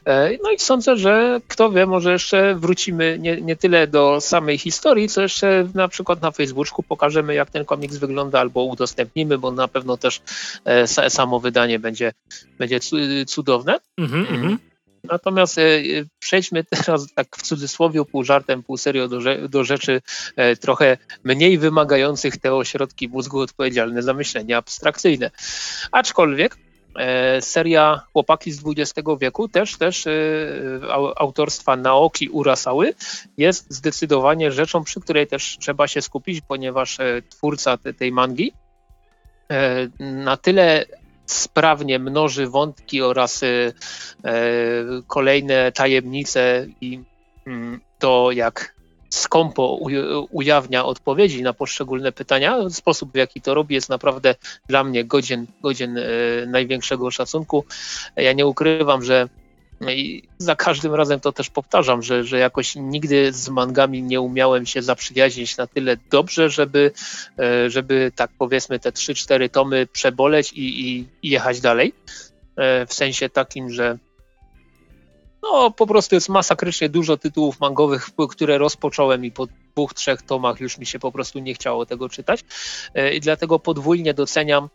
E, 0.06 0.30
no 0.44 0.52
i 0.52 0.60
sądzę, 0.60 0.98
że 0.98 1.42
kto 1.48 1.72
wie, 1.72 1.86
może 1.86 2.12
jeszcze 2.12 2.56
wrócimy 2.56 3.18
nie, 3.20 3.42
nie 3.42 3.56
tyle 3.56 3.88
do 3.88 4.22
samej 4.22 4.58
historii, 4.58 5.10
co 5.10 5.22
jeszcze 5.22 5.68
na 5.74 5.88
przykład 5.88 6.22
na 6.22 6.32
Facebooku 6.32 6.84
pokażemy, 6.84 7.34
jak 7.34 7.50
ten 7.50 7.66
komiks 7.66 7.98
wygląda, 7.98 8.40
albo 8.40 8.64
udostępnimy, 8.64 9.38
bo 9.38 9.52
na 9.52 9.68
pewno 9.68 9.98
też 9.98 10.22
e, 10.66 11.10
samo 11.10 11.40
wydanie 11.40 11.80
będzie, 11.80 12.14
będzie 12.60 12.80
cudowne. 13.28 13.80
Mm 13.98 14.12
-hmm. 14.12 14.58
Natomiast 15.04 15.58
e, 15.58 15.62
przejdźmy 16.20 16.64
teraz 16.64 17.14
tak 17.16 17.38
w 17.38 17.42
cudzysłowie, 17.42 18.06
pół 18.06 18.24
żartem, 18.24 18.64
pół 18.64 18.78
serio 18.78 19.08
do, 19.08 19.20
do 19.50 19.64
rzeczy 19.64 20.02
trochę 20.62 20.98
mniej 21.24 21.58
wymagających 21.58 22.38
te 22.38 22.54
ośrodki 22.54 23.10
mózgu 23.10 23.40
odpowiedzialne 23.40 24.04
za 24.04 24.14
myślenie 24.14 24.58
abstrakcyjne. 24.58 25.32
Aczkolwiek 25.92 26.58
E, 26.58 26.65
seria 27.42 28.02
Chłopaki 28.14 28.52
z 28.52 28.64
XX 28.68 29.08
wieku, 29.20 29.48
też, 29.48 29.78
też 29.78 30.08
e, 30.08 30.12
autorstwa 31.16 31.76
Naoki 31.76 32.30
Urasały, 32.30 32.94
jest 33.38 33.74
zdecydowanie 33.74 34.52
rzeczą, 34.52 34.84
przy 34.84 35.02
której 35.02 35.28
też 35.28 35.58
trzeba 35.60 35.88
się 35.88 36.02
skupić, 36.02 36.42
ponieważ 36.48 37.00
e, 37.00 37.22
twórca 37.30 37.78
tej 37.78 38.12
mangi 38.12 38.54
na 40.00 40.38
tyle 40.38 40.86
sprawnie 41.26 42.00
mnoży 42.00 42.48
wątki 42.48 43.02
oraz 43.02 43.42
kolejne 45.08 45.72
tajemnice 45.72 46.68
i 46.82 47.00
mm, 47.48 47.80
to, 48.00 48.32
jak 48.32 48.75
skąpo 49.16 49.80
ujawnia 50.32 50.86
odpowiedzi 50.86 51.44
na 51.44 51.54
poszczególne 51.54 52.12
pytania. 52.12 52.70
Sposób, 52.70 53.12
w 53.12 53.16
jaki 53.16 53.42
to 53.42 53.54
robi, 53.54 53.76
jest 53.76 53.90
naprawdę 53.90 54.36
dla 54.68 54.84
mnie 54.84 55.06
godzien, 55.06 55.46
godzien 55.62 55.98
e, 55.98 56.02
największego 56.48 57.12
szacunku. 57.12 57.66
Ja 58.16 58.34
nie 58.34 58.48
ukrywam, 58.48 59.04
że 59.04 59.30
no 59.82 59.92
i 59.92 60.24
za 60.38 60.56
każdym 60.56 60.96
razem 60.96 61.20
to 61.20 61.32
też 61.32 61.50
powtarzam, 61.50 62.02
że, 62.02 62.24
że 62.24 62.40
jakoś 62.40 62.76
nigdy 62.76 63.34
z 63.34 63.50
mangami 63.50 64.04
nie 64.04 64.22
umiałem 64.22 64.66
się 64.66 64.82
zaprzyjaźnić 64.82 65.58
na 65.58 65.68
tyle 65.68 65.98
dobrze, 66.12 66.50
żeby, 66.50 66.92
e, 67.40 67.70
żeby 67.70 68.12
tak 68.16 68.32
powiedzmy 68.38 68.80
te 68.80 68.90
3-4 68.90 69.50
tomy 69.50 69.88
przeboleć 69.88 70.54
i, 70.54 70.90
i, 70.90 71.06
i 71.24 71.30
jechać 71.30 71.62
dalej. 71.62 71.94
E, 72.56 72.86
w 72.86 72.94
sensie 72.94 73.30
takim, 73.30 73.70
że 73.70 73.98
no 75.52 75.72
po 75.72 75.88
prostu 75.88 76.16
jest 76.16 76.30
masakrycznie 76.30 76.90
dużo 76.90 77.18
tytułów 77.18 77.60
mangowych, 77.60 78.10
które 78.30 78.58
rozpocząłem 78.58 79.26
i 79.26 79.32
po 79.32 79.48
dwóch, 79.76 79.94
trzech 79.94 80.22
tomach 80.22 80.60
już 80.60 80.78
mi 80.78 80.86
się 80.86 81.00
po 81.00 81.12
prostu 81.12 81.40
nie 81.40 81.54
chciało 81.54 81.86
tego 81.86 82.10
czytać 82.10 82.46
i 83.14 83.20
dlatego 83.20 83.60
podwójnie 83.60 84.14
doceniam 84.14 84.70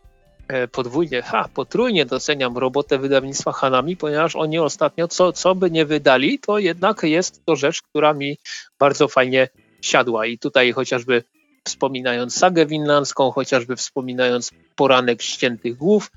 podwójnie, 0.71 1.21
ha, 1.21 1.49
potrójnie 1.53 2.05
doceniam 2.05 2.57
robotę 2.57 2.97
wydawnictwa 2.97 3.51
Hanami, 3.51 3.97
ponieważ 3.97 4.35
oni 4.35 4.59
ostatnio, 4.59 5.07
co, 5.07 5.33
co 5.33 5.55
by 5.55 5.71
nie 5.71 5.85
wydali, 5.85 6.39
to 6.39 6.59
jednak 6.59 7.03
jest 7.03 7.45
to 7.45 7.55
rzecz, 7.55 7.81
która 7.81 8.13
mi 8.13 8.37
bardzo 8.79 9.07
fajnie 9.07 9.49
siadła 9.81 10.25
i 10.25 10.37
tutaj 10.37 10.71
chociażby 10.71 11.23
wspominając 11.63 12.37
sagę 12.37 12.65
winlandzką, 12.65 13.31
chociażby 13.31 13.75
wspominając 13.75 14.51
poranek 14.75 15.21
ściętych 15.21 15.77
głów. 15.77 16.11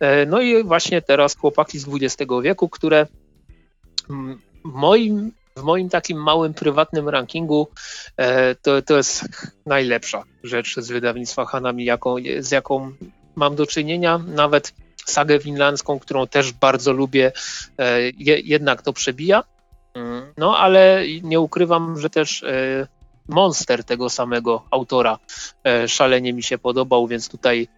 E, 0.00 0.26
no 0.26 0.40
i 0.40 0.64
właśnie 0.64 1.02
teraz 1.02 1.36
chłopaki 1.36 1.78
z 1.78 1.86
XX 1.88 2.32
wieku, 2.42 2.68
które 2.68 3.06
moim, 4.64 5.32
w 5.56 5.62
moim 5.62 5.88
takim 5.88 6.22
małym, 6.22 6.54
prywatnym 6.54 7.08
rankingu 7.08 7.68
e, 8.16 8.54
to, 8.54 8.82
to 8.82 8.96
jest 8.96 9.24
najlepsza 9.66 10.22
rzecz 10.42 10.80
z 10.80 10.88
wydawnictwa 10.88 11.44
Hanami, 11.44 11.84
jaką, 11.84 12.14
z 12.38 12.50
jaką 12.50 12.92
mam 13.34 13.56
do 13.56 13.66
czynienia. 13.66 14.18
Nawet 14.18 14.74
sagę 15.06 15.38
winlandzką, 15.38 15.98
którą 15.98 16.26
też 16.26 16.52
bardzo 16.52 16.92
lubię, 16.92 17.32
e, 17.78 18.10
jednak 18.44 18.82
to 18.82 18.92
przebija. 18.92 19.44
No 20.36 20.58
ale 20.58 21.02
nie 21.22 21.40
ukrywam, 21.40 21.98
że 21.98 22.10
też 22.10 22.44
Monster 23.28 23.84
tego 23.84 24.10
samego 24.10 24.62
autora 24.70 25.18
e, 25.64 25.88
szalenie 25.88 26.32
mi 26.32 26.42
się 26.42 26.58
podobał, 26.58 27.06
więc 27.06 27.28
tutaj, 27.28 27.68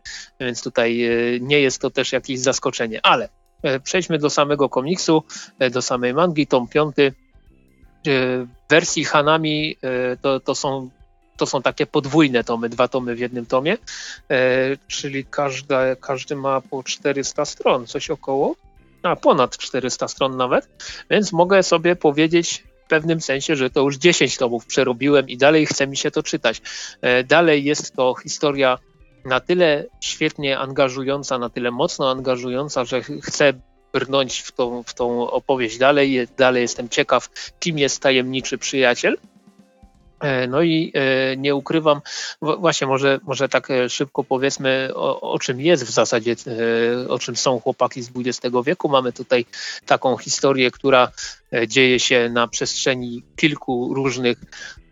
więc 0.41 0.63
tutaj 0.63 1.05
e, 1.05 1.41
nie 1.41 1.61
jest 1.61 1.81
to 1.81 1.91
też 1.91 2.13
jakieś 2.13 2.41
zaskoczenie. 2.41 3.01
Ale 3.03 3.25
e, 3.25 3.29
przejdźmy 3.85 4.19
do 4.19 4.31
samego 4.31 4.69
komiksu, 4.69 5.23
do 5.71 5.83
samej 5.83 6.15
mangi, 6.15 6.47
tom 6.47 6.69
piąty. 6.69 7.13
W 8.07 8.47
wersji 8.71 9.05
Hanami 9.05 9.77
to, 10.23 10.41
to 10.41 10.55
są 10.55 10.91
to 11.37 11.47
są 11.47 11.63
takie 11.63 11.87
podwójne 11.87 12.45
tomy, 12.45 12.69
dwa 12.69 12.89
tomy 12.89 13.15
w 13.15 13.19
jednym 13.19 13.47
tomie, 13.47 13.77
czyli 14.89 15.25
każda, 15.25 15.97
każdy 15.97 16.37
ma 16.37 16.61
po 16.61 16.83
400 16.83 17.45
stron, 17.45 17.87
coś 17.87 18.11
około, 18.11 18.57
a 19.03 19.17
ponad 19.17 19.59
400 19.59 20.09
stron 20.09 20.37
nawet, 20.37 20.69
więc 21.11 21.33
mogę 21.33 21.63
sobie 21.63 21.97
powiedzieć 21.97 22.65
w 22.85 22.89
pewnym 22.89 23.21
sensie, 23.21 23.57
że 23.57 23.71
to 23.71 23.81
już 23.81 23.97
10 23.97 24.37
tomów 24.37 24.67
przerobiłem 24.67 25.29
i 25.29 25.37
dalej 25.37 25.67
chce 25.67 25.87
mi 25.87 25.97
się 25.97 26.11
to 26.11 26.23
czytać. 26.23 26.63
E, 27.01 27.25
dalej 27.25 27.65
jest 27.65 27.97
to 27.97 28.15
historia 28.23 28.79
na 29.27 29.41
tyle 29.41 29.85
świetnie 30.01 30.59
angażująca, 30.59 31.39
na 31.39 31.51
tyle 31.51 31.71
mocno 31.71 32.11
angażująca, 32.11 32.85
że 32.85 33.03
chcę 33.03 33.53
brnąć 33.93 34.41
w 34.41 34.53
tą, 34.53 34.83
w 34.83 34.95
tą 34.95 35.31
opowieść 35.31 35.79
dalej. 35.79 36.29
Dalej 36.37 36.63
jestem 36.63 36.89
ciekaw, 36.89 37.29
kim 37.61 37.79
jest 37.79 38.03
tajemniczy 38.03 38.59
przyjaciel. 38.59 39.17
E, 40.21 40.47
no 40.47 40.63
i 40.63 40.93
e, 40.95 41.37
nie 41.37 41.55
ukrywam, 41.55 42.01
właśnie 42.43 42.87
może, 42.87 43.21
może 43.23 43.49
tak 43.49 43.71
e, 43.71 43.89
szybko 43.89 44.25
powiedzmy 44.25 44.91
o, 44.95 45.21
o, 45.21 45.39
czym 45.39 45.61
jest 45.61 45.85
w 45.85 45.91
zasadzie, 45.91 46.37
o 47.09 47.19
czym 47.19 47.37
są 47.37 47.61
chłopaki 47.61 48.03
z 48.03 48.11
XX 48.17 48.57
wieku. 48.65 48.89
Mamy 48.89 49.13
tutaj 49.13 49.47
taką 49.87 50.17
historię, 50.17 50.71
która 50.71 51.11
dzieje 51.67 52.01
się 52.01 52.31
na 52.33 52.49
przestrzeni 52.49 53.23
kilku 53.37 53.95
różnych 53.95 54.39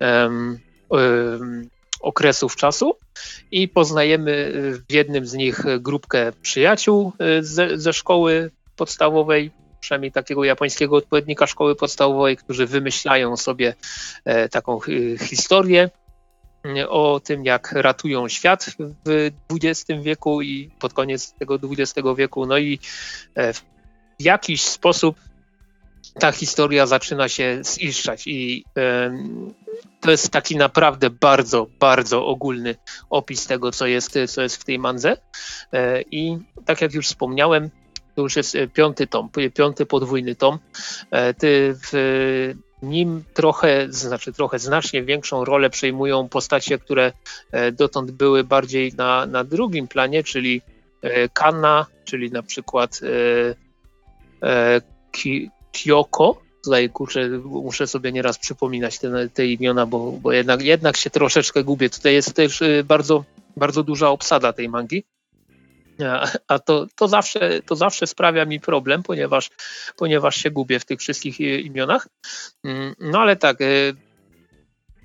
um, 0.00 0.58
um, 0.88 1.68
okresów 2.04 2.56
czasu 2.56 2.96
i 3.50 3.68
poznajemy 3.68 4.52
w 4.88 4.92
jednym 4.92 5.26
z 5.26 5.34
nich 5.34 5.64
grupkę 5.80 6.32
przyjaciół 6.42 7.12
ze, 7.40 7.78
ze 7.78 7.92
szkoły 7.92 8.50
podstawowej, 8.76 9.50
przynajmniej 9.80 10.12
takiego 10.12 10.44
japońskiego 10.44 10.96
odpowiednika 10.96 11.46
szkoły 11.46 11.76
podstawowej, 11.76 12.36
którzy 12.36 12.66
wymyślają 12.66 13.36
sobie 13.36 13.74
e, 14.24 14.48
taką 14.48 14.80
historię 15.20 15.90
mm, 16.64 16.86
o 16.90 17.20
tym, 17.20 17.44
jak 17.44 17.72
ratują 17.72 18.28
świat 18.28 18.66
w 19.06 19.30
XX 19.52 20.02
wieku 20.02 20.42
i 20.42 20.70
pod 20.78 20.92
koniec 20.92 21.32
tego 21.32 21.54
XX 21.54 22.08
wieku. 22.16 22.46
No 22.46 22.58
i 22.58 22.78
e, 23.34 23.52
w 23.52 23.62
jakiś 24.18 24.62
sposób 24.62 25.16
ta 26.20 26.32
historia 26.32 26.86
zaczyna 26.86 27.28
się 27.28 27.58
ziszczać 27.62 28.26
i 28.26 28.64
to 30.04 30.10
jest 30.10 30.30
taki 30.30 30.56
naprawdę 30.56 31.10
bardzo, 31.10 31.66
bardzo 31.80 32.26
ogólny 32.26 32.74
opis 33.10 33.46
tego, 33.46 33.70
co 33.72 33.86
jest, 33.86 34.18
co 34.28 34.42
jest 34.42 34.56
w 34.56 34.64
tej 34.64 34.78
mandze. 34.78 35.16
E, 35.72 36.02
I 36.02 36.38
tak 36.64 36.80
jak 36.80 36.94
już 36.94 37.06
wspomniałem, 37.06 37.70
to 38.14 38.22
już 38.22 38.36
jest 38.36 38.56
e, 38.56 38.68
piąty 38.68 39.06
tom, 39.06 39.28
piąty 39.54 39.86
podwójny 39.86 40.34
tom. 40.34 40.58
E, 41.10 41.34
ty 41.34 41.76
w 41.92 42.54
nim 42.82 43.24
trochę, 43.34 43.86
znaczy 43.92 44.32
trochę 44.32 44.58
znacznie 44.58 45.02
większą 45.02 45.44
rolę 45.44 45.70
przejmują 45.70 46.28
postacie, 46.28 46.78
które 46.78 47.12
dotąd 47.72 48.10
były 48.10 48.44
bardziej 48.44 48.92
na, 48.96 49.26
na 49.26 49.44
drugim 49.44 49.88
planie, 49.88 50.24
czyli 50.24 50.62
Kanna, 51.32 51.86
czyli 52.04 52.30
na 52.30 52.42
przykład 52.42 53.00
Kyoko. 55.82 56.42
Tutaj 56.64 56.90
kurczę, 56.90 57.28
muszę 57.44 57.86
sobie 57.86 58.12
nieraz 58.12 58.38
przypominać 58.38 58.98
te, 58.98 59.28
te 59.28 59.46
imiona, 59.46 59.86
bo, 59.86 60.12
bo 60.12 60.32
jednak, 60.32 60.62
jednak 60.62 60.96
się 60.96 61.10
troszeczkę 61.10 61.64
gubię. 61.64 61.90
Tutaj 61.90 62.14
jest 62.14 62.34
też 62.34 62.62
bardzo, 62.84 63.24
bardzo 63.56 63.82
duża 63.82 64.10
obsada 64.10 64.52
tej 64.52 64.68
mangi. 64.68 65.04
A 66.48 66.58
to, 66.58 66.86
to, 66.96 67.08
zawsze, 67.08 67.62
to 67.62 67.76
zawsze 67.76 68.06
sprawia 68.06 68.44
mi 68.44 68.60
problem, 68.60 69.02
ponieważ, 69.02 69.50
ponieważ 69.96 70.36
się 70.36 70.50
gubię 70.50 70.80
w 70.80 70.84
tych 70.84 71.00
wszystkich 71.00 71.40
imionach. 71.40 72.08
Mm, 72.64 72.94
no 73.00 73.20
ale 73.20 73.36
tak, 73.36 73.60
e, 73.60 73.66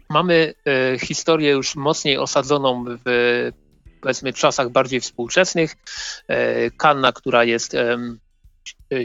mamy 0.09 0.53
historię 1.01 1.51
już 1.51 1.75
mocniej 1.75 2.17
osadzoną 2.17 2.85
w 3.05 3.51
powiedzmy 4.01 4.33
czasach 4.33 4.69
bardziej 4.69 4.99
współczesnych. 4.99 5.75
Kanna, 6.77 7.11
która 7.11 7.43
jest 7.43 7.75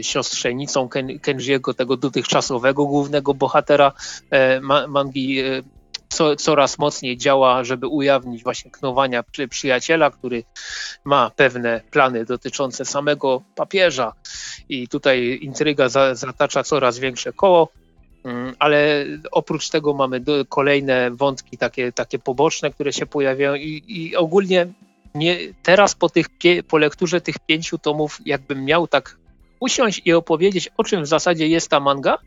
siostrzenicą 0.01 0.89
Ken, 0.89 1.19
Kenjiego, 1.19 1.73
tego 1.73 1.97
dotychczasowego 1.97 2.85
głównego 2.85 3.33
bohatera 3.33 3.91
mangi 4.87 5.43
co, 6.15 6.35
coraz 6.35 6.77
mocniej 6.77 7.17
działa, 7.17 7.63
żeby 7.63 7.87
ujawnić 7.87 8.43
właśnie 8.43 8.71
knowania 8.71 9.23
przy, 9.23 9.47
przyjaciela, 9.47 10.11
który 10.11 10.43
ma 11.03 11.31
pewne 11.35 11.81
plany 11.91 12.25
dotyczące 12.25 12.85
samego 12.85 13.41
papieża 13.55 14.13
i 14.69 14.87
tutaj 14.87 15.39
intryga 15.41 15.89
za, 15.89 16.15
zatacza 16.15 16.63
coraz 16.63 16.99
większe 16.99 17.33
koło. 17.33 17.69
Mm, 18.23 18.55
ale 18.59 19.05
oprócz 19.31 19.69
tego 19.69 19.93
mamy 19.93 20.23
kolejne 20.49 21.11
wątki 21.11 21.57
takie, 21.57 21.91
takie 21.91 22.19
poboczne, 22.19 22.71
które 22.71 22.93
się 22.93 23.05
pojawiają 23.05 23.55
i, 23.55 23.83
i 23.87 24.15
ogólnie 24.15 24.67
nie, 25.15 25.37
teraz 25.63 25.95
po, 25.95 26.09
tych, 26.09 26.27
po 26.67 26.77
lekturze 26.77 27.21
tych 27.21 27.39
pięciu 27.39 27.77
tomów 27.77 28.19
jakbym 28.25 28.65
miał 28.65 28.87
tak 28.87 29.17
usiąść 29.59 30.01
i 30.05 30.13
opowiedzieć 30.13 30.69
o 30.77 30.83
czym 30.83 31.03
w 31.03 31.07
zasadzie 31.07 31.47
jest 31.47 31.69
ta 31.69 31.79
manga, 31.79 32.17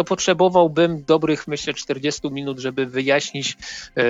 to 0.00 0.04
potrzebowałbym 0.04 1.04
dobrych, 1.04 1.48
myślę, 1.48 1.74
40 1.74 2.30
minut, 2.30 2.58
żeby 2.58 2.86
wyjaśnić 2.86 3.52
e, 3.52 4.02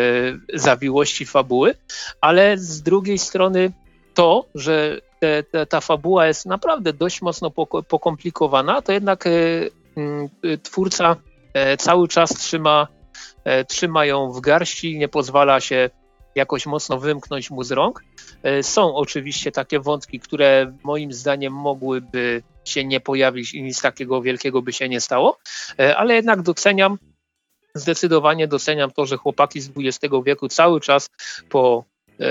zawiłości 0.54 1.26
fabuły, 1.26 1.74
ale 2.20 2.58
z 2.58 2.82
drugiej 2.82 3.18
strony 3.18 3.72
to, 4.14 4.46
że 4.54 5.00
te, 5.20 5.42
te, 5.42 5.66
ta 5.66 5.80
fabuła 5.80 6.26
jest 6.26 6.46
naprawdę 6.46 6.92
dość 6.92 7.22
mocno 7.22 7.50
pokomplikowana, 7.88 8.82
to 8.82 8.92
jednak 8.92 9.24
e, 9.26 9.30
twórca 10.62 11.16
e, 11.54 11.76
cały 11.76 12.08
czas 12.08 12.30
trzyma, 12.30 12.86
trzyma 13.68 14.06
ją 14.06 14.32
w 14.32 14.40
garści, 14.40 14.98
nie 14.98 15.08
pozwala 15.08 15.60
się 15.60 15.90
jakoś 16.34 16.66
mocno 16.66 16.98
wymknąć 16.98 17.50
mu 17.50 17.62
z 17.62 17.72
rąk. 17.72 18.04
Są 18.62 18.94
oczywiście 18.94 19.52
takie 19.52 19.80
wątki, 19.80 20.20
które 20.20 20.72
moim 20.84 21.12
zdaniem 21.12 21.52
mogłyby 21.52 22.42
się 22.70 22.84
nie 22.84 23.00
pojawić 23.00 23.54
i 23.54 23.62
nic 23.62 23.82
takiego 23.82 24.22
wielkiego 24.22 24.62
by 24.62 24.72
się 24.72 24.88
nie 24.88 25.00
stało, 25.00 25.38
e, 25.78 25.96
ale 25.96 26.14
jednak 26.14 26.42
doceniam, 26.42 26.98
zdecydowanie 27.74 28.48
doceniam 28.48 28.90
to, 28.90 29.06
że 29.06 29.16
chłopaki 29.16 29.60
z 29.60 29.70
XX 29.76 30.14
wieku 30.24 30.48
cały 30.48 30.80
czas 30.80 31.08
po 31.48 31.84
e, 32.20 32.24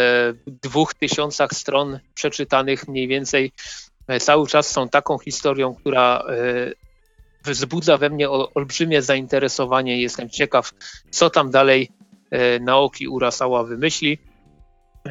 dwóch 0.47 0.93
tysiącach 0.93 1.51
stron 1.51 1.99
przeczytanych 2.13 2.87
mniej 2.87 3.07
więcej 3.07 3.51
e, 4.07 4.19
cały 4.19 4.47
czas 4.47 4.71
są 4.71 4.89
taką 4.89 5.17
historią, 5.17 5.75
która 5.75 6.23
wzbudza 7.45 7.97
we 7.97 8.09
mnie 8.09 8.29
olbrzymie 8.29 9.01
zainteresowanie. 9.01 10.01
Jestem 10.01 10.29
ciekaw, 10.29 10.71
co 11.11 11.29
tam 11.29 11.51
dalej 11.51 11.89
Naoki 12.61 13.07
Urasawa 13.07 13.63
wymyśli. 13.63 14.19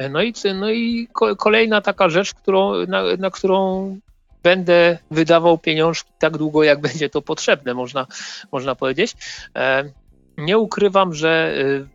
No 0.09 0.21
i, 0.21 0.33
no 0.55 0.71
i 0.71 1.07
kolejna 1.37 1.81
taka 1.81 2.09
rzecz, 2.09 2.33
którą, 2.33 2.85
na, 2.85 3.03
na 3.17 3.29
którą 3.29 3.99
będę 4.43 4.97
wydawał 5.11 5.57
pieniążki 5.57 6.09
tak 6.19 6.37
długo, 6.37 6.63
jak 6.63 6.81
będzie 6.81 7.09
to 7.09 7.21
potrzebne, 7.21 7.73
można, 7.73 8.07
można 8.51 8.75
powiedzieć. 8.75 9.15
E, 9.55 9.91
nie 10.37 10.57
ukrywam, 10.57 11.13
że 11.13 11.53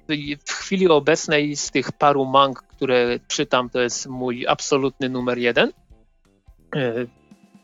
e, 0.08 0.36
w 0.46 0.52
chwili 0.52 0.88
obecnej 0.88 1.56
z 1.56 1.70
tych 1.70 1.92
paru 1.92 2.24
mang, 2.26 2.62
które 2.62 3.18
czytam, 3.28 3.70
to 3.70 3.80
jest 3.80 4.06
mój 4.06 4.46
absolutny 4.46 5.08
numer 5.08 5.38
jeden. 5.38 5.72
E, 6.76 7.06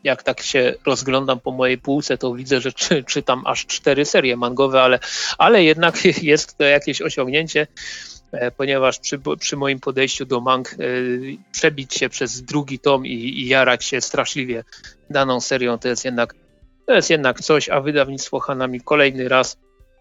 jak 0.03 0.23
tak 0.23 0.41
się 0.41 0.73
rozglądam 0.85 1.39
po 1.39 1.51
mojej 1.51 1.77
półce, 1.77 2.17
to 2.17 2.33
widzę, 2.33 2.61
że 2.61 2.73
czy, 2.73 3.03
czytam 3.03 3.43
aż 3.45 3.65
cztery 3.65 4.05
serie 4.05 4.37
mangowe, 4.37 4.81
ale, 4.81 4.99
ale 5.37 5.63
jednak 5.63 6.05
jest 6.23 6.57
to 6.57 6.63
jakieś 6.63 7.01
osiągnięcie, 7.01 7.67
ponieważ 8.57 8.99
przy, 8.99 9.19
przy 9.39 9.57
moim 9.57 9.79
podejściu 9.79 10.25
do 10.25 10.41
mang 10.41 10.75
przebić 11.51 11.93
się 11.93 12.09
przez 12.09 12.41
drugi 12.41 12.79
tom 12.79 13.05
i, 13.05 13.13
i 13.13 13.47
jarać 13.47 13.85
się 13.85 14.01
straszliwie 14.01 14.63
daną 15.09 15.41
serią, 15.41 15.77
to 15.77 15.87
jest 15.87 16.05
jednak 16.05 16.35
to 16.85 16.93
jest 16.93 17.09
jednak 17.09 17.39
coś, 17.39 17.69
a 17.69 17.81
wydawnictwo 17.81 18.39
Hanami 18.39 18.81
kolejny 18.81 19.29
raz 19.29 19.57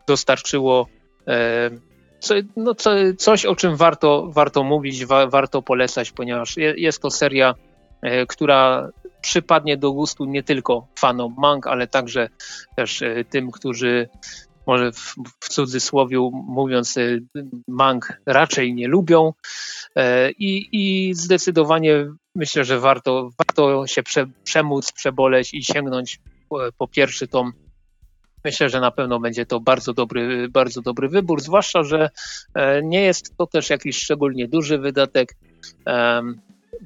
dostarczyło 0.07 0.87
e, 1.29 1.71
co, 2.21 2.35
no, 2.57 2.75
co, 2.75 2.91
coś, 3.19 3.47
o 3.47 3.57
czym 3.57 3.77
warto, 3.77 4.29
warto 4.31 4.63
mówić, 4.63 5.07
wa, 5.07 5.27
warto 5.27 5.63
polecać, 5.63 6.13
ponieważ 6.13 6.57
je, 6.57 6.75
jest 6.77 7.03
to 7.03 7.11
seria, 7.11 7.55
e, 8.03 8.27
która 8.27 8.89
przypadnie 9.21 9.77
do 9.77 9.93
gustu 9.93 10.25
nie 10.25 10.43
tylko 10.43 10.87
fanom 10.99 11.35
mang, 11.39 11.67
ale 11.67 11.87
także 11.87 12.29
też 12.77 13.03
e, 13.03 13.25
tym, 13.25 13.51
którzy 13.51 14.09
może 14.71 14.93
w, 14.93 15.15
w 15.41 15.49
cudzysłowie 15.49 16.19
mówiąc 16.33 16.97
e, 16.97 17.03
mang 17.69 18.21
raczej 18.27 18.75
nie 18.75 18.89
lubią 18.89 19.33
e, 19.97 20.31
i, 20.31 20.69
i 20.73 21.15
zdecydowanie 21.15 22.07
myślę, 22.35 22.65
że 22.65 22.81
warto, 22.81 23.31
warto 23.39 23.87
się 23.87 24.03
prze, 24.03 24.27
przemóc, 24.45 24.93
przeboleć 24.93 25.55
i 25.55 25.65
sięgnąć 25.65 26.21
po 26.79 26.89
pierwszy 26.89 27.29
tom. 27.29 27.53
Myślę, 28.45 28.69
że 28.69 28.81
na 28.81 28.91
pewno 28.91 29.21
będzie 29.21 29.47
to 29.47 29.61
bardzo 29.61 29.95
dobry, 29.95 30.49
bardzo 30.49 30.83
dobry 30.83 31.09
wybór, 31.09 31.41
zwłaszcza, 31.41 31.83
że 31.83 32.11
e, 32.55 32.83
nie 32.83 33.01
jest 33.01 33.37
to 33.37 33.47
też 33.47 33.71
jakiś 33.71 33.97
szczególnie 33.97 34.49
duży 34.49 34.79
wydatek. 34.79 35.37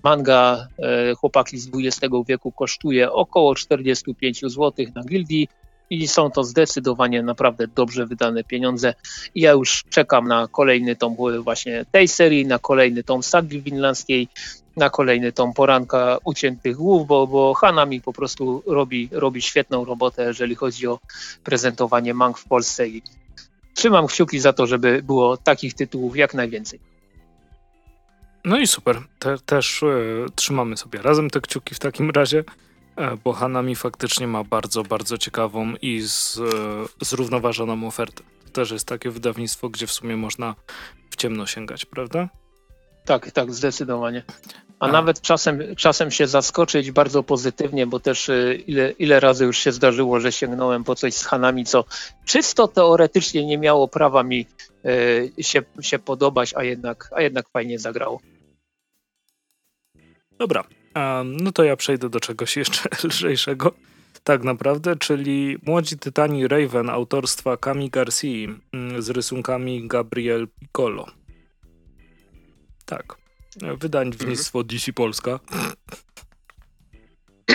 Manga 0.05 0.69
e, 0.79 1.15
chłopaki 1.15 1.59
z 1.59 1.69
XX 1.75 2.15
wieku 2.29 2.53
kosztuje 2.53 3.13
około 3.13 3.55
45 3.55 4.41
zł 4.41 4.73
na 4.95 5.03
gildii 5.03 5.49
i 5.91 6.09
są 6.09 6.31
to 6.31 6.45
zdecydowanie 6.45 7.23
naprawdę 7.23 7.67
dobrze 7.69 8.07
wydane 8.07 8.45
pieniądze. 8.45 8.95
I 9.35 9.41
ja 9.41 9.53
już 9.53 9.85
czekam 9.91 10.29
na 10.29 10.49
kolejny 10.49 10.97
tom 10.97 11.17
właśnie 11.43 11.85
tej 11.93 12.09
serii, 12.09 12.47
na 12.47 12.59
kolejny 12.59 13.03
tom 13.03 13.23
sagi 13.23 13.63
winlandzkiej 13.63 14.29
na 14.77 14.91
kolejny 14.91 15.33
tom 15.33 15.53
poranka 15.53 16.19
uciętych 16.25 16.77
głów, 16.77 17.07
bo, 17.07 17.27
bo 17.27 17.55
Hanami 17.55 18.01
po 18.01 18.13
prostu 18.13 18.63
robi, 18.67 19.09
robi 19.13 19.43
świetną 19.43 19.85
robotę, 19.85 20.25
jeżeli 20.25 20.55
chodzi 20.55 20.87
o 20.87 20.99
prezentowanie 21.45 22.15
mang 22.15 22.39
w 22.39 22.45
Polsce 22.45 22.89
i 22.89 23.03
trzymam 23.75 24.07
kciuki 24.07 24.41
za 24.41 24.53
to, 24.53 24.67
żeby 24.67 25.03
było 25.03 25.37
takich 25.37 25.75
tytułów 25.75 26.17
jak 26.17 26.35
najwięcej. 26.35 26.81
No 28.45 28.59
i 28.59 28.67
super. 28.67 29.03
Te, 29.19 29.39
też 29.39 29.83
e, 29.83 29.87
trzymamy 30.35 30.77
sobie 30.77 31.03
razem 31.03 31.31
te 31.31 31.41
kciuki 31.41 31.75
w 31.75 31.79
takim 31.79 32.11
razie, 32.11 32.39
e, 32.39 32.45
bo 33.25 33.33
Hanami 33.33 33.77
faktycznie 33.77 34.27
ma 34.27 34.45
bardzo, 34.45 34.83
bardzo 34.83 35.19
ciekawą 35.19 35.75
i 35.83 36.01
z, 36.01 36.39
e, 36.39 37.05
zrównoważoną 37.05 37.87
ofertę. 37.87 38.23
To 38.45 38.51
też 38.51 38.71
jest 38.71 38.89
takie 38.89 39.11
wydawnictwo, 39.11 39.69
gdzie 39.69 39.87
w 39.87 39.93
sumie 39.93 40.17
można 40.17 40.55
w 41.11 41.17
ciemno 41.17 41.47
sięgać, 41.47 41.85
prawda? 41.85 42.29
Tak, 43.05 43.31
tak, 43.31 43.55
zdecydowanie. 43.55 44.23
A, 44.79 44.87
A, 44.87 44.93
nawet 44.93 45.21
czasem, 45.21 45.63
czasem 45.77 46.11
się 46.11 46.27
zaskoczyć 46.27 46.91
bardzo 46.91 47.23
pozytywnie, 47.23 47.87
bo 47.87 48.01
też 48.01 48.29
y, 48.29 48.63
ile, 48.67 48.91
ile 48.91 49.21
razy 49.21 49.45
już 49.45 49.59
się 49.59 49.73
zdarzyło, 49.73 50.21
że 50.21 50.33
sięgnąłem 50.33 50.85
po 50.85 50.95
coś 50.95 51.15
z 51.15 51.25
Hanami, 51.25 51.65
co 51.65 51.85
czysto 52.25 52.69
teoretycznie 52.69 53.47
nie 53.47 53.59
miało 53.59 53.89
prawa 53.89 54.23
mi 54.23 54.47
y, 55.39 55.43
się, 55.43 55.63
się 55.81 55.99
podobać, 55.99 56.55
a 56.57 56.65
jednak, 56.65 57.11
a 57.17 57.23
jednak 57.23 57.49
fajnie 57.49 57.79
zagrało. 57.79 58.21
Dobra, 60.39 60.65
no 61.25 61.53
to 61.53 61.65
ja 61.65 61.77
przejdę 61.77 62.09
do 62.09 62.21
czegoś 62.21 62.57
jeszcze 62.57 62.89
lżejszego, 63.09 63.73
tak 64.25 64.45
naprawdę, 64.45 64.97
czyli 64.97 65.57
Młodzi 65.67 65.99
Tytani 65.99 66.49
Raven 66.49 66.91
autorstwa 66.91 67.57
Kami 67.57 67.91
Garcia 67.91 68.49
mm, 68.73 69.03
z 69.03 69.11
rysunkami 69.11 69.89
Gabriel 69.89 70.49
Piccolo. 70.61 71.07
Tak. 72.85 73.17
Wydawnictwo 73.81 74.59
mhm. 74.59 74.67
DC 74.67 74.93
Polska. 74.93 75.41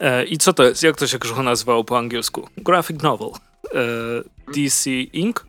E, 0.00 0.24
I 0.24 0.38
co 0.38 0.52
to 0.52 0.64
jest? 0.64 0.82
Jak 0.82 0.96
to 0.96 1.06
się 1.06 1.18
Krzychu 1.18 1.42
nazywało 1.42 1.84
po 1.84 1.98
angielsku? 1.98 2.48
Graphic 2.56 3.02
novel. 3.02 3.28
E, 3.74 4.52
DC 4.54 4.90
Inc. 4.90 5.46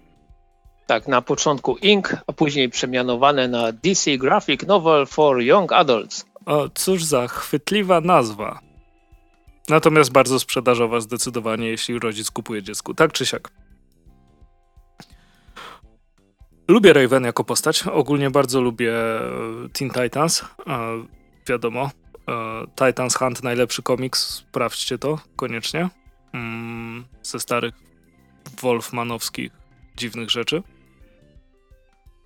Tak, 0.87 1.07
na 1.07 1.21
początku 1.21 1.77
Inc., 1.77 2.15
a 2.27 2.33
później 2.33 2.69
przemianowane 2.69 3.47
na 3.47 3.71
DC 3.71 4.17
Graphic 4.17 4.63
Novel 4.67 5.05
for 5.05 5.41
Young 5.41 5.71
Adults. 5.71 6.25
O, 6.45 6.69
cóż 6.69 7.03
za 7.03 7.27
chwytliwa 7.27 8.01
nazwa. 8.01 8.59
Natomiast 9.69 10.11
bardzo 10.11 10.39
sprzedażowa 10.39 10.99
zdecydowanie, 10.99 11.67
jeśli 11.67 11.99
rodzic 11.99 12.31
kupuje 12.31 12.63
dziecku. 12.63 12.93
Tak 12.93 13.13
czy 13.13 13.25
siak. 13.25 13.51
Lubię 16.67 16.93
Raven 16.93 17.23
jako 17.23 17.43
postać. 17.43 17.87
Ogólnie 17.87 18.29
bardzo 18.29 18.61
lubię 18.61 18.93
e, 18.93 19.19
Teen 19.73 19.91
Titans. 19.91 20.41
E, 20.41 20.45
wiadomo. 21.47 21.89
E, 22.29 22.85
Titans 22.87 23.15
Hunt, 23.15 23.43
najlepszy 23.43 23.83
komiks. 23.83 24.27
Sprawdźcie 24.27 24.97
to 24.97 25.19
koniecznie. 25.35 25.89
Mm, 26.33 27.05
ze 27.23 27.39
starych 27.39 27.73
Wolfmanowskich 28.61 29.51
dziwnych 29.97 30.29
rzeczy. 30.29 30.63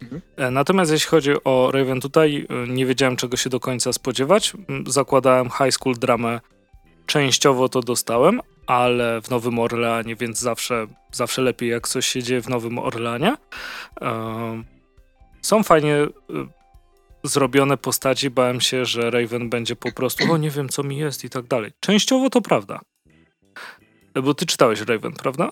Mhm. 0.02 0.54
Natomiast 0.54 0.92
jeśli 0.92 1.10
chodzi 1.10 1.32
o 1.44 1.72
Raven 1.74 2.02
tutaj, 2.02 2.48
nie 2.68 2.86
wiedziałem 2.86 3.16
czego 3.16 3.38
się 3.38 3.50
do 3.50 3.60
końca 3.60 3.94
spodziewać. 3.94 4.54
Zakładałem 4.88 5.50
high 5.50 5.72
school 5.72 5.96
dramę. 5.96 6.40
Częściowo 7.06 7.70
to 7.70 7.82
dostałem, 7.82 8.42
ale 8.68 9.22
w 9.22 9.30
Nowym 9.30 9.60
Orleanie, 9.60 10.16
więc 10.16 10.40
zawsze, 10.40 10.88
zawsze 11.12 11.42
lepiej 11.42 11.70
jak 11.70 11.88
coś 11.88 12.06
się 12.06 12.24
dzieje 12.24 12.42
w 12.42 12.50
Nowym 12.50 12.80
Orleanie. 12.80 13.36
Są 15.42 15.64
fajnie 15.64 16.08
zrobione 17.24 17.78
postaci, 17.78 18.30
bałem 18.30 18.62
się, 18.62 18.86
że 18.86 19.12
Raven 19.12 19.50
będzie 19.50 19.76
po 19.76 19.92
prostu, 19.92 20.32
o 20.34 20.38
nie 20.38 20.50
wiem 20.50 20.70
co 20.70 20.84
mi 20.84 20.98
jest 20.98 21.24
i 21.24 21.30
tak 21.30 21.46
dalej. 21.46 21.72
Częściowo 21.80 22.30
to 22.30 22.42
prawda. 22.42 22.80
Bo 24.24 24.34
ty 24.34 24.46
czytałeś 24.46 24.82
Raven, 24.82 25.14
prawda? 25.14 25.52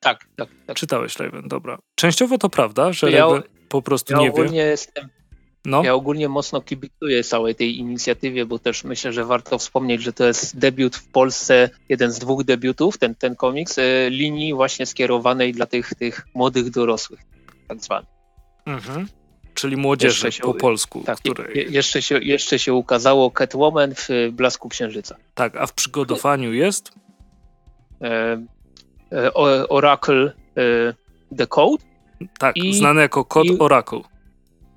Tak, 0.00 0.26
tak. 0.36 0.48
tak. 0.66 0.76
Czytałeś 0.76 1.18
Raven, 1.18 1.48
dobra. 1.48 1.78
Częściowo 1.94 2.38
to 2.38 2.48
prawda, 2.48 2.92
że 2.92 3.10
ja, 3.10 3.20
Raven 3.20 3.42
po 3.74 3.82
prostu 3.82 4.12
ja 4.12 4.18
nie 4.18 4.32
wie. 4.32 4.56
Jestem, 4.56 5.08
no. 5.64 5.84
Ja 5.84 5.94
ogólnie 5.94 6.28
mocno 6.28 6.60
kibicuję 6.60 7.24
całej 7.24 7.54
tej 7.54 7.78
inicjatywie, 7.78 8.46
bo 8.46 8.58
też 8.58 8.84
myślę, 8.84 9.12
że 9.12 9.24
warto 9.24 9.58
wspomnieć, 9.58 10.02
że 10.02 10.12
to 10.12 10.24
jest 10.24 10.58
debiut 10.58 10.96
w 10.96 11.08
Polsce, 11.08 11.70
jeden 11.88 12.10
z 12.12 12.18
dwóch 12.18 12.44
debiutów, 12.44 12.98
ten, 12.98 13.14
ten 13.14 13.36
komiks, 13.36 13.78
e, 13.78 14.10
linii 14.10 14.54
właśnie 14.54 14.86
skierowanej 14.86 15.52
dla 15.52 15.66
tych, 15.66 15.94
tych 15.94 16.26
młodych 16.34 16.70
dorosłych, 16.70 17.20
tak 17.68 17.80
zwanych. 17.80 18.10
Mhm. 18.66 19.08
Czyli 19.54 19.76
młodzieży 19.76 20.32
się, 20.32 20.42
po 20.42 20.54
polsku. 20.54 21.02
Tak, 21.06 21.18
której... 21.18 21.72
jeszcze, 21.72 22.02
się, 22.02 22.18
jeszcze 22.18 22.58
się 22.58 22.72
ukazało 22.72 23.30
Catwoman 23.30 23.94
w 23.94 24.08
Blasku 24.32 24.68
Księżyca. 24.68 25.16
Tak, 25.34 25.56
a 25.56 25.66
w 25.66 25.72
przygotowaniu 25.72 26.52
jest? 26.52 26.92
E, 28.02 28.42
e, 29.12 29.34
Oracle 29.68 30.32
e, 30.56 30.94
The 31.36 31.46
Code. 31.46 31.93
Tak, 32.38 32.56
I, 32.56 32.74
znany 32.74 33.02
jako 33.02 33.24
kod 33.24 33.46
i, 33.46 33.58
Oracle. 33.58 34.00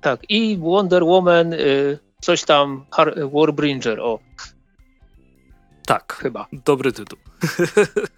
Tak, 0.00 0.20
i 0.28 0.56
Wonder 0.56 1.04
Woman, 1.04 1.52
y, 1.52 1.98
coś 2.20 2.44
tam, 2.44 2.86
Warbringer, 3.34 4.00
o. 4.00 4.18
Tak, 5.86 6.12
chyba. 6.12 6.46
Dobry 6.52 6.92
tytuł. 6.92 7.18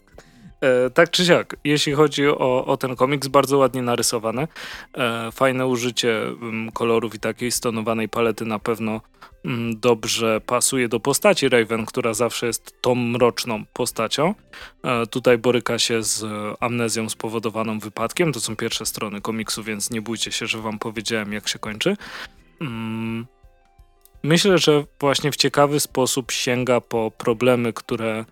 E, 0.60 0.90
tak 0.90 1.10
czy 1.10 1.24
siak, 1.24 1.56
jeśli 1.64 1.92
chodzi 1.92 2.28
o, 2.28 2.64
o 2.66 2.76
ten 2.76 2.96
komiks, 2.96 3.28
bardzo 3.28 3.58
ładnie 3.58 3.82
narysowany. 3.82 4.48
E, 4.94 5.32
fajne 5.32 5.66
użycie 5.66 6.22
mm, 6.22 6.72
kolorów 6.72 7.14
i 7.14 7.18
takiej 7.18 7.50
stonowanej 7.50 8.08
palety 8.08 8.44
na 8.44 8.58
pewno 8.58 9.00
mm, 9.44 9.80
dobrze 9.80 10.40
pasuje 10.46 10.88
do 10.88 11.00
postaci 11.00 11.48
Raven, 11.48 11.86
która 11.86 12.14
zawsze 12.14 12.46
jest 12.46 12.80
tą 12.80 12.94
mroczną 12.94 13.64
postacią. 13.72 14.34
E, 14.84 15.06
tutaj 15.06 15.38
boryka 15.38 15.78
się 15.78 16.02
z 16.02 16.24
amnezją 16.60 17.08
spowodowaną 17.08 17.78
wypadkiem. 17.78 18.32
To 18.32 18.40
są 18.40 18.56
pierwsze 18.56 18.86
strony 18.86 19.20
komiksu, 19.20 19.62
więc 19.62 19.90
nie 19.90 20.02
bójcie 20.02 20.32
się, 20.32 20.46
że 20.46 20.58
wam 20.58 20.78
powiedziałem, 20.78 21.32
jak 21.32 21.48
się 21.48 21.58
kończy. 21.58 21.96
Mm, 22.60 23.26
myślę, 24.22 24.58
że 24.58 24.84
właśnie 25.00 25.32
w 25.32 25.36
ciekawy 25.36 25.80
sposób 25.80 26.30
sięga 26.32 26.80
po 26.80 27.10
problemy, 27.10 27.72
które 27.72 28.24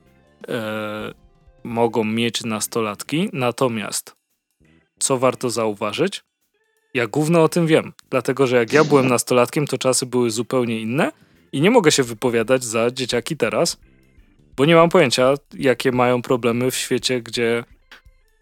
mogą 1.64 2.05
mieć 2.05 2.44
nastolatki, 2.44 3.28
natomiast 3.32 4.16
co 4.98 5.18
warto 5.18 5.51
zauważyć? 5.51 6.22
Ja 6.94 7.06
głównie 7.06 7.39
o 7.39 7.48
tym 7.48 7.66
wiem, 7.66 7.93
dlatego 8.10 8.47
że 8.47 8.56
jak 8.56 8.72
ja 8.72 8.85
byłem 8.85 9.09
nastolatkiem, 9.16 9.66
to 9.66 9.78
czasy 9.78 10.06
były 10.06 10.30
zupełnie 10.30 10.80
inne 10.80 11.12
i 11.52 11.60
nie 11.60 11.70
mogę 11.70 11.93
się 11.93 12.02
wypowiadać 12.02 12.64
za 12.64 12.90
dzieciaki 12.90 13.36
teraz, 13.36 13.80
bo 14.56 14.64
nie 14.64 14.74
mam 14.74 14.89
pojęcia, 14.89 15.35
jakie 15.55 15.93
mają 15.93 16.22
problemy 16.22 16.70
w 16.70 16.76
świecie, 16.76 17.22
gdzie 17.22 17.64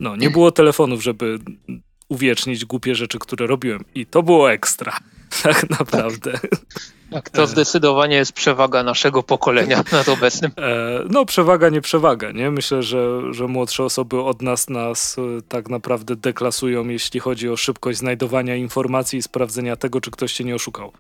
no, 0.00 0.16
nie 0.16 0.30
było 0.30 0.50
telefonów, 0.50 1.02
żeby 1.02 1.38
uwiecznić 2.08 2.64
głupie 2.64 2.94
rzeczy, 2.94 3.18
które 3.18 3.46
robiłem. 3.46 3.84
I 3.94 4.06
to 4.06 4.22
było 4.22 4.52
ekstra. 4.52 4.96
Tak 5.42 5.70
naprawdę. 5.70 6.32
Tak, 7.10 7.30
to 7.30 7.46
zdecydowanie 7.46 8.16
jest 8.16 8.32
przewaga 8.32 8.82
naszego 8.82 9.22
pokolenia 9.22 9.84
nad 9.92 10.08
obecnym. 10.08 10.50
E, 10.58 11.04
no, 11.10 11.24
przewaga, 11.24 11.68
nie 11.68 11.80
przewaga, 11.80 12.32
nie? 12.32 12.50
Myślę, 12.50 12.82
że, 12.82 13.20
że 13.34 13.46
młodsze 13.46 13.84
osoby 13.84 14.20
od 14.20 14.42
nas 14.42 14.68
nas 14.68 15.16
e, 15.18 15.42
tak 15.48 15.68
naprawdę 15.68 16.16
deklasują, 16.16 16.88
jeśli 16.88 17.20
chodzi 17.20 17.48
o 17.48 17.56
szybkość 17.56 17.98
znajdowania 17.98 18.56
informacji 18.56 19.18
i 19.18 19.22
sprawdzenia 19.22 19.76
tego, 19.76 20.00
czy 20.00 20.10
ktoś 20.10 20.32
cię 20.32 20.44
nie 20.44 20.54
oszukał. 20.54 20.92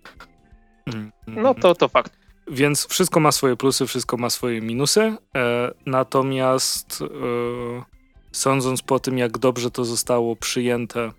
Mm, 0.86 1.12
mm, 1.28 1.42
no 1.42 1.54
to, 1.54 1.74
to 1.74 1.88
fakt. 1.88 2.12
Więc 2.50 2.86
wszystko 2.86 3.20
ma 3.20 3.32
swoje 3.32 3.56
plusy, 3.56 3.86
wszystko 3.86 4.16
ma 4.16 4.30
swoje 4.30 4.60
minusy. 4.60 5.00
E, 5.36 5.70
natomiast 5.86 7.02
e, 7.02 7.06
sądząc 8.32 8.82
po 8.82 9.00
tym, 9.00 9.18
jak 9.18 9.38
dobrze 9.38 9.70
to 9.70 9.84
zostało 9.84 10.36
przyjęte 10.36 11.12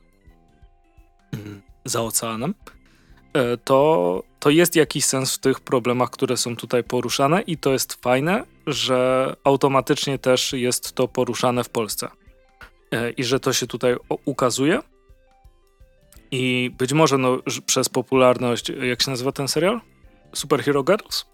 mm, 1.34 1.61
za 1.85 2.02
oceanem, 2.02 2.53
e, 2.68 2.77
to, 3.64 4.23
to 4.39 4.49
jest 4.49 4.76
jakiś 4.76 5.05
sens 5.05 5.35
w 5.35 5.39
tych 5.39 5.59
problemach, 5.59 6.09
które 6.09 6.38
są 6.38 6.55
tutaj 6.55 6.84
poruszane, 6.84 7.41
i 7.41 7.57
to 7.57 7.72
jest 7.72 7.93
fajne, 7.93 8.43
że 8.68 9.35
automatycznie 9.43 10.19
też 10.19 10.53
jest 10.53 10.93
to 10.93 11.07
poruszane 11.07 11.64
w 11.64 11.69
Polsce. 11.69 12.07
E, 12.91 13.11
I 13.11 13.23
że 13.23 13.39
to 13.39 13.53
się 13.53 13.68
tutaj 13.68 13.95
ukazuje. 14.26 14.80
I 16.31 16.72
być 16.77 16.93
może 16.93 17.18
no, 17.18 17.38
przez 17.65 17.89
popularność, 17.89 18.69
jak 18.69 19.01
się 19.01 19.11
nazywa 19.11 19.31
ten 19.31 19.47
serial? 19.47 19.81
Superhero 20.34 20.84
Girls? 20.84 21.26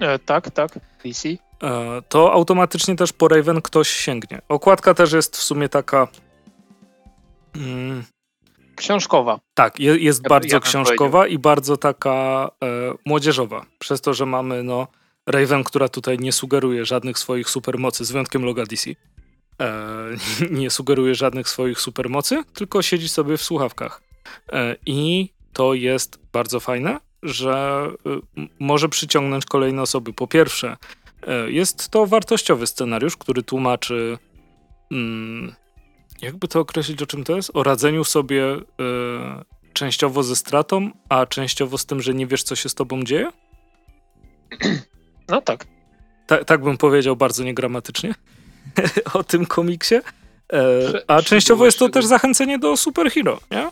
E, 0.00 0.18
tak, 0.18 0.50
tak, 0.50 0.78
DC. 1.04 1.28
E, 1.28 1.36
to 2.08 2.32
automatycznie 2.32 2.96
też 2.96 3.12
po 3.12 3.28
Raven 3.28 3.62
ktoś 3.62 3.88
sięgnie. 3.88 4.42
Okładka 4.48 4.94
też 4.94 5.12
jest 5.12 5.36
w 5.36 5.42
sumie 5.42 5.68
taka. 5.68 6.08
Mm, 7.56 8.04
książkowa. 8.78 9.40
Tak, 9.54 9.80
je, 9.80 9.96
jest 9.96 10.22
ja, 10.24 10.28
bardzo 10.28 10.56
ja 10.56 10.60
książkowa 10.60 11.26
i 11.26 11.38
bardzo 11.38 11.76
taka 11.76 12.50
e, 12.64 12.94
młodzieżowa. 13.06 13.66
Przez 13.78 14.00
to, 14.00 14.14
że 14.14 14.26
mamy 14.26 14.62
no, 14.62 14.86
Raven, 15.26 15.64
która 15.64 15.88
tutaj 15.88 16.18
nie 16.18 16.32
sugeruje 16.32 16.84
żadnych 16.84 17.18
swoich 17.18 17.50
supermocy, 17.50 18.04
z 18.04 18.12
wyjątkiem 18.12 18.44
loga 18.44 18.64
DC. 18.66 18.90
E, 18.90 18.96
nie 20.60 20.70
sugeruje 20.70 21.14
żadnych 21.14 21.48
swoich 21.48 21.80
supermocy, 21.80 22.42
tylko 22.54 22.82
siedzi 22.82 23.08
sobie 23.08 23.36
w 23.36 23.42
słuchawkach. 23.42 24.02
E, 24.52 24.76
I 24.86 25.32
to 25.52 25.74
jest 25.74 26.18
bardzo 26.32 26.60
fajne 26.60 27.08
że 27.22 27.88
y, 28.38 28.48
może 28.60 28.88
przyciągnąć 28.88 29.44
kolejne 29.44 29.82
osoby. 29.82 30.12
Po 30.12 30.26
pierwsze, 30.26 30.76
y, 31.46 31.52
jest 31.52 31.88
to 31.88 32.06
wartościowy 32.06 32.66
scenariusz, 32.66 33.16
który 33.16 33.42
tłumaczy, 33.42 34.18
mm, 34.90 35.54
jakby 36.22 36.48
to 36.48 36.60
określić, 36.60 37.02
o 37.02 37.06
czym 37.06 37.24
to 37.24 37.36
jest? 37.36 37.50
O 37.54 37.62
radzeniu 37.62 38.04
sobie 38.04 38.44
y, 38.54 38.62
częściowo 39.72 40.22
ze 40.22 40.36
stratą, 40.36 40.90
a 41.08 41.26
częściowo 41.26 41.78
z 41.78 41.86
tym, 41.86 42.02
że 42.02 42.14
nie 42.14 42.26
wiesz, 42.26 42.42
co 42.42 42.56
się 42.56 42.68
z 42.68 42.74
tobą 42.74 43.02
dzieje? 43.02 43.30
No 45.28 45.40
tak. 45.40 45.66
Ta, 46.26 46.44
tak 46.44 46.62
bym 46.62 46.76
powiedział 46.76 47.16
bardzo 47.16 47.44
niegramatycznie 47.44 48.14
o 49.14 49.24
tym 49.24 49.46
komiksie. 49.46 49.94
E, 50.52 50.60
a 51.06 51.22
częściowo 51.22 51.64
jest 51.64 51.78
to 51.78 51.88
też 51.88 52.06
zachęcenie 52.06 52.58
do 52.58 52.76
superhero, 52.76 53.40
nie? 53.50 53.66
E, 53.66 53.70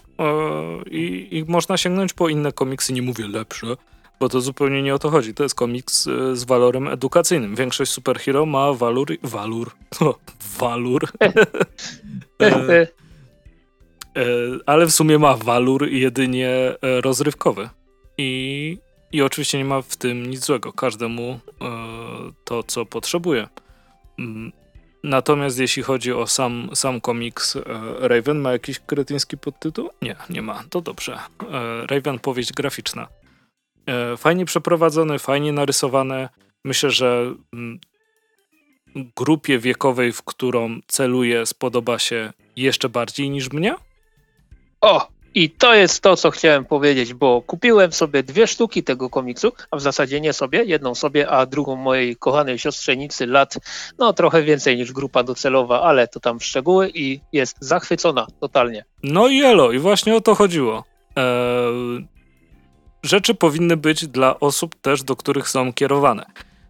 I, 0.90 1.28
I 1.36 1.44
można 1.44 1.76
sięgnąć 1.76 2.12
po 2.12 2.28
inne 2.28 2.52
komiksy, 2.52 2.92
nie 2.92 3.02
mówię 3.02 3.28
lepsze, 3.28 3.66
bo 4.20 4.28
to 4.28 4.40
zupełnie 4.40 4.82
nie 4.82 4.94
o 4.94 4.98
to 4.98 5.10
chodzi. 5.10 5.34
To 5.34 5.42
jest 5.42 5.54
komiks 5.54 6.06
e, 6.06 6.36
z 6.36 6.44
walorem 6.44 6.88
edukacyjnym. 6.88 7.54
Większość 7.54 7.92
superhero 7.92 8.46
ma 8.46 8.72
walur... 8.72 9.08
Walur? 9.22 9.70
No, 10.00 10.14
walur. 10.58 11.08
ale 14.66 14.86
w 14.86 14.90
sumie 14.90 15.18
ma 15.18 15.36
walur 15.36 15.88
jedynie 15.88 16.74
rozrywkowy. 16.82 17.68
I, 18.18 18.78
I 19.12 19.22
oczywiście 19.22 19.58
nie 19.58 19.64
ma 19.64 19.82
w 19.82 19.96
tym 19.96 20.26
nic 20.26 20.46
złego. 20.46 20.72
Każdemu 20.72 21.40
to, 22.44 22.62
co 22.62 22.86
potrzebuje. 22.86 23.48
Mm, 24.18 24.52
Natomiast 25.06 25.58
jeśli 25.58 25.82
chodzi 25.82 26.12
o 26.12 26.26
sam, 26.26 26.70
sam 26.74 27.00
komiks, 27.00 27.56
e, 27.56 27.62
Raven 27.98 28.38
ma 28.38 28.52
jakiś 28.52 28.78
kretyński 28.78 29.38
podtytuł? 29.38 29.90
Nie, 30.02 30.16
nie 30.30 30.42
ma. 30.42 30.64
To 30.70 30.80
dobrze. 30.80 31.18
E, 31.52 31.86
Raven 31.86 32.18
powieść 32.18 32.52
graficzna. 32.52 33.08
E, 33.86 34.16
fajnie 34.16 34.44
przeprowadzony, 34.44 35.18
fajnie 35.18 35.52
narysowane. 35.52 36.28
Myślę, 36.64 36.90
że 36.90 37.34
mm, 37.52 37.78
grupie 39.16 39.58
wiekowej, 39.58 40.12
w 40.12 40.22
którą 40.22 40.78
celuję, 40.86 41.46
spodoba 41.46 41.98
się 41.98 42.32
jeszcze 42.56 42.88
bardziej 42.88 43.30
niż 43.30 43.52
mnie. 43.52 43.74
O! 44.80 45.16
I 45.34 45.50
to 45.50 45.74
jest 45.74 46.02
to, 46.02 46.16
co 46.16 46.30
chciałem 46.30 46.64
powiedzieć, 46.64 47.14
bo 47.14 47.42
kupiłem 47.42 47.92
sobie 47.92 48.22
dwie 48.22 48.46
sztuki 48.46 48.82
tego 48.82 49.10
komiksu, 49.10 49.52
a 49.70 49.76
w 49.76 49.80
zasadzie 49.80 50.20
nie 50.20 50.32
sobie, 50.32 50.64
jedną 50.64 50.94
sobie, 50.94 51.28
a 51.30 51.46
drugą 51.46 51.76
mojej 51.76 52.16
kochanej 52.16 52.58
siostrzenicy 52.58 53.26
lat, 53.26 53.54
no 53.98 54.12
trochę 54.12 54.42
więcej 54.42 54.76
niż 54.76 54.92
grupa 54.92 55.22
docelowa, 55.22 55.82
ale 55.82 56.08
to 56.08 56.20
tam 56.20 56.40
szczegóły 56.40 56.90
i 56.94 57.20
jest 57.32 57.56
zachwycona 57.60 58.26
totalnie. 58.40 58.84
No 59.02 59.28
i 59.28 59.42
elo, 59.42 59.72
i 59.72 59.78
właśnie 59.78 60.14
o 60.14 60.20
to 60.20 60.34
chodziło. 60.34 60.84
Eee, 61.16 62.06
rzeczy 63.06 63.34
powinny 63.34 63.76
być 63.76 64.06
dla 64.06 64.40
osób 64.40 64.74
też, 64.74 65.02
do 65.02 65.16
których 65.16 65.48
są 65.48 65.72
kierowane. 65.72 66.26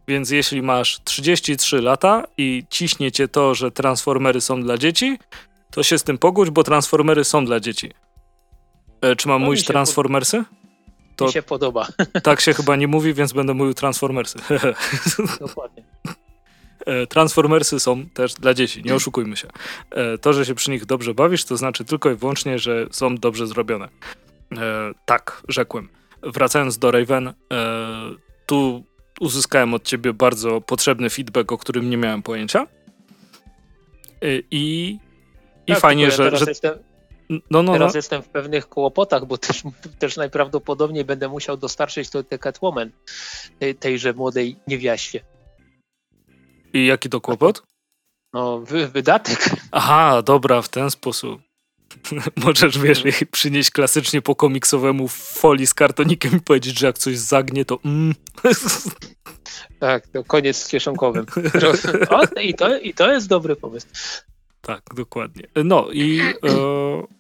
Więc 0.09 0.31
jeśli 0.31 0.63
masz 0.63 1.01
33 1.05 1.81
lata 1.81 2.25
i 2.39 2.65
ciśnie 2.71 3.13
cię 3.13 3.29
to, 3.29 3.55
że 3.55 3.71
transformery 3.71 4.41
są 4.41 4.63
dla 4.63 4.79
dzieci, 4.79 5.19
to 5.71 5.83
się 5.83 5.99
z 5.99 6.05
tym 6.05 6.19
pogódź, 6.19 6.51
bo 6.51 6.63
transformery 6.65 7.25
są 7.25 7.45
dla 7.45 7.61
dzieci. 7.61 7.91
E, 9.01 9.17
czy 9.17 9.29
mam 9.29 9.41
no 9.41 9.47
mówić 9.47 9.65
Transformersy? 9.65 10.45
To 11.17 11.27
mi 11.27 11.33
się 11.33 11.43
podoba. 11.43 11.87
Tak 12.23 12.41
się 12.41 12.55
chyba 12.55 12.77
nie 12.77 12.89
mówi, 12.89 13.15
więc 13.15 13.33
będę 13.33 13.55
mówił 13.55 13.75
Transformersy. 13.75 14.39
Dokładnie. 15.41 15.83
E, 16.87 17.07
Transformersy 17.07 17.81
są 17.81 18.07
też 18.07 18.35
dla 18.35 18.55
dzieci, 18.55 18.83
nie 18.85 18.95
oszukujmy 18.95 19.37
się. 19.37 19.49
E, 19.91 20.19
to, 20.19 20.33
że 20.33 20.47
się 20.47 20.55
przy 20.55 20.71
nich 20.71 20.85
dobrze 20.87 21.15
bawisz, 21.15 21.45
to 21.45 21.57
znaczy 21.57 21.85
tylko 21.85 22.11
i 22.11 22.15
wyłącznie, 22.15 22.59
że 22.59 22.87
są 22.91 23.17
dobrze 23.17 23.47
zrobione. 23.47 23.89
Tak, 25.05 25.43
rzekłem. 25.49 25.89
Wracając 26.27 26.79
do 26.79 26.91
Raven, 26.91 27.35
tu 28.47 28.85
uzyskałem 29.21 29.75
od 29.75 29.85
ciebie 29.85 30.13
bardzo 30.13 30.61
potrzebny 30.61 31.11
feedback, 31.11 31.53
o 31.53 31.59
którym 31.59 31.91
nie 31.91 31.97
miałem 31.97 32.23
pojęcia. 32.23 32.67
I, 34.51 34.99
i 35.67 35.73
tak, 35.73 35.81
fajnie, 35.81 36.11
że. 36.11 36.37
że... 36.37 36.45
Jestem 36.49 36.79
no, 37.29 37.63
no, 37.63 37.73
Teraz 37.73 37.95
no. 37.95 37.99
jestem 37.99 38.23
w 38.23 38.29
pewnych 38.29 38.69
kłopotach, 38.69 39.27
bo 39.27 39.39
też, 39.39 39.63
też 39.99 40.17
najprawdopodobniej 40.17 41.05
będę 41.05 41.29
musiał 41.29 41.57
dostarczyć 41.57 42.11
to 42.11 42.25
tę 42.25 42.39
Catwoman 42.39 42.91
tej, 43.59 43.75
tejże 43.75 44.13
młodej 44.13 44.57
niewiaście. 44.67 45.21
I 46.73 46.87
jaki 46.87 47.09
to 47.09 47.21
kłopot? 47.21 47.63
No, 48.33 48.59
wy, 48.59 48.89
wydatek. 48.89 49.51
Aha, 49.73 50.23
dobra, 50.23 50.63
w 50.63 50.69
ten 50.69 50.91
sposób. 50.91 51.43
Możesz, 52.45 52.79
wiesz, 52.79 53.05
jej 53.05 53.27
przynieść 53.31 53.71
klasycznie 53.71 54.23
po 54.23 54.35
komiksowemu 54.37 55.09
folii 55.09 55.67
z 55.67 55.75
kartonikiem 55.75 56.37
i 56.37 56.41
powiedzieć, 56.41 56.79
że 56.79 56.87
jak 56.87 56.99
coś 56.99 57.19
zagnie, 57.19 57.65
to 57.65 57.79
mm. 57.85 58.15
Tak, 59.79 60.07
to 60.07 60.25
koniec 60.25 60.57
z 60.57 60.69
kieszonkowym. 60.69 61.27
O, 62.11 62.41
i, 62.41 62.55
to, 62.55 62.79
I 62.79 62.95
to 62.95 63.13
jest 63.13 63.29
dobry 63.29 63.57
pomysł. 63.57 63.87
Tak, 64.61 64.83
dokładnie. 64.95 65.43
No 65.65 65.89
i 65.93 66.21
e, 66.21 67.17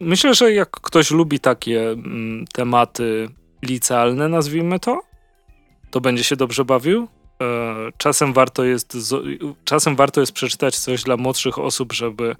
Myślę, 0.00 0.34
że 0.34 0.52
jak 0.52 0.70
ktoś 0.70 1.10
lubi 1.10 1.40
takie 1.40 1.90
mm, 1.90 2.44
tematy 2.52 3.28
licealne, 3.62 4.28
nazwijmy 4.28 4.80
to, 4.80 5.00
to 5.90 6.00
będzie 6.00 6.24
się 6.24 6.36
dobrze 6.36 6.64
bawił. 6.64 7.08
E, 7.42 7.46
czasem 7.96 8.32
warto 8.32 8.64
jest, 8.64 8.96
czasem 9.64 9.96
warto 9.96 10.20
jest 10.20 10.32
przeczytać 10.32 10.78
coś 10.78 11.02
dla 11.02 11.16
młodszych 11.16 11.58
osób, 11.58 11.92
żeby 11.92 12.36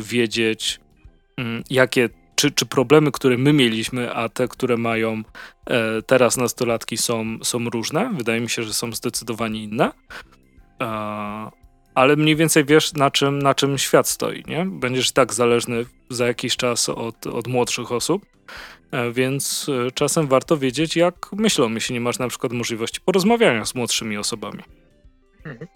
wiedzieć, 0.00 0.80
mm, 1.36 1.62
jakie 1.70 2.08
czy, 2.34 2.50
czy 2.50 2.66
problemy, 2.66 3.12
które 3.12 3.38
my 3.38 3.52
mieliśmy, 3.52 4.14
a 4.14 4.28
te, 4.28 4.48
które 4.48 4.76
mają 4.76 5.22
e, 5.66 6.02
teraz 6.02 6.36
nastolatki, 6.36 6.96
są, 6.96 7.38
są 7.42 7.70
różne. 7.70 8.10
Wydaje 8.14 8.40
mi 8.40 8.50
się, 8.50 8.62
że 8.62 8.74
są 8.74 8.92
zdecydowanie 8.92 9.62
inne 9.62 9.92
ale 11.94 12.16
mniej 12.16 12.36
więcej 12.36 12.64
wiesz, 12.64 12.92
na 12.92 13.10
czym, 13.10 13.38
na 13.38 13.54
czym 13.54 13.78
świat 13.78 14.08
stoi, 14.08 14.42
nie? 14.46 14.66
Będziesz 14.66 15.12
tak 15.12 15.34
zależny 15.34 15.84
za 16.10 16.26
jakiś 16.26 16.56
czas 16.56 16.88
od, 16.88 17.26
od 17.26 17.46
młodszych 17.46 17.92
osób, 17.92 18.26
e, 18.90 19.12
więc 19.12 19.66
e, 19.86 19.90
czasem 19.90 20.26
warto 20.26 20.56
wiedzieć, 20.56 20.96
jak 20.96 21.32
myślą, 21.32 21.74
jeśli 21.74 21.94
nie 21.94 22.00
masz 22.00 22.18
na 22.18 22.28
przykład 22.28 22.52
możliwości 22.52 23.00
porozmawiania 23.00 23.64
z 23.64 23.74
młodszymi 23.74 24.16
osobami. 24.16 24.62
Mhm. 25.44 25.66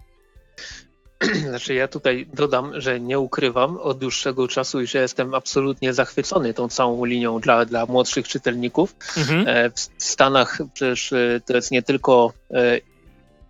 Znaczy 1.49 1.73
ja 1.73 1.87
tutaj 1.87 2.27
dodam, 2.33 2.81
że 2.81 2.99
nie 2.99 3.19
ukrywam 3.19 3.77
od 3.77 3.97
dłuższego 3.97 4.47
czasu 4.47 4.81
i 4.81 4.87
że 4.87 4.99
jestem 4.99 5.33
absolutnie 5.33 5.93
zachwycony 5.93 6.53
tą 6.53 6.69
całą 6.69 7.05
linią 7.05 7.39
dla, 7.39 7.65
dla 7.65 7.85
młodszych 7.85 8.27
czytelników. 8.27 8.95
Mhm. 9.17 9.47
E, 9.47 9.69
w 9.69 10.03
Stanach 10.03 10.59
przecież 10.73 11.13
to 11.45 11.55
jest 11.55 11.71
nie 11.71 11.81
tylko 11.81 12.33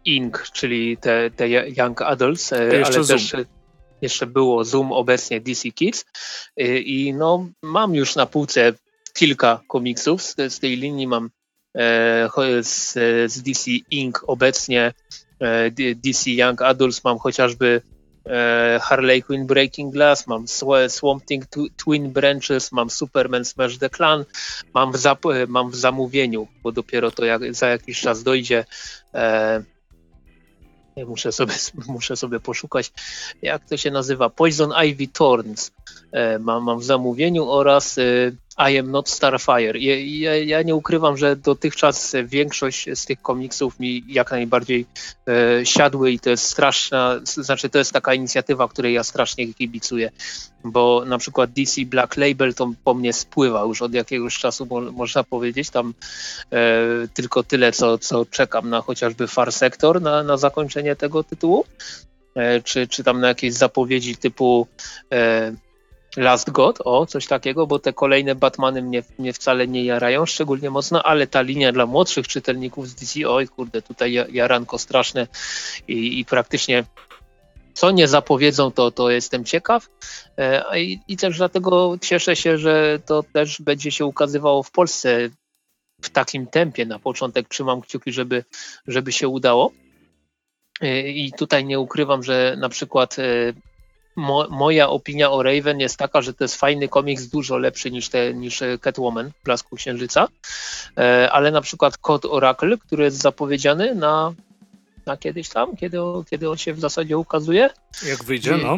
Ink, 0.05 0.49
czyli 0.53 0.97
te, 0.97 1.31
te 1.31 1.49
Young 1.49 2.01
Adults, 2.01 2.53
e, 2.53 2.85
ale 2.85 3.03
Zoom. 3.03 3.05
też 3.07 3.33
jeszcze 4.01 4.27
było 4.27 4.63
Zoom, 4.63 4.91
obecnie 4.91 5.41
DC 5.41 5.71
Kids 5.71 6.05
e, 6.57 6.79
i 6.79 7.13
no 7.13 7.49
mam 7.61 7.95
już 7.95 8.15
na 8.15 8.25
półce 8.25 8.73
kilka 9.13 9.61
komiksów 9.67 10.21
z, 10.21 10.35
z 10.53 10.59
tej 10.59 10.77
linii. 10.77 11.07
Mam 11.07 11.29
z, 12.61 12.93
z 13.31 13.41
DC 13.41 13.71
Inc. 13.91 14.19
obecnie 14.27 14.93
DC 15.95 16.31
Young 16.31 16.61
Adults, 16.61 17.03
mam 17.03 17.19
chociażby 17.19 17.81
Harley 18.81 19.23
Quinn 19.23 19.47
Breaking 19.47 19.93
Glass, 19.93 20.27
mam 20.27 20.45
Swamp 20.87 21.25
Thing 21.25 21.45
Twin 21.77 22.11
Branches, 22.11 22.71
mam 22.71 22.89
Superman 22.89 23.45
Smash 23.45 23.77
the 23.77 23.89
Clan, 23.89 24.25
mam 24.73 24.91
w, 24.91 24.97
mam 25.47 25.71
w 25.71 25.75
zamówieniu, 25.75 26.47
bo 26.63 26.71
dopiero 26.71 27.11
to 27.11 27.25
jak, 27.25 27.55
za 27.55 27.67
jakiś 27.67 28.01
czas 28.01 28.23
dojdzie 28.23 28.65
Muszę 31.05 31.31
sobie, 31.31 31.53
muszę 31.87 32.15
sobie 32.15 32.39
poszukać, 32.39 32.91
jak 33.41 33.65
to 33.65 33.77
się 33.77 33.91
nazywa. 33.91 34.29
Poison 34.29 34.73
Ivy 34.85 35.07
Thorns 35.07 35.71
e, 36.11 36.39
mam, 36.39 36.63
mam 36.63 36.79
w 36.79 36.83
zamówieniu 36.83 37.49
oraz 37.49 37.97
e, 37.97 38.01
i 38.57 38.77
Am 38.77 38.91
Not 38.91 39.09
Starfire. 39.09 39.79
Ja, 39.79 39.95
ja, 39.99 40.35
ja, 40.35 40.61
nie 40.61 40.75
ukrywam, 40.75 41.17
że 41.17 41.35
dotychczas 41.35 42.15
większość 42.25 42.85
z 42.93 43.05
tych 43.05 43.21
komiksów 43.21 43.79
mi 43.79 44.03
jak 44.07 44.31
najbardziej 44.31 44.85
e, 45.27 45.65
siadły 45.65 46.11
i 46.11 46.19
to 46.19 46.29
jest 46.29 46.43
straszna, 46.43 47.19
znaczy 47.23 47.69
to 47.69 47.77
jest 47.77 47.93
taka 47.93 48.13
inicjatywa, 48.13 48.67
której 48.67 48.93
ja 48.93 49.03
strasznie 49.03 49.53
kibicuję, 49.53 50.11
bo 50.63 51.03
na 51.05 51.17
przykład 51.17 51.51
DC 51.51 51.81
Black 51.85 52.17
Label 52.17 52.53
to 52.53 52.71
po 52.83 52.93
mnie 52.93 53.13
spływa 53.13 53.61
już 53.61 53.81
od 53.81 53.93
jakiegoś 53.93 54.37
czasu, 54.37 54.65
mo, 54.65 54.81
można 54.81 55.23
powiedzieć, 55.23 55.69
tam 55.69 55.93
e, 56.51 57.07
tylko 57.13 57.43
tyle, 57.43 57.71
co, 57.71 57.97
co 57.97 58.25
czekam 58.25 58.69
na 58.69 58.81
chociażby 58.81 59.27
Far 59.27 59.51
Sector 59.51 60.01
na, 60.01 60.23
na 60.23 60.37
zakończenie 60.37 60.95
tego 60.95 61.23
tytułu, 61.23 61.65
e, 62.35 62.61
czy, 62.61 62.87
czy 62.87 63.03
tam 63.03 63.21
na 63.21 63.27
jakieś 63.27 63.53
zapowiedzi 63.53 64.15
typu 64.15 64.67
e, 65.13 65.51
Last 66.17 66.51
God, 66.51 66.79
o, 66.85 67.05
coś 67.05 67.27
takiego, 67.27 67.67
bo 67.67 67.79
te 67.79 67.93
kolejne 67.93 68.35
Batmany 68.35 68.81
mnie, 68.81 69.03
mnie 69.19 69.33
wcale 69.33 69.67
nie 69.67 69.85
jarają 69.85 70.25
szczególnie 70.25 70.69
mocno, 70.69 71.03
ale 71.03 71.27
ta 71.27 71.41
linia 71.41 71.71
dla 71.71 71.85
młodszych 71.85 72.27
czytelników 72.27 72.87
z 72.87 72.95
DC, 72.95 73.29
oj 73.29 73.47
kurde, 73.47 73.81
tutaj 73.81 74.13
jaranko 74.31 74.77
straszne 74.77 75.27
i, 75.87 76.19
i 76.19 76.25
praktycznie 76.25 76.83
co 77.73 77.91
nie 77.91 78.07
zapowiedzą, 78.07 78.71
to, 78.71 78.91
to 78.91 79.09
jestem 79.09 79.45
ciekaw. 79.45 79.89
E, 80.37 80.79
I, 80.79 80.99
I 81.07 81.17
też 81.17 81.37
dlatego 81.37 81.97
cieszę 82.01 82.35
się, 82.35 82.57
że 82.57 82.99
to 83.05 83.23
też 83.23 83.61
będzie 83.61 83.91
się 83.91 84.05
ukazywało 84.05 84.63
w 84.63 84.71
Polsce 84.71 85.29
w 86.01 86.09
takim 86.09 86.47
tempie. 86.47 86.85
Na 86.85 86.99
początek 86.99 87.47
trzymam 87.47 87.81
kciuki, 87.81 88.11
żeby, 88.11 88.43
żeby 88.87 89.11
się 89.11 89.27
udało. 89.27 89.71
E, 90.81 91.09
I 91.09 91.31
tutaj 91.37 91.65
nie 91.65 91.79
ukrywam, 91.79 92.23
że 92.23 92.55
na 92.59 92.69
przykład 92.69 93.19
e, 93.19 93.53
mo, 94.17 94.47
moja 94.49 94.89
opinia 94.89 95.31
o 95.31 95.43
Raven 95.43 95.79
jest 95.79 95.97
taka, 95.97 96.21
że 96.21 96.33
to 96.33 96.43
jest 96.43 96.55
fajny 96.55 96.87
komiks, 96.87 97.25
dużo 97.25 97.57
lepszy 97.57 97.91
niż, 97.91 98.09
te, 98.09 98.33
niż 98.33 98.63
Catwoman, 98.81 99.31
Blasku 99.43 99.75
Księżyca, 99.75 100.27
e, 100.97 101.31
ale 101.31 101.51
na 101.51 101.61
przykład 101.61 101.97
Kod 101.97 102.25
Oracle, 102.25 102.77
który 102.77 103.03
jest 103.03 103.17
zapowiedziany 103.17 103.95
na, 103.95 104.33
na 105.05 105.17
kiedyś 105.17 105.49
tam, 105.49 105.75
kiedy, 105.75 105.97
kiedy 106.29 106.49
on 106.49 106.57
się 106.57 106.73
w 106.73 106.79
zasadzie 106.79 107.17
ukazuje. 107.17 107.69
Jak 108.05 108.23
wyjdzie, 108.23 108.57
no. 108.57 108.77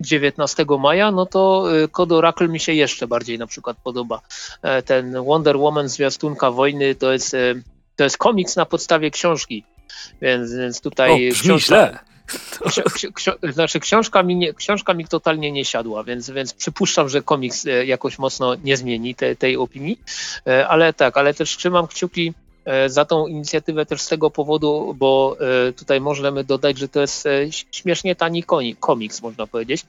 19 0.00 0.66
maja, 0.80 1.10
no 1.10 1.26
to 1.26 1.64
Kod 1.90 2.12
y, 2.12 2.14
Oracle 2.14 2.48
mi 2.48 2.60
się 2.60 2.72
jeszcze 2.72 3.06
bardziej 3.06 3.38
na 3.38 3.46
przykład 3.46 3.76
podoba. 3.84 4.20
E, 4.62 4.82
ten 4.82 5.24
Wonder 5.24 5.56
Woman 5.56 5.88
zwiastunka 5.88 6.50
wojny 6.50 6.94
to 6.94 7.12
jest, 7.12 7.36
to 7.96 8.04
jest 8.04 8.18
komiks 8.18 8.56
na 8.56 8.66
podstawie 8.66 9.10
książki, 9.10 9.64
więc, 10.22 10.54
więc 10.54 10.80
tutaj... 10.80 11.10
O, 11.10 11.16
brzmi 11.16 11.48
książka, 11.48 11.66
źle. 11.66 12.13
Znaczy 13.52 13.80
książka 13.80 14.22
mi, 14.22 14.36
nie, 14.36 14.54
książka 14.54 14.94
mi 14.94 15.04
totalnie 15.04 15.52
nie 15.52 15.64
siadła, 15.64 16.04
więc, 16.04 16.30
więc 16.30 16.54
przypuszczam, 16.54 17.08
że 17.08 17.22
komiks 17.22 17.66
e, 17.66 17.86
jakoś 17.86 18.18
mocno 18.18 18.54
nie 18.54 18.76
zmieni 18.76 19.14
te, 19.14 19.36
tej 19.36 19.56
opinii, 19.56 20.00
e, 20.46 20.68
ale 20.68 20.92
tak, 20.92 21.16
ale 21.16 21.34
też 21.34 21.56
trzymam 21.56 21.86
kciuki 21.86 22.32
e, 22.64 22.88
za 22.88 23.04
tą 23.04 23.26
inicjatywę 23.26 23.86
też 23.86 24.02
z 24.02 24.08
tego 24.08 24.30
powodu, 24.30 24.94
bo 24.98 25.36
tutaj 25.76 26.00
możemy 26.00 26.44
dodać, 26.44 26.78
że 26.78 26.88
to 26.88 27.00
jest 27.00 27.28
śmiesznie 27.70 28.16
tani 28.16 28.44
komiks, 28.80 29.22
można 29.22 29.46
powiedzieć, 29.46 29.86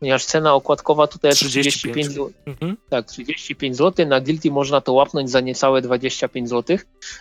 ponieważ 0.00 0.24
cena 0.24 0.54
okładkowa 0.54 1.06
tutaj 1.06 1.28
jest 1.28 1.40
35, 1.40 1.74
35 1.76 2.06
zł. 2.06 2.32
Mhm. 2.46 2.76
Tak, 2.90 3.06
35 3.06 3.76
zł, 3.76 4.06
na 4.06 4.20
Guilty 4.20 4.50
można 4.50 4.80
to 4.80 4.92
łapnąć 4.92 5.30
za 5.30 5.40
niecałe 5.40 5.82
25 5.82 6.48
zł, 6.48 6.78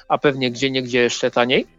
a 0.07 0.17
pewnie 0.17 0.51
gdzie 0.51 0.71
niegdzie 0.71 0.99
jeszcze 0.99 1.31
taniej. 1.31 1.78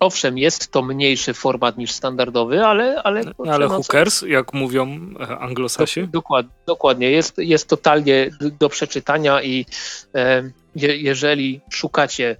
Owszem, 0.00 0.38
jest 0.38 0.70
to 0.70 0.82
mniejszy 0.82 1.34
format 1.34 1.78
niż 1.78 1.92
standardowy, 1.92 2.64
ale... 2.64 3.02
Ale, 3.02 3.22
ale 3.48 3.68
hookers, 3.68 4.22
jak 4.22 4.52
mówią 4.52 5.14
e, 5.20 5.38
anglosasi? 5.38 6.08
Dokład, 6.08 6.46
dokładnie, 6.66 7.10
jest, 7.10 7.38
jest 7.38 7.68
totalnie 7.68 8.30
do 8.58 8.68
przeczytania 8.68 9.42
i 9.42 9.66
e, 10.14 10.50
je, 10.76 10.96
jeżeli 10.96 11.60
szukacie 11.70 12.36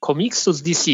komiksu 0.00 0.52
z 0.52 0.62
DC, 0.62 0.90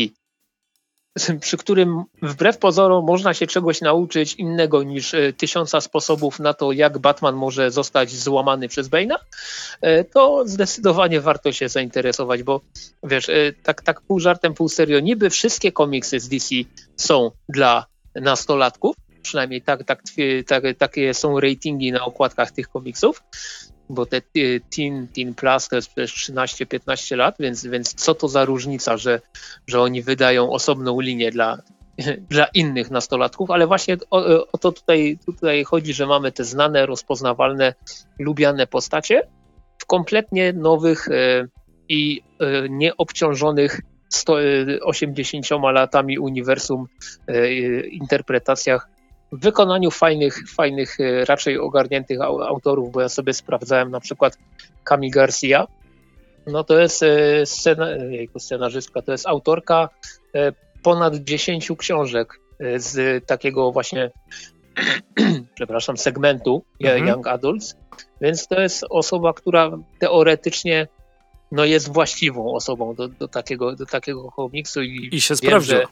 przy 1.40 1.56
którym 1.56 2.04
wbrew 2.22 2.58
pozorom 2.58 3.04
można 3.04 3.34
się 3.34 3.46
czegoś 3.46 3.80
nauczyć 3.80 4.34
innego 4.34 4.82
niż 4.82 5.14
e, 5.14 5.32
tysiąca 5.32 5.80
sposobów 5.80 6.40
na 6.40 6.54
to, 6.54 6.72
jak 6.72 6.98
Batman 6.98 7.34
może 7.34 7.70
zostać 7.70 8.10
złamany 8.10 8.68
przez 8.68 8.88
Bane'a, 8.88 9.16
e, 9.80 10.04
to 10.04 10.42
zdecydowanie 10.46 11.20
warto 11.20 11.52
się 11.52 11.68
zainteresować, 11.68 12.42
bo 12.42 12.60
wiesz, 13.02 13.28
e, 13.28 13.52
tak, 13.62 13.82
tak 13.82 14.00
pół 14.00 14.20
żartem, 14.20 14.54
pół 14.54 14.68
serio, 14.68 15.00
niby 15.00 15.30
wszystkie 15.30 15.72
komiksy 15.72 16.20
z 16.20 16.28
DC 16.28 16.54
są 16.96 17.30
dla 17.48 17.86
nastolatków, 18.14 18.96
przynajmniej 19.22 19.62
tak, 19.62 19.84
tak, 19.84 20.02
tak, 20.46 20.64
takie 20.78 21.14
są 21.14 21.40
ratingi 21.40 21.92
na 21.92 22.04
okładkach 22.04 22.50
tych 22.50 22.68
komiksów, 22.68 23.22
bo 23.88 24.06
te 24.06 24.20
Teen, 24.76 25.08
teen 25.14 25.34
Plus 25.34 25.68
to 25.68 25.76
jest 25.76 25.88
przecież 25.88 26.30
13-15 26.30 27.16
lat, 27.16 27.34
więc, 27.40 27.66
więc 27.66 27.94
co 27.94 28.14
to 28.14 28.28
za 28.28 28.44
różnica, 28.44 28.96
że, 28.96 29.20
że 29.66 29.80
oni 29.80 30.02
wydają 30.02 30.50
osobną 30.50 31.00
linię 31.00 31.30
dla, 31.30 31.58
dla 32.30 32.46
innych 32.54 32.90
nastolatków, 32.90 33.50
ale 33.50 33.66
właśnie 33.66 33.96
o, 34.10 34.50
o 34.52 34.58
to 34.58 34.72
tutaj, 34.72 35.18
tutaj 35.26 35.64
chodzi, 35.64 35.94
że 35.94 36.06
mamy 36.06 36.32
te 36.32 36.44
znane, 36.44 36.86
rozpoznawalne, 36.86 37.74
lubiane 38.18 38.66
postacie 38.66 39.22
w 39.78 39.86
kompletnie 39.86 40.52
nowych 40.52 41.08
e, 41.08 41.46
i 41.88 42.22
e, 42.40 42.68
nieobciążonych 42.68 43.80
180 44.08 45.64
e, 45.64 45.72
latami 45.72 46.18
uniwersum 46.18 46.86
interpretacjach 47.90 48.93
w 49.34 49.40
wykonaniu 49.40 49.90
fajnych, 49.90 50.50
fajnych, 50.50 51.00
e, 51.00 51.24
raczej 51.24 51.58
ogarniętych 51.58 52.20
autorów, 52.20 52.92
bo 52.92 53.00
ja 53.00 53.08
sobie 53.08 53.32
sprawdzałem 53.32 53.90
na 53.90 54.00
przykład 54.00 54.38
Kami 54.84 55.10
Garcia, 55.10 55.66
no 56.46 56.64
to 56.64 56.78
jest 56.78 57.02
e, 57.02 57.46
scena, 57.46 57.90
jejku, 57.90 58.38
scenarzystka, 58.38 59.02
to 59.02 59.12
jest 59.12 59.26
autorka 59.26 59.88
e, 60.34 60.52
ponad 60.82 61.16
10 61.16 61.68
książek 61.78 62.40
z 62.76 63.26
takiego 63.26 63.72
właśnie, 63.72 64.10
przepraszam, 65.56 65.96
segmentu 65.96 66.64
mhm. 66.80 67.08
Young 67.08 67.26
Adults, 67.26 67.76
więc 68.20 68.48
to 68.48 68.60
jest 68.60 68.84
osoba, 68.90 69.32
która 69.32 69.70
teoretycznie 69.98 70.88
no 71.52 71.64
jest 71.64 71.92
właściwą 71.92 72.54
osobą 72.54 72.94
do, 72.94 73.08
do, 73.08 73.28
takiego, 73.28 73.76
do 73.76 73.86
takiego 73.86 74.30
komiksu 74.30 74.82
i, 74.82 75.08
I 75.12 75.20
się 75.20 75.36
sprawdza. 75.36 75.76
Że, 75.76 75.86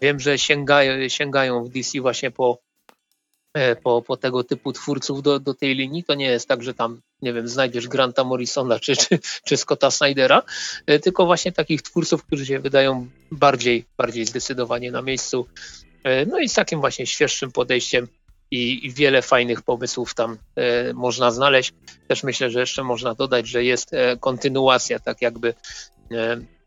Wiem, 0.00 0.20
że 0.20 0.38
sięgają, 0.38 1.08
sięgają 1.08 1.64
w 1.64 1.68
DC 1.68 2.00
właśnie 2.00 2.30
po, 2.30 2.58
e, 3.54 3.76
po, 3.76 4.02
po 4.02 4.16
tego 4.16 4.44
typu 4.44 4.72
twórców 4.72 5.22
do, 5.22 5.40
do 5.40 5.54
tej 5.54 5.74
linii. 5.74 6.04
To 6.04 6.14
nie 6.14 6.26
jest 6.26 6.48
tak, 6.48 6.62
że 6.62 6.74
tam, 6.74 7.00
nie 7.22 7.32
wiem, 7.32 7.48
znajdziesz 7.48 7.88
Granta 7.88 8.24
Morrisona 8.24 8.78
czy, 8.80 8.96
czy, 8.96 9.18
czy 9.44 9.56
Scotta 9.56 9.90
Snydera, 9.90 10.42
e, 10.86 10.98
tylko 10.98 11.26
właśnie 11.26 11.52
takich 11.52 11.82
twórców, 11.82 12.24
którzy 12.24 12.46
się 12.46 12.58
wydają 12.58 13.08
bardziej, 13.30 13.84
bardziej 13.98 14.26
zdecydowanie 14.26 14.90
na 14.90 15.02
miejscu. 15.02 15.46
E, 16.04 16.26
no 16.26 16.38
i 16.38 16.48
z 16.48 16.54
takim 16.54 16.80
właśnie 16.80 17.06
świeższym 17.06 17.52
podejściem 17.52 18.08
i, 18.50 18.86
i 18.86 18.92
wiele 18.92 19.22
fajnych 19.22 19.62
pomysłów 19.62 20.14
tam 20.14 20.38
e, 20.56 20.92
można 20.92 21.30
znaleźć. 21.30 21.72
Też 22.08 22.22
myślę, 22.22 22.50
że 22.50 22.60
jeszcze 22.60 22.84
można 22.84 23.14
dodać, 23.14 23.48
że 23.48 23.64
jest 23.64 23.94
e, 23.94 24.16
kontynuacja, 24.16 24.98
tak 24.98 25.22
jakby 25.22 25.54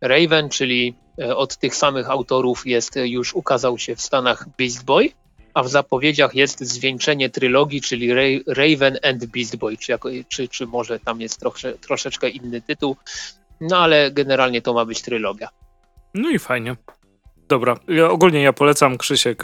Raven, 0.01 0.49
czyli 0.49 0.95
e, 1.21 1.35
od 1.35 1.57
tych 1.57 1.75
samych 1.75 2.09
autorów 2.09 2.67
jest 2.67 2.97
e, 2.97 3.07
już 3.07 3.33
ukazał 3.33 3.77
się 3.77 3.95
w 3.95 4.01
Stanach 4.01 4.45
Beast 4.57 4.85
Boy, 4.85 5.09
a 5.53 5.63
w 5.63 5.69
zapowiedziach 5.69 6.35
jest 6.35 6.59
zwieńczenie 6.59 7.29
trylogii, 7.29 7.81
czyli 7.81 8.13
Raven 8.47 8.97
and 9.03 9.25
Beast 9.25 9.55
Boy, 9.55 9.77
czy, 9.77 9.91
jako, 9.91 10.09
czy, 10.27 10.47
czy 10.47 10.67
może 10.67 10.99
tam 10.99 11.21
jest 11.21 11.39
trosze, 11.39 11.73
troszeczkę 11.73 12.29
inny 12.29 12.61
tytuł, 12.61 12.95
no 13.61 13.77
ale 13.77 14.11
generalnie 14.11 14.61
to 14.61 14.73
ma 14.73 14.85
być 14.85 15.01
trylogia. 15.01 15.49
No 16.13 16.29
i 16.29 16.39
fajnie. 16.39 16.75
Dobra, 17.49 17.77
ja, 17.87 18.09
ogólnie 18.09 18.41
ja 18.41 18.53
polecam 18.53 18.97
Krzysiek, 18.97 19.43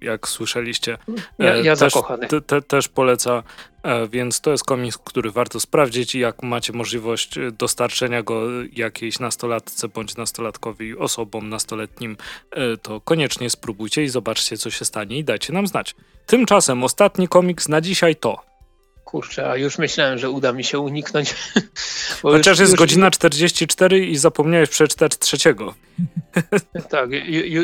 jak 0.00 0.28
słyszeliście. 0.28 0.98
Ja, 1.38 1.56
ja 1.56 1.76
też, 1.76 1.94
te, 2.28 2.40
te, 2.40 2.62
też 2.62 2.88
poleca, 2.88 3.42
e, 3.82 4.08
więc 4.08 4.40
to 4.40 4.50
jest 4.50 4.64
komiks, 4.64 4.98
który 4.98 5.30
warto 5.30 5.60
sprawdzić 5.60 6.14
i 6.14 6.18
jak 6.18 6.42
macie 6.42 6.72
możliwość 6.72 7.38
e, 7.38 7.50
dostarczenia 7.50 8.22
go 8.22 8.42
jakiejś 8.72 9.18
nastolatce 9.18 9.88
bądź 9.88 10.16
nastolatkowi, 10.16 10.98
osobom 10.98 11.48
nastoletnim, 11.48 12.16
e, 12.50 12.76
to 12.76 13.00
koniecznie 13.00 13.50
spróbujcie 13.50 14.02
i 14.02 14.08
zobaczcie, 14.08 14.56
co 14.56 14.70
się 14.70 14.84
stanie 14.84 15.18
i 15.18 15.24
dajcie 15.24 15.52
nam 15.52 15.66
znać. 15.66 15.94
Tymczasem 16.26 16.84
ostatni 16.84 17.28
komiks 17.28 17.68
na 17.68 17.80
dzisiaj 17.80 18.16
to 18.16 18.51
Kurczę, 19.12 19.50
a 19.50 19.56
już 19.56 19.78
myślałem, 19.78 20.18
że 20.18 20.30
uda 20.30 20.52
mi 20.52 20.64
się 20.64 20.78
uniknąć. 20.78 21.34
Chociaż 22.22 22.46
już, 22.46 22.58
jest 22.58 22.72
już... 22.72 22.78
godzina 22.78 23.10
44 23.10 24.06
i 24.06 24.16
zapomniałeś 24.16 24.68
przeczytać 24.68 25.18
trzeciego. 25.18 25.74
Tak, 26.90 27.10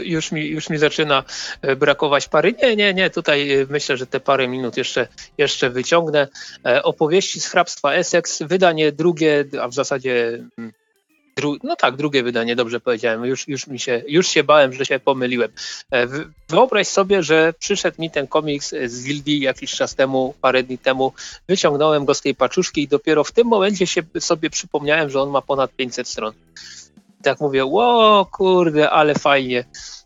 już 0.05 0.33
mi, 0.33 0.47
już 0.47 0.71
mi 0.71 0.79
zaczyna 0.79 1.25
e, 1.63 1.77
brakować 1.77 2.29
pary. 2.29 2.55
Nie, 2.63 2.77
nie, 2.77 2.95
nie, 2.95 3.11
tutaj 3.11 3.53
e, 3.53 3.67
myślę, 3.71 3.97
że 3.97 4.07
te 4.07 4.21
parę 4.21 4.49
minut 4.49 4.77
jeszcze, 4.77 5.09
jeszcze 5.39 5.71
wyciągnę. 5.71 6.29
E, 6.67 6.83
opowieści 6.83 7.41
z 7.41 7.47
hrabstwa 7.47 7.93
Essex, 7.93 8.43
wydanie 8.43 8.93
drugie, 8.93 9.45
a 9.63 9.69
w 9.69 9.75
zasadzie 9.75 10.45
mm, 10.59 10.73
no 11.63 11.77
tak, 11.77 11.97
drugie 11.97 12.23
wydanie, 12.23 12.57
dobrze 12.57 12.81
powiedziałem. 12.81 13.25
Już, 13.25 13.49
już, 13.49 13.67
mi 13.67 13.79
się, 13.79 14.03
już 14.09 14.29
się 14.29 14.45
bałem, 14.45 14.73
że 14.73 14.87
się 14.87 14.99
pomyliłem. 14.99 15.51
E, 15.91 16.07
wyobraź 16.49 16.89
sobie, 16.89 17.23
że 17.23 17.55
przyszedł 17.59 18.03
mi 18.03 18.11
ten 18.11 18.27
komiks 18.27 18.75
z 18.87 19.05
Gildii 19.05 19.41
jakiś 19.41 19.73
czas 19.73 19.95
temu, 19.95 20.35
parę 20.41 20.63
dni 20.63 20.79
temu. 20.79 21.13
Wyciągnąłem 21.49 22.05
go 22.05 22.15
z 22.15 22.21
tej 22.21 22.35
paczuszki 22.35 22.83
i 22.83 22.89
dopiero 22.89 23.25
w 23.25 23.33
tym 23.33 23.47
momencie 23.47 23.87
się 23.87 24.03
sobie 24.21 24.51
przypomniałem, 24.51 25.11
że 25.11 25.23
on 25.23 25.31
ma 25.31 25.43
ponad 25.43 25.71
500 25.77 26.09
stron. 26.09 26.33
tak 27.23 27.41
mówię, 27.41 27.65
ło 27.65 28.29
kurde, 28.33 28.91
ale 28.91 29.15
fajnie 29.15 29.65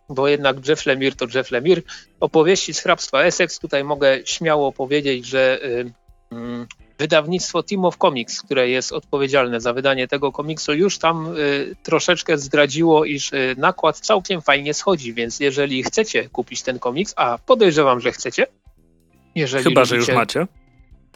bo 0.09 0.29
jednak 0.29 0.69
Jeff 0.69 0.87
Lemire 0.87 1.17
to 1.17 1.27
Jeff 1.35 1.51
Lemire. 1.51 1.83
Opowieści 2.21 2.75
z 2.75 2.81
hrabstwa 2.81 3.23
Essex, 3.23 3.59
tutaj 3.59 3.85
mogę 3.85 4.21
śmiało 4.25 4.73
powiedzieć, 4.73 5.27
że 5.27 5.59
y, 5.65 5.93
y, 6.33 6.67
wydawnictwo 6.99 7.63
Team 7.63 7.85
of 7.85 7.97
Comics, 7.97 8.43
które 8.43 8.69
jest 8.69 8.93
odpowiedzialne 8.93 9.61
za 9.61 9.73
wydanie 9.73 10.09
tego 10.09 10.33
komiksu, 10.33 10.75
już 10.75 10.99
tam 10.99 11.37
y, 11.37 11.77
troszeczkę 11.83 12.39
zdradziło, 12.39 13.05
iż 13.05 13.33
y, 13.33 13.55
nakład 13.59 14.01
całkiem 14.01 14.43
fajnie 14.43 14.75
schodzi, 14.75 15.15
więc 15.15 15.41
jeżeli 15.41 15.83
chcecie 15.83 16.29
kupić 16.29 16.63
ten 16.63 16.79
komiks, 16.79 17.15
a 17.17 17.39
podejrzewam, 17.47 18.01
że 18.01 18.13
chcecie, 18.13 18.47
jeżeli 19.35 19.65
Chyba, 19.65 19.81
lubicie, 19.81 19.89
że 19.89 19.97
już 19.97 20.09
macie. 20.09 20.47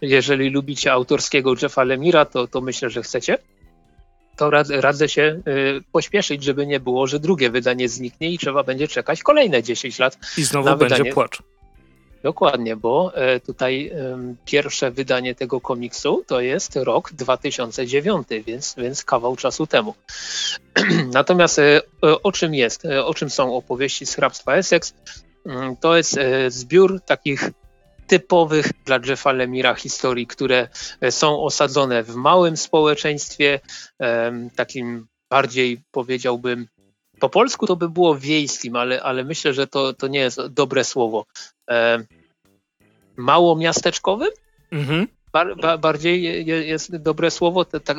Jeżeli 0.02 0.50
lubicie 0.50 0.92
autorskiego 0.92 1.54
Jeffa 1.62 1.84
Lemira, 1.84 2.24
to, 2.24 2.46
to 2.46 2.60
myślę, 2.60 2.90
że 2.90 3.02
chcecie. 3.02 3.38
To 4.36 4.50
radzę, 4.50 4.80
radzę 4.80 5.08
się 5.08 5.22
y, 5.48 5.82
pośpieszyć, 5.92 6.42
żeby 6.42 6.66
nie 6.66 6.80
było, 6.80 7.06
że 7.06 7.20
drugie 7.20 7.50
wydanie 7.50 7.88
zniknie 7.88 8.30
i 8.30 8.38
trzeba 8.38 8.62
będzie 8.62 8.88
czekać 8.88 9.22
kolejne 9.22 9.62
10 9.62 9.98
lat. 9.98 10.18
I 10.38 10.44
znowu 10.44 10.68
będzie 10.76 10.94
wydanie. 10.94 11.12
płacz. 11.12 11.42
Dokładnie, 12.22 12.76
bo 12.76 13.12
e, 13.14 13.40
tutaj 13.40 13.92
pierwsze 14.44 14.90
wydanie 14.90 15.34
tego 15.34 15.60
komiksu 15.60 16.24
to 16.26 16.40
jest 16.40 16.76
rok 16.76 17.12
2009, 17.12 18.28
więc, 18.46 18.74
więc 18.78 19.04
kawał 19.04 19.36
czasu 19.36 19.66
temu. 19.66 19.94
Natomiast 21.12 21.58
e, 21.58 21.80
o 22.22 22.32
czym 22.32 22.54
jest, 22.54 22.84
e, 22.84 23.04
o 23.04 23.14
czym 23.14 23.30
są 23.30 23.56
opowieści 23.56 24.06
z 24.06 24.14
hrabstwa 24.14 24.54
Essex? 24.54 24.94
Mm, 25.46 25.76
to 25.76 25.96
jest 25.96 26.18
zbiór 26.48 27.00
takich 27.00 27.50
typowych 28.06 28.66
dla 28.84 28.98
Jeffa 29.06 29.32
Lemira 29.32 29.74
historii, 29.74 30.26
które 30.26 30.68
są 31.10 31.42
osadzone 31.42 32.02
w 32.02 32.14
małym 32.14 32.56
społeczeństwie, 32.56 33.60
takim 34.56 35.06
bardziej 35.30 35.82
powiedziałbym 35.90 36.66
po 37.20 37.28
polsku 37.28 37.66
to 37.66 37.76
by 37.76 37.88
było 37.88 38.16
wiejskim, 38.16 38.76
ale, 38.76 39.02
ale 39.02 39.24
myślę, 39.24 39.52
że 39.54 39.66
to, 39.66 39.92
to 39.92 40.08
nie 40.08 40.18
jest 40.18 40.46
dobre 40.46 40.84
słowo. 40.84 41.26
E, 41.70 42.04
mało 43.16 43.56
miasteczkowym? 43.56 44.28
Mhm. 44.72 45.08
Bar, 45.32 45.56
ba, 45.56 45.78
bardziej 45.78 46.46
jest 46.46 46.96
dobre 46.96 47.30
słowo, 47.30 47.64
to, 47.64 47.80
tak, 47.80 47.98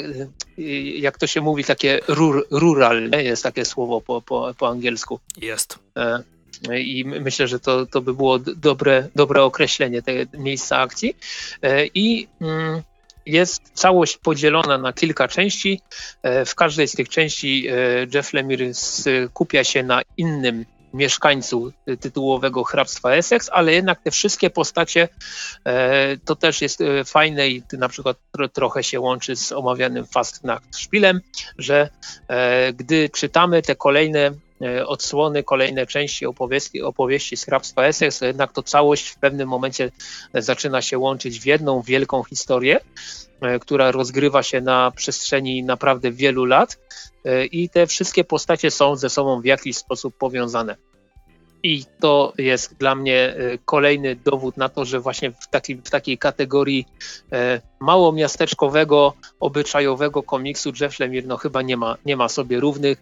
jak 0.95 1.17
to 1.17 1.27
się 1.27 1.41
mówi, 1.41 1.63
takie 1.63 1.99
rur, 2.07 2.47
rural, 2.51 3.09
jest 3.11 3.43
takie 3.43 3.65
słowo 3.65 4.01
po, 4.01 4.21
po, 4.21 4.53
po 4.57 4.67
angielsku. 4.67 5.19
Jest. 5.41 5.79
E, 5.95 6.23
I 6.79 7.05
myślę, 7.05 7.47
że 7.47 7.59
to, 7.59 7.85
to 7.85 8.01
by 8.01 8.13
było 8.13 8.39
dobre, 8.39 9.09
dobre 9.15 9.43
określenie 9.43 10.01
tego 10.01 10.37
miejsca 10.37 10.77
akcji. 10.77 11.17
E, 11.61 11.85
I 11.85 12.27
mm, 12.41 12.81
jest 13.27 13.61
całość 13.73 14.17
podzielona 14.17 14.77
na 14.77 14.93
kilka 14.93 15.27
części. 15.27 15.81
E, 16.23 16.45
w 16.45 16.55
każdej 16.55 16.87
z 16.87 16.91
tych 16.91 17.09
części 17.09 17.67
e, 17.67 17.73
Jeff 18.13 18.33
Lemire 18.33 18.73
skupia 18.73 19.63
się 19.63 19.83
na 19.83 20.01
innym 20.17 20.65
mieszkańcu 20.93 21.71
tytułowego 21.99 22.63
hrabstwa 22.63 23.11
Essex, 23.11 23.49
ale 23.53 23.73
jednak 23.73 24.01
te 24.01 24.11
wszystkie 24.11 24.49
postacie 24.49 25.09
e, 25.65 26.17
to 26.17 26.35
też 26.35 26.61
jest 26.61 26.83
fajne 27.05 27.49
i 27.49 27.63
na 27.73 27.89
przykład 27.89 28.17
trochę 28.53 28.83
się 28.83 28.99
łączy 28.99 29.35
z 29.35 29.51
omawianym 29.51 30.05
Fast 30.05 30.43
Nacht 30.43 30.77
Szpilem, 30.77 31.21
że 31.57 31.89
gdy 32.73 33.09
czytamy 33.09 33.61
te 33.61 33.75
kolejne 33.75 34.31
E, 34.31 34.46
odsłony, 34.85 35.43
kolejne 35.43 35.85
części 35.85 36.25
opowieści, 36.25 36.81
opowieści 36.81 37.37
z 37.37 37.45
hrabstwa 37.45 37.83
Essex, 37.83 38.21
jednak 38.21 38.51
to 38.51 38.63
całość 38.63 39.09
w 39.09 39.19
pewnym 39.19 39.49
momencie 39.49 39.91
zaczyna 40.33 40.81
się 40.81 40.97
łączyć 40.97 41.39
w 41.39 41.45
jedną 41.45 41.81
wielką 41.81 42.23
historię, 42.23 42.79
e, 43.41 43.59
która 43.59 43.91
rozgrywa 43.91 44.43
się 44.43 44.61
na 44.61 44.91
przestrzeni 44.91 45.63
naprawdę 45.63 46.11
wielu 46.11 46.45
lat 46.45 46.79
e, 47.25 47.45
i 47.45 47.69
te 47.69 47.87
wszystkie 47.87 48.23
postacie 48.23 48.71
są 48.71 48.95
ze 48.95 49.09
sobą 49.09 49.41
w 49.41 49.45
jakiś 49.45 49.77
sposób 49.77 50.17
powiązane. 50.17 50.75
I 51.63 51.85
to 51.99 52.33
jest 52.37 52.75
dla 52.75 52.95
mnie 52.95 53.35
e, 53.35 53.57
kolejny 53.65 54.15
dowód 54.15 54.57
na 54.57 54.69
to, 54.69 54.85
że 54.85 54.99
właśnie 54.99 55.31
w, 55.31 55.47
taki, 55.47 55.75
w 55.75 55.89
takiej 55.89 56.17
kategorii 56.17 56.85
e, 57.31 57.61
mało 57.79 58.11
miasteczkowego, 58.11 59.13
obyczajowego 59.39 60.23
komiksu 60.23 60.71
Jeff 60.81 60.99
Lemire 60.99 61.27
no 61.27 61.37
chyba 61.37 61.61
nie 61.61 61.77
ma, 61.77 61.97
nie 62.05 62.17
ma 62.17 62.29
sobie 62.29 62.59
równych. 62.59 62.97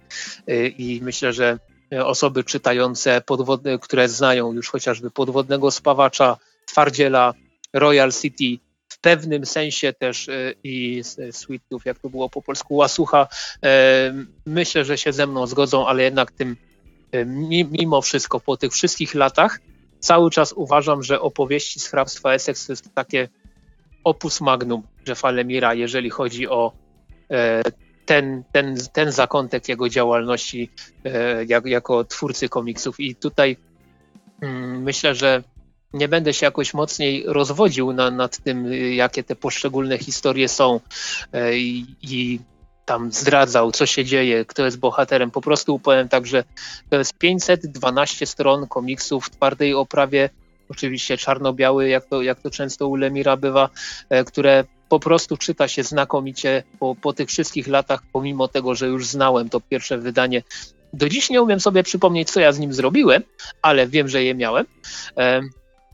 E, 0.48 0.68
i 0.68 1.02
myślę, 1.02 1.34
że 1.34 1.60
osoby 2.06 2.44
czytające, 2.44 3.22
podwodne, 3.22 3.80
które 3.80 4.10
znają 4.10 4.54
już 4.54 4.70
chociażby 4.70 5.12
podwodnego 5.12 5.72
spawacza, 5.72 6.38
twardziela, 6.66 7.34
Royal 7.74 8.12
City, 8.12 8.64
w 8.90 9.00
pewnym 9.00 9.46
sensie 9.46 9.94
też 9.94 10.30
i 10.64 11.02
Sweetów, 11.32 11.86
jak 11.86 12.00
to 12.00 12.10
było 12.10 12.30
po 12.30 12.42
polsku, 12.42 12.76
Łasucha, 12.76 13.28
myślę, 14.46 14.86
że 14.86 14.98
się 14.98 15.14
ze 15.14 15.28
mną 15.28 15.48
zgodzą, 15.48 15.88
ale 15.88 16.04
jednak 16.04 16.32
tym 16.32 16.56
E, 16.56 16.65
mimo 17.72 18.02
wszystko 18.02 18.40
po 18.40 18.58
tych 18.58 18.74
wszystkich 18.74 19.16
latach 19.16 19.60
cały 20.00 20.32
czas 20.32 20.54
uważam, 20.54 21.04
że 21.04 21.22
opowieści 21.22 21.80
z 21.80 21.88
hrabstwa 21.88 22.34
Essex 22.34 22.66
to 22.66 22.72
jest 22.74 22.94
takie 22.94 23.30
opus 24.04 24.42
magnum 24.42 24.84
Jeffa 25.08 25.32
Lemira, 25.32 25.74
jeżeli 25.74 26.10
chodzi 26.10 26.48
o 26.48 26.72
e, 27.32 27.64
ten, 28.06 28.44
ten, 28.52 28.76
ten 28.94 29.12
zakątek 29.12 29.70
jego 29.70 29.90
działalności 29.90 30.70
e, 31.06 31.46
jak, 31.46 31.66
jako 31.66 32.04
twórcy 32.04 32.50
komiksów. 32.50 33.00
I 33.00 33.16
tutaj 33.16 33.58
mm, 34.42 34.84
myślę, 34.84 35.16
że 35.16 35.44
nie 35.94 36.08
będę 36.08 36.34
się 36.34 36.46
jakoś 36.46 36.74
mocniej 36.74 37.24
rozwodził 37.28 37.94
na, 37.94 38.12
nad 38.12 38.38
tym, 38.38 38.74
jakie 38.74 39.24
te 39.24 39.36
poszczególne 39.36 39.98
historie 39.98 40.48
są 40.48 40.80
i, 41.54 41.86
i 42.02 42.40
tam 42.86 43.12
zdradzał, 43.12 43.72
co 43.72 43.86
się 43.86 44.06
dzieje, 44.06 44.46
kto 44.46 44.66
jest 44.66 44.80
bohaterem. 44.80 45.32
Po 45.32 45.42
prostu 45.42 45.80
powiem 45.80 46.10
tak, 46.10 46.28
że 46.28 46.44
to 46.90 46.98
jest 46.98 47.18
512 47.18 48.26
stron 48.26 48.68
komiksów 48.68 49.26
w 49.26 49.30
twardej 49.30 49.74
oprawie, 49.74 50.30
oczywiście 50.70 51.18
czarno-biały, 51.18 51.88
jak 51.88 52.06
to, 52.06 52.22
jak 52.22 52.40
to 52.40 52.50
często 52.50 52.88
u 52.88 52.96
Lemira 52.96 53.38
bywa, 53.38 53.70
e, 54.10 54.24
które 54.24 54.64
po 54.90 55.00
prostu 55.00 55.38
czyta 55.38 55.68
się 55.68 55.84
znakomicie 55.84 56.64
po, 56.80 56.96
po 56.96 57.14
tych 57.14 57.30
wszystkich 57.30 57.68
latach, 57.68 58.04
pomimo 58.14 58.48
tego, 58.48 58.76
że 58.76 58.88
już 58.88 59.08
znałem 59.08 59.50
to 59.50 59.60
pierwsze 59.60 59.98
wydanie. 59.98 60.44
Do 60.94 61.10
dziś 61.10 61.30
nie 61.30 61.42
umiem 61.42 61.60
sobie 61.60 61.84
przypomnieć, 61.84 62.32
co 62.32 62.40
ja 62.40 62.52
z 62.52 62.60
nim 62.60 62.74
zrobiłem, 62.74 63.24
ale 63.62 63.88
wiem, 63.88 64.08
że 64.08 64.24
je 64.24 64.36
miałem. 64.36 64.66
E, 65.18 65.42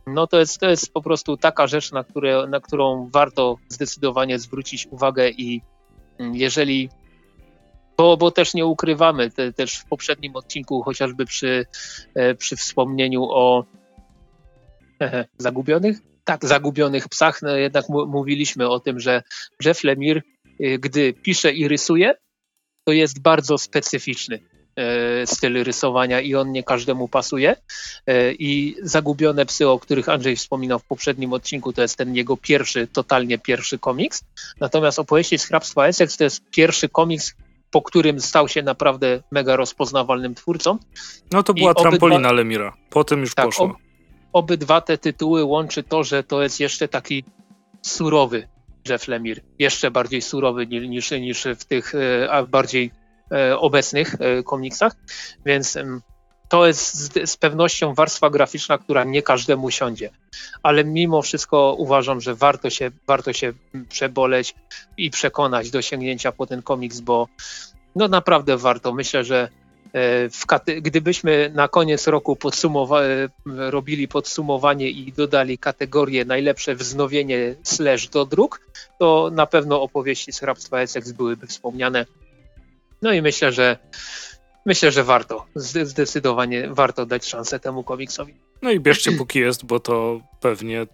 no 0.08 0.28
to 0.28 0.40
jest, 0.40 0.60
to 0.60 0.70
jest 0.70 0.94
po 0.94 1.02
prostu 1.02 1.38
taka 1.38 1.68
rzecz, 1.68 1.92
na, 1.92 2.04
które, 2.04 2.48
na 2.48 2.60
którą 2.60 3.10
warto 3.14 3.58
zdecydowanie 3.70 4.40
zwrócić 4.40 4.88
uwagę 4.92 5.30
i 5.30 5.62
jeżeli 6.34 6.90
bo, 7.98 8.18
bo 8.18 8.32
też 8.32 8.54
nie 8.54 8.66
ukrywamy, 8.66 9.32
te, 9.32 9.54
też 9.54 9.76
w 9.78 9.86
poprzednim 9.86 10.36
odcinku, 10.36 10.82
chociażby 10.82 11.26
przy, 11.26 11.66
e, 12.16 12.36
przy 12.36 12.56
wspomnieniu 12.56 13.24
o 13.24 13.66
zagubionych, 15.38 15.98
tak, 16.24 16.46
zagubionych 16.46 17.10
psach, 17.10 17.42
no 17.42 17.56
jednak 17.56 17.86
mówiliśmy 17.90 18.70
o 18.70 18.80
tym, 18.80 19.00
że 19.00 19.24
Jeff 19.66 19.84
Lemire, 19.84 20.22
e, 20.60 20.78
gdy 20.80 21.14
pisze 21.14 21.52
i 21.52 21.68
rysuje, 21.68 22.14
to 22.84 22.94
jest 22.94 23.22
bardzo 23.22 23.58
specyficzny. 23.58 24.40
E, 24.76 25.28
styl 25.28 25.64
rysowania 25.64 26.22
i 26.22 26.36
on 26.36 26.52
nie 26.52 26.64
każdemu 26.64 27.08
pasuje. 27.08 27.56
E, 28.08 28.34
I 28.34 28.76
Zagubione 28.82 29.46
psy, 29.46 29.70
o 29.70 29.80
których 29.80 30.10
Andrzej 30.10 30.36
wspominał 30.36 30.80
w 30.80 30.84
poprzednim 30.84 31.34
odcinku, 31.34 31.74
to 31.74 31.82
jest 31.82 31.98
ten 31.98 32.16
jego 32.16 32.38
pierwszy, 32.38 32.88
totalnie 32.88 33.38
pierwszy 33.38 33.80
komiks. 33.80 34.24
Natomiast 34.60 35.00
opowieści 35.00 35.38
z 35.38 35.46
hrabstwa 35.46 35.88
Essex 35.88 36.18
to 36.18 36.24
jest 36.24 36.50
pierwszy 36.50 36.90
komiks, 36.90 37.36
po 37.72 37.82
którym 37.82 38.20
stał 38.20 38.48
się 38.48 38.64
naprawdę 38.64 39.24
mega 39.32 39.56
rozpoznawalnym 39.56 40.36
twórcą. 40.36 40.78
No 41.32 41.44
to 41.44 41.54
była 41.54 41.72
I 41.72 41.76
trampolina 41.76 42.18
obydwa, 42.18 42.32
Lemira. 42.32 42.78
Potem 42.90 43.20
już 43.20 43.36
tak, 43.36 43.46
poszło. 43.46 43.66
Ob, 43.66 43.76
obydwa 44.34 44.82
te 44.82 44.98
tytuły 44.98 45.44
łączy 45.44 45.84
to, 45.84 46.04
że 46.04 46.24
to 46.24 46.44
jest 46.44 46.60
jeszcze 46.60 46.88
taki 46.88 47.24
surowy 47.82 48.48
Jeff 48.90 49.08
Lemire. 49.08 49.42
Jeszcze 49.60 49.92
bardziej 49.92 50.22
surowy 50.22 50.68
niż, 50.68 51.12
niż 51.12 51.48
w 51.60 51.66
tych 51.66 51.96
e, 51.96 52.46
bardziej 52.50 52.92
obecnych 53.58 54.16
e, 54.20 54.44
komiksach, 54.44 54.94
więc 55.46 55.78
to 56.52 56.68
jest 56.68 57.20
z, 57.30 57.38
pewnością 57.38 57.94
warstwa 57.94 58.30
graficzna, 58.30 58.78
która 58.78 59.04
nie 59.04 59.22
każdemu 59.22 59.72
siądzie. 59.72 60.10
Ale 60.64 60.84
mimo 60.84 61.22
wszystko 61.22 61.76
uważam, 61.78 62.22
że 62.22 62.36
warto 62.36 62.70
się, 62.70 62.92
warto 63.08 63.34
się 63.34 63.54
przeboleć 63.90 64.56
i 64.98 65.10
przekonać 65.10 65.70
do 65.70 65.82
sięgnięcia 65.82 66.32
po 66.32 66.46
ten 66.46 66.62
komiks, 66.62 67.00
bo 67.00 67.28
no 67.96 68.08
naprawdę 68.08 68.58
warto. 68.58 68.94
Myślę, 68.94 69.24
że 69.24 69.50
e, 69.94 70.82
gdybyśmy 70.82 71.52
na 71.56 71.68
koniec 71.68 72.08
roku 72.08 72.36
podsumowa 72.36 73.02
e, 73.02 73.30
robili 73.46 74.08
podsumowanie 74.08 74.90
i 74.90 75.14
dodali 75.14 75.58
kategorię 75.58 76.26
najlepsze 76.26 76.76
wznowienie 76.76 77.56
slash 77.64 78.08
do 78.08 78.26
dróg, 78.26 78.62
to 79.00 79.30
na 79.34 79.46
pewno 79.46 79.82
opowieści 79.82 80.32
z 80.32 80.40
hrabstwa 80.40 80.80
Essex 80.80 81.12
byłyby 81.12 81.48
wspomniane. 81.48 82.06
No 83.02 83.14
i 83.14 83.22
myślę, 83.22 83.52
że 83.52 83.78
myślę, 84.66 84.92
że 84.92 85.04
warto. 85.04 85.46
Zdecydowanie 85.56 86.70
warto 86.72 87.06
dać 87.06 87.26
szansę 87.26 87.60
temu 87.60 87.84
komiksowi. 87.84 88.34
No 88.62 88.72
i 88.72 88.80
bierzcie 88.80 89.12
póki 89.18 89.40
jest, 89.40 89.66
bo 89.66 89.80
to 89.80 90.22
pewnie 90.40 90.88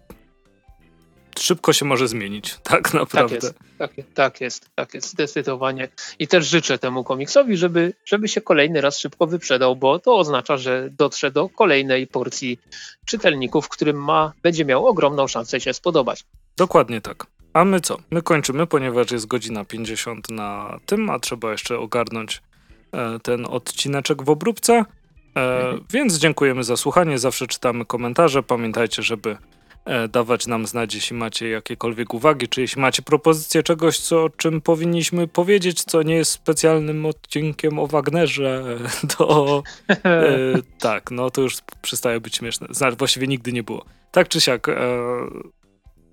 szybko 1.38 1.72
się 1.72 1.84
może 1.84 2.08
zmienić, 2.08 2.56
tak 2.62 2.94
naprawdę. 2.94 3.38
Tak 3.38 3.42
jest, 3.42 3.54
tak, 3.78 3.90
tak, 4.14 4.40
jest, 4.40 4.70
tak 4.74 4.94
jest, 4.94 5.08
zdecydowanie. 5.08 5.88
I 6.18 6.28
też 6.28 6.46
życzę 6.46 6.78
temu 6.78 7.04
komiksowi, 7.04 7.56
żeby, 7.56 7.94
żeby 8.04 8.28
się 8.28 8.40
kolejny 8.40 8.80
raz 8.80 8.98
szybko 8.98 9.26
wyprzedał, 9.26 9.76
bo 9.76 9.98
to 9.98 10.16
oznacza, 10.16 10.56
że 10.56 10.88
dotrze 10.90 11.30
do 11.30 11.48
kolejnej 11.48 12.06
porcji 12.06 12.58
czytelników, 13.06 13.68
którym 13.68 14.04
ma, 14.04 14.32
będzie 14.42 14.64
miał 14.64 14.86
ogromną 14.86 15.26
szansę 15.26 15.60
się 15.60 15.74
spodobać. 15.74 16.24
Dokładnie 16.56 17.00
tak. 17.00 17.26
A 17.58 17.64
my 17.64 17.80
co? 17.80 17.98
My 18.10 18.22
kończymy, 18.22 18.66
ponieważ 18.66 19.10
jest 19.10 19.26
godzina 19.26 19.64
50 19.64 20.30
na 20.30 20.78
tym, 20.86 21.10
a 21.10 21.18
trzeba 21.18 21.52
jeszcze 21.52 21.78
ogarnąć 21.78 22.42
e, 22.92 23.18
ten 23.18 23.46
odcineczek 23.46 24.22
w 24.22 24.30
obróbce. 24.30 24.72
E, 24.72 24.84
mhm. 25.36 25.84
Więc 25.92 26.18
dziękujemy 26.18 26.64
za 26.64 26.76
słuchanie. 26.76 27.18
Zawsze 27.18 27.46
czytamy 27.46 27.84
komentarze. 27.84 28.42
Pamiętajcie, 28.42 29.02
żeby 29.02 29.36
e, 29.84 30.08
dawać 30.08 30.46
nam 30.46 30.66
znać, 30.66 30.94
jeśli 30.94 31.16
macie 31.16 31.48
jakiekolwiek 31.48 32.14
uwagi, 32.14 32.48
czy 32.48 32.60
jeśli 32.60 32.82
macie 32.82 33.02
propozycję 33.02 33.62
czegoś, 33.62 33.98
co, 33.98 34.24
o 34.24 34.30
czym 34.30 34.60
powinniśmy 34.60 35.28
powiedzieć, 35.28 35.84
co 35.84 36.02
nie 36.02 36.14
jest 36.14 36.30
specjalnym 36.30 37.06
odcinkiem 37.06 37.78
o 37.78 37.86
Wagnerze, 37.86 38.64
to 39.16 39.62
tak, 40.78 41.10
no 41.10 41.30
to 41.30 41.40
już 41.40 41.56
przestaje 41.82 42.20
być 42.20 42.36
śmieszne. 42.36 42.66
Znaczy, 42.70 42.96
właściwie 42.96 43.26
nigdy 43.26 43.52
nie 43.52 43.62
było. 43.62 43.84
Tak 44.12 44.28
czy 44.28 44.40
siak, 44.40 44.66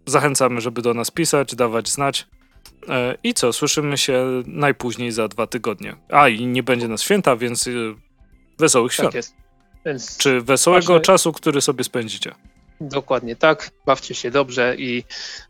Zachęcamy, 0.05 0.61
żeby 0.61 0.81
do 0.81 0.93
nas 0.93 1.11
pisać, 1.11 1.55
dawać 1.55 1.89
znać. 1.89 2.27
E, 2.89 3.17
I 3.23 3.33
co, 3.33 3.53
słyszymy 3.53 3.97
się 3.97 4.43
najpóźniej 4.45 5.11
za 5.11 5.27
dwa 5.27 5.47
tygodnie. 5.47 5.95
A 6.09 6.27
i 6.27 6.47
nie 6.47 6.63
będzie 6.63 6.87
nas 6.87 7.01
święta, 7.01 7.35
więc 7.35 7.67
y, 7.67 7.95
wesołych 8.59 8.91
tak 8.91 8.95
świąt. 8.95 9.09
Tak 9.09 9.15
jest. 9.15 9.35
Więc 9.85 10.17
Czy 10.17 10.41
wesołego 10.41 10.99
czasu, 10.99 11.33
który 11.33 11.61
sobie 11.61 11.83
spędzicie. 11.83 12.35
Dokładnie 12.81 13.35
tak. 13.35 13.71
Bawcie 13.85 14.15
się 14.15 14.31
dobrze 14.31 14.75
i 14.75 15.03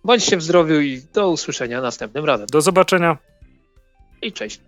bądźcie 0.04 0.38
w 0.38 0.44
zdrowiu 0.44 0.80
i 0.80 1.02
do 1.14 1.30
usłyszenia 1.30 1.82
następnym 1.82 2.26
razem. 2.26 2.48
Do 2.48 2.62
zobaczenia. 2.62 3.18
I 4.22 4.32
cześć. 4.32 4.60